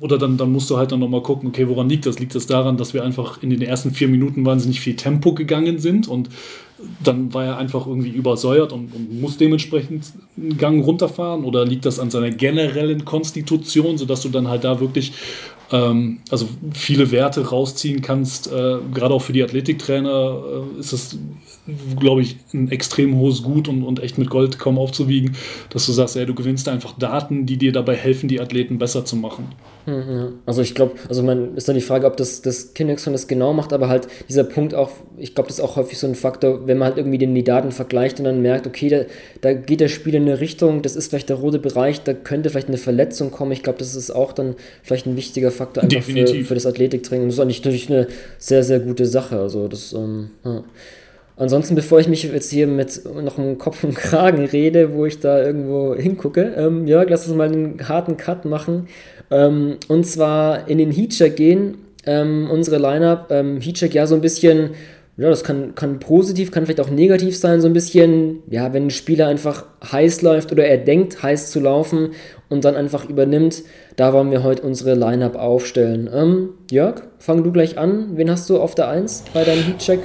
oder 0.00 0.18
dann, 0.18 0.36
dann 0.36 0.50
musst 0.50 0.68
du 0.68 0.76
halt 0.76 0.90
dann 0.90 0.98
nochmal 0.98 1.22
gucken, 1.22 1.50
okay, 1.50 1.68
woran 1.68 1.88
liegt 1.88 2.06
das? 2.06 2.18
Liegt 2.18 2.34
das 2.34 2.46
daran, 2.46 2.76
dass 2.76 2.92
wir 2.92 3.04
einfach 3.04 3.42
in 3.42 3.50
den 3.50 3.62
ersten 3.62 3.92
vier 3.92 4.08
Minuten 4.08 4.44
wahnsinnig 4.44 4.80
viel 4.80 4.96
Tempo 4.96 5.32
gegangen 5.32 5.78
sind 5.78 6.08
und 6.08 6.28
dann 7.04 7.32
war 7.32 7.44
er 7.44 7.58
einfach 7.58 7.86
irgendwie 7.86 8.10
übersäuert 8.10 8.72
und, 8.72 8.92
und 8.92 9.20
muss 9.20 9.36
dementsprechend 9.36 10.12
einen 10.36 10.58
Gang 10.58 10.84
runterfahren? 10.84 11.44
Oder 11.44 11.64
liegt 11.64 11.86
das 11.86 12.00
an 12.00 12.10
seiner 12.10 12.30
generellen 12.30 13.04
Konstitution, 13.04 13.96
sodass 13.96 14.22
du 14.22 14.30
dann 14.30 14.48
halt 14.48 14.64
da 14.64 14.80
wirklich 14.80 15.12
ähm, 15.72 16.20
also 16.30 16.48
viele 16.72 17.10
Werte 17.10 17.48
rausziehen 17.48 18.02
kannst? 18.02 18.46
Äh, 18.46 18.78
gerade 18.94 19.14
auch 19.14 19.22
für 19.22 19.32
die 19.32 19.42
Athletiktrainer 19.42 20.42
äh, 20.76 20.80
ist 20.80 20.92
das 20.92 21.18
glaube 21.98 22.22
ich, 22.22 22.36
ein 22.52 22.70
extrem 22.70 23.16
hohes 23.16 23.42
Gut 23.42 23.68
und, 23.68 23.82
und 23.84 24.00
echt 24.00 24.18
mit 24.18 24.30
Gold 24.30 24.58
kaum 24.58 24.78
aufzuwiegen, 24.78 25.36
dass 25.70 25.86
du 25.86 25.92
sagst, 25.92 26.16
ey, 26.16 26.26
du 26.26 26.34
gewinnst 26.34 26.68
einfach 26.68 26.98
Daten, 26.98 27.46
die 27.46 27.56
dir 27.56 27.72
dabei 27.72 27.94
helfen, 27.94 28.28
die 28.28 28.40
Athleten 28.40 28.78
besser 28.78 29.04
zu 29.04 29.16
machen. 29.16 29.48
Mhm. 29.86 30.40
Also 30.46 30.62
ich 30.62 30.74
glaube, 30.74 30.92
also 31.08 31.22
man 31.22 31.56
ist 31.56 31.68
dann 31.68 31.74
die 31.74 31.80
Frage, 31.80 32.06
ob 32.06 32.16
das, 32.16 32.42
das 32.42 32.74
Kinexon 32.74 33.12
das 33.12 33.26
genau 33.26 33.52
macht, 33.52 33.72
aber 33.72 33.88
halt 33.88 34.06
dieser 34.28 34.44
Punkt 34.44 34.74
auch, 34.74 34.90
ich 35.16 35.34
glaube, 35.34 35.48
das 35.48 35.58
ist 35.58 35.64
auch 35.64 35.76
häufig 35.76 35.98
so 35.98 36.06
ein 36.06 36.14
Faktor, 36.14 36.66
wenn 36.66 36.78
man 36.78 36.88
halt 36.88 36.98
irgendwie 36.98 37.18
den, 37.18 37.34
die 37.34 37.44
Daten 37.44 37.72
vergleicht 37.72 38.18
und 38.18 38.24
dann 38.24 38.42
merkt, 38.42 38.66
okay, 38.66 38.88
da, 38.88 39.02
da 39.40 39.52
geht 39.52 39.80
der 39.80 39.88
Spiel 39.88 40.14
in 40.14 40.22
eine 40.22 40.40
Richtung, 40.40 40.82
das 40.82 40.96
ist 40.96 41.08
vielleicht 41.08 41.28
der 41.28 41.36
rote 41.36 41.58
Bereich, 41.58 42.02
da 42.02 42.14
könnte 42.14 42.50
vielleicht 42.50 42.68
eine 42.68 42.78
Verletzung 42.78 43.30
kommen. 43.30 43.52
Ich 43.52 43.62
glaube, 43.62 43.78
das 43.78 43.94
ist 43.94 44.10
auch 44.10 44.32
dann 44.32 44.54
vielleicht 44.82 45.06
ein 45.06 45.16
wichtiger 45.16 45.50
Faktor 45.50 45.82
einfach 45.82 46.02
für, 46.02 46.26
für, 46.26 46.54
das 46.54 46.66
Athletiktraining. 46.66 47.24
Und 47.24 47.28
das 47.28 47.36
ist 47.36 47.40
eigentlich 47.40 47.60
natürlich 47.60 47.90
eine 47.90 48.06
sehr, 48.38 48.62
sehr 48.62 48.80
gute 48.80 49.06
Sache. 49.06 49.38
Also 49.38 49.68
das, 49.68 49.92
ähm, 49.92 50.30
ja. 50.44 50.62
Ansonsten, 51.36 51.74
bevor 51.74 51.98
ich 51.98 52.08
mich 52.08 52.24
jetzt 52.24 52.50
hier 52.50 52.66
mit 52.66 53.02
noch 53.04 53.38
einem 53.38 53.56
Kopf 53.56 53.84
und 53.84 53.94
Kragen 53.94 54.44
rede, 54.44 54.92
wo 54.92 55.06
ich 55.06 55.18
da 55.18 55.42
irgendwo 55.42 55.94
hingucke, 55.94 56.52
ähm, 56.56 56.86
Jörg, 56.86 57.08
lass 57.08 57.26
uns 57.26 57.36
mal 57.36 57.48
einen 57.50 57.88
harten 57.88 58.16
Cut 58.16 58.44
machen. 58.44 58.88
Ähm, 59.32 59.78
und 59.88 60.06
zwar 60.06 60.68
in 60.68 60.78
den 60.78 60.92
Heatcheck 60.92 61.34
gehen. 61.36 61.78
Ähm, 62.04 62.48
unsere 62.50 62.78
Lineup, 62.78 63.28
ähm, 63.30 63.60
Heatcheck 63.60 63.94
ja 63.94 64.06
so 64.06 64.14
ein 64.14 64.20
bisschen, 64.20 64.70
ja, 65.16 65.30
das 65.30 65.44
kann, 65.44 65.74
kann 65.74 66.00
positiv, 66.00 66.50
kann 66.50 66.66
vielleicht 66.66 66.80
auch 66.80 66.90
negativ 66.90 67.36
sein, 67.36 67.60
so 67.60 67.68
ein 67.68 67.72
bisschen, 67.72 68.42
ja, 68.50 68.72
wenn 68.72 68.86
ein 68.86 68.90
Spieler 68.90 69.28
einfach 69.28 69.66
heiß 69.90 70.22
läuft 70.22 70.52
oder 70.52 70.66
er 70.66 70.78
denkt, 70.78 71.22
heiß 71.22 71.50
zu 71.50 71.60
laufen 71.60 72.10
und 72.48 72.64
dann 72.64 72.74
einfach 72.74 73.08
übernimmt. 73.08 73.62
Da 73.96 74.12
wollen 74.12 74.30
wir 74.30 74.42
heute 74.42 74.62
unsere 74.62 74.94
Lineup 74.94 75.36
aufstellen. 75.36 76.10
Ähm, 76.12 76.50
Jörg, 76.70 77.02
fang 77.18 77.44
du 77.44 77.52
gleich 77.52 77.78
an. 77.78 78.16
Wen 78.16 78.30
hast 78.30 78.50
du 78.50 78.58
auf 78.58 78.74
der 78.74 78.88
1 78.88 79.24
bei 79.32 79.44
deinem 79.44 79.62
Heatcheck? 79.62 80.00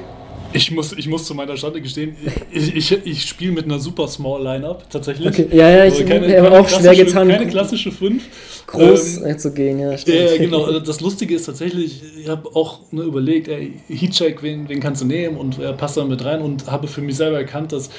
Ich 0.54 0.72
muss, 0.72 0.94
ich 0.94 1.08
muss 1.08 1.26
zu 1.26 1.36
meiner 1.36 1.58
Schande 1.58 1.82
gestehen, 1.82 2.16
ich, 2.52 2.76
ich, 2.76 3.06
ich 3.06 3.26
spiele 3.26 3.52
mit 3.52 3.66
einer 3.66 3.80
super 3.80 4.08
Small 4.08 4.42
Lineup 4.44 4.90
tatsächlich. 4.90 5.28
Okay. 5.28 5.48
Ja, 5.52 5.70
ja, 5.70 5.86
ich 5.86 6.12
also 6.12 6.46
habe 6.46 6.60
auch 6.60 6.70
schwer 6.70 6.96
getan. 6.96 7.28
Keine 7.28 7.48
klassische 7.48 7.92
5. 7.92 8.24
Groß 8.68 9.22
ähm, 9.24 9.40
zu 9.40 9.54
gehen, 9.54 9.80
ja. 9.80 9.98
Stimmt. 9.98 10.18
Ja, 10.18 10.38
genau. 10.38 10.66
Also 10.66 10.82
das 10.82 11.00
Lustige 11.00 11.36
ist 11.36 11.46
tatsächlich, 11.46 12.02
ich 12.20 12.28
habe 12.28 12.54
auch 12.54 12.80
nur 12.92 13.06
überlegt, 13.06 13.48
ey, 13.48 13.74
Heatcheck, 13.88 14.44
wen, 14.44 14.68
wen 14.68 14.82
kannst 14.82 15.02
du 15.02 15.06
nehmen 15.06 15.38
und 15.38 15.58
wer 15.58 15.72
passt 15.72 15.96
da 15.96 16.04
mit 16.04 16.24
rein 16.26 16.42
und 16.42 16.70
habe 16.70 16.88
für 16.88 17.02
mich 17.02 17.16
selber 17.16 17.38
erkannt, 17.38 17.72
dass 17.72 17.90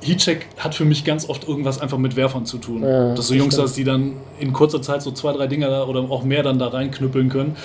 Heatcheck 0.00 0.46
hat 0.56 0.74
für 0.74 0.84
mich 0.84 1.04
ganz 1.04 1.28
oft 1.28 1.48
irgendwas 1.48 1.80
einfach 1.80 1.98
mit 1.98 2.14
Werfern 2.14 2.46
zu 2.46 2.58
tun. 2.58 2.82
Ja, 2.82 3.14
dass 3.14 3.28
so 3.28 3.34
Jungs 3.34 3.58
hast, 3.58 3.76
die 3.76 3.84
dann 3.84 4.12
in 4.38 4.52
kurzer 4.52 4.80
Zeit 4.80 5.02
so 5.02 5.10
zwei, 5.10 5.32
drei 5.32 5.46
Dinger 5.46 5.88
oder 5.88 6.00
auch 6.10 6.22
mehr 6.22 6.42
dann 6.42 6.58
da 6.58 6.68
reinknüppeln 6.68 7.28
können. 7.28 7.56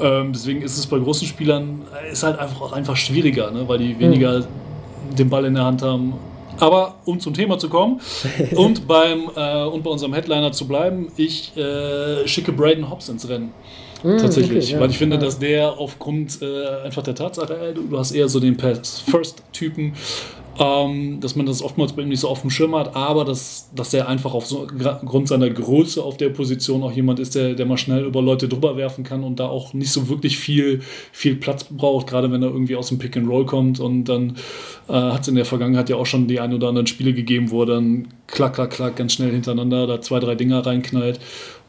Ähm, 0.00 0.32
deswegen 0.32 0.62
ist 0.62 0.78
es 0.78 0.86
bei 0.86 0.98
großen 0.98 1.26
Spielern 1.26 1.82
ist 2.10 2.22
halt 2.22 2.38
einfach 2.38 2.60
auch 2.60 2.72
einfach 2.72 2.96
schwieriger, 2.96 3.50
ne? 3.50 3.66
weil 3.66 3.78
die 3.78 3.98
weniger 3.98 4.40
mhm. 4.40 5.16
den 5.16 5.30
Ball 5.30 5.44
in 5.44 5.54
der 5.54 5.64
Hand 5.64 5.82
haben. 5.82 6.14
Aber 6.58 6.96
um 7.06 7.18
zum 7.18 7.34
Thema 7.34 7.58
zu 7.58 7.68
kommen 7.68 8.00
und, 8.54 8.86
beim, 8.86 9.30
äh, 9.34 9.64
und 9.64 9.82
bei 9.82 9.90
unserem 9.90 10.12
Headliner 10.12 10.52
zu 10.52 10.68
bleiben, 10.68 11.10
ich 11.16 11.56
äh, 11.56 12.26
schicke 12.28 12.52
Braden 12.52 12.88
Hobbs 12.90 13.08
ins 13.08 13.28
Rennen. 13.28 13.52
Mm, 14.02 14.16
Tatsächlich, 14.18 14.64
okay, 14.66 14.74
ja, 14.74 14.80
weil 14.80 14.90
ich 14.90 14.98
finde, 14.98 15.16
ja. 15.16 15.22
dass 15.22 15.38
der 15.38 15.78
aufgrund 15.78 16.40
äh, 16.42 16.84
einfach 16.84 17.02
der 17.02 17.14
Tatsache, 17.14 17.72
du, 17.74 17.82
du, 17.82 17.98
hast 17.98 18.12
eher 18.12 18.28
so 18.28 18.40
den 18.40 18.56
Pass-First-Typen, 18.56 19.94
ähm, 20.60 21.20
dass 21.20 21.36
man 21.36 21.46
das 21.46 21.62
oftmals 21.62 21.94
bei 21.94 22.02
ihm 22.02 22.10
nicht 22.10 22.20
so 22.20 22.28
auf 22.28 22.42
dem 22.42 22.50
Schirm 22.50 22.76
hat, 22.76 22.94
aber 22.94 23.24
dass, 23.24 23.70
dass 23.74 23.94
er 23.94 24.08
einfach 24.08 24.34
aufgrund 24.34 25.26
seiner 25.26 25.48
Größe 25.48 26.02
auf 26.02 26.18
der 26.18 26.28
Position 26.28 26.82
auch 26.82 26.92
jemand 26.92 27.18
ist, 27.18 27.34
der, 27.34 27.54
der 27.54 27.64
mal 27.64 27.78
schnell 27.78 28.04
über 28.04 28.20
Leute 28.20 28.46
drüber 28.46 28.76
werfen 28.76 29.02
kann 29.02 29.24
und 29.24 29.40
da 29.40 29.48
auch 29.48 29.72
nicht 29.72 29.90
so 29.90 30.10
wirklich 30.10 30.38
viel, 30.38 30.82
viel 31.12 31.36
Platz 31.36 31.64
braucht, 31.64 32.06
gerade 32.06 32.30
wenn 32.30 32.42
er 32.42 32.50
irgendwie 32.50 32.76
aus 32.76 32.88
dem 32.88 32.98
Pick 32.98 33.16
and 33.16 33.26
Roll 33.26 33.46
kommt 33.46 33.80
und 33.80 34.04
dann 34.04 34.36
äh, 34.88 34.92
hat 34.92 35.22
es 35.22 35.28
in 35.28 35.34
der 35.34 35.46
Vergangenheit 35.46 35.88
ja 35.88 35.96
auch 35.96 36.06
schon 36.06 36.28
die 36.28 36.40
ein 36.40 36.52
oder 36.52 36.68
anderen 36.68 36.86
Spiele 36.86 37.14
gegeben, 37.14 37.50
wo 37.50 37.62
er 37.62 37.66
dann 37.66 38.08
klack, 38.26 38.54
klack, 38.54 38.70
klack 38.70 38.96
ganz 38.96 39.14
schnell 39.14 39.30
hintereinander 39.30 39.86
da 39.86 40.02
zwei, 40.02 40.20
drei 40.20 40.34
Dinger 40.34 40.66
reinknallt, 40.66 41.20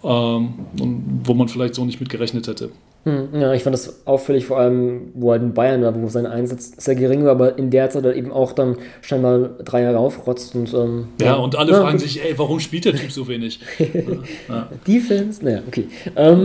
ähm, 0.04 0.54
und 0.80 1.22
wo 1.24 1.34
man 1.34 1.48
vielleicht 1.48 1.76
so 1.76 1.86
nicht 1.86 2.00
mit 2.00 2.10
gerechnet 2.10 2.48
hätte. 2.48 2.72
Hm, 3.04 3.30
ja, 3.34 3.52
ich 3.54 3.64
fand 3.64 3.74
das 3.74 4.06
auffällig, 4.06 4.46
vor 4.46 4.60
allem, 4.60 5.12
wo 5.16 5.32
er 5.32 5.38
in 5.38 5.56
Bayern 5.56 5.82
war, 5.82 6.00
wo 6.00 6.08
sein 6.08 6.28
Einsatz 6.28 6.74
sehr 6.78 6.94
gering 6.94 7.24
war, 7.24 7.32
aber 7.32 7.58
in 7.58 7.72
der 7.72 7.90
Zeit 7.90 8.06
er 8.06 8.16
eben 8.16 8.32
auch 8.32 8.52
dann 8.52 8.78
scheinbar 9.02 9.40
drei 9.66 9.82
Jahre 9.82 9.98
aufrotzt. 9.98 10.54
Und, 10.54 10.72
ähm, 10.76 11.08
ja, 11.20 11.28
ja, 11.28 11.36
und 11.36 11.56
alle 11.56 11.72
ja, 11.72 11.82
fragen 11.82 11.98
sich, 11.98 12.24
ey, 12.24 12.38
warum 12.38 12.60
spielt 12.60 12.86
der 12.86 12.94
Typ 12.94 13.12
so 13.12 13.28
wenig? 13.28 13.60
ja. 14.50 14.70
Defense? 14.88 15.44
Naja, 15.44 15.64
okay. 15.68 15.88
Ähm, 16.16 16.44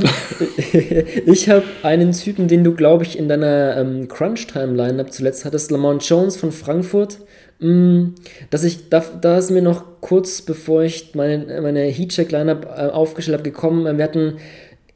ich 1.26 1.50
habe 1.50 1.64
einen 1.82 2.12
Typen, 2.12 2.48
den 2.48 2.64
du, 2.64 2.72
glaube 2.72 3.04
ich, 3.04 3.18
in 3.18 3.28
deiner 3.28 3.76
ähm, 3.76 4.08
Crunch-Time-Line-Up 4.08 5.12
zuletzt 5.12 5.44
hattest, 5.44 5.70
Lamont 5.70 6.08
Jones 6.08 6.38
von 6.38 6.52
Frankfurt. 6.52 7.18
Mm, 7.58 8.14
dass 8.50 8.64
ich, 8.64 8.90
da, 8.90 9.02
da 9.20 9.38
ist 9.38 9.50
mir 9.50 9.62
noch 9.62 9.84
kurz, 10.00 10.42
bevor 10.42 10.82
ich 10.82 11.14
meine, 11.14 11.60
meine 11.62 11.84
Heatcheck-Lineup 11.84 12.64
äh, 12.64 12.86
aufgestellt 12.88 13.38
habe, 13.38 13.50
gekommen. 13.50 13.96
Wir 13.96 14.04
hatten 14.04 14.36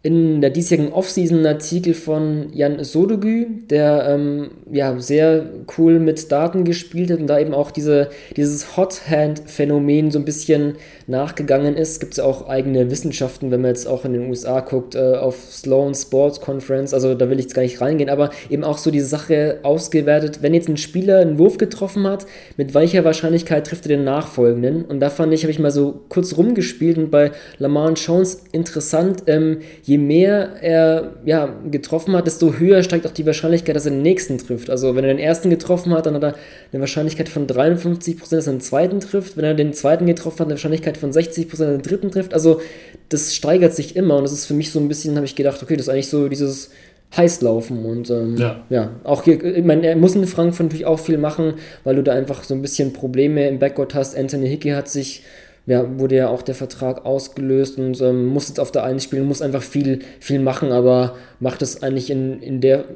in 0.03 0.41
der 0.41 0.49
diesjährigen 0.49 0.95
Offseason 0.95 1.45
Artikel 1.45 1.93
von 1.93 2.47
Jan 2.55 2.83
Sodogü, 2.83 3.47
der 3.69 4.09
ähm, 4.09 4.51
ja, 4.73 4.99
sehr 4.99 5.45
cool 5.77 5.99
mit 5.99 6.33
Daten 6.33 6.65
gespielt 6.65 7.11
hat 7.11 7.21
und 7.21 7.27
da 7.27 7.39
eben 7.39 7.53
auch 7.53 7.71
diese, 7.71 8.09
dieses 8.35 8.79
Hot-Hand-Phänomen 8.79 10.11
so 10.11 10.19
ein 10.19 10.25
bisschen 10.25 10.77
nachgegangen 11.07 11.77
ist. 11.77 12.01
Gibt 12.01 12.15
es 12.15 12.17
ja 12.17 12.25
auch 12.25 12.49
eigene 12.49 12.91
Wissenschaften, 12.91 13.51
wenn 13.51 13.61
man 13.61 13.73
jetzt 13.73 13.87
auch 13.87 14.07
in 14.07 14.15
den 14.15 14.31
USA 14.31 14.61
guckt, 14.61 14.95
äh, 14.95 15.17
auf 15.17 15.37
Sloan 15.37 15.95
Sports 15.95 16.41
Conference, 16.41 16.95
also 16.95 17.15
da 17.15 17.29
will 17.29 17.39
ich 17.39 17.45
jetzt 17.45 17.55
gar 17.55 17.63
nicht 17.63 17.83
reingehen, 17.83 18.09
aber 18.09 18.31
eben 18.49 18.65
auch 18.65 18.79
so 18.79 18.91
diese 18.91 19.07
Sache 19.07 19.59
ausgewertet, 19.65 20.39
wenn 20.41 20.55
jetzt 20.55 20.71
ein 20.71 20.79
Spieler 20.79 21.19
einen 21.19 21.39
Wurf 21.39 21.59
getroffen 21.59 22.07
hat, 22.07 22.25
mit 22.57 22.73
welcher 22.73 23.05
Wahrscheinlichkeit 23.05 23.67
trifft 23.67 23.85
er 23.85 23.97
den 23.97 24.05
Nachfolgenden? 24.05 24.83
Und 24.87 25.01
da 25.01 25.11
fand 25.11 25.35
ich, 25.35 25.43
habe 25.43 25.51
ich 25.51 25.59
mal 25.59 25.71
so 25.71 26.01
kurz 26.09 26.39
rumgespielt 26.39 26.97
und 26.97 27.11
bei 27.11 27.33
Lamar 27.59 27.93
Jones 27.93 28.45
interessant, 28.53 29.25
ähm, 29.27 29.59
je 29.91 29.99
mehr 29.99 30.51
er 30.61 31.15
ja, 31.25 31.53
getroffen 31.69 32.15
hat, 32.15 32.25
desto 32.25 32.53
höher 32.53 32.85
steigt 32.85 33.09
auch 33.09 33.11
die 33.11 33.27
Wahrscheinlichkeit, 33.27 33.75
dass 33.75 33.87
er 33.87 33.91
den 33.91 34.03
nächsten 34.03 34.39
trifft. 34.39 34.71
Also 34.71 34.95
wenn 34.95 35.03
er 35.03 35.13
den 35.13 35.19
ersten 35.19 35.51
getroffen 35.51 35.93
hat, 35.93 36.07
dann 36.07 36.15
hat 36.15 36.23
er 36.23 36.35
eine 36.73 36.81
Wahrscheinlichkeit 36.81 37.29
von 37.29 37.49
53%, 37.49 38.21
dass 38.21 38.47
er 38.47 38.53
den 38.53 38.61
zweiten 38.61 39.01
trifft. 39.01 39.37
Wenn 39.37 39.45
er 39.45 39.55
den 39.55 39.73
zweiten 39.73 40.07
getroffen 40.07 40.39
hat, 40.39 40.47
eine 40.47 40.55
Wahrscheinlichkeit 40.55 40.97
von 40.97 41.11
60%, 41.11 41.51
dass 41.51 41.59
er 41.59 41.73
den 41.73 41.83
dritten 41.83 42.13
trifft. 42.13 42.35
Also 42.35 42.61
das 43.09 43.35
steigert 43.35 43.75
sich 43.75 43.97
immer 43.97 44.17
und 44.17 44.23
das 44.23 44.31
ist 44.31 44.47
für 44.47 44.55
mich 44.55 44.71
so 44.71 44.79
ein 44.79 44.87
bisschen, 44.87 45.17
habe 45.17 45.27
ich 45.27 45.35
gedacht, 45.35 45.61
okay, 45.61 45.75
das 45.75 45.87
ist 45.87 45.93
eigentlich 45.93 46.09
so 46.09 46.29
dieses 46.29 46.71
Heißlaufen 47.17 47.85
und 47.85 48.11
ähm, 48.11 48.37
ja. 48.37 48.65
ja. 48.71 48.91
auch 49.03 49.25
hier, 49.25 49.43
ich 49.43 49.65
meine, 49.65 49.85
er 49.89 49.97
muss 49.97 50.15
in 50.15 50.25
Frankfurt 50.29 50.67
natürlich 50.67 50.87
auch 50.87 51.01
viel 51.01 51.19
machen, 51.19 51.55
weil 51.83 51.97
du 51.97 52.05
da 52.05 52.13
einfach 52.13 52.45
so 52.45 52.55
ein 52.55 52.63
bisschen 52.63 52.93
Probleme 52.93 53.49
im 53.49 53.59
Backcourt 53.59 53.97
hast. 53.97 54.17
Anthony 54.17 54.49
Hickey 54.49 54.71
hat 54.71 54.89
sich 54.89 55.25
ja, 55.71 56.01
wurde 56.01 56.17
ja 56.17 56.29
auch 56.29 56.43
der 56.43 56.57
Vertrag 56.57 57.05
ausgelöst 57.05 57.79
und 57.79 58.01
ähm, 58.01 58.27
muss 58.27 58.49
jetzt 58.49 58.59
auf 58.59 58.73
der 58.73 58.83
1 58.83 59.05
spielen, 59.05 59.29
muss 59.29 59.41
einfach 59.41 59.63
viel, 59.63 60.01
viel 60.19 60.41
machen, 60.41 60.73
aber 60.73 61.15
macht 61.39 61.63
es 61.63 61.85
eigentlich 61.85 62.11
in, 62.11 62.43
in, 62.43 62.61
der, 62.61 62.87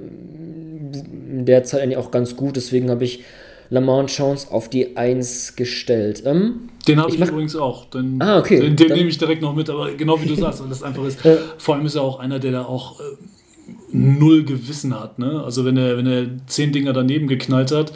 in 1.30 1.46
der 1.46 1.62
Zeit 1.62 1.82
eigentlich 1.82 1.98
auch 1.98 2.10
ganz 2.10 2.34
gut. 2.34 2.56
Deswegen 2.56 2.90
habe 2.90 3.04
ich 3.04 3.22
Lamont 3.70 4.10
Chance 4.10 4.48
auf 4.50 4.68
die 4.68 4.96
1 4.96 5.54
gestellt. 5.54 6.24
Ähm, 6.26 6.68
den 6.88 6.98
habe 6.98 7.10
ich, 7.14 7.20
ich 7.20 7.28
übrigens 7.28 7.54
auch. 7.54 7.84
Den, 7.84 8.20
ah, 8.20 8.40
okay. 8.40 8.58
Den, 8.58 8.74
den 8.74 8.92
nehme 8.92 9.08
ich 9.08 9.18
direkt 9.18 9.40
noch 9.40 9.54
mit, 9.54 9.70
aber 9.70 9.92
genau 9.92 10.20
wie 10.20 10.26
du 10.26 10.34
sagst, 10.34 10.60
weil 10.60 10.68
das 10.68 10.82
einfach 10.82 11.04
ist. 11.04 11.20
Vor 11.58 11.76
allem 11.76 11.86
ist 11.86 11.94
er 11.94 12.02
auch 12.02 12.18
einer, 12.18 12.40
der 12.40 12.50
da 12.50 12.64
auch 12.64 12.98
äh, 12.98 13.04
null 13.92 14.42
Gewissen 14.42 14.98
hat. 14.98 15.20
Ne? 15.20 15.44
Also 15.44 15.64
wenn 15.64 15.76
er, 15.76 15.96
wenn 15.96 16.08
er 16.08 16.26
zehn 16.48 16.72
Dinger 16.72 16.92
daneben 16.92 17.28
geknallt 17.28 17.70
hat, 17.70 17.92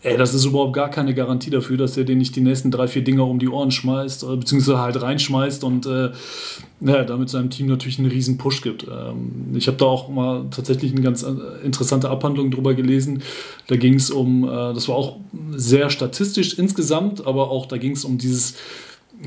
Ey, 0.00 0.16
das 0.16 0.32
ist 0.32 0.44
überhaupt 0.44 0.74
gar 0.74 0.90
keine 0.90 1.12
Garantie 1.12 1.50
dafür, 1.50 1.76
dass 1.76 1.96
er 1.96 2.04
den 2.04 2.18
nicht 2.18 2.36
die 2.36 2.40
nächsten 2.40 2.70
drei, 2.70 2.86
vier 2.86 3.02
Dinger 3.02 3.26
um 3.26 3.40
die 3.40 3.48
Ohren 3.48 3.72
schmeißt, 3.72 4.22
äh, 4.22 4.36
beziehungsweise 4.36 4.78
halt 4.78 5.02
reinschmeißt 5.02 5.64
und 5.64 5.86
äh, 5.86 6.10
ja, 6.80 7.02
damit 7.02 7.30
seinem 7.30 7.50
Team 7.50 7.66
natürlich 7.66 7.98
einen 7.98 8.08
riesen 8.08 8.38
Push 8.38 8.62
gibt. 8.62 8.84
Ähm, 8.84 9.54
ich 9.54 9.66
habe 9.66 9.76
da 9.76 9.86
auch 9.86 10.08
mal 10.08 10.46
tatsächlich 10.52 10.92
eine 10.92 11.00
ganz 11.00 11.24
äh, 11.24 11.32
interessante 11.64 12.10
Abhandlung 12.10 12.52
drüber 12.52 12.74
gelesen. 12.74 13.22
Da 13.66 13.74
ging 13.74 13.94
es 13.94 14.12
um, 14.12 14.44
äh, 14.44 14.46
das 14.72 14.88
war 14.88 14.94
auch 14.94 15.16
sehr 15.50 15.90
statistisch 15.90 16.56
insgesamt, 16.58 17.26
aber 17.26 17.50
auch 17.50 17.66
da 17.66 17.76
ging 17.76 17.92
es 17.92 18.04
um 18.04 18.18
dieses, 18.18 18.54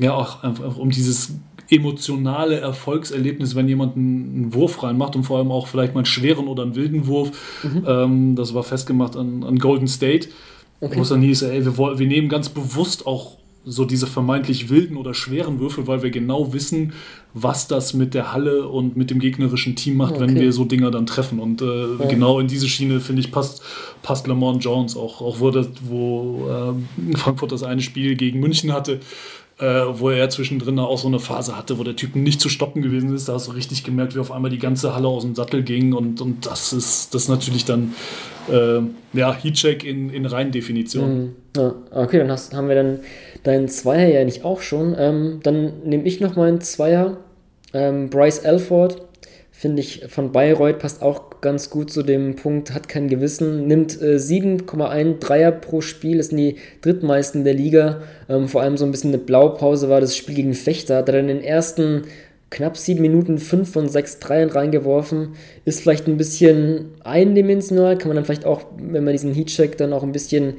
ja, 0.00 0.14
auch 0.14 0.42
einfach 0.42 0.78
um 0.78 0.88
dieses 0.88 1.34
emotionale 1.68 2.60
Erfolgserlebnis, 2.60 3.54
wenn 3.54 3.68
jemand 3.68 3.96
einen, 3.96 4.54
Wurf 4.54 4.82
reinmacht 4.82 5.16
und 5.16 5.24
vor 5.24 5.38
allem 5.38 5.50
auch 5.50 5.66
vielleicht 5.66 5.94
mal 5.94 6.00
einen 6.00 6.06
schweren 6.06 6.46
oder 6.46 6.62
einen 6.62 6.76
wilden 6.76 7.06
Wurf. 7.06 7.30
Mhm. 7.62 7.84
Ähm, 7.86 8.36
das 8.36 8.54
war 8.54 8.62
festgemacht 8.62 9.16
an, 9.16 9.42
an 9.42 9.58
Golden 9.58 9.88
State. 9.88 10.28
Okay. 10.82 10.96
Wo 10.96 11.02
es 11.02 11.10
dann 11.10 11.22
hieß, 11.22 11.42
ey, 11.42 11.64
wir, 11.64 11.98
wir 11.98 12.06
nehmen 12.08 12.28
ganz 12.28 12.48
bewusst 12.48 13.06
auch 13.06 13.36
so 13.64 13.84
diese 13.84 14.08
vermeintlich 14.08 14.68
wilden 14.68 14.96
oder 14.96 15.14
schweren 15.14 15.60
Würfel, 15.60 15.86
weil 15.86 16.02
wir 16.02 16.10
genau 16.10 16.52
wissen, 16.52 16.94
was 17.34 17.68
das 17.68 17.94
mit 17.94 18.14
der 18.14 18.32
Halle 18.32 18.66
und 18.66 18.96
mit 18.96 19.10
dem 19.10 19.20
gegnerischen 19.20 19.76
Team 19.76 19.96
macht, 19.96 20.14
okay. 20.14 20.22
wenn 20.22 20.34
wir 20.34 20.52
so 20.52 20.64
Dinger 20.64 20.90
dann 20.90 21.06
treffen. 21.06 21.38
Und 21.38 21.62
äh, 21.62 21.94
ja. 22.00 22.06
genau 22.08 22.40
in 22.40 22.48
diese 22.48 22.68
Schiene, 22.68 22.98
finde 22.98 23.22
ich, 23.22 23.30
passt, 23.30 23.62
passt 24.02 24.26
Lamont 24.26 24.64
Jones 24.64 24.96
auch, 24.96 25.20
auch 25.20 25.38
wo, 25.38 25.52
das, 25.52 25.68
wo 25.82 26.48
äh, 26.50 27.16
Frankfurt 27.16 27.52
das 27.52 27.62
eine 27.62 27.80
Spiel 27.80 28.16
gegen 28.16 28.40
München 28.40 28.72
hatte, 28.72 28.98
äh, 29.58 29.64
wo 29.64 30.10
er 30.10 30.28
zwischendrin 30.28 30.80
auch 30.80 30.98
so 30.98 31.06
eine 31.06 31.20
Phase 31.20 31.56
hatte, 31.56 31.78
wo 31.78 31.84
der 31.84 31.94
Typ 31.94 32.16
nicht 32.16 32.40
zu 32.40 32.48
stoppen 32.48 32.82
gewesen 32.82 33.14
ist. 33.14 33.28
Da 33.28 33.34
hast 33.34 33.46
du 33.46 33.52
richtig 33.52 33.84
gemerkt, 33.84 34.16
wie 34.16 34.18
auf 34.18 34.32
einmal 34.32 34.50
die 34.50 34.58
ganze 34.58 34.92
Halle 34.92 35.06
aus 35.06 35.22
dem 35.22 35.36
Sattel 35.36 35.62
ging 35.62 35.92
und, 35.92 36.20
und 36.20 36.46
das 36.46 36.72
ist 36.72 37.14
das 37.14 37.22
ist 37.22 37.28
natürlich 37.28 37.64
dann 37.64 37.94
äh, 38.50 38.80
ja, 39.12 39.34
Heatcheck 39.34 39.84
in, 39.84 40.10
in 40.10 40.26
Reindefinition. 40.26 41.18
Mhm. 41.18 41.34
Ja, 41.56 41.74
okay, 41.90 42.18
dann 42.18 42.30
hast, 42.30 42.54
haben 42.54 42.68
wir 42.68 42.74
dann 42.74 43.00
deinen 43.42 43.68
Zweier 43.68 44.08
ja 44.08 44.24
nicht 44.24 44.44
auch 44.44 44.60
schon. 44.60 44.94
Ähm, 44.98 45.40
dann 45.42 45.82
nehme 45.84 46.04
ich 46.04 46.20
noch 46.20 46.36
meinen 46.36 46.60
Zweier. 46.60 47.18
Ähm, 47.74 48.10
Bryce 48.10 48.44
Alford, 48.44 49.02
finde 49.50 49.80
ich, 49.80 50.04
von 50.08 50.32
Bayreuth 50.32 50.78
passt 50.78 51.02
auch 51.02 51.40
ganz 51.40 51.70
gut 51.70 51.90
zu 51.90 52.02
dem 52.02 52.36
Punkt, 52.36 52.72
hat 52.72 52.88
kein 52.88 53.08
Gewissen, 53.08 53.66
nimmt 53.66 54.00
äh, 54.00 54.16
7,1 54.16 55.18
Dreier 55.18 55.52
pro 55.52 55.80
Spiel, 55.80 56.18
ist 56.18 56.32
die 56.32 56.56
drittmeisten 56.80 57.44
der 57.44 57.54
Liga. 57.54 58.02
Ähm, 58.28 58.48
vor 58.48 58.62
allem 58.62 58.76
so 58.76 58.84
ein 58.84 58.90
bisschen 58.90 59.10
eine 59.10 59.18
Blaupause 59.18 59.88
war 59.88 60.00
das 60.00 60.16
Spiel 60.16 60.36
gegen 60.36 60.54
Fechter, 60.54 60.96
hat 60.96 61.08
er 61.08 61.16
dann 61.16 61.28
den 61.28 61.42
ersten 61.42 62.02
knapp 62.52 62.76
sieben 62.76 63.00
Minuten 63.00 63.38
fünf 63.38 63.72
von 63.72 63.88
sechs 63.88 64.18
Dreiern 64.18 64.50
reingeworfen. 64.50 65.30
Ist 65.64 65.80
vielleicht 65.80 66.06
ein 66.06 66.18
bisschen 66.18 66.90
eindimensional, 67.02 67.96
kann 67.96 68.08
man 68.08 68.16
dann 68.16 68.24
vielleicht 68.24 68.44
auch, 68.44 68.64
wenn 68.76 69.04
man 69.04 69.12
diesen 69.12 69.34
Heatcheck 69.34 69.76
dann 69.78 69.92
auch 69.92 70.02
ein 70.02 70.12
bisschen 70.12 70.54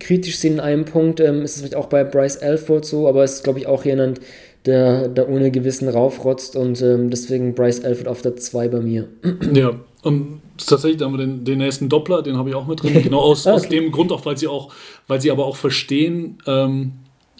kritisch 0.00 0.38
sehen 0.38 0.54
in 0.54 0.60
einem 0.60 0.84
Punkt, 0.86 1.20
ähm, 1.20 1.42
ist 1.42 1.52
es 1.52 1.58
vielleicht 1.58 1.76
auch 1.76 1.86
bei 1.86 2.02
Bryce 2.02 2.38
Alford 2.38 2.84
so, 2.84 3.06
aber 3.06 3.24
ist, 3.24 3.44
glaube 3.44 3.58
ich, 3.58 3.66
auch 3.66 3.84
jemand, 3.84 4.20
der 4.64 5.08
da 5.08 5.28
ohne 5.28 5.50
Gewissen 5.50 5.88
raufrotzt 5.88 6.56
und 6.56 6.80
ähm, 6.82 7.10
deswegen 7.10 7.54
Bryce 7.54 7.84
Alford 7.84 8.08
auf 8.08 8.22
der 8.22 8.36
2 8.36 8.68
bei 8.68 8.80
mir. 8.80 9.08
Ja, 9.52 9.72
und 10.02 10.40
tatsächlich 10.56 11.02
haben 11.02 11.12
wir 11.12 11.26
den, 11.26 11.44
den 11.44 11.58
nächsten 11.58 11.90
Doppler, 11.90 12.22
den 12.22 12.38
habe 12.38 12.48
ich 12.48 12.54
auch 12.54 12.66
mit 12.66 12.82
drin, 12.82 13.02
genau 13.02 13.20
aus, 13.20 13.46
okay. 13.46 13.54
aus 13.54 13.68
dem 13.68 13.92
Grund 13.92 14.12
auch, 14.12 14.24
weil 14.24 14.38
sie 14.38 14.48
auch, 14.48 14.72
weil 15.06 15.20
sie 15.20 15.30
aber 15.30 15.44
auch 15.44 15.56
verstehen, 15.56 16.38
ähm, 16.46 16.92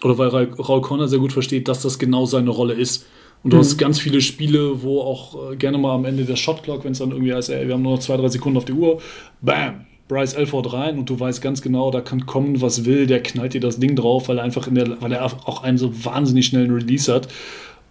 oder 0.04 0.18
weil 0.18 0.28
Raul 0.28 0.82
Connor 0.82 1.08
sehr 1.08 1.18
gut 1.18 1.32
versteht, 1.32 1.68
dass 1.68 1.82
das 1.82 1.98
genau 1.98 2.26
seine 2.26 2.50
Rolle 2.50 2.74
ist. 2.74 3.06
Und 3.42 3.52
du 3.52 3.56
mhm. 3.56 3.60
hast 3.60 3.78
ganz 3.78 4.00
viele 4.00 4.20
Spiele, 4.20 4.82
wo 4.82 5.00
auch 5.00 5.52
äh, 5.52 5.56
gerne 5.56 5.78
mal 5.78 5.94
am 5.94 6.04
Ende 6.04 6.24
der 6.24 6.36
Shotclock, 6.36 6.84
wenn 6.84 6.92
es 6.92 6.98
dann 6.98 7.10
irgendwie 7.10 7.32
heißt, 7.32 7.50
ey, 7.50 7.66
wir 7.66 7.74
haben 7.74 7.82
nur 7.82 7.92
noch 7.92 8.00
zwei, 8.00 8.16
drei 8.16 8.28
Sekunden 8.28 8.58
auf 8.58 8.64
die 8.64 8.72
Uhr, 8.72 9.00
bam, 9.40 9.86
Bryce 10.08 10.34
Elford 10.34 10.72
rein 10.72 10.98
und 10.98 11.08
du 11.08 11.20
weißt 11.20 11.40
ganz 11.42 11.62
genau, 11.62 11.90
da 11.90 12.00
kann 12.00 12.26
kommen, 12.26 12.60
was 12.60 12.84
will, 12.84 13.06
der 13.06 13.22
knallt 13.22 13.54
dir 13.54 13.60
das 13.60 13.78
Ding 13.78 13.94
drauf, 13.94 14.28
weil 14.28 14.38
er 14.38 14.44
einfach 14.44 14.66
in 14.66 14.74
der, 14.74 15.00
weil 15.00 15.12
er 15.12 15.24
auch 15.24 15.62
einen 15.62 15.78
so 15.78 16.04
wahnsinnig 16.04 16.46
schnellen 16.46 16.72
Release 16.72 17.12
hat. 17.12 17.28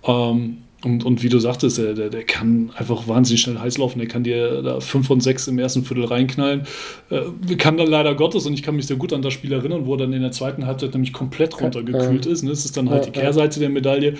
Ähm, 0.03 0.57
und, 0.83 1.03
und 1.03 1.23
wie 1.23 1.29
du 1.29 1.39
sagtest, 1.39 1.79
der, 1.79 1.95
der, 1.95 2.09
der 2.09 2.23
kann 2.23 2.71
einfach 2.75 3.07
wahnsinnig 3.07 3.41
schnell 3.41 3.57
heiß 3.57 3.79
laufen. 3.79 3.97
Der 3.97 4.07
kann 4.07 4.23
dir 4.23 4.61
da 4.61 4.79
5 4.79 5.07
von 5.07 5.19
6 5.19 5.47
im 5.47 5.57
ersten 5.57 5.83
Viertel 5.83 6.05
reinknallen. 6.05 6.67
Äh, 7.09 7.55
kann 7.55 7.77
dann 7.77 7.87
leider 7.87 8.13
Gottes, 8.13 8.45
und 8.45 8.53
ich 8.53 8.61
kann 8.61 8.75
mich 8.75 8.85
sehr 8.85 8.97
gut 8.97 9.11
an 9.11 9.23
das 9.23 9.33
Spiel 9.33 9.51
erinnern, 9.51 9.87
wo 9.87 9.95
er 9.95 9.97
dann 9.97 10.13
in 10.13 10.21
der 10.21 10.31
zweiten 10.31 10.67
Halbzeit 10.67 10.93
nämlich 10.93 11.13
komplett 11.13 11.59
runtergekühlt 11.59 12.27
ist. 12.27 12.43
Ne? 12.43 12.51
Das 12.51 12.63
ist 12.63 12.77
dann 12.77 12.91
halt 12.91 13.07
die 13.07 13.11
Kehrseite 13.11 13.59
der 13.59 13.69
Medaille. 13.69 14.13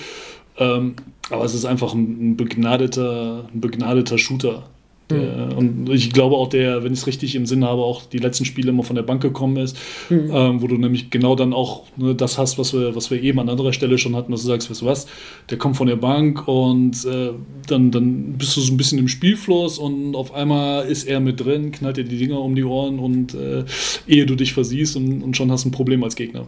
Ähm, 0.58 0.96
aber 1.30 1.44
es 1.46 1.54
ist 1.54 1.66
einfach 1.66 1.94
ein, 1.94 2.32
ein, 2.32 2.38
begnadeter, 2.38 3.50
ein 3.54 3.62
begnadeter 3.62 4.18
Shooter. 4.18 4.64
Der, 5.10 5.48
mhm. 5.48 5.58
Und 5.58 5.90
ich 5.90 6.12
glaube 6.12 6.36
auch, 6.36 6.50
der, 6.50 6.84
wenn 6.84 6.92
ich 6.92 7.00
es 7.00 7.08
richtig 7.08 7.36
im 7.36 7.46
Sinn 7.46 7.64
habe, 7.64 7.82
auch 7.82 8.04
die 8.04 8.18
letzten 8.18 8.44
Spiele 8.44 8.72
immer 8.72 8.84
von 8.84 8.96
der 8.96 9.04
Bank 9.04 9.22
gekommen 9.22 9.56
ist, 9.56 9.78
mhm. 10.10 10.30
ähm, 10.34 10.62
wo 10.62 10.68
du 10.68 10.78
nämlich 10.78 11.10
genau 11.10 11.36
dann 11.36 11.54
auch 11.54 11.84
ne, 11.96 12.14
das 12.14 12.38
hast, 12.38 12.58
was 12.58 12.74
wir, 12.74 12.94
was 12.94 13.10
wir 13.10 13.22
eben 13.24 13.40
an 13.40 13.48
anderer 13.48 13.72
Stelle 13.72 13.98
schon 13.98 14.18
hatten, 14.18 14.34
dass 14.34 14.42
du 14.42 14.48
sagst, 14.48 14.70
weißt 14.70 14.82
du 14.82 14.86
was, 14.86 15.08
der 15.50 15.58
kommt 15.58 15.78
von 15.78 15.88
der 15.88 15.96
Bank 15.96 16.46
und 16.48 17.06
äh, 17.06 17.32
dann, 17.68 17.92
dann 17.92 18.34
bist 18.34 18.58
du 18.58 18.62
so 18.62 18.74
ein 18.74 18.78
bisschen 18.78 19.00
im 19.00 19.08
Spielfluss 19.08 19.78
und 19.78 20.14
auf 20.14 20.34
einmal 20.34 20.86
ist 20.88 21.06
er 21.06 21.22
mit 21.22 21.40
drin, 21.40 21.72
knallt 21.72 21.96
dir 21.96 22.04
die 22.04 22.18
Dinger 22.18 22.42
um 22.42 22.56
die 22.56 22.66
Ohren 22.66 23.00
und 23.00 23.34
äh, 23.34 23.64
ehe 24.08 24.26
du 24.26 24.36
dich 24.36 24.54
versiehst 24.54 24.98
und, 24.98 25.22
und 25.22 25.38
schon 25.38 25.52
hast 25.52 25.64
ein 25.64 25.72
Problem 25.72 26.04
als 26.04 26.18
Gegner. 26.18 26.48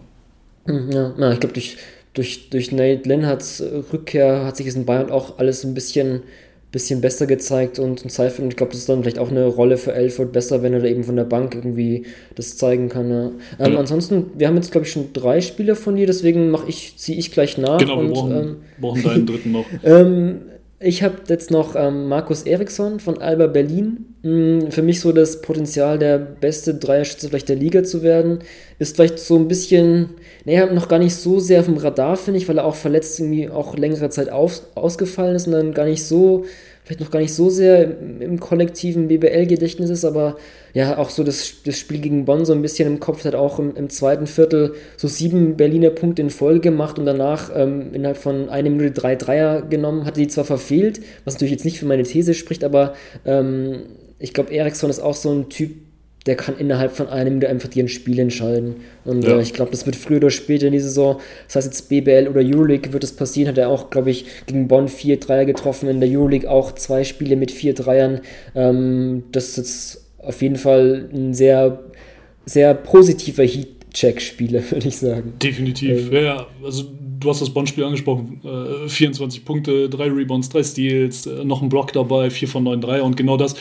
Mhm, 0.66 0.92
ja, 0.92 1.14
ja 1.18 1.32
ich 1.32 1.40
glaube, 1.40 1.54
durch 1.54 1.78
durch, 2.20 2.50
durch 2.50 2.74
Nate 2.74 3.08
Lenhards 3.08 3.62
äh, 3.62 3.82
Rückkehr 3.94 4.46
hat 4.46 4.58
sich 4.58 4.68
es 4.68 4.76
in 4.76 4.86
Bayern 4.86 5.10
auch 5.10 5.40
alles 5.40 5.64
ein 5.64 5.74
bisschen, 5.74 6.24
bisschen 6.70 7.00
besser 7.00 7.28
gezeigt 7.28 7.80
und 7.80 8.04
und 8.04 8.50
ich 8.50 8.56
glaube, 8.58 8.74
das 8.74 8.82
ist 8.82 8.90
dann 8.90 9.02
vielleicht 9.02 9.20
auch 9.20 9.32
eine 9.32 9.46
Rolle 9.46 9.78
für 9.78 9.94
Elford 9.94 10.34
besser, 10.34 10.62
wenn 10.62 10.74
er 10.74 10.82
da 10.82 10.88
eben 10.88 11.06
von 11.06 11.16
der 11.16 11.24
Bank 11.24 11.56
irgendwie 11.56 12.04
das 12.36 12.58
zeigen 12.58 12.90
kann. 12.90 13.10
Ja. 13.10 13.32
Ähm, 13.60 13.74
ja. 13.74 13.80
Ansonsten, 13.80 14.32
wir 14.38 14.48
haben 14.48 14.58
jetzt, 14.58 14.74
glaube 14.74 14.86
ich, 14.86 14.92
schon 14.92 15.14
drei 15.14 15.40
Spieler 15.40 15.78
von 15.78 15.96
dir, 15.96 16.08
deswegen 16.08 16.50
mache 16.50 16.68
ich, 16.68 16.98
ziehe 16.98 17.18
ich 17.18 17.32
gleich 17.32 17.58
nach. 17.58 17.78
Genau, 17.78 18.00
und, 18.00 18.10
wir 18.10 18.14
brauchen, 18.14 18.32
ähm, 18.36 18.56
brauchen 18.82 19.04
deinen 19.04 19.26
dritten 19.26 19.54
noch. 19.54 19.66
ähm, 19.86 20.42
ich 20.82 21.04
habe 21.04 21.16
jetzt 21.28 21.52
noch 21.52 21.76
ähm, 21.76 22.08
Markus 22.08 22.44
Eriksson 22.44 23.00
von 23.00 23.18
Alba 23.18 23.48
Berlin. 23.48 24.06
Hm, 24.24 24.72
für 24.72 24.82
mich 24.82 25.00
so 25.00 25.14
das 25.14 25.42
Potenzial, 25.42 26.00
der 26.00 26.18
beste 26.18 26.74
Dreierschütze 26.76 27.30
vielleicht 27.30 27.48
der 27.48 27.56
Liga 27.56 27.84
zu 27.84 28.04
werden. 28.04 28.40
Ist 28.78 28.98
vielleicht 28.98 29.20
so 29.20 29.38
ein 29.38 29.48
bisschen, 29.48 30.10
naja, 30.46 30.66
noch 30.72 30.88
gar 30.88 31.00
nicht 31.00 31.16
so 31.16 31.40
sehr 31.40 31.60
auf 31.60 31.66
dem 31.66 31.78
Radar, 31.78 32.16
finde 32.16 32.40
ich, 32.40 32.48
weil 32.48 32.58
er 32.58 32.66
auch 32.66 32.76
verletzt 32.76 33.20
irgendwie 33.20 33.50
auch 33.50 33.76
längere 33.76 34.10
Zeit 34.10 34.32
auf, 34.32 34.62
ausgefallen 34.76 35.36
ist 35.36 35.48
und 35.48 35.54
dann 35.54 35.74
gar 35.74 35.86
nicht 35.86 36.04
so 36.04 36.46
vielleicht 36.90 37.02
noch 37.02 37.12
gar 37.12 37.20
nicht 37.20 37.36
so 37.36 37.52
sehr 37.52 37.84
im, 37.84 38.20
im 38.20 38.40
kollektiven 38.40 39.10
BBL-Gedächtnis 39.10 39.92
ist, 39.92 40.06
aber 40.06 40.38
ja, 40.74 40.98
auch 40.98 41.12
so 41.12 41.24
das, 41.24 41.62
das 41.64 41.78
Spiel 41.78 42.00
gegen 42.00 42.26
Bonn 42.26 42.46
so 42.46 42.54
ein 42.54 42.64
bisschen 42.64 42.88
im 42.88 43.00
Kopf 43.00 43.26
hat 43.26 43.36
auch 43.36 43.60
im, 43.60 43.76
im 43.76 43.92
zweiten 43.92 44.26
Viertel 44.26 44.74
so 44.98 45.08
sieben 45.08 45.56
Berliner 45.56 45.92
Punkte 45.92 46.24
in 46.24 46.32
Folge 46.32 46.62
gemacht 46.62 46.98
und 46.98 47.06
danach 47.06 47.52
ähm, 47.56 47.94
innerhalb 47.94 48.18
von 48.18 48.50
einer 48.50 48.72
Minute 48.72 48.90
drei 48.90 49.16
Dreier 49.16 49.62
genommen, 49.62 50.06
hatte 50.06 50.20
die 50.20 50.30
zwar 50.30 50.46
verfehlt, 50.46 51.00
was 51.26 51.36
natürlich 51.36 51.52
jetzt 51.52 51.66
nicht 51.66 51.78
für 51.78 51.86
meine 51.86 52.02
These 52.02 52.34
spricht, 52.34 52.64
aber 52.64 52.96
ähm, 53.24 53.84
ich 54.18 54.34
glaube, 54.34 54.52
Eriksson 54.52 54.90
ist 54.90 55.00
auch 55.00 55.16
so 55.16 55.32
ein 55.32 55.50
Typ, 55.50 55.76
der 56.26 56.36
kann 56.36 56.58
innerhalb 56.58 56.92
von 56.92 57.08
einem 57.08 57.36
Minute 57.36 57.50
einfach 57.50 57.70
dir 57.70 57.84
ein 57.84 57.88
Spiel 57.88 58.20
entscheiden. 58.20 58.76
Und 59.06 59.24
ja. 59.24 59.38
äh, 59.38 59.42
ich 59.42 59.54
glaube, 59.54 59.72
das 59.72 59.86
wird 59.86 59.96
früher 59.96 60.18
oder 60.18 60.30
später 60.30 60.68
in 60.68 60.74
die 60.74 60.80
Saison, 60.80 61.20
das 61.48 61.56
heißt 61.56 61.68
jetzt 61.68 61.90
BBL 61.90 62.28
oder 62.28 62.42
Euroleague, 62.42 62.92
wird 62.94 63.04
es 63.04 63.14
passieren. 63.14 63.50
Hat 63.50 63.58
er 63.58 63.70
auch, 63.70 63.90
glaube 63.90 64.10
ich, 64.12 64.26
gegen 64.46 64.68
Bonn 64.68 64.88
vier 64.88 65.20
Dreier 65.20 65.46
getroffen, 65.46 65.90
in 65.90 66.02
der 66.02 66.10
Euroleague 66.10 66.50
auch 66.50 66.74
zwei 66.74 67.04
Spiele 67.04 67.36
mit 67.36 67.52
vier 67.52 67.74
Dreiern. 67.74 68.22
Ähm, 68.56 69.24
das 69.32 69.50
ist 69.50 69.58
jetzt 69.58 70.06
auf 70.20 70.42
jeden 70.42 70.58
Fall 70.58 71.10
ein 71.14 71.34
sehr, 71.34 71.80
sehr 72.46 72.74
positiver 72.74 73.44
Heat 73.44 73.79
Check-Spiele, 73.94 74.64
würde 74.72 74.88
ich 74.88 74.98
sagen. 74.98 75.34
Definitiv, 75.42 76.12
ähm, 76.12 76.24
ja, 76.24 76.48
also 76.64 76.84
du 77.20 77.30
hast 77.30 77.42
das 77.42 77.50
Bonn-Spiel 77.50 77.84
angesprochen, 77.84 78.42
äh, 78.44 78.88
24 78.88 79.44
Punkte, 79.46 79.90
drei 79.90 80.08
Rebounds, 80.08 80.50
drei 80.50 80.64
Steals, 80.64 81.26
äh, 81.26 81.44
noch 81.44 81.62
ein 81.62 81.70
Block 81.70 81.92
dabei, 81.94 82.30
4 82.30 82.48
von 82.48 82.64
9 82.64 82.82
Dreier 82.82 83.04
und 83.04 83.18
genau 83.18 83.38
das, 83.38 83.56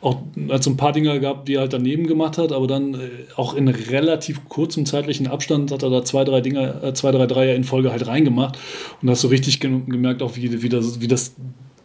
auch 0.00 0.18
als 0.48 0.66
ein 0.66 0.76
paar 0.76 0.92
Dinger 0.92 1.18
gab, 1.20 1.46
die 1.46 1.54
er 1.54 1.62
halt 1.62 1.72
daneben 1.72 2.06
gemacht 2.06 2.38
hat, 2.38 2.52
aber 2.52 2.66
dann 2.66 2.94
äh, 2.94 2.98
auch 3.36 3.54
in 3.54 3.68
relativ 3.68 4.48
kurzem 4.48 4.86
zeitlichen 4.86 5.26
Abstand 5.26 5.70
hat 5.70 5.82
er 5.82 5.90
da 5.90 6.04
zwei, 6.04 6.24
drei 6.24 6.40
Dinger, 6.40 6.82
äh, 6.82 6.94
zwei, 6.94 7.12
drei 7.12 7.26
Dreier 7.26 7.54
in 7.54 7.64
Folge 7.64 7.92
halt 7.92 8.06
reingemacht 8.06 8.58
und 9.00 9.10
hast 9.10 9.20
so 9.20 9.28
richtig 9.28 9.60
gemerkt 9.60 10.22
auch, 10.22 10.36
wie, 10.36 10.62
wie, 10.62 10.68
das, 10.68 11.00
wie 11.00 11.08
das 11.08 11.34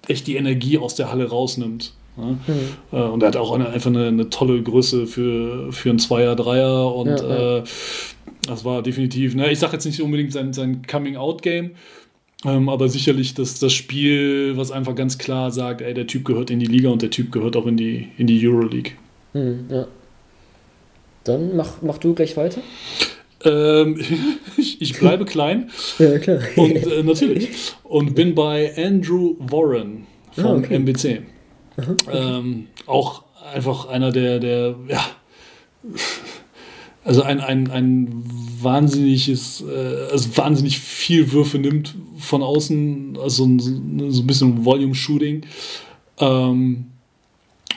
echt 0.07 0.27
die 0.27 0.35
Energie 0.35 0.77
aus 0.77 0.95
der 0.95 1.11
Halle 1.11 1.29
rausnimmt. 1.29 1.93
Ne? 2.19 2.37
Mhm. 2.91 3.11
und 3.11 3.23
er 3.23 3.29
hat 3.29 3.37
auch 3.37 3.51
eine, 3.51 3.69
einfach 3.69 3.89
eine, 3.89 4.07
eine, 4.07 4.29
tolle 4.29 4.61
Größe 4.61 5.07
für, 5.07 5.71
für 5.71 5.89
einen 5.89 5.99
Zweier, 5.99 6.35
Dreier 6.35 6.93
und 6.93 7.07
ja. 7.07 7.57
Äh, 7.57 7.63
das 8.47 8.65
war 8.65 8.81
definitiv, 8.81 9.35
ne, 9.35 9.51
ich 9.51 9.59
sage 9.59 9.73
jetzt 9.73 9.85
nicht 9.85 10.01
unbedingt 10.01 10.31
sein, 10.31 10.53
sein 10.53 10.81
Coming-out-Game, 10.87 11.71
ähm, 12.45 12.69
aber 12.69 12.87
sicherlich 12.87 13.33
das, 13.33 13.59
das 13.59 13.73
Spiel, 13.73 14.53
was 14.55 14.71
einfach 14.71 14.95
ganz 14.95 15.17
klar 15.17 15.51
sagt, 15.51 15.81
ey, 15.81 15.93
der 15.93 16.07
Typ 16.07 16.25
gehört 16.25 16.49
in 16.49 16.59
die 16.59 16.65
Liga 16.65 16.89
und 16.89 17.01
der 17.01 17.09
Typ 17.09 17.31
gehört 17.31 17.55
auch 17.57 17.65
in 17.65 17.77
die, 17.77 18.07
in 18.17 18.27
die 18.27 18.47
Euroleague. 18.47 18.93
Mhm, 19.33 19.65
ja. 19.69 19.87
Dann 21.25 21.55
mach, 21.55 21.81
mach 21.81 21.97
du 21.97 22.13
gleich 22.13 22.37
weiter. 22.37 22.61
Ähm, 23.43 23.99
ich, 24.57 24.81
ich, 24.81 24.97
bleibe 24.97 25.25
klein. 25.25 25.69
ja, 25.99 26.17
klar. 26.17 26.39
Und 26.55 26.75
äh, 26.75 27.03
natürlich. 27.03 27.49
Und 27.83 28.15
bin 28.15 28.35
bei 28.35 28.73
Andrew 28.77 29.35
Warren 29.39 30.05
vom 30.31 30.45
ah, 30.45 30.55
okay. 30.55 30.75
MBC. 30.75 31.21
Ähm, 32.11 32.67
auch 32.85 33.23
einfach 33.53 33.87
einer 33.87 34.11
der, 34.11 34.39
der 34.39 34.75
ja, 34.87 35.05
also 37.03 37.23
ein, 37.23 37.39
ein, 37.39 37.71
ein 37.71 38.23
wahnsinniges, 38.61 39.63
äh, 39.67 40.11
also 40.11 40.37
wahnsinnig 40.37 40.79
viel 40.79 41.31
Würfe 41.31 41.57
nimmt 41.57 41.95
von 42.17 42.43
außen, 42.43 43.17
also 43.21 43.45
so, 43.57 43.71
ein 43.71 44.27
bisschen 44.27 44.65
Volume-Shooting. 44.65 45.45
Ähm, 46.19 46.85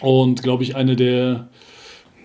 und 0.01 0.43
glaube 0.43 0.65
ich, 0.65 0.75
eine 0.75 0.97
der, 0.97 1.49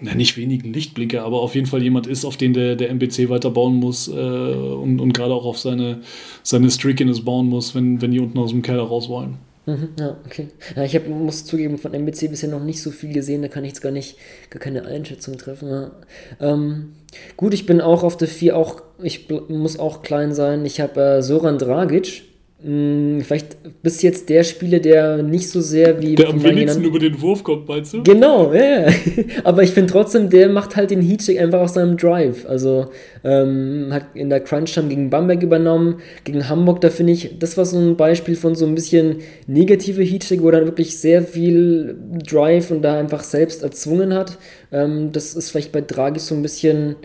na, 0.01 0.15
nicht 0.15 0.37
wenigen 0.37 0.73
Lichtblicke, 0.73 1.21
aber 1.23 1.41
auf 1.41 1.53
jeden 1.55 1.67
Fall 1.67 1.83
jemand 1.83 2.07
ist, 2.07 2.25
auf 2.25 2.35
den 2.35 2.53
der, 2.53 2.75
der 2.75 2.89
MBC 2.89 3.29
weiter 3.29 3.51
muss 3.51 4.07
äh, 4.07 4.11
und, 4.11 4.99
und 4.99 5.13
gerade 5.13 5.33
auch 5.33 5.45
auf 5.45 5.59
seine, 5.59 6.01
seine 6.43 6.71
Streakiness 6.71 7.21
bauen 7.21 7.47
muss, 7.47 7.75
wenn, 7.75 8.01
wenn 8.01 8.11
die 8.11 8.19
unten 8.19 8.39
aus 8.39 8.49
dem 8.49 8.63
Keller 8.63 8.83
raus 8.83 9.07
wollen. 9.07 9.37
Mhm, 9.67 9.89
ja, 9.99 10.15
okay. 10.25 10.47
Ja, 10.77 10.83
ich 10.83 10.95
hab, 10.95 11.07
muss 11.07 11.43
zugeben, 11.43 11.77
von 11.77 11.93
MBC 11.93 12.29
bisher 12.29 12.49
noch 12.49 12.63
nicht 12.63 12.81
so 12.81 12.89
viel 12.89 13.11
gesehen, 13.11 13.41
da 13.41 13.49
kann 13.49 13.65
ich 13.65 13.71
jetzt 13.71 13.81
gar 13.81 13.91
nicht, 13.91 14.17
gar 14.49 14.61
keine 14.61 14.85
Einschätzung 14.85 15.37
treffen. 15.37 15.69
Ja. 15.69 15.91
Ähm, 16.39 16.93
gut, 17.35 17.53
ich 17.53 17.65
bin 17.65 17.81
auch 17.81 18.03
auf 18.03 18.15
der 18.15 18.29
4, 18.29 18.55
auch, 18.55 18.81
ich 19.03 19.27
muss 19.49 19.77
auch 19.77 20.03
klein 20.03 20.33
sein. 20.33 20.65
Ich 20.65 20.79
habe 20.79 21.01
äh, 21.01 21.21
Soran 21.21 21.57
Dragic, 21.57 22.23
hm, 22.67 23.21
vielleicht 23.21 23.55
bis 23.81 24.01
jetzt 24.01 24.27
der 24.27 24.43
Spieler, 24.43 24.79
der 24.79 25.23
nicht 25.23 25.49
so 25.49 25.61
sehr 25.61 26.01
wie. 26.01 26.15
Der 26.15 26.27
am 26.27 26.43
wenigsten 26.43 26.83
über 26.83 26.99
den 26.99 27.21
Wurf 27.21 27.41
kommt, 27.41 27.65
meinst 27.65 27.93
du? 27.93 28.03
Genau, 28.03 28.51
ja. 28.51 28.87
Aber 29.45 29.63
ich 29.63 29.71
finde 29.71 29.93
trotzdem, 29.93 30.29
der 30.29 30.49
macht 30.49 30.75
halt 30.75 30.91
den 30.91 30.99
Heatcheck 30.99 31.39
einfach 31.39 31.61
aus 31.61 31.75
seinem 31.75 31.95
Drive. 31.95 32.45
Also 32.45 32.87
ähm, 33.23 33.87
hat 33.91 34.07
in 34.15 34.29
der 34.29 34.41
Crunch-Time 34.41 34.89
gegen 34.89 35.09
Bamberg 35.09 35.43
übernommen, 35.43 36.01
gegen 36.25 36.49
Hamburg, 36.49 36.81
da 36.81 36.89
finde 36.89 37.13
ich, 37.13 37.39
das 37.39 37.55
war 37.55 37.63
so 37.63 37.79
ein 37.79 37.95
Beispiel 37.95 38.35
von 38.35 38.53
so 38.53 38.65
ein 38.65 38.75
bisschen 38.75 39.19
negative 39.47 40.03
Heatcheck, 40.03 40.41
wo 40.41 40.47
er 40.47 40.59
dann 40.59 40.65
wirklich 40.65 40.99
sehr 40.99 41.21
viel 41.21 41.95
Drive 42.29 42.69
und 42.69 42.81
da 42.81 42.99
einfach 42.99 43.23
selbst 43.23 43.63
erzwungen 43.63 44.13
hat. 44.13 44.37
Ähm, 44.73 45.13
das 45.13 45.35
ist 45.35 45.51
vielleicht 45.51 45.71
bei 45.71 45.79
Draghi 45.79 46.19
so 46.19 46.35
ein 46.35 46.41
bisschen 46.41 46.97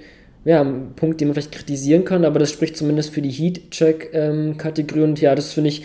ja, 0.45 0.61
ein 0.61 0.95
Punkt, 0.97 1.21
den 1.21 1.29
man 1.29 1.35
vielleicht 1.35 1.53
kritisieren 1.53 2.05
kann, 2.05 2.25
aber 2.25 2.39
das 2.39 2.51
spricht 2.51 2.77
zumindest 2.77 3.15
für 3.15 3.23
die 3.23 3.31
Heat-Check-Kategorie 3.31 5.03
und 5.03 5.21
ja, 5.21 5.35
das 5.35 5.53
finde 5.53 5.69
ich, 5.71 5.83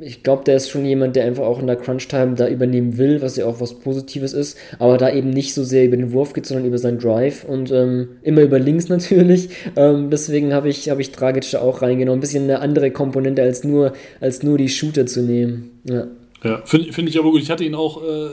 ich 0.00 0.22
glaube, 0.22 0.44
der 0.44 0.56
ist 0.56 0.70
schon 0.70 0.84
jemand, 0.84 1.16
der 1.16 1.24
einfach 1.24 1.44
auch 1.44 1.60
in 1.60 1.66
der 1.66 1.76
Crunch-Time 1.76 2.34
da 2.34 2.48
übernehmen 2.48 2.96
will, 2.98 3.22
was 3.22 3.36
ja 3.36 3.46
auch 3.46 3.60
was 3.60 3.78
Positives 3.78 4.32
ist, 4.32 4.58
aber 4.78 4.98
da 4.98 5.12
eben 5.12 5.30
nicht 5.30 5.54
so 5.54 5.64
sehr 5.64 5.84
über 5.84 5.96
den 5.96 6.12
Wurf 6.12 6.32
geht, 6.32 6.46
sondern 6.46 6.66
über 6.66 6.78
seinen 6.78 6.98
Drive 6.98 7.44
und 7.44 7.70
ähm, 7.70 8.08
immer 8.22 8.42
über 8.42 8.58
links 8.58 8.88
natürlich. 8.88 9.50
Ähm, 9.76 10.10
deswegen 10.10 10.52
habe 10.52 10.68
ich, 10.68 10.88
hab 10.88 10.98
ich 10.98 11.12
Dragic 11.12 11.50
da 11.50 11.60
auch 11.60 11.82
reingenommen. 11.82 12.18
Ein 12.18 12.20
bisschen 12.20 12.44
eine 12.44 12.60
andere 12.60 12.90
Komponente 12.90 13.42
als 13.42 13.64
nur, 13.64 13.92
als 14.20 14.42
nur 14.42 14.58
die 14.58 14.68
Shooter 14.68 15.06
zu 15.06 15.22
nehmen. 15.22 15.80
Ja, 15.84 16.06
ja 16.44 16.62
finde 16.64 16.92
find 16.92 17.08
ich 17.08 17.18
aber 17.18 17.30
gut. 17.30 17.42
Ich 17.42 17.50
hatte 17.50 17.64
ihn 17.64 17.74
auch 17.74 18.02
äh, 18.02 18.28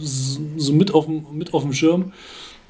so 0.00 0.72
mit 0.72 0.94
auf 0.94 1.06
dem 1.06 1.24
mit 1.32 1.52
dem 1.52 1.72
Schirm. 1.72 2.12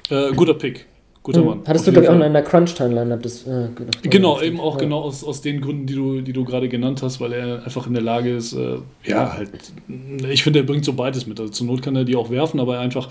Äh, 0.09 0.31
guter 0.33 0.53
Pick. 0.53 0.85
Guter 1.29 1.41
hm. 1.41 1.47
Mann. 1.47 1.59
Hattest 1.67 1.85
du, 1.85 1.91
glaube 1.91 2.05
ich, 2.05 2.09
auch 2.09 2.25
in 2.25 2.33
der 2.33 2.41
Crunch-Time-Line-Up 2.41 3.21
das. 3.21 3.45
Äh, 3.45 3.67
genau, 4.01 4.41
eben 4.41 4.59
auch 4.59 4.75
ja. 4.75 4.81
genau 4.81 5.01
aus, 5.01 5.23
aus 5.23 5.41
den 5.41 5.61
Gründen, 5.61 5.85
die 5.85 5.93
du, 5.93 6.21
die 6.21 6.33
du 6.33 6.43
gerade 6.43 6.67
genannt 6.69 7.03
hast, 7.03 7.21
weil 7.21 7.33
er 7.33 7.63
einfach 7.63 7.85
in 7.85 7.93
der 7.93 8.01
Lage 8.01 8.35
ist, 8.35 8.53
äh, 8.53 8.77
ja, 9.05 9.33
halt, 9.33 9.51
ich 10.27 10.43
finde, 10.43 10.59
er 10.59 10.65
bringt 10.65 10.85
so 10.85 10.93
beides 10.93 11.27
mit. 11.27 11.39
Also 11.39 11.51
zur 11.51 11.67
Not 11.67 11.83
kann 11.83 11.95
er 11.95 12.03
die 12.03 12.15
auch 12.15 12.31
werfen, 12.31 12.59
aber 12.59 12.79
einfach 12.79 13.09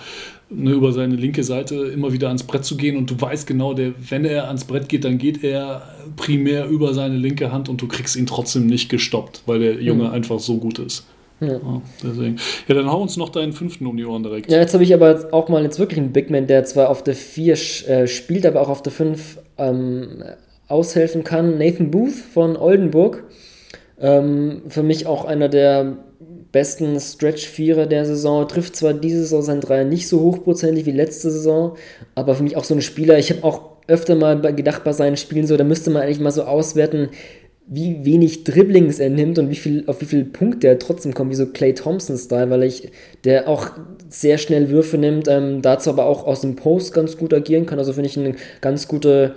ne, 0.50 0.72
über 0.72 0.92
seine 0.92 1.14
linke 1.14 1.44
Seite 1.44 1.76
immer 1.76 2.12
wieder 2.12 2.26
ans 2.26 2.42
Brett 2.42 2.64
zu 2.64 2.76
gehen 2.76 2.96
und 2.96 3.08
du 3.08 3.20
weißt 3.20 3.46
genau, 3.46 3.72
der, 3.72 3.92
wenn 4.10 4.24
er 4.24 4.48
ans 4.48 4.64
Brett 4.64 4.88
geht, 4.88 5.04
dann 5.04 5.18
geht 5.18 5.44
er 5.44 5.82
primär 6.16 6.66
über 6.66 6.94
seine 6.94 7.16
linke 7.16 7.52
Hand 7.52 7.68
und 7.68 7.80
du 7.80 7.86
kriegst 7.86 8.16
ihn 8.16 8.26
trotzdem 8.26 8.66
nicht 8.66 8.88
gestoppt, 8.88 9.42
weil 9.46 9.60
der 9.60 9.80
Junge 9.80 10.04
mhm. 10.04 10.10
einfach 10.10 10.40
so 10.40 10.56
gut 10.56 10.80
ist. 10.80 11.06
Ja. 11.40 11.52
ja. 11.52 11.82
deswegen. 12.02 12.36
Ja, 12.66 12.74
dann 12.74 12.90
hau 12.90 13.00
uns 13.00 13.16
noch 13.16 13.28
deinen 13.28 13.52
fünften 13.52 13.86
um 13.86 13.96
die 13.96 14.04
Ohren 14.04 14.22
direkt. 14.22 14.50
Ja, 14.50 14.58
jetzt 14.58 14.74
habe 14.74 14.84
ich 14.84 14.92
aber 14.92 15.28
auch 15.32 15.48
mal 15.48 15.62
jetzt 15.62 15.78
wirklich 15.78 15.98
einen 15.98 16.12
Big 16.12 16.30
Man, 16.30 16.46
der 16.46 16.64
zwar 16.64 16.90
auf 16.90 17.02
der 17.04 17.14
4 17.14 17.52
äh, 17.52 18.06
spielt, 18.06 18.46
aber 18.46 18.60
auch 18.60 18.68
auf 18.68 18.82
der 18.82 18.92
5 18.92 19.38
ähm, 19.58 20.24
aushelfen 20.68 21.24
kann. 21.24 21.58
Nathan 21.58 21.90
Booth 21.90 22.14
von 22.14 22.56
Oldenburg. 22.56 23.24
Ähm, 24.00 24.62
für 24.68 24.82
mich 24.82 25.06
auch 25.06 25.24
einer 25.24 25.48
der 25.48 25.98
besten 26.52 26.98
Stretch-Vierer 26.98 27.86
der 27.86 28.04
Saison. 28.04 28.46
Trifft 28.48 28.76
zwar 28.76 28.94
diese 28.94 29.20
Saison 29.20 29.42
sein 29.42 29.60
Dreier 29.60 29.84
nicht 29.84 30.08
so 30.08 30.20
hochprozentig 30.20 30.86
wie 30.86 30.92
letzte 30.92 31.30
Saison, 31.30 31.76
aber 32.14 32.34
für 32.34 32.42
mich 32.42 32.56
auch 32.56 32.64
so 32.64 32.74
ein 32.74 32.82
Spieler. 32.82 33.18
Ich 33.18 33.30
habe 33.30 33.44
auch 33.44 33.78
öfter 33.86 34.14
mal 34.14 34.40
gedacht 34.54 34.84
bei 34.84 34.92
seinen 34.92 35.16
Spielen 35.16 35.46
so, 35.46 35.56
da 35.56 35.64
müsste 35.64 35.90
man 35.90 36.02
eigentlich 36.02 36.20
mal 36.20 36.30
so 36.30 36.42
auswerten, 36.42 37.08
wie 37.70 38.04
wenig 38.04 38.44
Dribblings 38.44 38.98
er 38.98 39.10
nimmt 39.10 39.38
und 39.38 39.50
wie 39.50 39.56
viel, 39.56 39.84
auf 39.86 40.00
wie 40.00 40.06
viele 40.06 40.24
Punkte 40.24 40.68
er 40.68 40.78
trotzdem 40.78 41.12
kommt, 41.12 41.30
wie 41.30 41.36
so 41.36 41.46
Clay 41.46 41.74
Thompson-Style, 41.74 42.48
weil 42.48 42.62
ich, 42.62 42.90
der 43.24 43.46
auch 43.46 43.70
sehr 44.08 44.38
schnell 44.38 44.70
Würfe 44.70 44.96
nimmt, 44.96 45.28
ähm, 45.28 45.60
dazu 45.60 45.90
aber 45.90 46.06
auch 46.06 46.26
aus 46.26 46.40
dem 46.40 46.56
Post 46.56 46.94
ganz 46.94 47.18
gut 47.18 47.34
agieren 47.34 47.66
kann. 47.66 47.78
Also 47.78 47.92
finde 47.92 48.08
ich 48.08 48.18
eine 48.18 48.34
ganz 48.62 48.88
gute 48.88 49.34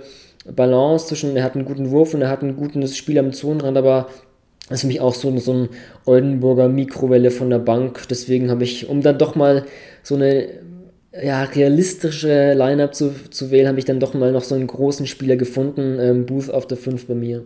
Balance 0.50 1.08
zwischen, 1.08 1.36
er 1.36 1.44
hat 1.44 1.54
einen 1.54 1.66
guten 1.66 1.90
Wurf 1.90 2.14
und 2.14 2.22
er 2.22 2.30
hat 2.30 2.42
ein 2.42 2.56
gutes 2.56 2.96
Spiel 2.96 3.18
am 3.18 3.32
Zonenrand, 3.32 3.76
aber 3.76 4.08
das 4.68 4.78
ist 4.78 4.80
für 4.82 4.86
mich 4.86 5.00
auch 5.02 5.14
so, 5.14 5.36
so 5.38 5.52
ein 5.52 5.68
Oldenburger 6.06 6.68
Mikrowelle 6.68 7.30
von 7.30 7.50
der 7.50 7.58
Bank. 7.58 8.08
Deswegen 8.08 8.50
habe 8.50 8.64
ich, 8.64 8.88
um 8.88 9.02
dann 9.02 9.18
doch 9.18 9.34
mal 9.34 9.66
so 10.02 10.14
eine 10.14 10.46
ja, 11.20 11.42
realistische 11.42 12.54
Line-Up 12.54 12.94
zu, 12.94 13.12
zu 13.30 13.50
wählen, 13.50 13.68
habe 13.68 13.78
ich 13.78 13.84
dann 13.84 14.00
doch 14.00 14.14
mal 14.14 14.32
noch 14.32 14.44
so 14.44 14.54
einen 14.54 14.66
großen 14.66 15.06
Spieler 15.06 15.36
gefunden. 15.36 15.98
Ähm, 16.00 16.24
Booth 16.24 16.50
auf 16.50 16.66
der 16.66 16.78
5 16.78 17.06
bei 17.06 17.14
mir. 17.14 17.42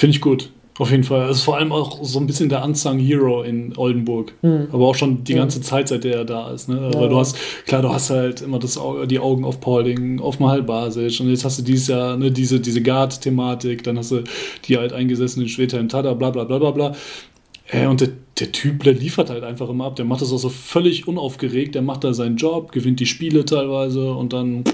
Finde 0.00 0.16
ich 0.16 0.22
gut. 0.22 0.48
Auf 0.78 0.90
jeden 0.90 1.04
Fall. 1.04 1.28
Es 1.28 1.36
ist 1.36 1.42
vor 1.42 1.58
allem 1.58 1.72
auch 1.72 2.02
so 2.02 2.18
ein 2.18 2.26
bisschen 2.26 2.48
der 2.48 2.64
Unsung 2.64 2.98
Hero 2.98 3.42
in 3.42 3.76
Oldenburg. 3.76 4.32
Mhm. 4.40 4.68
Aber 4.72 4.86
auch 4.86 4.94
schon 4.94 5.24
die 5.24 5.34
ganze 5.34 5.58
mhm. 5.58 5.62
Zeit, 5.62 5.88
seit 5.88 6.06
er 6.06 6.24
da 6.24 6.50
ist. 6.52 6.70
Ne? 6.70 6.90
Ja. 6.90 6.98
Weil 6.98 7.10
du 7.10 7.18
hast, 7.18 7.36
klar, 7.66 7.82
du 7.82 7.90
hast 7.90 8.08
halt 8.08 8.40
immer 8.40 8.58
das, 8.58 8.80
die 9.10 9.18
Augen 9.18 9.44
auf 9.44 9.60
Paulding, 9.60 10.18
auf 10.18 10.40
Mahal 10.40 10.62
Basic 10.62 11.20
und 11.20 11.28
jetzt 11.28 11.44
hast 11.44 11.58
du 11.58 11.62
dieses 11.62 11.88
Jahr 11.88 12.16
ne, 12.16 12.30
diese, 12.30 12.60
diese 12.60 12.80
Guard-Thematik, 12.80 13.82
dann 13.82 13.98
hast 13.98 14.10
du 14.12 14.24
die 14.64 14.78
halt 14.78 14.94
eingesessenen 14.94 15.48
Schweta 15.48 15.76
im 15.76 15.90
Tada, 15.90 16.14
bla 16.14 16.30
bla 16.30 16.44
bla 16.44 16.58
bla 16.58 16.70
bla 16.70 16.96
Äh, 17.68 17.86
und 17.86 18.00
der, 18.00 18.08
der 18.38 18.50
Typ, 18.50 18.82
der 18.84 18.94
liefert 18.94 19.28
halt 19.28 19.44
einfach 19.44 19.68
immer 19.68 19.84
ab. 19.84 19.96
Der 19.96 20.06
macht 20.06 20.22
das 20.22 20.32
auch 20.32 20.38
so 20.38 20.48
völlig 20.48 21.06
unaufgeregt. 21.06 21.74
Der 21.74 21.82
macht 21.82 22.04
da 22.04 22.14
seinen 22.14 22.36
Job, 22.36 22.72
gewinnt 22.72 23.00
die 23.00 23.06
Spiele 23.06 23.44
teilweise 23.44 24.12
und 24.12 24.32
dann 24.32 24.64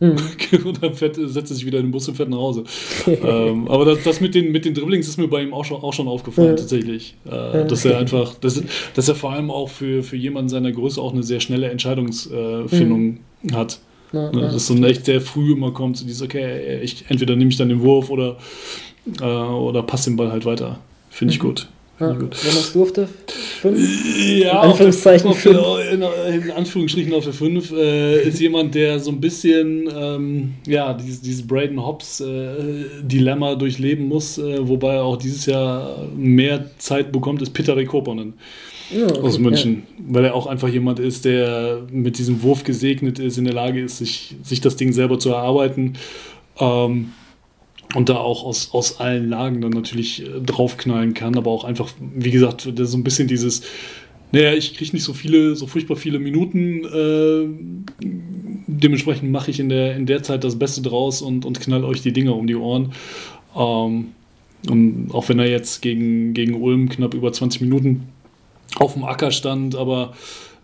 Mhm. 0.00 0.16
und 0.64 0.82
dann 0.82 0.94
fährt, 0.94 1.16
setzt 1.16 1.50
er 1.50 1.54
sich 1.54 1.64
wieder 1.64 1.78
in 1.78 1.86
den 1.86 1.92
Bus 1.92 2.08
und 2.08 2.16
fährt 2.16 2.28
nach 2.28 2.38
Hause. 2.38 2.64
ähm, 3.06 3.68
aber 3.68 3.84
das, 3.84 4.02
das, 4.02 4.20
mit, 4.20 4.34
den, 4.34 4.50
mit 4.52 4.64
den 4.64 4.74
Dribblings 4.74 5.08
ist 5.08 5.18
mir 5.18 5.28
bei 5.28 5.42
ihm 5.42 5.54
auch 5.54 5.64
schon, 5.64 5.82
auch 5.82 5.92
schon 5.92 6.08
aufgefallen, 6.08 6.50
ja. 6.50 6.56
tatsächlich. 6.56 7.14
Äh, 7.24 7.66
dass 7.66 7.84
er 7.84 7.98
einfach, 7.98 8.34
dass, 8.34 8.62
dass 8.94 9.08
er 9.08 9.14
vor 9.14 9.32
allem 9.32 9.50
auch 9.50 9.68
für, 9.68 10.02
für 10.02 10.16
jemanden 10.16 10.48
seiner 10.48 10.72
Größe 10.72 11.00
auch 11.00 11.12
eine 11.12 11.22
sehr 11.22 11.40
schnelle 11.40 11.70
Entscheidungsfindung 11.70 13.18
mhm. 13.42 13.54
hat. 13.54 13.78
Ja, 14.12 14.30
ne, 14.30 14.42
ja. 14.42 14.52
Dass 14.52 14.66
so 14.66 14.74
echt 14.84 15.04
sehr 15.04 15.20
früh 15.20 15.52
immer 15.52 15.72
kommt, 15.72 15.96
so 15.96 16.06
dieses, 16.06 16.22
okay, 16.22 16.80
ich, 16.82 17.04
entweder 17.08 17.36
nehme 17.36 17.50
ich 17.50 17.56
dann 17.56 17.68
den 17.68 17.80
Wurf 17.80 18.10
oder, 18.10 18.36
äh, 19.20 19.24
oder 19.24 19.82
passe 19.82 20.10
den 20.10 20.16
Ball 20.16 20.30
halt 20.30 20.44
weiter. 20.44 20.78
Finde 21.10 21.34
ich 21.34 21.40
mhm. 21.40 21.46
gut. 21.46 21.68
Ja, 22.00 22.18
wenn 22.18 22.28
das 22.30 22.72
durfte, 22.72 23.08
fünf? 23.60 23.78
Ja, 24.40 24.64
in 24.64 24.70
Anführungszeichen 24.70 25.28
auf 25.28 25.38
fünf. 25.38 25.58
In, 25.92 26.02
in, 26.02 26.50
Anführungsstrichen 26.50 27.14
auf 27.14 27.24
der 27.24 27.32
5 27.32 27.72
äh, 27.72 28.28
ist 28.28 28.40
jemand, 28.40 28.74
der 28.74 28.98
so 28.98 29.12
ein 29.12 29.20
bisschen 29.20 29.88
ähm, 29.96 30.54
ja, 30.66 30.92
dieses, 30.92 31.20
dieses 31.20 31.46
Braden 31.46 31.84
Hobbs 31.84 32.20
äh, 32.20 32.84
Dilemma 33.02 33.54
durchleben 33.54 34.08
muss, 34.08 34.38
äh, 34.38 34.66
wobei 34.66 34.94
er 34.94 35.04
auch 35.04 35.16
dieses 35.16 35.46
Jahr 35.46 36.08
mehr 36.16 36.70
Zeit 36.78 37.12
bekommt, 37.12 37.42
ist 37.42 37.52
Peter 37.52 37.76
Rekoponen. 37.76 38.34
Ja, 38.90 39.06
okay, 39.06 39.20
aus 39.20 39.38
München, 39.38 39.84
ja. 39.96 40.04
weil 40.08 40.24
er 40.26 40.34
auch 40.34 40.46
einfach 40.46 40.68
jemand 40.68 40.98
ist, 40.98 41.24
der 41.24 41.82
mit 41.90 42.18
diesem 42.18 42.42
Wurf 42.42 42.64
gesegnet 42.64 43.18
ist, 43.18 43.38
in 43.38 43.44
der 43.44 43.54
Lage 43.54 43.80
ist, 43.80 43.98
sich, 43.98 44.34
sich 44.42 44.60
das 44.60 44.76
Ding 44.76 44.92
selber 44.92 45.18
zu 45.18 45.30
erarbeiten. 45.30 45.94
Ähm, 46.58 47.12
und 47.94 48.08
da 48.08 48.16
auch 48.16 48.44
aus, 48.44 48.70
aus 48.72 49.00
allen 49.00 49.28
Lagen 49.28 49.60
dann 49.60 49.70
natürlich 49.70 50.22
äh, 50.22 50.40
draufknallen 50.40 51.14
kann, 51.14 51.36
aber 51.36 51.50
auch 51.50 51.64
einfach, 51.64 51.90
wie 52.00 52.30
gesagt, 52.30 52.68
so 52.76 52.96
ein 52.96 53.04
bisschen 53.04 53.28
dieses, 53.28 53.62
naja, 54.32 54.52
ich 54.52 54.74
kriege 54.74 54.92
nicht 54.92 55.04
so 55.04 55.12
viele, 55.12 55.54
so 55.54 55.66
furchtbar 55.66 55.96
viele 55.96 56.18
Minuten, 56.18 56.84
äh, 56.84 58.06
dementsprechend 58.66 59.30
mache 59.30 59.50
ich 59.50 59.60
in 59.60 59.68
der, 59.68 59.96
in 59.96 60.06
der 60.06 60.22
Zeit 60.22 60.42
das 60.42 60.58
Beste 60.58 60.82
draus 60.82 61.22
und, 61.22 61.44
und 61.44 61.60
knall 61.60 61.84
euch 61.84 62.02
die 62.02 62.12
Dinge 62.12 62.32
um 62.32 62.46
die 62.46 62.56
Ohren. 62.56 62.92
Ähm, 63.56 64.08
und 64.68 65.10
auch 65.12 65.28
wenn 65.28 65.38
er 65.38 65.48
jetzt 65.48 65.82
gegen, 65.82 66.34
gegen 66.34 66.54
Ulm 66.54 66.88
knapp 66.88 67.14
über 67.14 67.32
20 67.32 67.60
Minuten 67.60 68.08
auf 68.76 68.94
dem 68.94 69.04
Acker 69.04 69.30
stand, 69.30 69.76
aber 69.76 70.14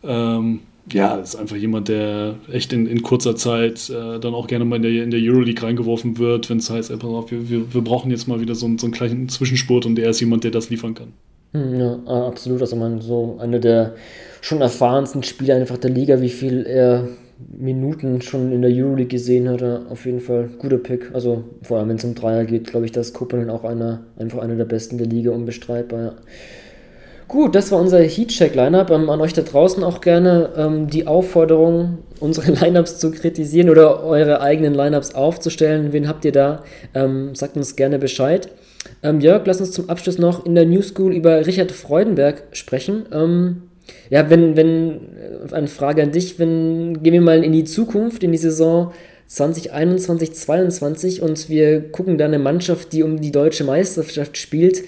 ähm, 0.02 0.60
ja, 0.92 1.16
ist 1.16 1.36
einfach 1.36 1.56
jemand, 1.56 1.88
der 1.88 2.36
echt 2.52 2.72
in, 2.72 2.86
in 2.86 3.02
kurzer 3.02 3.36
Zeit 3.36 3.90
äh, 3.90 4.18
dann 4.18 4.34
auch 4.34 4.46
gerne 4.46 4.64
mal 4.64 4.76
in 4.76 4.82
der, 4.82 5.04
in 5.04 5.10
der 5.10 5.20
Euroleague 5.20 5.62
reingeworfen 5.62 6.18
wird, 6.18 6.50
wenn 6.50 6.58
es 6.58 6.70
heißt, 6.70 6.90
einfach, 6.90 7.08
wir, 7.30 7.48
wir, 7.48 7.74
wir 7.74 7.80
brauchen 7.82 8.10
jetzt 8.10 8.28
mal 8.28 8.40
wieder 8.40 8.54
so, 8.54 8.66
einen, 8.66 8.78
so 8.78 8.86
einen 8.86 8.94
kleinen 8.94 9.28
Zwischenspurt 9.28 9.86
und 9.86 9.98
er 9.98 10.10
ist 10.10 10.20
jemand, 10.20 10.44
der 10.44 10.50
das 10.50 10.70
liefern 10.70 10.94
kann. 10.94 11.12
Hm, 11.52 11.80
ja, 11.80 12.26
absolut. 12.26 12.60
Also 12.60 12.76
man 12.76 13.00
so 13.00 13.38
einer 13.40 13.58
der 13.58 13.94
schon 14.40 14.60
erfahrensten 14.60 15.22
Spieler 15.22 15.56
einfach 15.56 15.78
der 15.78 15.90
Liga, 15.90 16.20
wie 16.20 16.28
viel 16.28 16.64
er 16.66 17.08
Minuten 17.56 18.20
schon 18.20 18.52
in 18.52 18.62
der 18.62 18.70
Euroleague 18.70 19.08
gesehen 19.08 19.48
hat, 19.48 19.62
auf 19.62 20.04
jeden 20.04 20.20
Fall 20.20 20.50
guter 20.58 20.78
Pick. 20.78 21.14
Also 21.14 21.44
vor 21.62 21.78
allem 21.78 21.88
wenn 21.88 21.96
es 21.96 22.04
um 22.04 22.14
Dreier 22.14 22.44
geht, 22.44 22.66
glaube 22.66 22.86
ich, 22.86 22.92
dass 22.92 23.12
Kopenhagen 23.12 23.50
auch 23.50 23.64
einer, 23.64 24.04
einfach 24.18 24.40
einer 24.40 24.56
der 24.56 24.66
besten 24.66 24.98
der 24.98 25.06
Liga 25.06 25.30
unbestreitbar. 25.30 26.00
Ja. 26.00 26.12
Gut, 27.30 27.54
das 27.54 27.70
war 27.70 27.78
unser 27.78 28.02
Heatcheck-Lineup. 28.02 28.90
Ähm, 28.90 29.08
an 29.08 29.20
euch 29.20 29.32
da 29.32 29.42
draußen 29.42 29.84
auch 29.84 30.00
gerne 30.00 30.50
ähm, 30.56 30.90
die 30.90 31.06
Aufforderung, 31.06 31.98
unsere 32.18 32.50
Lineups 32.60 32.98
zu 32.98 33.12
kritisieren 33.12 33.70
oder 33.70 34.02
eure 34.02 34.40
eigenen 34.40 34.74
Lineups 34.74 35.14
aufzustellen. 35.14 35.92
Wen 35.92 36.08
habt 36.08 36.24
ihr 36.24 36.32
da? 36.32 36.64
Ähm, 36.92 37.36
sagt 37.36 37.56
uns 37.56 37.76
gerne 37.76 38.00
Bescheid. 38.00 38.48
Ähm, 39.04 39.20
Jörg, 39.20 39.42
lass 39.46 39.60
uns 39.60 39.70
zum 39.70 39.88
Abschluss 39.88 40.18
noch 40.18 40.44
in 40.44 40.56
der 40.56 40.66
New 40.66 40.82
School 40.82 41.14
über 41.14 41.46
Richard 41.46 41.70
Freudenberg 41.70 42.42
sprechen. 42.50 43.06
Ähm, 43.12 43.62
ja, 44.10 44.28
wenn, 44.28 44.56
wenn, 44.56 44.90
äh, 45.50 45.54
eine 45.54 45.68
Frage 45.68 46.02
an 46.02 46.10
dich, 46.10 46.40
wenn, 46.40 47.00
gehen 47.00 47.12
wir 47.12 47.20
mal 47.20 47.44
in 47.44 47.52
die 47.52 47.62
Zukunft, 47.62 48.24
in 48.24 48.32
die 48.32 48.38
Saison 48.38 48.90
2021, 49.28 50.34
2022 50.34 51.22
und 51.22 51.48
wir 51.48 51.92
gucken 51.92 52.18
da 52.18 52.24
eine 52.24 52.40
Mannschaft, 52.40 52.92
die 52.92 53.04
um 53.04 53.20
die 53.20 53.30
deutsche 53.30 53.62
Meisterschaft 53.62 54.36
spielt. 54.36 54.82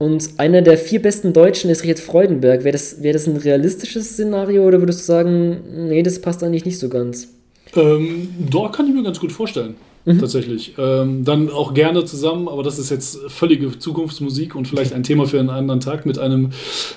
Und 0.00 0.30
einer 0.38 0.62
der 0.62 0.78
vier 0.78 1.02
besten 1.02 1.34
Deutschen 1.34 1.68
ist 1.68 1.82
Richard 1.82 1.98
Freudenberg. 1.98 2.64
Wäre 2.64 2.72
das, 2.72 3.02
wär 3.02 3.12
das 3.12 3.26
ein 3.26 3.36
realistisches 3.36 4.12
Szenario 4.12 4.66
oder 4.66 4.80
würdest 4.80 5.00
du 5.00 5.04
sagen, 5.04 5.88
nee, 5.88 6.02
das 6.02 6.22
passt 6.22 6.42
eigentlich 6.42 6.64
nicht 6.64 6.78
so 6.78 6.88
ganz? 6.88 7.28
Ähm, 7.76 8.30
da 8.50 8.68
kann 8.68 8.88
ich 8.88 8.94
mir 8.94 9.02
ganz 9.02 9.20
gut 9.20 9.30
vorstellen. 9.30 9.74
Mhm. 10.06 10.18
Tatsächlich. 10.18 10.72
Ähm, 10.78 11.26
dann 11.26 11.50
auch 11.50 11.74
gerne 11.74 12.02
zusammen, 12.06 12.48
aber 12.48 12.62
das 12.62 12.78
ist 12.78 12.88
jetzt 12.88 13.18
völlige 13.28 13.78
Zukunftsmusik 13.78 14.54
und 14.54 14.66
vielleicht 14.66 14.94
ein 14.94 15.02
Thema 15.02 15.26
für 15.26 15.38
einen 15.38 15.50
anderen 15.50 15.80
Tag 15.80 16.06
mit 16.06 16.18
einem, 16.18 16.52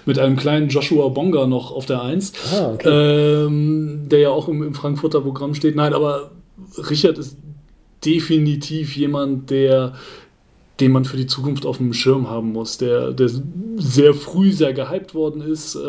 mit 0.05 0.17
einem 0.17 0.37
kleinen 0.37 0.69
Joshua 0.69 1.09
Bonga 1.09 1.45
noch 1.45 1.73
auf 1.73 1.85
der 1.85 2.01
Eins, 2.01 2.31
ah, 2.53 2.71
okay. 2.73 2.87
ähm, 3.47 4.03
der 4.05 4.19
ja 4.19 4.29
auch 4.29 4.47
im, 4.47 4.63
im 4.63 4.73
Frankfurter 4.73 5.19
Programm 5.19 5.55
steht. 5.55 5.75
Nein, 5.75 5.93
aber 5.93 6.31
Richard 6.89 7.17
ist 7.17 7.35
definitiv 8.05 8.95
jemand, 8.95 9.49
der 9.49 9.93
den 10.83 10.91
man 10.91 11.05
für 11.05 11.15
die 11.15 11.27
Zukunft 11.27 11.65
auf 11.65 11.77
dem 11.77 11.93
Schirm 11.93 12.29
haben 12.29 12.51
muss, 12.51 12.77
der, 12.77 13.11
der 13.11 13.29
sehr 13.77 14.13
früh 14.13 14.51
sehr 14.51 14.73
gehypt 14.73 15.15
worden 15.15 15.41
ist, 15.41 15.75
äh, 15.75 15.79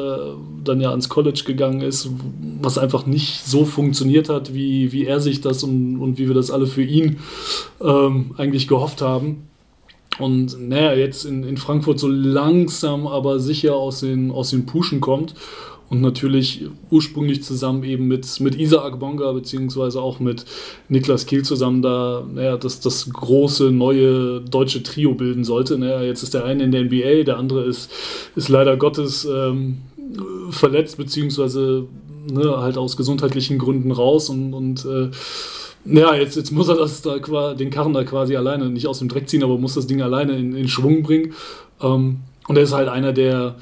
dann 0.63 0.81
ja 0.81 0.91
ans 0.91 1.09
College 1.09 1.43
gegangen 1.45 1.81
ist, 1.81 2.09
was 2.63 2.79
einfach 2.79 3.05
nicht 3.05 3.45
so 3.45 3.65
funktioniert 3.65 4.29
hat, 4.29 4.55
wie, 4.55 4.93
wie 4.93 5.05
er 5.05 5.19
sich 5.19 5.41
das 5.41 5.65
und, 5.65 5.99
und 5.99 6.17
wie 6.17 6.29
wir 6.29 6.35
das 6.35 6.53
alle 6.53 6.69
für 6.69 6.85
ihn 6.85 7.19
ähm, 7.83 8.37
eigentlich 8.39 8.69
gehofft 8.69 9.03
haben. 9.03 9.49
Und 10.21 10.69
naja, 10.69 10.95
jetzt 10.95 11.25
in, 11.25 11.43
in 11.43 11.57
Frankfurt 11.57 11.99
so 11.99 12.07
langsam 12.07 13.09
aber 13.09 13.41
sicher 13.41 13.75
aus 13.75 13.99
den, 13.99 14.31
aus 14.31 14.51
den 14.51 14.65
Puschen 14.65 15.01
kommt 15.01 15.35
und 15.91 16.01
natürlich 16.01 16.63
ursprünglich 16.91 17.43
zusammen 17.43 17.85
eben 17.85 18.09
mit, 18.09 18.41
mit 18.41 18.59
Isaac 18.59 18.99
Bonga 18.99 19.33
beziehungsweise 19.33 20.01
auch 20.01 20.19
mit 20.19 20.45
Niklas 20.89 21.27
Kiel 21.27 21.43
zusammen 21.43 21.83
da 21.83 22.25
naja, 22.33 22.57
das, 22.57 22.81
das 22.81 23.11
große 23.11 23.71
neue 23.71 24.41
deutsche 24.41 24.83
Trio 24.83 25.15
bilden 25.15 25.45
sollte. 25.45 25.79
Naja, 25.79 26.03
jetzt 26.03 26.23
ist 26.23 26.35
der 26.35 26.45
eine 26.45 26.65
in 26.65 26.73
der 26.73 26.85
NBA, 26.85 27.25
der 27.25 27.37
andere 27.37 27.65
ist, 27.65 27.91
ist 28.35 28.49
leider 28.49 28.77
Gottes 28.77 29.25
ähm, 29.25 29.79
verletzt 30.51 30.97
beziehungsweise 30.97 31.87
ne, 32.31 32.57
halt 32.59 32.79
aus 32.79 32.97
gesundheitlichen 32.97 33.59
Gründen 33.59 33.91
raus 33.91 34.31
und, 34.31 34.55
und 34.55 34.85
äh, 34.87 35.11
ja, 35.87 36.15
jetzt, 36.15 36.37
jetzt 36.37 36.51
muss 36.51 36.69
er 36.69 36.77
das 36.77 37.03
da 37.03 37.19
den 37.55 37.71
Karren 37.71 37.93
da 37.93 38.05
quasi 38.05 38.37
alleine, 38.37 38.71
nicht 38.71 38.87
aus 38.87 39.01
dem 39.01 39.09
Dreck 39.09 39.29
ziehen, 39.29 39.45
aber 39.45 39.59
muss 39.59 39.75
das 39.75 39.87
Ding 39.87 40.01
alleine 40.01 40.37
in, 40.39 40.57
in 40.57 40.69
Schwung 40.69 41.03
bringen. 41.03 41.35
Ähm, 41.83 42.21
und 42.49 42.57
er 42.57 42.63
ist 42.63 42.73
halt 42.73 42.89
einer, 42.89 43.13
der, 43.13 43.57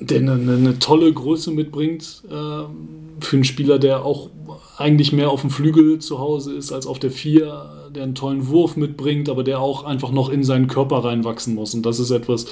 der 0.00 0.18
eine, 0.18 0.32
eine, 0.32 0.78
tolle 0.78 1.12
Größe 1.12 1.50
mitbringt 1.50 2.22
äh, 2.28 2.30
für 2.30 3.36
einen 3.36 3.44
Spieler, 3.44 3.78
der 3.78 4.04
auch 4.04 4.30
eigentlich 4.76 5.12
mehr 5.12 5.30
auf 5.30 5.40
dem 5.40 5.50
Flügel 5.50 5.98
zu 5.98 6.20
Hause 6.20 6.54
ist 6.54 6.72
als 6.72 6.86
auf 6.86 6.98
der 6.98 7.10
Vier, 7.10 7.88
der 7.94 8.04
einen 8.04 8.14
tollen 8.14 8.48
Wurf 8.48 8.76
mitbringt, 8.76 9.28
aber 9.28 9.42
der 9.42 9.60
auch 9.60 9.84
einfach 9.84 10.12
noch 10.12 10.28
in 10.28 10.44
seinen 10.44 10.68
Körper 10.68 11.04
reinwachsen 11.04 11.54
muss. 11.54 11.74
Und 11.74 11.84
das 11.84 11.98
ist 11.98 12.10
etwas, 12.10 12.46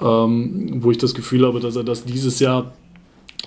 ähm, 0.00 0.82
wo 0.82 0.90
ich 0.90 0.98
das 0.98 1.14
Gefühl 1.14 1.46
habe, 1.46 1.60
dass 1.60 1.76
er 1.76 1.84
das 1.84 2.04
dieses 2.04 2.40
Jahr 2.40 2.72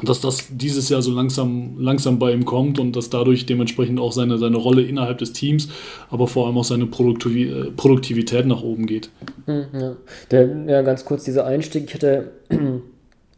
dass 0.03 0.19
das 0.19 0.47
dieses 0.49 0.89
Jahr 0.89 1.01
so 1.01 1.11
langsam, 1.11 1.75
langsam 1.79 2.19
bei 2.19 2.33
ihm 2.33 2.43
kommt 2.43 2.79
und 2.79 2.97
dass 2.97 3.09
dadurch 3.09 3.45
dementsprechend 3.45 3.97
auch 3.97 4.11
seine, 4.11 4.37
seine 4.37 4.57
Rolle 4.57 4.81
innerhalb 4.81 5.19
des 5.19 5.31
Teams, 5.31 5.69
aber 6.09 6.27
vor 6.27 6.47
allem 6.47 6.57
auch 6.57 6.65
seine 6.65 6.85
Produktivität 6.85 8.45
nach 8.45 8.61
oben 8.61 8.87
geht. 8.87 9.09
Hm, 9.45 9.65
ja, 9.73 9.95
der, 10.31 10.65
ja 10.67 10.81
ganz 10.81 11.05
kurz 11.05 11.23
dieser 11.23 11.45
Einstieg. 11.45 11.85
Ich 11.87 11.93
hatte 11.93 12.31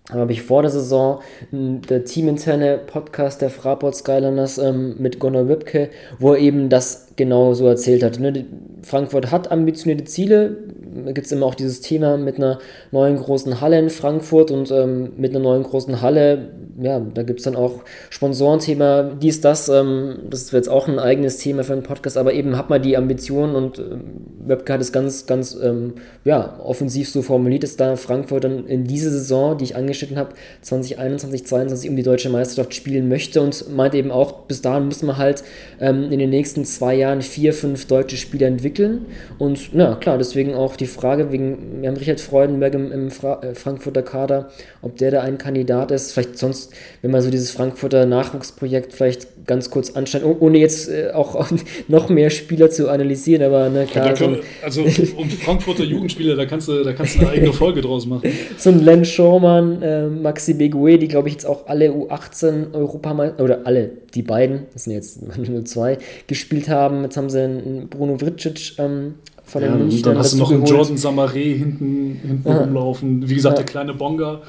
habe 0.10 0.32
ich 0.32 0.42
vor 0.42 0.62
der 0.62 0.72
Saison 0.72 1.20
der 1.52 2.06
teaminterne 2.06 2.78
Podcast 2.78 3.42
der 3.42 3.50
Fraport 3.50 3.96
Skyliners 3.96 4.58
ähm, 4.58 4.96
mit 5.00 5.20
Gunnar 5.20 5.50
Wipke, 5.50 5.90
wo 6.18 6.34
er 6.34 6.40
eben 6.40 6.70
das 6.70 7.10
genau 7.18 7.54
so 7.54 7.68
erzählt 7.68 8.04
hat. 8.04 8.20
Ne? 8.20 8.46
Frankfurt 8.84 9.32
hat 9.32 9.52
ambitionierte 9.52 10.06
Ziele, 10.06 10.58
gibt 11.06 11.26
es 11.26 11.32
immer 11.32 11.46
auch 11.46 11.56
dieses 11.56 11.82
Thema 11.82 12.18
mit 12.18 12.38
einer 12.38 12.60
neuen 12.92 13.18
großen 13.18 13.62
Halle 13.62 13.80
in 13.80 13.90
Frankfurt 13.90 14.52
und 14.52 14.72
ähm, 14.72 15.14
mit 15.18 15.32
einer 15.32 15.44
neuen 15.44 15.64
großen 15.64 16.02
Halle, 16.02 16.50
ja, 16.80 17.00
da 17.00 17.24
gibt 17.24 17.40
es 17.40 17.46
dann 17.46 17.56
auch 17.56 17.82
Sponsorenthema, 18.10 19.12
dies, 19.22 19.42
das, 19.42 19.70
ähm, 19.70 20.20
das 20.30 20.52
wäre 20.52 20.60
jetzt 20.60 20.70
auch 20.70 20.88
ein 20.88 21.00
eigenes 21.00 21.38
Thema 21.38 21.64
für 21.64 21.74
einen 21.74 21.84
Podcast, 21.84 22.18
aber 22.18 22.34
eben 22.34 22.58
hat 22.58 22.70
man 22.70 22.82
die 22.82 22.98
Ambitionen 22.98 23.56
und 23.56 23.80
ähm, 23.80 24.02
Webke 24.46 24.74
hat 24.74 24.82
es 24.82 24.92
ganz, 24.92 25.26
ganz, 25.26 25.58
ähm, 25.62 25.96
ja, 26.24 26.60
offensiv 26.64 27.10
so 27.10 27.22
formuliert, 27.22 27.64
dass 27.64 27.78
da 27.78 27.96
Frankfurt 27.96 28.44
dann 28.44 28.66
in 28.68 28.86
diese 28.86 29.12
Saison, 29.12 29.58
die 29.58 29.66
ich 29.66 29.76
angeschnitten 29.76 30.18
habe, 30.18 30.30
2021, 30.62 31.46
2022 31.46 31.90
um 31.90 31.96
die 31.96 32.04
deutsche 32.04 32.30
Meisterschaft 32.30 32.74
spielen 32.74 33.08
möchte 33.08 33.42
und 33.42 33.74
meint 33.76 33.96
eben 33.96 34.12
auch, 34.12 34.46
bis 34.48 34.62
dahin 34.62 34.88
müssen 34.88 35.08
wir 35.08 35.18
halt 35.18 35.44
ähm, 35.80 36.12
in 36.12 36.20
den 36.20 36.30
nächsten 36.30 36.66
zwei 36.66 36.96
Jahren 36.96 37.22
vier, 37.22 37.54
fünf 37.54 37.88
deutsche 37.88 38.18
Spieler 38.18 38.48
entwickeln 38.48 39.06
und, 39.38 39.70
na 39.74 39.96
klar, 39.96 40.18
deswegen 40.18 40.54
auch 40.54 40.76
die 40.76 40.87
Frage 40.88 41.32
wegen, 41.32 41.82
wir 41.82 41.90
haben 41.90 41.98
Richard 41.98 42.20
Freudenberg 42.20 42.74
im, 42.74 42.92
im 42.92 43.12
Fra 43.12 43.42
äh, 43.44 43.56
Frankfurter 43.56 44.02
Kader, 44.02 44.50
ob 44.82 44.98
der 44.98 45.12
da 45.12 45.22
ein 45.22 45.38
Kandidat 45.38 45.92
ist. 45.92 46.14
Vielleicht 46.14 46.38
sonst, 46.38 46.74
wenn 47.02 47.12
man 47.12 47.22
so 47.22 47.30
dieses 47.30 47.52
Frankfurter 47.52 48.06
Nachwuchsprojekt 48.06 48.94
vielleicht 48.94 49.46
ganz 49.46 49.70
kurz 49.70 49.92
anschneiden, 49.92 50.36
ohne 50.40 50.58
jetzt 50.58 50.90
äh, 50.90 51.12
auch 51.14 51.50
noch 51.88 52.10
mehr 52.10 52.30
Spieler 52.30 52.70
zu 52.70 52.90
analysieren, 52.90 53.44
aber 53.44 53.70
ne, 53.70 53.86
klar. 53.86 54.08
Ja, 54.08 54.14
können, 54.14 54.40
also 54.64 54.84
um 55.16 55.30
Frankfurter 55.30 55.84
Jugendspieler, 55.84 56.36
da 56.36 56.46
kannst 56.46 56.68
du, 56.68 56.84
da 56.84 56.94
kannst 56.94 57.16
du 57.16 57.20
eine 57.20 57.30
eigene 57.30 57.54
Folge 57.54 57.82
draus 57.82 58.06
machen. 58.06 58.32
So 58.58 58.70
ein 58.72 58.84
Len 58.84 59.06
Schormann, 59.06 59.82
äh, 59.82 60.08
Maxi 60.08 60.54
Begue, 60.54 60.98
die 60.98 61.08
glaube 61.08 61.28
ich 61.28 61.36
jetzt 61.36 61.46
auch 61.46 61.68
alle 61.68 61.92
U18 61.92 62.74
Europameister, 62.74 63.44
oder 63.44 63.62
alle, 63.66 63.92
die 64.14 64.24
beiden, 64.24 64.66
das 64.74 64.86
sind 64.86 64.94
jetzt 64.94 65.22
nur 65.38 65.66
zwei, 65.66 65.98
gespielt 66.28 66.70
haben. 66.70 67.04
Jetzt 67.04 67.18
haben 67.18 67.30
sie 67.30 67.42
einen 67.42 67.88
Bruno 67.90 68.20
Vricic 68.20 68.74
ähm, 68.78 69.16
von 69.48 69.62
den 69.62 69.72
ja, 69.72 69.78
München. 69.78 70.04
Dann 70.04 70.18
hast 70.18 70.34
du 70.34 70.38
noch 70.38 70.52
einen 70.52 70.66
Jordan 70.66 70.98
Samaré 70.98 71.56
hinten, 71.58 72.20
hinten 72.22 72.48
ja. 72.48 72.58
rumlaufen. 72.58 73.28
Wie 73.28 73.36
gesagt, 73.36 73.58
ja. 73.58 73.64
der 73.64 73.72
kleine 73.72 73.94
Bonga. 73.94 74.42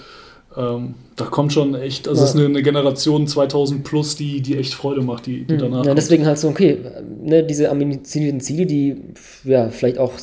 Ähm, 0.56 0.94
da 1.14 1.26
kommt 1.26 1.52
schon 1.52 1.74
echt, 1.74 2.08
also 2.08 2.24
es 2.24 2.30
ist 2.30 2.36
eine, 2.36 2.46
eine, 2.46 2.62
Generation 2.62 3.26
2000 3.28 3.84
plus, 3.84 4.16
die, 4.16 4.40
die 4.40 4.56
echt 4.56 4.74
Freude 4.74 5.02
macht, 5.02 5.26
die, 5.26 5.44
die 5.44 5.54
hm. 5.54 5.60
danach. 5.60 5.84
Ja, 5.86 5.94
deswegen 5.94 6.26
halt 6.26 6.38
so, 6.38 6.48
okay, 6.48 6.78
ne, 7.22 7.44
diese 7.44 7.70
ambitionierten 7.70 8.40
Ziele, 8.40 8.66
die 8.66 8.96
ja 9.44 9.68
vielleicht 9.68 9.98
auch 9.98 10.14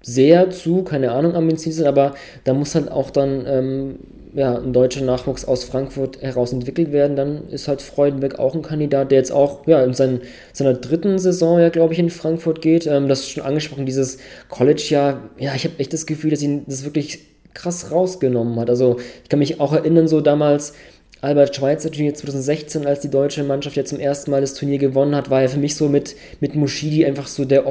sehr 0.00 0.50
zu, 0.50 0.84
keine 0.84 1.12
Ahnung, 1.12 1.34
ambitioniert 1.34 1.76
sind, 1.76 1.86
aber 1.86 2.14
da 2.44 2.54
muss 2.54 2.74
halt 2.74 2.90
auch 2.90 3.10
dann 3.10 3.44
ähm, 3.46 3.94
ja, 4.34 4.56
ein 4.56 4.72
deutscher 4.72 5.02
Nachwuchs 5.02 5.44
aus 5.44 5.64
Frankfurt 5.64 6.20
heraus 6.22 6.52
entwickelt 6.52 6.92
werden, 6.92 7.16
dann 7.16 7.48
ist 7.48 7.68
halt 7.68 7.82
Freudenberg 7.82 8.38
auch 8.38 8.54
ein 8.54 8.62
Kandidat, 8.62 9.10
der 9.10 9.18
jetzt 9.18 9.32
auch 9.32 9.66
ja, 9.66 9.82
in 9.82 9.94
sein, 9.94 10.20
seiner 10.52 10.74
dritten 10.74 11.18
Saison 11.18 11.58
ja, 11.58 11.68
glaube 11.68 11.92
ich, 11.92 11.98
in 11.98 12.10
Frankfurt 12.10 12.62
geht. 12.62 12.86
Ähm, 12.86 13.08
das 13.08 13.20
ist 13.20 13.30
schon 13.30 13.44
angesprochen, 13.44 13.86
dieses 13.86 14.18
College-Jahr, 14.48 15.30
ja, 15.38 15.54
ich 15.54 15.64
habe 15.64 15.78
echt 15.78 15.92
das 15.92 16.06
Gefühl, 16.06 16.30
dass 16.30 16.42
ihn 16.42 16.64
das 16.66 16.84
wirklich 16.84 17.20
krass 17.54 17.90
rausgenommen 17.90 18.58
hat. 18.60 18.70
Also 18.70 18.98
ich 19.22 19.28
kann 19.28 19.38
mich 19.38 19.60
auch 19.60 19.72
erinnern, 19.72 20.08
so 20.08 20.20
damals 20.20 20.74
Albert 21.20 21.56
Schweitzer 21.56 21.90
Turnier 21.90 22.14
2016, 22.14 22.86
als 22.86 23.00
die 23.00 23.10
deutsche 23.10 23.42
Mannschaft 23.42 23.76
ja 23.76 23.84
zum 23.84 23.98
ersten 23.98 24.30
Mal 24.30 24.40
das 24.40 24.54
Turnier 24.54 24.78
gewonnen 24.78 25.16
hat, 25.16 25.30
war 25.30 25.42
er 25.42 25.48
für 25.48 25.58
mich 25.58 25.74
so 25.74 25.88
mit, 25.88 26.14
mit 26.40 26.54
Mushidi 26.54 27.04
einfach 27.04 27.26
so 27.26 27.44
der 27.44 27.66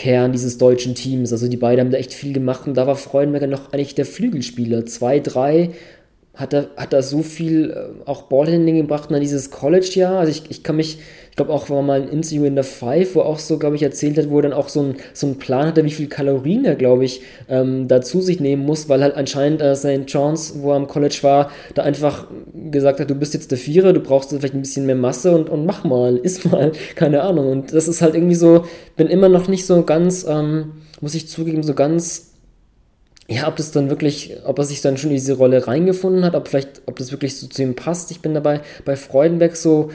Offensivkern 0.00 0.32
dieses 0.32 0.58
deutschen 0.58 0.94
Teams. 0.94 1.32
Also 1.32 1.48
die 1.48 1.56
beiden 1.56 1.84
haben 1.84 1.90
da 1.90 1.98
echt 1.98 2.14
viel 2.14 2.32
gemacht 2.32 2.66
und 2.66 2.74
da 2.74 2.86
war 2.86 2.96
Freudenberger 2.96 3.46
noch 3.46 3.72
eigentlich 3.72 3.94
der 3.94 4.06
Flügelspieler. 4.06 4.86
Zwei, 4.86 5.20
drei 5.20 5.70
hat 6.34 6.52
er, 6.52 6.70
hat 6.76 6.92
er 6.92 7.02
so 7.02 7.22
viel 7.22 7.70
äh, 7.70 8.08
auch 8.08 8.22
Ballhandling 8.22 8.76
gebracht 8.76 9.08
und 9.08 9.12
dann 9.12 9.20
dieses 9.20 9.50
College-Jahr. 9.50 10.20
Also 10.20 10.30
ich, 10.30 10.50
ich 10.50 10.62
kann 10.62 10.76
mich 10.76 10.98
ich 11.30 11.36
glaube 11.36 11.52
auch 11.52 11.70
war 11.70 11.80
mal 11.80 12.02
ein 12.02 12.08
Interview 12.08 12.44
in 12.44 12.56
der 12.56 12.64
Five, 12.64 13.14
wo 13.14 13.20
auch 13.20 13.38
so, 13.38 13.56
glaube 13.58 13.76
ich, 13.76 13.82
erzählt 13.82 14.18
hat, 14.18 14.30
wo 14.30 14.38
er 14.38 14.42
dann 14.42 14.52
auch 14.52 14.68
so, 14.68 14.82
ein, 14.82 14.96
so 15.14 15.26
einen 15.26 15.38
Plan 15.38 15.66
hatte, 15.66 15.84
wie 15.84 15.90
viel 15.90 16.08
Kalorien 16.08 16.64
er, 16.64 16.74
glaube 16.74 17.04
ich, 17.04 17.22
ähm, 17.48 17.86
da 17.86 18.02
zu 18.02 18.20
sich 18.20 18.40
nehmen 18.40 18.66
muss, 18.66 18.88
weil 18.88 19.02
halt 19.02 19.14
anscheinend 19.14 19.62
äh, 19.62 19.76
St. 19.76 20.04
John's, 20.08 20.54
wo 20.56 20.70
er 20.70 20.76
am 20.76 20.88
College 20.88 21.18
war, 21.22 21.50
da 21.74 21.82
einfach 21.82 22.26
gesagt 22.70 23.00
hat, 23.00 23.08
du 23.08 23.14
bist 23.14 23.32
jetzt 23.32 23.52
der 23.52 23.58
Vierer, 23.58 23.92
du 23.92 24.00
brauchst 24.00 24.30
vielleicht 24.30 24.54
ein 24.54 24.60
bisschen 24.60 24.86
mehr 24.86 24.96
Masse 24.96 25.34
und, 25.34 25.48
und 25.48 25.64
mach 25.64 25.84
mal, 25.84 26.16
iss 26.22 26.44
mal, 26.44 26.72
keine 26.96 27.22
Ahnung. 27.22 27.48
Und 27.48 27.72
das 27.72 27.86
ist 27.86 28.02
halt 28.02 28.14
irgendwie 28.14 28.34
so, 28.34 28.64
bin 28.96 29.06
immer 29.06 29.28
noch 29.28 29.46
nicht 29.46 29.66
so 29.66 29.84
ganz, 29.84 30.26
ähm, 30.28 30.72
muss 31.00 31.14
ich 31.14 31.28
zugeben, 31.28 31.62
so 31.62 31.74
ganz 31.74 32.30
ja, 33.30 33.46
ob 33.46 33.54
das 33.54 33.70
dann 33.70 33.90
wirklich, 33.90 34.36
ob 34.44 34.58
er 34.58 34.64
sich 34.64 34.80
dann 34.80 34.96
schon 34.96 35.10
in 35.10 35.16
diese 35.16 35.34
Rolle 35.34 35.68
reingefunden 35.68 36.24
hat, 36.24 36.34
ob 36.34 36.48
vielleicht, 36.48 36.82
ob 36.86 36.96
das 36.96 37.12
wirklich 37.12 37.36
so 37.36 37.46
zu 37.46 37.62
ihm 37.62 37.76
passt. 37.76 38.10
Ich 38.10 38.20
bin 38.20 38.34
dabei 38.34 38.60
bei 38.84 38.96
Freudenberg 38.96 39.54
so, 39.54 39.90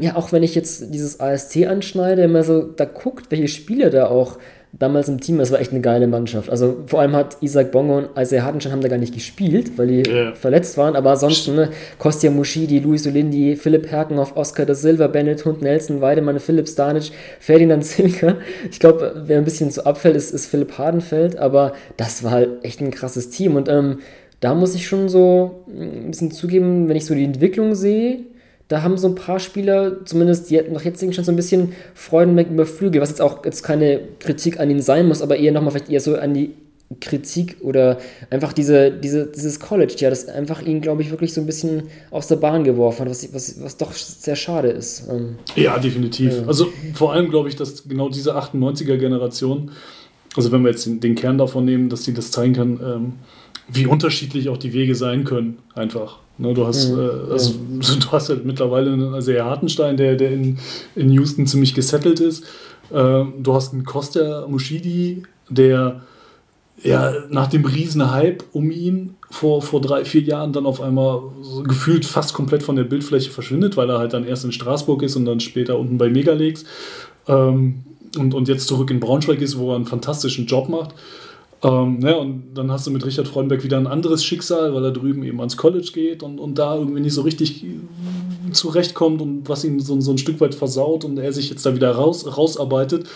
ja, 0.00 0.16
auch 0.16 0.32
wenn 0.32 0.42
ich 0.42 0.54
jetzt 0.54 0.94
dieses 0.94 1.18
ASC 1.18 1.66
anschneide, 1.66 2.22
immer 2.22 2.42
so 2.44 2.62
da 2.62 2.84
guckt, 2.84 3.30
welche 3.30 3.48
Spieler 3.48 3.90
da 3.90 4.06
auch 4.06 4.38
damals 4.72 5.08
im 5.08 5.20
Team, 5.20 5.38
das 5.38 5.50
war 5.50 5.58
echt 5.58 5.72
eine 5.72 5.80
geile 5.80 6.06
Mannschaft. 6.06 6.48
Also 6.48 6.84
vor 6.86 7.00
allem 7.00 7.16
hat 7.16 7.38
Isaac 7.40 7.72
Bongo 7.72 7.98
und 7.98 8.10
Isaiah 8.16 8.44
Hartenstein 8.44 8.72
haben 8.72 8.80
da 8.80 8.88
gar 8.88 8.98
nicht 8.98 9.12
gespielt, 9.14 9.76
weil 9.76 9.88
die 9.88 10.08
yeah. 10.08 10.34
verletzt 10.34 10.76
waren, 10.76 10.94
aber 10.94 11.10
ansonsten, 11.10 11.56
ne, 11.56 11.70
Kostja 11.98 12.30
Muschidi, 12.30 12.78
Luis 12.78 13.06
Olindi, 13.06 13.56
Philipp 13.56 13.90
Herkenhoff, 13.90 14.36
Oscar 14.36 14.66
da 14.66 14.74
Silva, 14.74 15.08
Bennett 15.08 15.44
Hund, 15.44 15.62
Nelson 15.62 16.00
Weidemann, 16.00 16.38
Philipp 16.38 16.68
Stanic, 16.68 17.10
Ferdinand 17.40 17.84
Silker. 17.84 18.36
Ich 18.70 18.78
glaube, 18.78 19.22
wer 19.26 19.38
ein 19.38 19.44
bisschen 19.44 19.72
zu 19.72 19.84
abfällt, 19.84 20.14
ist, 20.14 20.32
ist 20.32 20.46
Philipp 20.46 20.78
Hardenfeld, 20.78 21.36
aber 21.36 21.72
das 21.96 22.22
war 22.22 22.30
halt 22.30 22.64
echt 22.64 22.80
ein 22.80 22.92
krasses 22.92 23.30
Team 23.30 23.56
und 23.56 23.68
ähm, 23.68 23.98
da 24.38 24.54
muss 24.54 24.74
ich 24.74 24.86
schon 24.86 25.08
so 25.08 25.64
ein 25.68 26.10
bisschen 26.10 26.30
zugeben, 26.30 26.88
wenn 26.88 26.96
ich 26.96 27.04
so 27.04 27.14
die 27.14 27.24
Entwicklung 27.24 27.74
sehe, 27.74 28.20
da 28.70 28.82
haben 28.82 28.96
so 28.96 29.08
ein 29.08 29.16
paar 29.16 29.40
Spieler, 29.40 30.06
zumindest 30.06 30.52
nach 30.70 30.84
jetzigen 30.84 31.12
schon 31.12 31.24
so 31.24 31.32
ein 31.32 31.36
bisschen 31.36 31.72
Freudenberg 31.92 32.48
über 32.50 32.64
Flügel, 32.64 33.00
was 33.00 33.08
jetzt 33.08 33.20
auch 33.20 33.44
jetzt 33.44 33.64
keine 33.64 34.00
Kritik 34.20 34.60
an 34.60 34.70
ihn 34.70 34.80
sein 34.80 35.08
muss, 35.08 35.22
aber 35.22 35.36
eher 35.36 35.50
nochmal 35.50 35.72
vielleicht 35.72 35.90
eher 35.90 36.00
so 36.00 36.14
an 36.14 36.34
die 36.34 36.52
Kritik 37.00 37.56
oder 37.62 37.98
einfach 38.30 38.52
diese, 38.52 38.92
diese, 38.92 39.26
dieses 39.26 39.58
College, 39.58 39.94
ja, 39.98 40.08
das 40.08 40.28
einfach 40.28 40.62
ihn, 40.62 40.80
glaube 40.80 41.02
ich, 41.02 41.10
wirklich 41.10 41.34
so 41.34 41.40
ein 41.40 41.46
bisschen 41.46 41.84
aus 42.12 42.28
der 42.28 42.36
Bahn 42.36 42.62
geworfen 42.62 43.00
hat, 43.00 43.10
was, 43.10 43.34
was, 43.34 43.60
was 43.60 43.76
doch 43.76 43.92
sehr 43.92 44.36
schade 44.36 44.68
ist. 44.68 45.08
Ähm, 45.10 45.36
ja, 45.56 45.76
definitiv. 45.80 46.32
Ja. 46.32 46.46
Also 46.46 46.68
vor 46.94 47.12
allem 47.12 47.28
glaube 47.28 47.48
ich, 47.48 47.56
dass 47.56 47.88
genau 47.88 48.08
diese 48.08 48.36
98er-Generation, 48.36 49.72
also 50.36 50.52
wenn 50.52 50.62
wir 50.62 50.70
jetzt 50.70 50.86
den, 50.86 51.00
den, 51.00 51.16
Kern 51.16 51.38
davon 51.38 51.64
nehmen, 51.64 51.88
dass 51.88 52.04
sie 52.04 52.14
das 52.14 52.30
zeigen 52.30 52.54
kann, 52.54 52.80
ähm, 52.80 53.12
wie 53.66 53.86
unterschiedlich 53.86 54.48
auch 54.48 54.58
die 54.58 54.72
Wege 54.72 54.94
sein 54.94 55.24
können, 55.24 55.58
einfach. 55.74 56.20
Ne, 56.40 56.54
du, 56.54 56.66
hast, 56.66 56.88
mhm. 56.88 56.98
äh, 56.98 57.32
also, 57.32 57.54
du 58.00 58.12
hast 58.12 58.30
halt 58.30 58.46
mittlerweile 58.46 58.92
einen 58.92 59.20
sehr 59.20 59.44
Hartenstein, 59.44 59.96
der, 59.96 60.16
der 60.16 60.32
in, 60.32 60.58
in 60.96 61.10
Houston 61.10 61.46
ziemlich 61.46 61.74
gesettelt 61.74 62.18
ist. 62.18 62.44
Äh, 62.90 63.24
du 63.38 63.54
hast 63.54 63.74
einen 63.74 63.84
Costa 63.84 64.46
Mushidi, 64.48 65.22
der 65.50 66.00
ja, 66.82 67.12
nach 67.28 67.48
dem 67.48 67.66
riesen 67.66 68.10
Hype 68.10 68.42
um 68.52 68.70
ihn 68.70 69.16
vor, 69.30 69.60
vor 69.60 69.82
drei, 69.82 70.06
vier 70.06 70.22
Jahren 70.22 70.54
dann 70.54 70.64
auf 70.64 70.80
einmal 70.80 71.20
so 71.42 71.62
gefühlt 71.62 72.06
fast 72.06 72.32
komplett 72.32 72.62
von 72.62 72.74
der 72.74 72.84
Bildfläche 72.84 73.30
verschwindet, 73.30 73.76
weil 73.76 73.90
er 73.90 73.98
halt 73.98 74.14
dann 74.14 74.26
erst 74.26 74.46
in 74.46 74.52
Straßburg 74.52 75.02
ist 75.02 75.16
und 75.16 75.26
dann 75.26 75.40
später 75.40 75.78
unten 75.78 75.98
bei 75.98 76.08
Megaleaks 76.08 76.64
ähm, 77.28 77.84
und, 78.16 78.32
und 78.32 78.48
jetzt 78.48 78.66
zurück 78.66 78.90
in 78.90 78.98
Braunschweig 78.98 79.42
ist, 79.42 79.58
wo 79.58 79.72
er 79.72 79.76
einen 79.76 79.84
fantastischen 79.84 80.46
Job 80.46 80.70
macht. 80.70 80.94
Ähm, 81.62 82.00
ja, 82.00 82.16
und 82.16 82.54
dann 82.54 82.70
hast 82.70 82.86
du 82.86 82.90
mit 82.90 83.04
Richard 83.04 83.28
Freudenberg 83.28 83.62
wieder 83.62 83.76
ein 83.76 83.86
anderes 83.86 84.24
Schicksal, 84.24 84.74
weil 84.74 84.84
er 84.84 84.92
drüben 84.92 85.22
eben 85.24 85.40
ans 85.40 85.58
College 85.58 85.90
geht 85.92 86.22
und, 86.22 86.38
und 86.40 86.58
da 86.58 86.76
irgendwie 86.76 87.00
nicht 87.00 87.12
so 87.12 87.20
richtig 87.20 87.64
zurechtkommt 88.52 89.20
und 89.20 89.48
was 89.48 89.64
ihn 89.64 89.78
so, 89.78 90.00
so 90.00 90.10
ein 90.10 90.18
Stück 90.18 90.40
weit 90.40 90.54
versaut 90.54 91.04
und 91.04 91.18
er 91.18 91.32
sich 91.32 91.50
jetzt 91.50 91.66
da 91.66 91.74
wieder 91.74 91.90
raus, 91.92 92.26
rausarbeitet. 92.36 93.06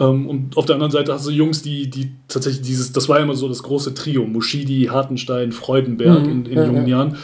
Ähm, 0.00 0.26
und 0.26 0.56
auf 0.56 0.66
der 0.66 0.74
anderen 0.74 0.90
Seite 0.90 1.12
hast 1.12 1.26
du 1.26 1.30
Jungs, 1.30 1.62
die, 1.62 1.88
die 1.88 2.10
tatsächlich 2.26 2.62
dieses, 2.62 2.90
das 2.92 3.08
war 3.08 3.18
ja 3.18 3.24
immer 3.24 3.36
so 3.36 3.46
das 3.48 3.62
große 3.62 3.94
Trio, 3.94 4.26
Muschidi, 4.26 4.88
Hartenstein, 4.90 5.52
Freudenberg 5.52 6.24
mhm, 6.24 6.30
in, 6.30 6.46
in 6.46 6.58
ja, 6.58 6.64
jungen 6.66 6.86
ja. 6.88 6.96
Jahren. 6.96 7.16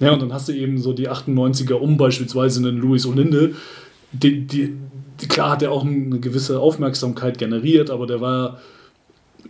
Ja, 0.00 0.12
und 0.12 0.20
dann 0.20 0.32
hast 0.32 0.48
du 0.48 0.52
eben 0.52 0.78
so 0.78 0.92
die 0.92 1.08
98er 1.08 1.74
um 1.74 1.96
beispielsweise 1.96 2.60
einen 2.60 2.76
Louis 2.78 3.06
Olinde. 3.06 3.54
Die, 4.12 4.46
die, 4.46 4.76
die, 5.20 5.28
klar 5.28 5.50
hat 5.50 5.62
er 5.62 5.70
auch 5.70 5.84
eine 5.84 6.18
gewisse 6.18 6.58
Aufmerksamkeit 6.58 7.38
generiert, 7.38 7.90
aber 7.90 8.06
der 8.06 8.20
war 8.20 8.58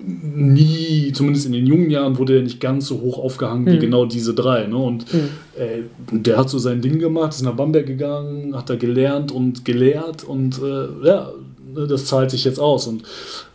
nie, 0.01 1.13
zumindest 1.13 1.47
in 1.47 1.53
den 1.53 1.67
jungen 1.67 1.91
Jahren, 1.91 2.19
wurde 2.19 2.37
er 2.37 2.43
nicht 2.43 2.61
ganz 2.61 2.87
so 2.87 3.01
hoch 3.01 3.19
aufgehangen 3.19 3.63
mhm. 3.63 3.67
wie 3.67 3.75
hm. 3.75 3.81
genau 3.81 4.07
diese 4.07 4.35
drei. 4.35 4.67
Ne? 4.67 4.77
Und 4.77 5.13
mhm. 5.13 5.29
äh, 5.57 5.83
der 6.11 6.37
hat 6.37 6.51
so 6.51 6.59
sein 6.59 6.81
Ding 6.81 6.99
gemacht, 6.99 7.33
ist 7.33 7.43
nach 7.43 7.55
Bamberg 7.55 7.87
gegangen, 7.87 8.57
hat 8.57 8.71
da 8.71 8.77
gelernt 8.77 9.33
und 9.33 9.65
gelehrt 9.65 10.25
und 10.25 10.61
äh, 10.63 11.07
ja, 11.07 11.33
ne, 11.75 11.87
das 11.87 12.07
zahlt 12.07 12.31
sich 12.31 12.45
jetzt 12.45 12.59
aus. 12.59 12.87
Und 12.87 13.03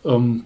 ähm, 0.04 0.44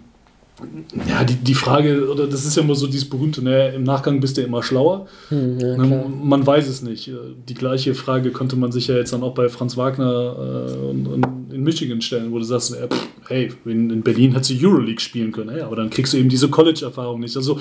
ja, 1.09 1.25
die, 1.25 1.35
die 1.35 1.55
Frage, 1.55 2.09
oder 2.09 2.29
das 2.29 2.45
ist 2.45 2.57
ja 2.57 2.63
immer 2.63 2.77
so 2.77 2.87
dieses 2.87 3.09
berühmte, 3.09 3.43
ne, 3.43 3.75
im 3.75 3.83
Nachgang 3.83 4.21
bist 4.21 4.37
du 4.37 4.43
immer 4.43 4.63
schlauer. 4.63 5.09
Hm, 5.29 5.59
ja, 5.59 5.77
ne, 5.77 6.05
man 6.23 6.47
weiß 6.47 6.69
es 6.69 6.81
nicht. 6.81 7.11
Die 7.49 7.55
gleiche 7.55 7.95
Frage 7.95 8.31
könnte 8.31 8.55
man 8.55 8.71
sich 8.71 8.87
ja 8.87 8.95
jetzt 8.95 9.13
dann 9.13 9.25
auch 9.25 9.35
bei 9.35 9.49
Franz 9.49 9.77
Wagner 9.77 10.69
äh, 10.71 10.77
und, 10.77 11.07
und 11.09 11.53
in 11.53 11.65
Michigan 11.65 12.01
stellen, 12.01 12.31
wo 12.31 12.39
du 12.39 12.45
sagst, 12.45 12.73
äh, 12.73 12.89
hey, 13.27 13.53
in, 13.65 13.91
in, 13.91 14.03
Berlin 14.03 14.33
hättest 14.33 14.51
du 14.51 14.69
Euroleague 14.69 15.01
spielen 15.01 15.33
können, 15.33 15.51
hey, 15.51 15.63
aber 15.63 15.75
dann 15.75 15.91
kriegst 15.91 16.13
du 16.13 16.19
eben 16.19 16.29
diese 16.29 16.49
College-Erfahrung 16.49 17.21
nicht. 17.21 17.37
Also 17.37 17.59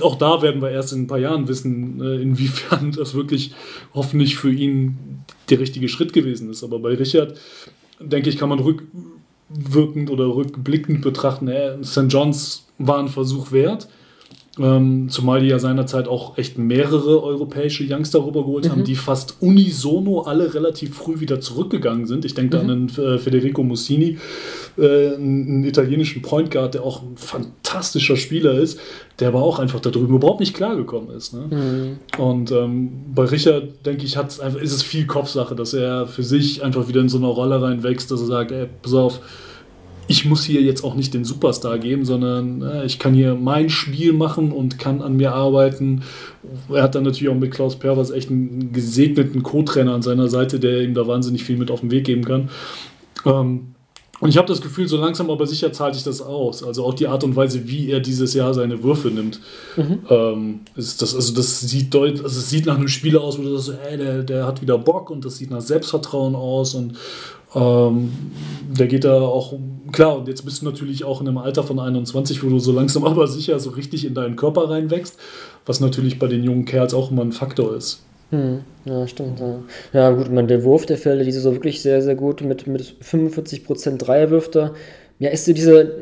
auch 0.00 0.16
da 0.16 0.40
werden 0.40 0.62
wir 0.62 0.70
erst 0.70 0.92
in 0.92 1.02
ein 1.02 1.06
paar 1.08 1.18
Jahren 1.18 1.48
wissen, 1.48 2.00
äh, 2.00 2.22
inwiefern 2.22 2.92
das 2.96 3.14
wirklich 3.14 3.52
hoffentlich 3.94 4.36
für 4.36 4.52
ihn 4.52 5.24
der 5.50 5.58
richtige 5.58 5.88
Schritt 5.88 6.12
gewesen 6.12 6.50
ist. 6.50 6.62
Aber 6.62 6.78
bei 6.78 6.94
Richard, 6.94 7.36
denke 7.98 8.30
ich, 8.30 8.36
kann 8.36 8.48
man 8.48 8.60
rück 8.60 8.84
rückwirkend 9.50 10.10
oder 10.10 10.26
rückblickend 10.26 11.02
betrachten, 11.02 11.48
äh, 11.48 11.82
St. 11.82 12.06
John's 12.08 12.66
war 12.78 12.98
ein 12.98 13.08
Versuch 13.08 13.52
wert. 13.52 13.88
Ähm, 14.60 15.08
zumal 15.08 15.40
die 15.40 15.46
ja 15.46 15.58
seinerzeit 15.58 16.08
auch 16.08 16.36
echt 16.36 16.58
mehrere 16.58 17.22
europäische 17.22 17.84
Youngster 17.88 18.24
rübergeholt 18.24 18.66
mhm. 18.66 18.70
haben, 18.70 18.84
die 18.84 18.96
fast 18.96 19.36
unisono 19.40 20.22
alle 20.22 20.52
relativ 20.54 20.94
früh 20.94 21.20
wieder 21.20 21.40
zurückgegangen 21.40 22.06
sind. 22.06 22.24
Ich 22.24 22.34
denke 22.34 22.58
mhm. 22.58 22.66
da 22.66 22.72
an 22.72 22.86
den, 22.88 23.04
äh, 23.04 23.18
Federico 23.18 23.62
Mussini, 23.62 24.18
äh, 24.76 25.14
einen 25.14 25.64
italienischen 25.64 26.22
Point 26.22 26.50
Guard, 26.50 26.74
der 26.74 26.82
auch 26.82 27.02
ein 27.02 27.16
fantastischer 27.16 28.16
Spieler 28.16 28.54
ist, 28.54 28.80
der 29.20 29.28
aber 29.28 29.42
auch 29.42 29.58
einfach 29.58 29.80
da 29.80 29.90
drüben 29.90 30.16
überhaupt 30.16 30.40
nicht 30.40 30.54
klargekommen 30.54 31.10
ist. 31.10 31.34
Ne? 31.34 31.46
Mhm. 31.50 32.22
Und 32.22 32.50
ähm, 32.50 32.90
bei 33.14 33.24
Richard, 33.24 33.86
denke 33.86 34.04
ich, 34.04 34.16
hat's 34.16 34.40
einfach, 34.40 34.60
ist 34.60 34.72
es 34.72 34.82
viel 34.82 35.06
Kopfsache, 35.06 35.54
dass 35.54 35.74
er 35.74 36.06
für 36.06 36.22
sich 36.22 36.64
einfach 36.64 36.88
wieder 36.88 37.00
in 37.00 37.08
so 37.08 37.18
eine 37.18 37.26
Rolle 37.26 37.60
reinwächst, 37.62 38.10
dass 38.10 38.20
er 38.20 38.26
sagt, 38.26 38.50
ey, 38.50 38.66
pass 38.82 38.94
auf, 38.94 39.20
ich 40.08 40.24
muss 40.24 40.42
hier 40.42 40.62
jetzt 40.62 40.82
auch 40.82 40.94
nicht 40.94 41.12
den 41.14 41.24
Superstar 41.24 41.78
geben, 41.78 42.04
sondern 42.04 42.62
äh, 42.62 42.86
ich 42.86 42.98
kann 42.98 43.14
hier 43.14 43.34
mein 43.34 43.68
Spiel 43.68 44.14
machen 44.14 44.52
und 44.52 44.78
kann 44.78 45.02
an 45.02 45.16
mir 45.16 45.34
arbeiten. 45.34 46.02
Er 46.72 46.82
hat 46.82 46.94
dann 46.94 47.04
natürlich 47.04 47.28
auch 47.28 47.38
mit 47.38 47.52
Klaus 47.52 47.76
Pervers 47.76 48.10
echt 48.10 48.30
einen 48.30 48.72
gesegneten 48.72 49.42
Co-Trainer 49.42 49.92
an 49.92 50.02
seiner 50.02 50.28
Seite, 50.28 50.58
der 50.58 50.82
ihm 50.82 50.94
da 50.94 51.06
wahnsinnig 51.06 51.44
viel 51.44 51.58
mit 51.58 51.70
auf 51.70 51.80
den 51.80 51.90
Weg 51.90 52.04
geben 52.04 52.24
kann. 52.24 52.48
Ähm, 53.26 53.74
und 54.20 54.30
ich 54.30 54.36
habe 54.36 54.48
das 54.48 54.60
Gefühl, 54.60 54.88
so 54.88 54.96
langsam 54.96 55.30
aber 55.30 55.46
sicher 55.46 55.72
zahlt 55.72 55.94
sich 55.94 56.02
das 56.02 56.20
aus. 56.20 56.64
Also 56.64 56.84
auch 56.84 56.94
die 56.94 57.06
Art 57.06 57.22
und 57.22 57.36
Weise, 57.36 57.68
wie 57.68 57.90
er 57.90 58.00
dieses 58.00 58.34
Jahr 58.34 58.52
seine 58.52 58.82
Würfe 58.82 59.08
nimmt. 59.08 59.40
Mhm. 59.76 60.00
Ähm, 60.08 60.60
ist 60.74 61.02
das, 61.02 61.14
also 61.14 61.32
das 61.34 61.60
sieht 61.60 61.94
deutlich, 61.94 62.24
also 62.24 62.40
es 62.40 62.50
sieht 62.50 62.66
nach 62.66 62.76
einem 62.76 62.88
Spieler 62.88 63.20
aus, 63.20 63.38
wo 63.38 63.42
du 63.42 63.56
sagst, 63.56 63.78
ey, 63.88 63.96
der, 63.96 64.22
der 64.24 64.46
hat 64.46 64.60
wieder 64.60 64.76
Bock 64.76 65.10
und 65.10 65.24
das 65.24 65.36
sieht 65.36 65.50
nach 65.50 65.60
Selbstvertrauen 65.60 66.34
aus 66.34 66.74
und 66.74 66.94
ähm, 67.54 68.12
der 68.68 68.86
geht 68.86 69.04
da 69.04 69.20
auch, 69.20 69.54
klar, 69.92 70.18
und 70.18 70.28
jetzt 70.28 70.44
bist 70.44 70.62
du 70.62 70.66
natürlich 70.66 71.04
auch 71.04 71.20
in 71.20 71.28
einem 71.28 71.38
Alter 71.38 71.62
von 71.62 71.78
21, 71.78 72.42
wo 72.42 72.48
du 72.48 72.58
so 72.58 72.72
langsam 72.72 73.04
aber 73.06 73.26
sicher 73.26 73.58
so 73.58 73.70
richtig 73.70 74.04
in 74.04 74.14
deinen 74.14 74.36
Körper 74.36 74.70
reinwächst, 74.70 75.18
was 75.66 75.80
natürlich 75.80 76.18
bei 76.18 76.26
den 76.26 76.44
jungen 76.44 76.64
Kerls 76.64 76.94
auch 76.94 77.10
immer 77.10 77.22
ein 77.22 77.32
Faktor 77.32 77.76
ist. 77.76 78.02
Hm, 78.30 78.60
ja, 78.84 79.06
stimmt. 79.06 79.40
Ja, 79.40 79.62
ja 79.92 80.10
gut, 80.10 80.30
man, 80.30 80.48
der 80.48 80.62
Wurf 80.64 80.84
der 80.84 80.98
Fälle, 80.98 81.24
diese 81.24 81.40
so 81.40 81.52
wirklich 81.52 81.80
sehr, 81.80 82.02
sehr 82.02 82.14
gut 82.14 82.42
mit, 82.42 82.66
mit 82.66 82.82
45% 83.02 83.96
Dreierwürfter. 83.96 84.74
Ja, 85.18 85.30
ist 85.30 85.46
so 85.46 85.54
diese, 85.54 85.94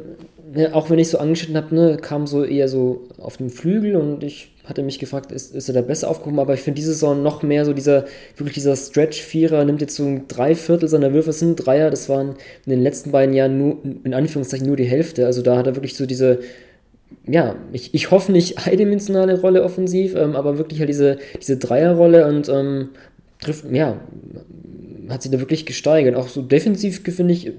ja, 0.55 0.75
auch 0.75 0.91
wenn 0.91 0.99
ich 0.99 1.09
so 1.09 1.19
angeschnitten 1.19 1.57
habe, 1.57 1.75
ne, 1.75 1.97
kam 1.99 2.27
so 2.27 2.43
eher 2.43 2.69
so 2.69 3.03
auf 3.19 3.37
dem 3.37 3.51
Flügel 3.51 3.95
und 3.95 4.25
ich 4.25 4.53
hatte 4.67 4.83
mich 4.83 4.99
gefragt, 4.99 5.33
ist, 5.33 5.55
ist 5.55 5.69
er 5.69 5.75
da 5.75 5.81
besser 5.81 6.11
aufgehoben, 6.11 6.39
aber 6.39 6.55
ich 6.55 6.61
finde 6.61 6.77
diese 6.77 6.93
Saison 6.93 7.23
noch 7.23 7.43
mehr 7.43 7.65
so 7.65 7.73
dieser, 7.73 8.05
wirklich 8.37 8.55
dieser 8.55 8.77
Stretch-Vierer 8.77 9.65
nimmt 9.65 9.81
jetzt 9.81 9.97
so 9.97 10.21
drei 10.29 10.55
Viertel 10.55 10.89
seiner 10.89 11.13
Würfe, 11.13 11.33
sind 11.33 11.57
Dreier, 11.57 11.91
das 11.91 12.09
waren 12.09 12.31
in 12.65 12.71
den 12.71 12.83
letzten 12.83 13.13
beiden 13.13 13.35
Jahren 13.35 13.59
nur, 13.59 13.79
in 14.05 14.13
Anführungszeichen 14.13 14.67
nur 14.67 14.77
die 14.77 14.85
Hälfte, 14.85 15.27
also 15.27 15.43
da 15.43 15.57
hat 15.57 15.67
er 15.67 15.77
wirklich 15.77 15.97
so 15.97 16.05
diese, 16.05 16.41
ja, 17.27 17.57
ich, 17.73 17.95
ich 17.95 18.11
hoffe 18.11 18.33
nicht 18.33 18.59
eindimensionale 18.67 19.41
Rolle 19.41 19.63
offensiv, 19.63 20.15
ähm, 20.17 20.35
aber 20.35 20.59
wirklich 20.59 20.81
halt 20.81 20.89
diese, 20.89 21.19
diese 21.41 21.57
Dreierrolle 21.57 22.27
und 22.27 22.49
ähm, 22.49 22.91
trifft, 23.41 23.65
ja, 23.71 24.01
hat 25.09 25.23
sich 25.23 25.31
da 25.31 25.39
wirklich 25.39 25.67
gesteigert. 25.67 26.17
Auch 26.17 26.29
so 26.29 26.43
defensiv, 26.43 27.03
finde 27.03 27.33
ich, 27.33 27.53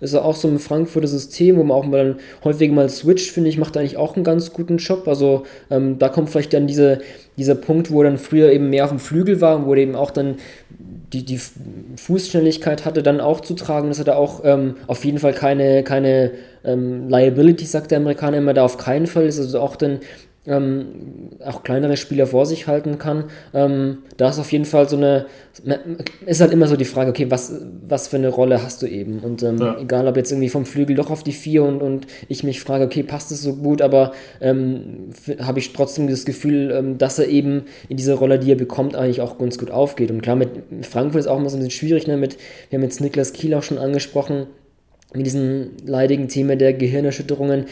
ist 0.00 0.14
er 0.14 0.24
auch 0.24 0.36
so 0.36 0.48
ein 0.48 0.58
Frankfurter 0.58 1.08
System, 1.08 1.56
wo 1.56 1.62
man 1.62 1.76
auch 1.76 1.86
mal 1.86 2.16
häufig 2.44 2.70
mal 2.70 2.88
switcht, 2.88 3.30
finde 3.30 3.50
ich, 3.50 3.58
macht 3.58 3.76
eigentlich 3.76 3.96
auch 3.96 4.16
einen 4.16 4.24
ganz 4.24 4.52
guten 4.52 4.78
Job. 4.78 5.06
Also 5.06 5.44
ähm, 5.70 5.98
da 5.98 6.08
kommt 6.08 6.30
vielleicht 6.30 6.52
dann 6.52 6.66
diese, 6.66 7.00
dieser 7.36 7.54
Punkt, 7.54 7.90
wo 7.90 8.02
er 8.02 8.10
dann 8.10 8.18
früher 8.18 8.50
eben 8.52 8.70
mehr 8.70 8.84
auf 8.84 8.90
dem 8.90 8.98
Flügel 8.98 9.40
war, 9.40 9.66
wo 9.66 9.74
er 9.74 9.82
eben 9.82 9.96
auch 9.96 10.10
dann 10.10 10.36
die, 11.12 11.24
die 11.24 11.40
Fußschnelligkeit 11.96 12.84
hatte, 12.84 13.02
dann 13.02 13.20
auch 13.20 13.40
zu 13.40 13.54
tragen, 13.54 13.88
dass 13.88 13.98
er 13.98 14.04
da 14.04 14.16
auch 14.16 14.40
ähm, 14.44 14.76
auf 14.86 15.04
jeden 15.04 15.18
Fall 15.18 15.32
keine, 15.32 15.84
keine 15.84 16.32
ähm, 16.64 17.08
Liability, 17.08 17.66
sagt 17.66 17.90
der 17.90 17.98
Amerikaner 17.98 18.38
immer, 18.38 18.54
da 18.54 18.64
auf 18.64 18.78
keinen 18.78 19.06
Fall 19.06 19.26
ist. 19.26 19.38
Also 19.38 19.60
auch 19.60 19.76
dann 19.76 20.00
ähm, 20.46 20.86
auch 21.44 21.62
kleinere 21.62 21.96
Spieler 21.96 22.26
vor 22.26 22.46
sich 22.46 22.66
halten 22.66 22.98
kann. 22.98 23.24
Ähm, 23.54 23.98
da 24.16 24.28
ist 24.28 24.38
auf 24.38 24.52
jeden 24.52 24.64
Fall 24.64 24.88
so 24.88 24.96
eine, 24.96 25.26
ist 26.26 26.40
halt 26.40 26.52
immer 26.52 26.66
so 26.66 26.76
die 26.76 26.84
Frage, 26.84 27.10
okay, 27.10 27.30
was, 27.30 27.52
was 27.86 28.08
für 28.08 28.16
eine 28.16 28.28
Rolle 28.28 28.62
hast 28.62 28.82
du 28.82 28.86
eben? 28.86 29.20
Und 29.20 29.42
ähm, 29.42 29.58
ja. 29.58 29.78
egal, 29.78 30.06
ob 30.06 30.16
jetzt 30.16 30.32
irgendwie 30.32 30.48
vom 30.48 30.66
Flügel 30.66 30.96
doch 30.96 31.10
auf 31.10 31.22
die 31.22 31.32
vier 31.32 31.64
und, 31.64 31.82
und 31.82 32.06
ich 32.28 32.44
mich 32.44 32.60
frage, 32.60 32.84
okay, 32.84 33.02
passt 33.02 33.30
es 33.32 33.42
so 33.42 33.54
gut, 33.56 33.80
aber 33.80 34.12
ähm, 34.40 35.10
habe 35.40 35.58
ich 35.58 35.72
trotzdem 35.72 36.08
das 36.08 36.24
Gefühl, 36.24 36.70
ähm, 36.72 36.98
dass 36.98 37.18
er 37.18 37.28
eben 37.28 37.64
in 37.88 37.96
dieser 37.96 38.14
Rolle, 38.14 38.38
die 38.38 38.52
er 38.52 38.56
bekommt, 38.56 38.96
eigentlich 38.96 39.20
auch 39.20 39.38
ganz 39.38 39.58
gut 39.58 39.70
aufgeht. 39.70 40.10
Und 40.10 40.22
klar, 40.22 40.36
mit 40.36 40.50
Frankfurt 40.82 41.20
ist 41.20 41.26
auch 41.26 41.38
immer 41.38 41.48
so 41.48 41.56
ein 41.56 41.60
bisschen 41.60 41.70
schwierig, 41.70 42.06
ne? 42.06 42.16
mit, 42.16 42.36
wir 42.68 42.78
haben 42.78 42.84
jetzt 42.84 43.00
Niklas 43.00 43.32
Kiel 43.32 43.54
auch 43.54 43.62
schon 43.62 43.78
angesprochen, 43.78 44.46
mit 45.14 45.26
diesem 45.26 45.70
leidigen 45.86 46.28
Thema 46.28 46.56
der 46.56 46.72
Gehirnerschütterungen, 46.72 47.66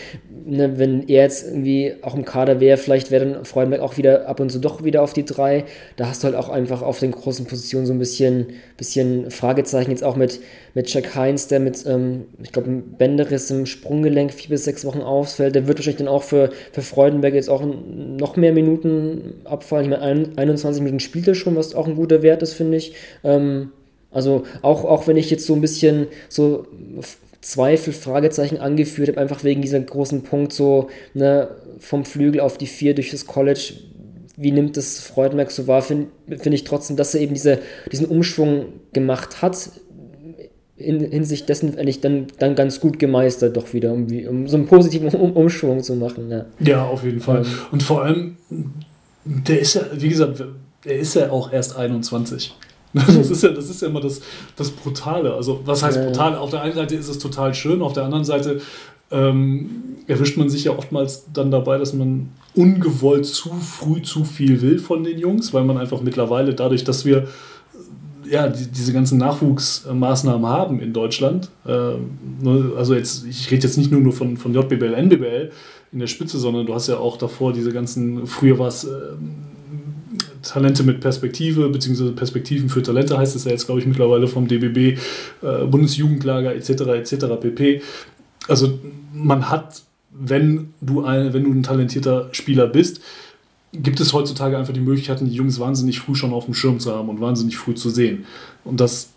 ne, 0.47 0.79
wenn 0.79 1.09
er 1.09 1.25
jetzt 1.25 1.49
irgendwie 1.49 1.95
auch 2.03 2.15
im 2.15 2.25
Kader 2.25 2.61
wäre, 2.61 2.77
vielleicht 2.77 3.11
wäre 3.11 3.27
dann 3.27 3.45
Freudenberg 3.45 3.83
auch 3.83 3.97
wieder 3.97 4.29
ab 4.29 4.39
und 4.39 4.51
zu 4.51 4.61
doch 4.61 4.85
wieder 4.85 5.03
auf 5.03 5.13
die 5.13 5.25
drei. 5.25 5.65
Da 5.97 6.07
hast 6.07 6.23
du 6.23 6.27
halt 6.27 6.37
auch 6.37 6.49
einfach 6.49 6.83
auf 6.83 7.01
den 7.01 7.11
großen 7.11 7.47
Positionen 7.47 7.87
so 7.87 7.93
ein 7.93 7.99
bisschen, 7.99 8.47
bisschen 8.77 9.31
Fragezeichen. 9.31 9.91
Jetzt 9.91 10.05
auch 10.05 10.15
mit, 10.15 10.41
mit 10.75 10.93
Jack 10.93 11.15
Heinz, 11.17 11.49
der 11.49 11.59
mit, 11.59 11.85
ähm, 11.87 12.27
ich 12.43 12.53
glaube, 12.53 12.71
Bänderriss 12.71 13.51
im 13.51 13.67
Sprunggelenk 13.67 14.33
vier 14.33 14.51
bis 14.51 14.65
sechs 14.65 14.85
Wochen 14.85 15.01
ausfällt. 15.01 15.57
Der 15.57 15.67
wird 15.67 15.79
wahrscheinlich 15.79 15.99
dann 15.99 16.09
auch 16.09 16.23
für, 16.23 16.51
für 16.71 16.83
Freudenberg 16.83 17.35
jetzt 17.35 17.51
auch 17.51 17.63
noch 17.65 18.37
mehr 18.37 18.53
Minuten 18.53 19.35
abfallen. 19.45 19.91
Ich 19.91 19.99
meine, 19.99 20.29
21 20.37 20.83
Minuten 20.83 21.01
spielt 21.01 21.27
er 21.27 21.35
schon, 21.35 21.57
was 21.57 21.75
auch 21.75 21.89
ein 21.89 21.97
guter 21.97 22.23
Wert 22.23 22.43
ist, 22.43 22.55
finde 22.55 22.77
ich. 22.77 22.95
Ähm, 23.25 23.73
also 24.13 24.45
auch, 24.61 24.85
auch 24.85 25.07
wenn 25.07 25.17
ich 25.17 25.31
jetzt 25.31 25.47
so 25.47 25.55
ein 25.55 25.61
bisschen 25.61 26.07
so 26.29 26.67
Zweifel, 27.43 27.93
Fragezeichen 27.93 28.59
angeführt 28.59 29.09
habe, 29.09 29.21
einfach 29.21 29.45
wegen 29.45 29.63
dieser 29.63 29.81
großen 29.81 30.23
Punkt 30.23 30.53
so 30.53 30.89
ne, 31.13 31.49
vom 31.79 32.05
Flügel 32.05 32.41
auf 32.41 32.57
die 32.57 32.67
vier 32.67 32.95
durch 32.95 33.11
das 33.11 33.27
College. 33.27 33.75
Wie 34.37 34.53
nimmt 34.53 34.77
das 34.77 35.01
Freudenberg 35.01 35.51
so 35.51 35.67
wahr? 35.67 35.83
Finde 35.83 36.07
find 36.29 36.55
ich 36.55 36.65
trotzdem, 36.65 36.97
dass 36.97 37.15
er 37.15 37.21
eben 37.21 37.35
diese, 37.35 37.59
diesen 37.91 38.07
Umschwung 38.07 38.67
gemacht 38.93 39.43
hat, 39.43 39.71
in 40.77 41.01
Hinsicht 41.01 41.49
dessen 41.49 41.77
eigentlich 41.79 42.01
dann, 42.01 42.29
dann 42.39 42.55
ganz 42.55 42.81
gut 42.81 42.99
gemeistert, 42.99 43.57
doch 43.57 43.73
wieder, 43.73 43.93
um, 43.93 44.07
um 44.29 44.49
so 44.49 44.57
einen 44.57 44.67
positiven 44.67 45.09
um 45.09 45.33
Umschwung 45.33 45.83
zu 45.83 45.97
machen. 45.97 46.31
Ja, 46.31 46.47
ja 46.61 46.85
auf 46.85 47.05
jeden 47.05 47.21
Fall. 47.21 47.43
Ähm, 47.43 47.59
Und 47.73 47.83
vor 47.83 48.05
allem, 48.05 48.37
der 49.25 49.61
ist 49.61 49.75
ja, 49.75 49.83
wie 49.93 50.09
gesagt, 50.09 50.43
er 50.85 50.97
ist 50.97 51.15
ja 51.15 51.31
auch 51.31 51.53
erst 51.53 51.77
21. 51.77 52.55
Das 53.07 53.31
ist 53.31 53.43
ja, 53.43 53.51
das 53.51 53.71
ist 53.71 53.83
ja 53.83 53.89
immer 53.89 54.01
das, 54.01 54.21
das 54.57 54.71
Brutale. 54.71 55.35
Also, 55.35 55.61
was 55.65 55.83
heißt 55.83 56.05
brutal? 56.05 56.37
Auf 56.37 56.51
der 56.51 56.63
einen 56.63 56.75
Seite 56.75 56.95
ist 56.95 57.09
es 57.09 57.19
total 57.19 57.55
schön, 57.55 57.81
auf 57.83 57.95
der 57.95 58.05
anderen 58.05 58.25
Seite 58.25 58.61
ähm, 59.11 59.71
erwischt 60.07 60.37
man 60.37 60.49
sich 60.49 60.65
ja 60.65 60.77
oftmals 60.77 61.27
dann 61.33 61.51
dabei, 61.51 61.79
dass 61.79 61.93
man 61.93 62.31
ungewollt 62.55 63.27
zu 63.27 63.51
früh 63.55 64.03
zu 64.03 64.25
viel 64.25 64.61
will 64.63 64.79
von 64.79 65.05
den 65.05 65.19
Jungs, 65.19 65.53
weil 65.53 65.65
man 65.65 65.79
einfach 65.79 66.01
mittlerweile 66.01 66.55
dadurch, 66.55 66.85
dass 66.85 67.05
wir 67.05 67.29
ja, 68.25 68.49
die, 68.49 68.67
diese 68.67 68.93
ganzen 68.93 69.19
Nachwuchsmaßnahmen 69.19 70.47
haben 70.47 70.81
in 70.81 70.93
Deutschland. 70.93 71.51
Äh, 71.67 71.97
also 72.77 72.95
jetzt, 72.95 73.27
ich 73.27 73.51
rede 73.51 73.63
jetzt 73.65 73.77
nicht 73.77 73.91
nur, 73.91 74.01
nur 74.01 74.13
von, 74.13 74.37
von 74.37 74.55
JBL, 74.55 74.95
NBBL 74.95 75.51
in 75.93 75.99
der 75.99 76.07
Spitze, 76.07 76.39
sondern 76.39 76.65
du 76.65 76.75
hast 76.75 76.89
ja 76.89 76.97
auch 76.97 77.19
davor 77.19 77.53
diese 77.53 77.73
ganzen, 77.73 78.27
früher 78.27 78.59
war 78.59 78.69
es 78.69 78.85
äh, 78.85 78.89
Talente 80.43 80.83
mit 80.83 81.01
Perspektive, 81.01 81.69
beziehungsweise 81.69 82.13
Perspektiven 82.13 82.69
für 82.69 82.83
Talente 82.83 83.17
heißt 83.17 83.37
es 83.37 83.45
ja 83.45 83.51
jetzt, 83.51 83.67
glaube 83.67 83.81
ich, 83.81 83.87
mittlerweile 83.87 84.29
vom 84.29 84.49
DBB, 84.49 84.99
äh, 85.43 85.67
Bundesjugendlager 85.67 86.55
etc. 86.55 86.71
etc. 86.71 87.27
pp. 87.41 87.83
Also 88.49 88.79
man 89.13 89.51
hat, 89.51 89.83
wenn 90.11 90.75
du, 90.81 91.05
ein, 91.05 91.33
wenn 91.33 91.45
du 91.45 91.51
ein 91.51 91.63
talentierter 91.63 92.29
Spieler 92.33 92.67
bist, 92.67 93.01
gibt 93.73 94.01
es 94.01 94.13
heutzutage 94.13 94.59
einfach 94.59 94.75
die 94.75 94.81
Möglichkeiten, 94.81 95.27
die 95.27 95.35
Jungs 95.35 95.59
wahnsinnig 95.59 96.01
früh 96.01 96.15
schon 96.15 96.33
auf 96.33 96.45
dem 96.45 96.55
Schirm 96.55 96.79
zu 96.79 96.93
haben 96.93 97.09
und 97.09 97.21
wahnsinnig 97.21 97.57
früh 97.57 97.75
zu 97.75 97.89
sehen. 97.89 98.27
Und 98.65 98.81
das 98.81 99.11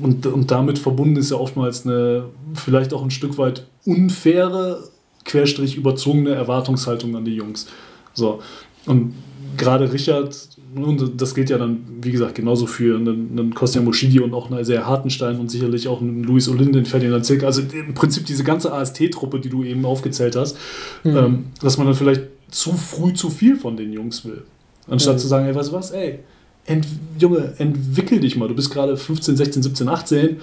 und, 0.00 0.26
und 0.26 0.50
damit 0.50 0.78
verbunden 0.78 1.16
ist 1.16 1.30
ja 1.30 1.36
oftmals 1.36 1.84
eine 1.84 2.24
vielleicht 2.54 2.94
auch 2.94 3.02
ein 3.02 3.10
Stück 3.10 3.36
weit 3.36 3.66
unfaire, 3.84 4.82
querstrich 5.24 5.76
überzogene 5.76 6.30
Erwartungshaltung 6.30 7.14
an 7.14 7.24
die 7.24 7.34
Jungs. 7.34 7.66
So. 8.14 8.40
Und 8.86 9.14
gerade 9.56 9.92
Richard, 9.92 10.48
und 10.74 11.20
das 11.20 11.34
gilt 11.34 11.50
ja 11.50 11.58
dann, 11.58 11.84
wie 12.00 12.12
gesagt, 12.12 12.34
genauso 12.34 12.66
für 12.66 12.96
einen, 12.96 13.38
einen 13.38 13.54
Kostja 13.54 13.82
Moschidi 13.82 14.20
und 14.20 14.34
auch 14.34 14.50
einen 14.50 14.64
sehr 14.64 14.86
Hartenstein 14.86 15.38
und 15.38 15.50
sicherlich 15.50 15.88
auch 15.88 16.00
einen 16.00 16.22
Luis 16.22 16.48
Olinden, 16.48 16.86
Ferdinand 16.86 17.24
Zilk, 17.24 17.42
also 17.42 17.62
im 17.62 17.94
Prinzip 17.94 18.26
diese 18.26 18.44
ganze 18.44 18.72
AST-Truppe, 18.72 19.40
die 19.40 19.48
du 19.48 19.64
eben 19.64 19.84
aufgezählt 19.84 20.36
hast, 20.36 20.56
mhm. 21.04 21.16
ähm, 21.16 21.44
dass 21.60 21.76
man 21.78 21.86
dann 21.86 21.96
vielleicht 21.96 22.22
zu 22.50 22.72
früh 22.72 23.12
zu 23.12 23.30
viel 23.30 23.56
von 23.56 23.76
den 23.76 23.92
Jungs 23.92 24.24
will. 24.24 24.42
Anstatt 24.88 25.14
mhm. 25.14 25.18
zu 25.18 25.28
sagen, 25.28 25.46
ey, 25.46 25.52
du 25.52 25.72
was, 25.72 25.90
ey, 25.90 26.20
ent, 26.66 26.86
Junge, 27.18 27.54
entwickel 27.58 28.20
dich 28.20 28.36
mal, 28.36 28.48
du 28.48 28.54
bist 28.54 28.70
gerade 28.70 28.96
15, 28.96 29.36
16, 29.36 29.62
17, 29.62 29.88
18, 29.88 30.36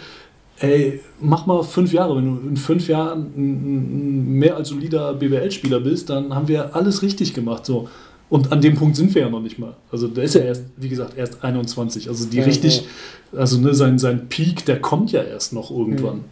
ey, 0.59 0.99
mach 1.19 1.45
mal 1.45 1.63
fünf 1.63 1.93
Jahre. 1.93 2.15
Wenn 2.15 2.25
du 2.25 2.49
in 2.49 2.57
fünf 2.57 2.88
Jahren 2.88 3.31
ein 3.35 4.34
mehr 4.34 4.55
als 4.55 4.69
solider 4.69 5.13
BWL-Spieler 5.13 5.79
bist, 5.79 6.09
dann 6.09 6.34
haben 6.34 6.47
wir 6.47 6.75
alles 6.75 7.01
richtig 7.01 7.34
gemacht. 7.34 7.65
So. 7.65 7.89
Und 8.29 8.51
an 8.51 8.59
dem 8.59 8.75
Punkt 8.75 8.95
sind 8.95 9.15
wir 9.15 9.21
ja 9.21 9.29
noch 9.29 9.41
nicht 9.41 9.57
mal. 9.57 9.75
Also 9.91 10.07
der 10.07 10.25
ist 10.25 10.35
ja 10.35 10.41
erst, 10.41 10.63
wie 10.75 10.89
gesagt, 10.89 11.17
erst 11.17 11.43
21. 11.43 12.09
Also 12.09 12.25
die 12.25 12.37
ja, 12.37 12.43
richtig, 12.43 12.83
ja. 13.31 13.39
also 13.39 13.57
ne, 13.59 13.73
sein, 13.73 13.99
sein 13.99 14.27
Peak, 14.27 14.65
der 14.65 14.81
kommt 14.81 15.11
ja 15.11 15.23
erst 15.23 15.53
noch 15.53 15.71
irgendwann. 15.71 16.25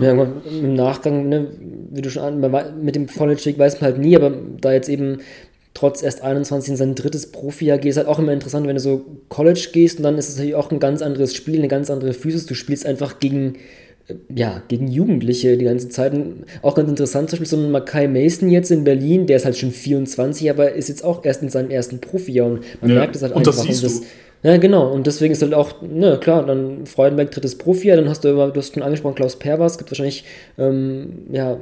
Ja. 0.00 0.12
Im 0.12 0.74
Nachgang, 0.74 1.28
ne, 1.28 1.48
wie 1.90 2.02
du 2.02 2.10
schon 2.10 2.40
mit 2.82 2.94
dem 2.94 3.06
College-Weg 3.06 3.58
weiß 3.58 3.80
man 3.80 3.92
halt 3.92 3.98
nie, 3.98 4.14
aber 4.14 4.32
da 4.60 4.72
jetzt 4.72 4.88
eben 4.88 5.18
trotz 5.74 6.02
erst 6.02 6.22
21 6.22 6.72
in 6.72 6.76
sein 6.76 6.94
drittes 6.94 7.32
Profi-Jahr 7.32 7.78
geht, 7.78 7.90
ist 7.90 7.96
halt 7.96 8.06
auch 8.06 8.18
immer 8.18 8.32
interessant, 8.32 8.66
wenn 8.66 8.76
du 8.76 8.80
so 8.80 9.04
College 9.28 9.68
gehst 9.72 9.98
und 9.98 10.04
dann 10.04 10.18
ist 10.18 10.28
es 10.28 10.36
natürlich 10.36 10.54
auch 10.54 10.70
ein 10.70 10.80
ganz 10.80 11.00
anderes 11.00 11.34
Spiel, 11.34 11.58
eine 11.58 11.68
ganz 11.68 11.90
andere 11.90 12.12
Physis. 12.12 12.46
Du 12.46 12.54
spielst 12.54 12.84
einfach 12.84 13.18
gegen 13.20 13.54
ja, 14.34 14.62
gegen 14.68 14.88
Jugendliche 14.88 15.56
die 15.56 15.64
ganze 15.64 15.88
Zeit. 15.88 16.12
Auch 16.62 16.74
ganz 16.74 16.88
interessant, 16.88 17.30
zum 17.30 17.38
Beispiel 17.38 17.58
so 17.58 17.64
ein 17.64 17.70
Makai 17.70 18.08
Mason 18.08 18.50
jetzt 18.50 18.70
in 18.70 18.84
Berlin, 18.84 19.26
der 19.26 19.36
ist 19.36 19.44
halt 19.44 19.56
schon 19.56 19.70
24, 19.70 20.50
aber 20.50 20.72
ist 20.72 20.88
jetzt 20.88 21.04
auch 21.04 21.24
erst 21.24 21.42
in 21.42 21.50
seinem 21.50 21.70
ersten 21.70 22.00
Profijahr 22.00 22.46
und 22.46 22.60
man 22.80 22.90
ja, 22.90 22.96
merkt 22.96 23.16
es 23.16 23.22
halt 23.22 23.32
und 23.32 23.38
einfach. 23.38 23.54
Das 23.54 23.62
siehst 23.62 23.84
und 23.84 24.02
das, 24.02 24.02
Ja, 24.42 24.56
genau. 24.56 24.92
Und 24.92 25.06
deswegen 25.06 25.32
ist 25.32 25.42
halt 25.42 25.54
auch, 25.54 25.82
ne, 25.82 26.18
klar, 26.20 26.44
dann 26.44 26.84
Freudenberg 26.84 27.30
drittes 27.30 27.56
Profi, 27.56 27.88
dann 27.88 28.08
hast 28.08 28.24
du 28.24 28.28
immer, 28.28 28.50
du 28.50 28.58
hast 28.58 28.74
schon 28.74 28.82
angesprochen, 28.82 29.14
Klaus 29.14 29.36
Perwas, 29.36 29.78
gibt 29.78 29.92
wahrscheinlich, 29.92 30.24
ähm, 30.58 31.26
ja, 31.30 31.58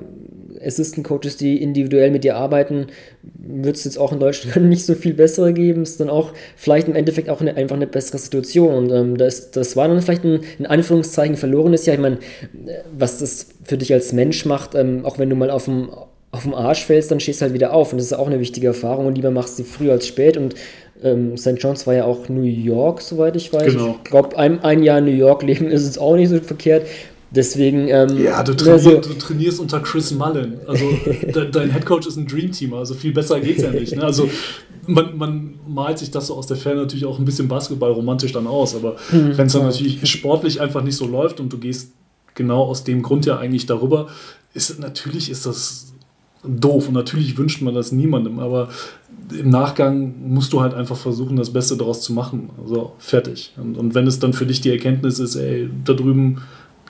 Assistant 0.65 1.07
Coaches, 1.07 1.37
die 1.37 1.63
individuell 1.63 2.11
mit 2.11 2.25
dir 2.25 2.37
arbeiten, 2.37 2.87
wird 3.23 3.77
es 3.77 3.85
jetzt 3.85 3.99
auch 3.99 4.13
in 4.13 4.21
Deutschland 4.21 4.69
nicht 4.69 4.87
so 4.87 4.95
viel 4.95 5.13
bessere 5.13 5.53
geben. 5.53 5.83
Ist 5.83 6.01
dann 6.01 6.09
auch 6.09 6.33
vielleicht 6.57 6.89
im 6.89 6.95
Endeffekt 6.97 7.29
auch 7.29 7.43
eine, 7.43 7.55
einfach 7.57 7.77
eine 7.77 7.87
bessere 7.87 8.19
Situation. 8.19 8.75
Und 8.75 8.91
ähm, 8.93 9.17
das, 9.19 9.51
das 9.51 9.77
war 9.77 9.87
dann 9.87 10.01
vielleicht 10.01 10.25
ein, 10.25 10.41
in 10.59 10.67
Anführungszeichen 10.67 11.37
verlorenes 11.37 11.85
Jahr. 11.85 11.97
Ich 11.97 12.03
meine, 12.03 12.19
was 12.97 13.19
das 13.19 13.49
für 13.65 13.77
dich 13.77 13.93
als 13.93 14.13
Mensch 14.13 14.47
macht, 14.47 14.75
ähm, 14.75 15.05
auch 15.05 15.19
wenn 15.19 15.29
du 15.29 15.37
mal 15.37 15.51
auf 15.51 15.67
dem 15.67 15.91
auf 16.33 16.45
dem 16.45 16.55
Arsch 16.55 16.85
fällst, 16.85 17.11
dann 17.11 17.19
stehst 17.19 17.41
du 17.41 17.47
halt 17.47 17.55
wieder 17.55 17.73
auf. 17.73 17.93
Und 17.93 17.99
das 17.99 18.07
ist 18.07 18.13
auch 18.13 18.29
eine 18.29 18.39
wichtige 18.39 18.69
Erfahrung. 18.69 19.07
Und 19.07 19.17
lieber 19.17 19.33
machst 19.33 19.59
du 19.59 19.65
sie 19.65 19.69
früh 19.69 19.91
als 19.91 20.07
spät. 20.07 20.37
Und 20.37 20.55
ähm, 21.03 21.37
St. 21.37 21.57
John's 21.59 21.87
war 21.87 21.95
ja 21.95 22.05
auch 22.05 22.29
New 22.29 22.43
York, 22.43 23.01
soweit 23.01 23.37
ich 23.37 23.53
weiß. 23.53 23.73
Genau. 23.73 23.99
Ich 24.03 24.11
glaube, 24.11 24.37
ein, 24.39 24.63
ein 24.63 24.83
Jahr 24.83 25.01
New 25.01 25.11
York 25.11 25.43
leben 25.43 25.67
ist 25.67 25.85
jetzt 25.85 25.99
auch 25.99 26.17
nicht 26.17 26.29
so 26.29 26.39
verkehrt. 26.41 26.87
Deswegen. 27.31 27.89
Ähm, 27.89 28.23
ja, 28.23 28.43
du, 28.43 28.55
trainier, 28.55 28.79
so 28.79 28.97
du, 28.99 29.15
trainierst 29.15 29.61
unter 29.61 29.81
Chris 29.81 30.13
Mullen. 30.13 30.61
Also 30.67 30.85
de, 31.23 31.51
dein 31.51 31.71
Headcoach 31.71 32.07
ist 32.07 32.17
ein 32.17 32.27
Dreamteamer, 32.27 32.79
also 32.79 32.95
viel 32.95 33.13
besser 33.13 33.41
geht 33.41 33.59
es 33.59 33.63
ja 33.63 33.71
nicht. 33.71 33.95
Ne? 33.95 34.03
Also 34.03 34.29
man, 34.87 35.17
man, 35.17 35.55
malt 35.69 35.99
sich 35.99 36.11
das 36.11 36.27
so 36.27 36.35
aus 36.35 36.49
der 36.49 36.57
Ferne 36.57 36.81
natürlich 36.81 37.07
auch 37.07 37.19
ein 37.19 37.25
bisschen 37.25 37.47
Basketball 37.47 37.93
romantisch 37.93 38.33
dann 38.33 38.49
aus, 38.49 38.75
aber 38.75 38.97
mhm. 39.13 39.37
wenn 39.39 39.47
es 39.47 39.53
dann 39.53 39.63
natürlich 39.63 40.11
sportlich 40.11 40.61
einfach 40.61 40.83
nicht 40.83 40.97
so 40.97 41.07
läuft 41.07 41.39
und 41.39 41.53
du 41.53 41.59
gehst 41.59 41.93
genau 42.35 42.65
aus 42.65 42.83
dem 42.83 43.03
Grund 43.03 43.27
ja 43.27 43.39
eigentlich 43.39 43.67
darüber, 43.67 44.09
ist 44.53 44.81
natürlich 44.81 45.31
ist 45.31 45.47
das 45.47 45.93
doof 46.43 46.89
und 46.89 46.95
natürlich 46.95 47.37
wünscht 47.37 47.61
man 47.63 47.75
das 47.75 47.93
niemandem, 47.93 48.39
aber 48.39 48.69
im 49.31 49.51
Nachgang 49.51 50.15
musst 50.27 50.53
du 50.53 50.61
halt 50.61 50.75
einfach 50.75 50.97
versuchen, 50.97 51.37
das 51.37 51.53
Beste 51.53 51.77
daraus 51.77 52.03
zu 52.03 52.13
machen. 52.13 52.51
Also 52.61 52.93
fertig. 52.99 53.53
Und, 53.57 53.77
und 53.77 53.95
wenn 53.95 54.07
es 54.07 54.19
dann 54.19 54.33
für 54.33 54.47
dich 54.47 54.61
die 54.61 54.71
Erkenntnis 54.71 55.19
ist, 55.19 55.37
ey, 55.37 55.69
da 55.85 55.93
drüben, 55.93 56.43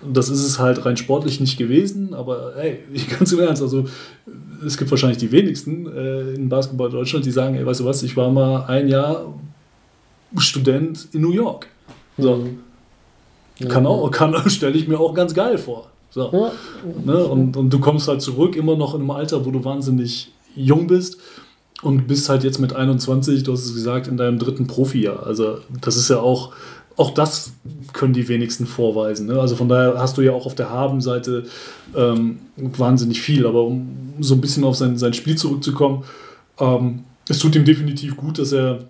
das 0.06 0.28
ist 0.28 0.44
es 0.44 0.58
halt 0.58 0.84
rein 0.86 0.96
sportlich 0.96 1.40
nicht 1.40 1.58
gewesen, 1.58 2.14
aber 2.14 2.56
ey, 2.56 2.80
ganz 3.18 3.32
im 3.32 3.40
Ernst, 3.40 3.62
also 3.62 3.86
es 4.64 4.76
gibt 4.76 4.90
wahrscheinlich 4.90 5.18
die 5.18 5.32
wenigsten 5.32 5.86
äh, 5.86 6.32
in 6.34 6.48
Basketball 6.48 6.90
Deutschland, 6.90 7.26
die 7.26 7.30
sagen, 7.30 7.54
ey, 7.56 7.66
weißt 7.66 7.80
du 7.80 7.84
was, 7.84 8.02
ich 8.02 8.16
war 8.16 8.30
mal 8.30 8.64
ein 8.66 8.88
Jahr 8.88 9.34
Student 10.36 11.08
in 11.12 11.22
New 11.22 11.32
York. 11.32 11.66
So. 12.16 12.36
Mhm. 12.36 13.68
Kann 13.68 13.86
auch, 13.86 14.10
kann, 14.10 14.34
stelle 14.50 14.76
ich 14.76 14.88
mir 14.88 14.98
auch 14.98 15.14
ganz 15.14 15.34
geil 15.34 15.58
vor. 15.58 15.89
So. 16.10 16.30
Ja. 16.32 16.52
Ne? 17.04 17.24
Und, 17.24 17.56
und 17.56 17.70
du 17.70 17.78
kommst 17.78 18.08
halt 18.08 18.22
zurück, 18.22 18.56
immer 18.56 18.76
noch 18.76 18.94
in 18.94 19.00
einem 19.00 19.10
Alter, 19.10 19.44
wo 19.46 19.50
du 19.50 19.64
wahnsinnig 19.64 20.32
jung 20.54 20.86
bist 20.86 21.18
und 21.82 22.06
bist 22.06 22.28
halt 22.28 22.44
jetzt 22.44 22.58
mit 22.58 22.74
21, 22.74 23.42
du 23.42 23.52
hast 23.52 23.64
es 23.64 23.74
gesagt, 23.74 24.08
in 24.08 24.16
deinem 24.16 24.38
dritten 24.38 24.66
Profijahr. 24.66 25.26
Also 25.26 25.58
das 25.80 25.96
ist 25.96 26.10
ja 26.10 26.18
auch, 26.18 26.52
auch 26.96 27.12
das 27.12 27.52
können 27.92 28.12
die 28.12 28.28
wenigsten 28.28 28.66
vorweisen. 28.66 29.26
Ne? 29.26 29.40
Also 29.40 29.56
von 29.56 29.68
daher 29.68 29.98
hast 29.98 30.18
du 30.18 30.22
ja 30.22 30.32
auch 30.32 30.46
auf 30.46 30.54
der 30.54 30.70
Habenseite 30.70 31.44
ähm, 31.96 32.40
wahnsinnig 32.56 33.20
viel. 33.20 33.46
Aber 33.46 33.62
um 33.64 34.14
so 34.20 34.34
ein 34.34 34.40
bisschen 34.40 34.64
auf 34.64 34.76
sein, 34.76 34.98
sein 34.98 35.14
Spiel 35.14 35.36
zurückzukommen, 35.36 36.04
ähm, 36.58 37.04
es 37.28 37.38
tut 37.38 37.54
ihm 37.54 37.64
definitiv 37.64 38.16
gut, 38.16 38.38
dass 38.38 38.52
er, 38.52 38.80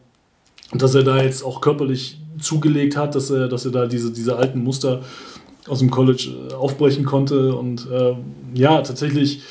dass 0.72 0.94
er 0.94 1.02
da 1.02 1.22
jetzt 1.22 1.44
auch 1.44 1.60
körperlich 1.60 2.18
zugelegt 2.40 2.96
hat, 2.96 3.14
dass 3.14 3.30
er, 3.30 3.48
dass 3.48 3.66
er 3.66 3.70
da 3.70 3.86
diese, 3.86 4.10
diese 4.10 4.36
alten 4.36 4.64
Muster 4.64 5.02
aus 5.70 5.78
dem 5.78 5.90
College 5.90 6.30
äh, 6.50 6.54
aufbrechen 6.54 7.04
konnte. 7.04 7.54
Und 7.54 7.88
äh, 7.90 8.14
ja, 8.54 8.82
tatsächlich, 8.82 9.42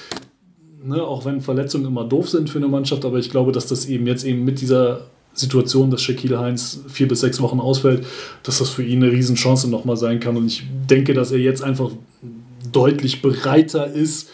ne, 0.84 1.02
auch 1.04 1.26
wenn 1.26 1.42
Verletzungen 1.42 1.86
immer 1.86 2.04
doof 2.04 2.30
sind 2.30 2.50
für 2.50 2.60
eine 2.60 2.68
Mannschaft, 2.68 3.06
aber 3.06 3.18
ich 3.18 3.30
glaube, 3.30 3.52
dass 3.52 3.68
das 3.68 3.86
eben 3.86 4.06
jetzt 4.08 4.26
eben 4.26 4.44
mit 4.44 4.62
dieser 4.62 5.08
Situation, 5.34 5.90
dass 5.90 6.02
Shaquille 6.02 6.40
Heinz 6.40 6.82
vier 6.88 7.08
bis 7.08 7.22
sechs 7.22 7.42
Wochen 7.42 7.60
ausfällt, 7.60 8.06
dass 8.44 8.60
das 8.60 8.70
für 8.70 8.84
ihn 8.84 9.04
eine 9.04 9.12
Riesenchance 9.12 9.70
nochmal 9.70 9.98
sein 9.98 10.20
kann. 10.20 10.36
Und 10.38 10.48
ich 10.48 10.64
denke, 10.90 11.14
dass 11.14 11.32
er 11.32 11.40
jetzt 11.40 11.64
einfach 11.64 11.92
deutlich 12.72 13.22
bereiter 13.22 13.88
ist, 13.92 14.30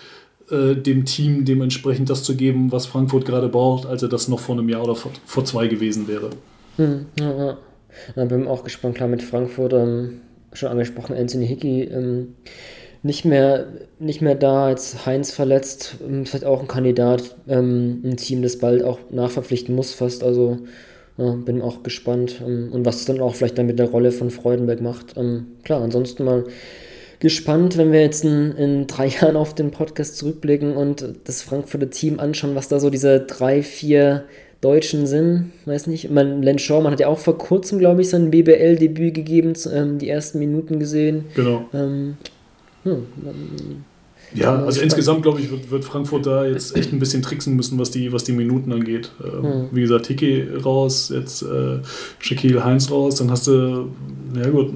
äh, 0.49 0.75
dem 0.75 1.05
Team 1.05 1.45
dementsprechend 1.45 2.09
das 2.09 2.23
zu 2.23 2.35
geben, 2.35 2.71
was 2.71 2.85
Frankfurt 2.85 3.25
gerade 3.25 3.49
braucht, 3.49 3.85
als 3.85 4.03
er 4.03 4.09
das 4.09 4.27
noch 4.27 4.39
vor 4.39 4.57
einem 4.57 4.69
Jahr 4.69 4.83
oder 4.83 4.95
vor, 4.95 5.11
vor 5.25 5.45
zwei 5.45 5.67
gewesen 5.67 6.07
wäre. 6.07 6.29
Hm, 6.77 7.05
ja, 7.19 7.45
ja. 7.45 7.57
Da 8.15 8.25
bin 8.25 8.43
ich 8.43 8.47
auch 8.47 8.63
gespannt, 8.63 8.95
klar 8.95 9.07
mit 9.07 9.23
Frankfurt. 9.23 9.73
Ähm, 9.73 10.21
schon 10.55 10.69
angesprochen, 10.69 11.15
Anthony 11.15 11.47
Hickey 11.47 11.83
ähm, 11.83 12.35
nicht, 13.03 13.23
mehr, 13.23 13.67
nicht 13.99 14.21
mehr 14.21 14.35
da, 14.35 14.65
als 14.65 15.05
Heinz 15.05 15.31
verletzt, 15.31 15.97
ähm, 16.05 16.25
vielleicht 16.25 16.45
auch 16.45 16.61
ein 16.61 16.67
Kandidat, 16.67 17.35
ähm, 17.47 18.01
ein 18.03 18.17
Team, 18.17 18.41
das 18.41 18.57
bald 18.57 18.83
auch 18.83 18.99
nachverpflichten 19.11 19.75
muss, 19.75 19.93
fast. 19.93 20.23
Also 20.23 20.59
ja, 21.17 21.31
bin 21.31 21.61
auch 21.61 21.83
gespannt 21.83 22.41
ähm, 22.45 22.69
und 22.71 22.85
was 22.85 22.97
es 22.97 23.05
dann 23.05 23.21
auch 23.21 23.35
vielleicht 23.35 23.57
dann 23.57 23.67
mit 23.67 23.79
der 23.79 23.89
Rolle 23.89 24.11
von 24.11 24.31
Freudenberg 24.31 24.81
macht. 24.81 25.15
Ähm, 25.17 25.47
klar, 25.63 25.81
ansonsten 25.81 26.25
mal 26.25 26.45
gespannt, 27.19 27.77
wenn 27.77 27.91
wir 27.91 28.01
jetzt 28.01 28.25
in, 28.25 28.51
in 28.53 28.87
drei 28.87 29.07
Jahren 29.21 29.35
auf 29.35 29.53
den 29.53 29.71
Podcast 29.71 30.17
zurückblicken 30.17 30.75
und 30.75 31.05
das 31.23 31.41
Frankfurter 31.41 31.89
Team 31.89 32.19
anschauen, 32.19 32.55
was 32.55 32.67
da 32.67 32.79
so 32.79 32.89
diese 32.89 33.21
drei, 33.21 33.63
vier 33.63 34.25
Deutschen 34.65 35.05
sind. 35.05 35.51
Weiß 35.65 35.85
nicht. 35.85 36.09
Man, 36.09 36.41
Len 36.41 36.57
Schaumann 36.57 36.91
hat 36.91 36.99
ja 36.99 37.07
auch 37.07 37.19
vor 37.19 37.37
kurzem, 37.37 37.77
glaube 37.77 38.01
ich, 38.01 38.09
sein 38.09 38.31
BBL-Debüt 38.31 39.13
gegeben, 39.13 39.53
ähm, 39.71 39.99
die 39.99 40.09
ersten 40.09 40.39
Minuten 40.39 40.79
gesehen. 40.79 41.25
Genau. 41.35 41.65
Ähm, 41.71 42.17
hm, 42.83 43.03
ja, 44.33 44.55
also 44.63 44.81
insgesamt 44.81 45.21
glaube 45.21 45.39
ich, 45.39 45.51
wird, 45.51 45.69
wird, 45.69 45.85
Frankfurt 45.85 46.25
da 46.25 46.45
jetzt 46.45 46.75
echt 46.75 46.91
ein 46.91 46.99
bisschen 46.99 47.21
tricksen 47.21 47.55
müssen, 47.55 47.77
was 47.77 47.91
die, 47.91 48.11
was 48.11 48.23
die 48.23 48.31
Minuten 48.31 48.71
angeht. 48.73 49.11
Ähm, 49.23 49.43
hm. 49.43 49.67
Wie 49.71 49.81
gesagt, 49.81 50.07
Tiki 50.07 50.47
raus, 50.63 51.11
jetzt 51.13 51.43
äh, 51.43 51.79
Shaquille 52.19 52.63
Heinz 52.65 52.89
raus, 52.89 53.15
dann 53.15 53.29
hast 53.29 53.45
du, 53.45 53.91
ja 54.35 54.49
gut, 54.49 54.73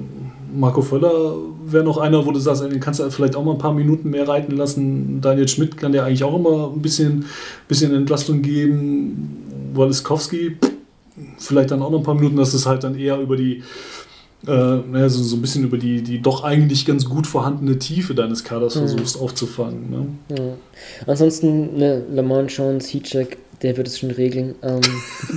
Marco 0.54 0.82
Völler 0.82 1.34
wäre 1.66 1.84
noch 1.84 1.98
einer, 1.98 2.24
wo 2.24 2.32
du 2.32 2.38
sagst, 2.38 2.62
den 2.62 2.80
kannst 2.80 3.00
du 3.00 3.10
vielleicht 3.10 3.36
auch 3.36 3.44
mal 3.44 3.52
ein 3.52 3.58
paar 3.58 3.74
Minuten 3.74 4.10
mehr 4.10 4.26
reiten 4.26 4.56
lassen. 4.56 5.20
Daniel 5.20 5.48
Schmidt 5.48 5.76
kann 5.76 5.92
dir 5.92 6.04
eigentlich 6.04 6.24
auch 6.24 6.34
immer 6.34 6.72
ein 6.74 6.82
bisschen, 6.82 7.26
bisschen 7.68 7.94
Entlastung 7.94 8.42
geben. 8.42 9.49
Waliskowski 9.74 10.56
vielleicht 11.38 11.70
dann 11.70 11.82
auch 11.82 11.90
noch 11.90 11.98
ein 11.98 12.04
paar 12.04 12.14
Minuten, 12.14 12.36
dass 12.36 12.54
es 12.54 12.66
halt 12.66 12.84
dann 12.84 12.98
eher 12.98 13.18
über 13.18 13.36
die, 13.36 13.62
äh, 14.46 14.50
naja, 14.50 15.08
so, 15.08 15.22
so 15.22 15.36
ein 15.36 15.42
bisschen 15.42 15.64
über 15.64 15.78
die, 15.78 16.02
die 16.02 16.20
doch 16.20 16.44
eigentlich 16.44 16.86
ganz 16.86 17.04
gut 17.04 17.26
vorhandene 17.26 17.78
Tiefe 17.78 18.14
deines 18.14 18.44
Kaders 18.44 18.74
mhm. 18.74 18.80
versuchst 18.80 19.20
aufzufangen. 19.20 19.90
Ne? 19.90 20.06
Ja. 20.38 20.44
Ansonsten 21.06 21.76
ne, 21.76 22.02
Lamont 22.12 22.50
Jones, 22.52 22.92
Heatcheck, 22.92 23.38
der 23.62 23.76
wird 23.76 23.88
es 23.88 23.98
schon 23.98 24.10
regeln. 24.10 24.54
Ähm. 24.62 24.80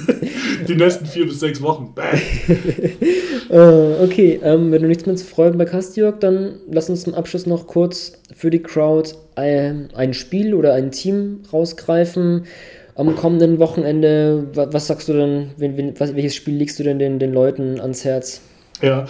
die 0.68 0.76
nächsten 0.76 1.05
vier 1.05 1.26
bis 1.26 1.41
sechs 1.41 1.61
Wochen. 1.61 1.93
äh, 3.49 4.03
okay, 4.03 4.39
ähm, 4.41 4.72
wenn 4.72 4.81
du 4.81 4.88
nichts 4.88 5.05
mehr 5.05 5.15
zu 5.18 5.26
freuen 5.26 5.57
bei 5.57 5.65
Jörg, 5.65 6.19
dann 6.19 6.60
lass 6.72 6.89
uns 6.89 7.03
zum 7.03 7.14
Abschluss 7.14 7.45
noch 7.45 7.68
kurz 7.68 8.14
für 8.34 8.49
die 8.49 8.61
Crowd 8.61 9.11
ein, 9.35 9.89
ein 9.93 10.14
Spiel 10.14 10.53
oder 10.53 10.73
ein 10.73 10.91
Team 10.91 11.41
rausgreifen 11.51 12.45
am 12.95 13.15
kommenden 13.15 13.59
Wochenende, 13.59 14.47
was, 14.53 14.73
was 14.73 14.87
sagst 14.87 15.09
du 15.09 15.13
denn, 15.13 15.51
wenn, 15.57 15.99
was, 15.99 16.15
welches 16.15 16.35
Spiel 16.35 16.55
legst 16.55 16.79
du 16.79 16.83
denn 16.83 16.99
den, 16.99 17.19
den 17.19 17.33
Leuten 17.33 17.79
ans 17.79 18.05
Herz? 18.05 18.41
Ja, 18.81 19.05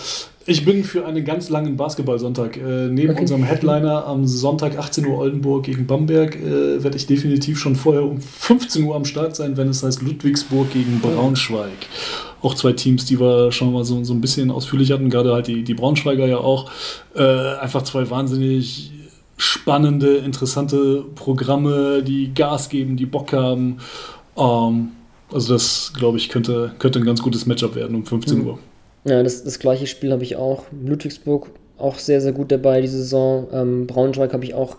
ich 0.45 0.65
bin 0.65 0.83
für 0.83 1.05
einen 1.05 1.23
ganz 1.23 1.49
langen 1.49 1.77
Basketballsonntag. 1.77 2.57
Äh, 2.57 2.89
neben 2.89 3.11
okay. 3.11 3.21
unserem 3.21 3.43
Headliner 3.43 4.05
am 4.05 4.27
Sonntag 4.27 4.77
18 4.77 5.05
Uhr 5.05 5.17
Oldenburg 5.17 5.63
gegen 5.63 5.87
Bamberg 5.87 6.35
äh, 6.35 6.83
werde 6.83 6.97
ich 6.97 7.07
definitiv 7.07 7.57
schon 7.59 7.75
vorher 7.75 8.03
um 8.03 8.19
15 8.19 8.83
Uhr 8.83 8.95
am 8.95 9.05
Start 9.05 9.35
sein, 9.35 9.55
wenn 9.55 9.69
es 9.69 9.83
heißt 9.83 10.01
Ludwigsburg 10.01 10.71
gegen 10.71 10.99
Braunschweig. 10.99 11.71
Auch 12.41 12.55
zwei 12.55 12.73
Teams, 12.73 13.05
die 13.05 13.19
wir 13.21 13.53
schon 13.53 13.71
mal 13.71 13.85
so, 13.85 14.03
so 14.03 14.13
ein 14.13 14.19
bisschen 14.19 14.51
ausführlich 14.51 14.91
hatten, 14.91 15.09
gerade 15.09 15.31
halt 15.31 15.47
die, 15.47 15.63
die 15.63 15.73
Braunschweiger 15.73 16.25
ja 16.25 16.37
auch. 16.37 16.69
Äh, 17.15 17.21
einfach 17.21 17.83
zwei 17.83 18.09
wahnsinnig 18.09 18.91
spannende, 19.43 20.17
interessante 20.17 21.03
Programme, 21.15 22.01
die 22.01 22.33
Gas 22.33 22.69
geben, 22.69 22.95
die 22.95 23.05
Bock 23.05 23.33
haben. 23.33 23.79
Ähm, 24.37 24.91
also 25.31 25.53
das, 25.53 25.91
glaube 25.95 26.17
ich, 26.17 26.29
könnte, 26.29 26.71
könnte 26.79 26.99
ein 26.99 27.05
ganz 27.05 27.21
gutes 27.21 27.45
Matchup 27.45 27.75
werden 27.75 27.95
um 27.95 28.05
15 28.05 28.39
mhm. 28.39 28.47
Uhr. 28.47 28.59
Ja, 29.05 29.21
das, 29.21 29.43
das 29.43 29.59
gleiche 29.59 29.85
Spiel 29.85 30.11
habe 30.11 30.23
ich 30.23 30.37
auch. 30.37 30.63
Ludwigsburg 30.71 31.49
auch 31.77 31.97
sehr, 31.99 32.21
sehr 32.21 32.31
gut 32.31 32.51
dabei 32.51 32.79
diese 32.79 32.97
Saison. 32.97 33.47
Ähm, 33.51 33.87
Braunschweig 33.87 34.31
habe 34.31 34.45
ich 34.45 34.53
auch 34.53 34.77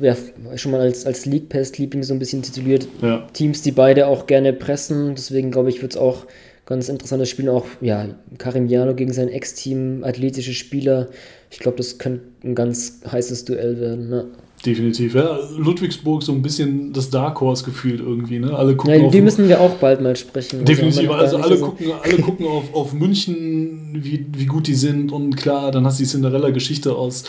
ja, 0.00 0.16
schon 0.56 0.72
mal 0.72 0.80
als, 0.80 1.04
als 1.04 1.26
League 1.26 1.50
Pass 1.50 1.76
Liebling 1.76 2.02
so 2.02 2.14
ein 2.14 2.18
bisschen 2.18 2.42
tituliert. 2.42 2.88
Ja. 3.02 3.26
Teams, 3.34 3.62
die 3.62 3.72
beide 3.72 4.06
auch 4.06 4.26
gerne 4.26 4.54
pressen. 4.54 5.14
Deswegen 5.14 5.50
glaube 5.50 5.68
ich, 5.68 5.82
wird 5.82 5.92
es 5.92 5.98
auch 5.98 6.24
ganz 6.68 6.88
interessantes 6.88 7.30
Spiel. 7.30 7.48
Auch 7.48 7.64
ja, 7.80 8.06
Karim 8.36 8.66
Jano 8.66 8.94
gegen 8.94 9.12
sein 9.12 9.28
Ex-Team, 9.28 10.04
athletische 10.04 10.52
Spieler. 10.52 11.08
Ich 11.50 11.58
glaube, 11.58 11.78
das 11.78 11.98
könnte 11.98 12.24
ein 12.44 12.54
ganz 12.54 13.00
heißes 13.10 13.46
Duell 13.46 13.80
werden. 13.80 14.10
Ne? 14.10 14.26
Definitiv, 14.66 15.14
ja. 15.14 15.38
Ludwigsburg 15.56 16.22
so 16.22 16.32
ein 16.32 16.42
bisschen 16.42 16.92
das 16.92 17.10
Dark 17.10 17.40
Horse 17.40 17.64
gefühlt 17.64 18.00
irgendwie, 18.00 18.40
ne? 18.40 18.54
Alle 18.54 18.74
gucken 18.74 19.04
ja, 19.04 19.08
die 19.08 19.20
müssen 19.20 19.48
wir 19.48 19.60
auch 19.60 19.74
bald 19.76 20.00
mal 20.00 20.16
sprechen. 20.16 20.64
Definitiv, 20.64 21.10
also, 21.10 21.36
also 21.36 21.48
alle, 21.48 21.56
so 21.56 21.66
gucken, 21.66 21.86
alle 22.02 22.16
gucken 22.16 22.46
auf, 22.46 22.74
auf 22.74 22.92
München, 22.92 24.00
wie, 24.02 24.26
wie 24.32 24.46
gut 24.46 24.66
die 24.66 24.74
sind 24.74 25.12
und 25.12 25.36
klar, 25.36 25.70
dann 25.70 25.86
hast 25.86 26.00
du 26.00 26.02
die 26.02 26.10
Cinderella-Geschichte 26.10 26.94
aus, 26.94 27.24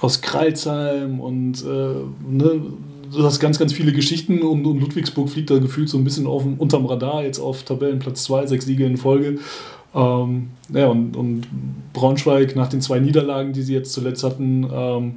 aus 0.00 0.20
Kreilsheim 0.20 1.20
und 1.20 1.64
äh, 1.64 1.66
ne, 1.66 2.62
du 3.12 3.24
hast 3.24 3.40
ganz, 3.40 3.58
ganz 3.58 3.72
viele 3.72 3.92
Geschichten 3.92 4.40
und, 4.42 4.66
und 4.66 4.80
Ludwigsburg 4.80 5.28
fliegt 5.28 5.50
da 5.50 5.58
gefühlt 5.58 5.88
so 5.88 5.98
ein 5.98 6.04
bisschen 6.04 6.26
auf, 6.26 6.44
unterm 6.58 6.86
Radar, 6.86 7.22
jetzt 7.22 7.38
auf 7.38 7.62
Tabellenplatz 7.62 8.24
2, 8.24 8.46
sechs 8.46 8.66
Siege 8.66 8.86
in 8.86 8.96
Folge. 8.96 9.38
Ähm, 9.94 10.50
ja, 10.72 10.86
und, 10.88 11.16
und 11.16 11.46
Braunschweig 11.92 12.54
nach 12.56 12.68
den 12.68 12.80
zwei 12.80 13.00
Niederlagen, 13.00 13.52
die 13.52 13.62
sie 13.62 13.74
jetzt 13.74 13.92
zuletzt 13.92 14.22
hatten, 14.22 14.68
ähm, 14.70 15.14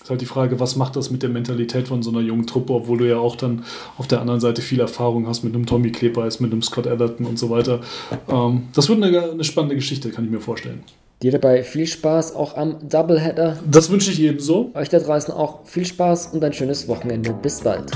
ist 0.00 0.10
halt 0.10 0.20
die 0.20 0.26
Frage, 0.26 0.58
was 0.58 0.76
macht 0.76 0.96
das 0.96 1.10
mit 1.10 1.22
der 1.22 1.30
Mentalität 1.30 1.88
von 1.88 2.02
so 2.02 2.10
einer 2.10 2.20
jungen 2.20 2.46
Truppe, 2.46 2.72
obwohl 2.72 2.98
du 2.98 3.08
ja 3.08 3.18
auch 3.18 3.36
dann 3.36 3.64
auf 3.98 4.08
der 4.08 4.20
anderen 4.20 4.40
Seite 4.40 4.62
viel 4.62 4.80
Erfahrung 4.80 5.26
hast 5.26 5.44
mit 5.44 5.54
einem 5.54 5.66
Tommy 5.66 5.90
Klebeis, 5.90 6.40
mit 6.40 6.52
einem 6.52 6.62
Scott 6.62 6.86
Ellerton 6.86 7.26
und 7.26 7.38
so 7.38 7.50
weiter. 7.50 7.80
Ähm, 8.28 8.64
das 8.74 8.88
wird 8.88 9.02
eine, 9.02 9.30
eine 9.30 9.44
spannende 9.44 9.76
Geschichte, 9.76 10.10
kann 10.10 10.24
ich 10.24 10.30
mir 10.30 10.40
vorstellen. 10.40 10.82
Dir 11.22 11.30
dabei 11.30 11.62
viel 11.62 11.86
Spaß 11.86 12.34
auch 12.34 12.56
am 12.56 12.78
Doubleheader. 12.82 13.56
Das 13.64 13.90
wünsche 13.90 14.10
ich 14.10 14.20
ebenso. 14.20 14.72
Euch 14.74 14.88
da 14.88 14.98
draußen 14.98 15.32
auch 15.32 15.60
viel 15.64 15.86
Spaß 15.86 16.30
und 16.32 16.42
ein 16.42 16.52
schönes 16.52 16.88
Wochenende. 16.88 17.32
Bis 17.32 17.60
bald. 17.60 17.92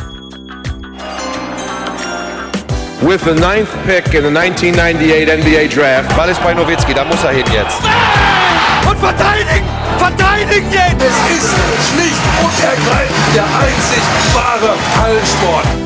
With 3.00 3.20
the 3.24 3.32
ninth 3.32 3.68
pick 3.84 4.14
in 4.14 4.22
the 4.22 4.38
1998 4.38 5.26
NBA 5.26 5.74
Draft. 5.74 6.16
Ball 6.16 6.28
ist 6.30 6.40
bei 6.44 6.54
Nowitzki, 6.54 6.94
da 6.94 7.04
muss 7.04 7.24
er 7.24 7.30
hin 7.30 7.44
jetzt. 7.52 7.80
Und 8.88 8.98
verteidigen! 8.98 9.66
Verteidigen 9.98 10.70
jetzt! 10.70 11.02
Es 11.02 11.36
ist 11.36 11.50
schlicht 11.90 12.22
und 12.40 12.64
ergreifend 12.64 13.34
der 13.34 13.44
einzig 13.44 14.02
wahre 14.34 14.76
Hallensport. 15.02 15.85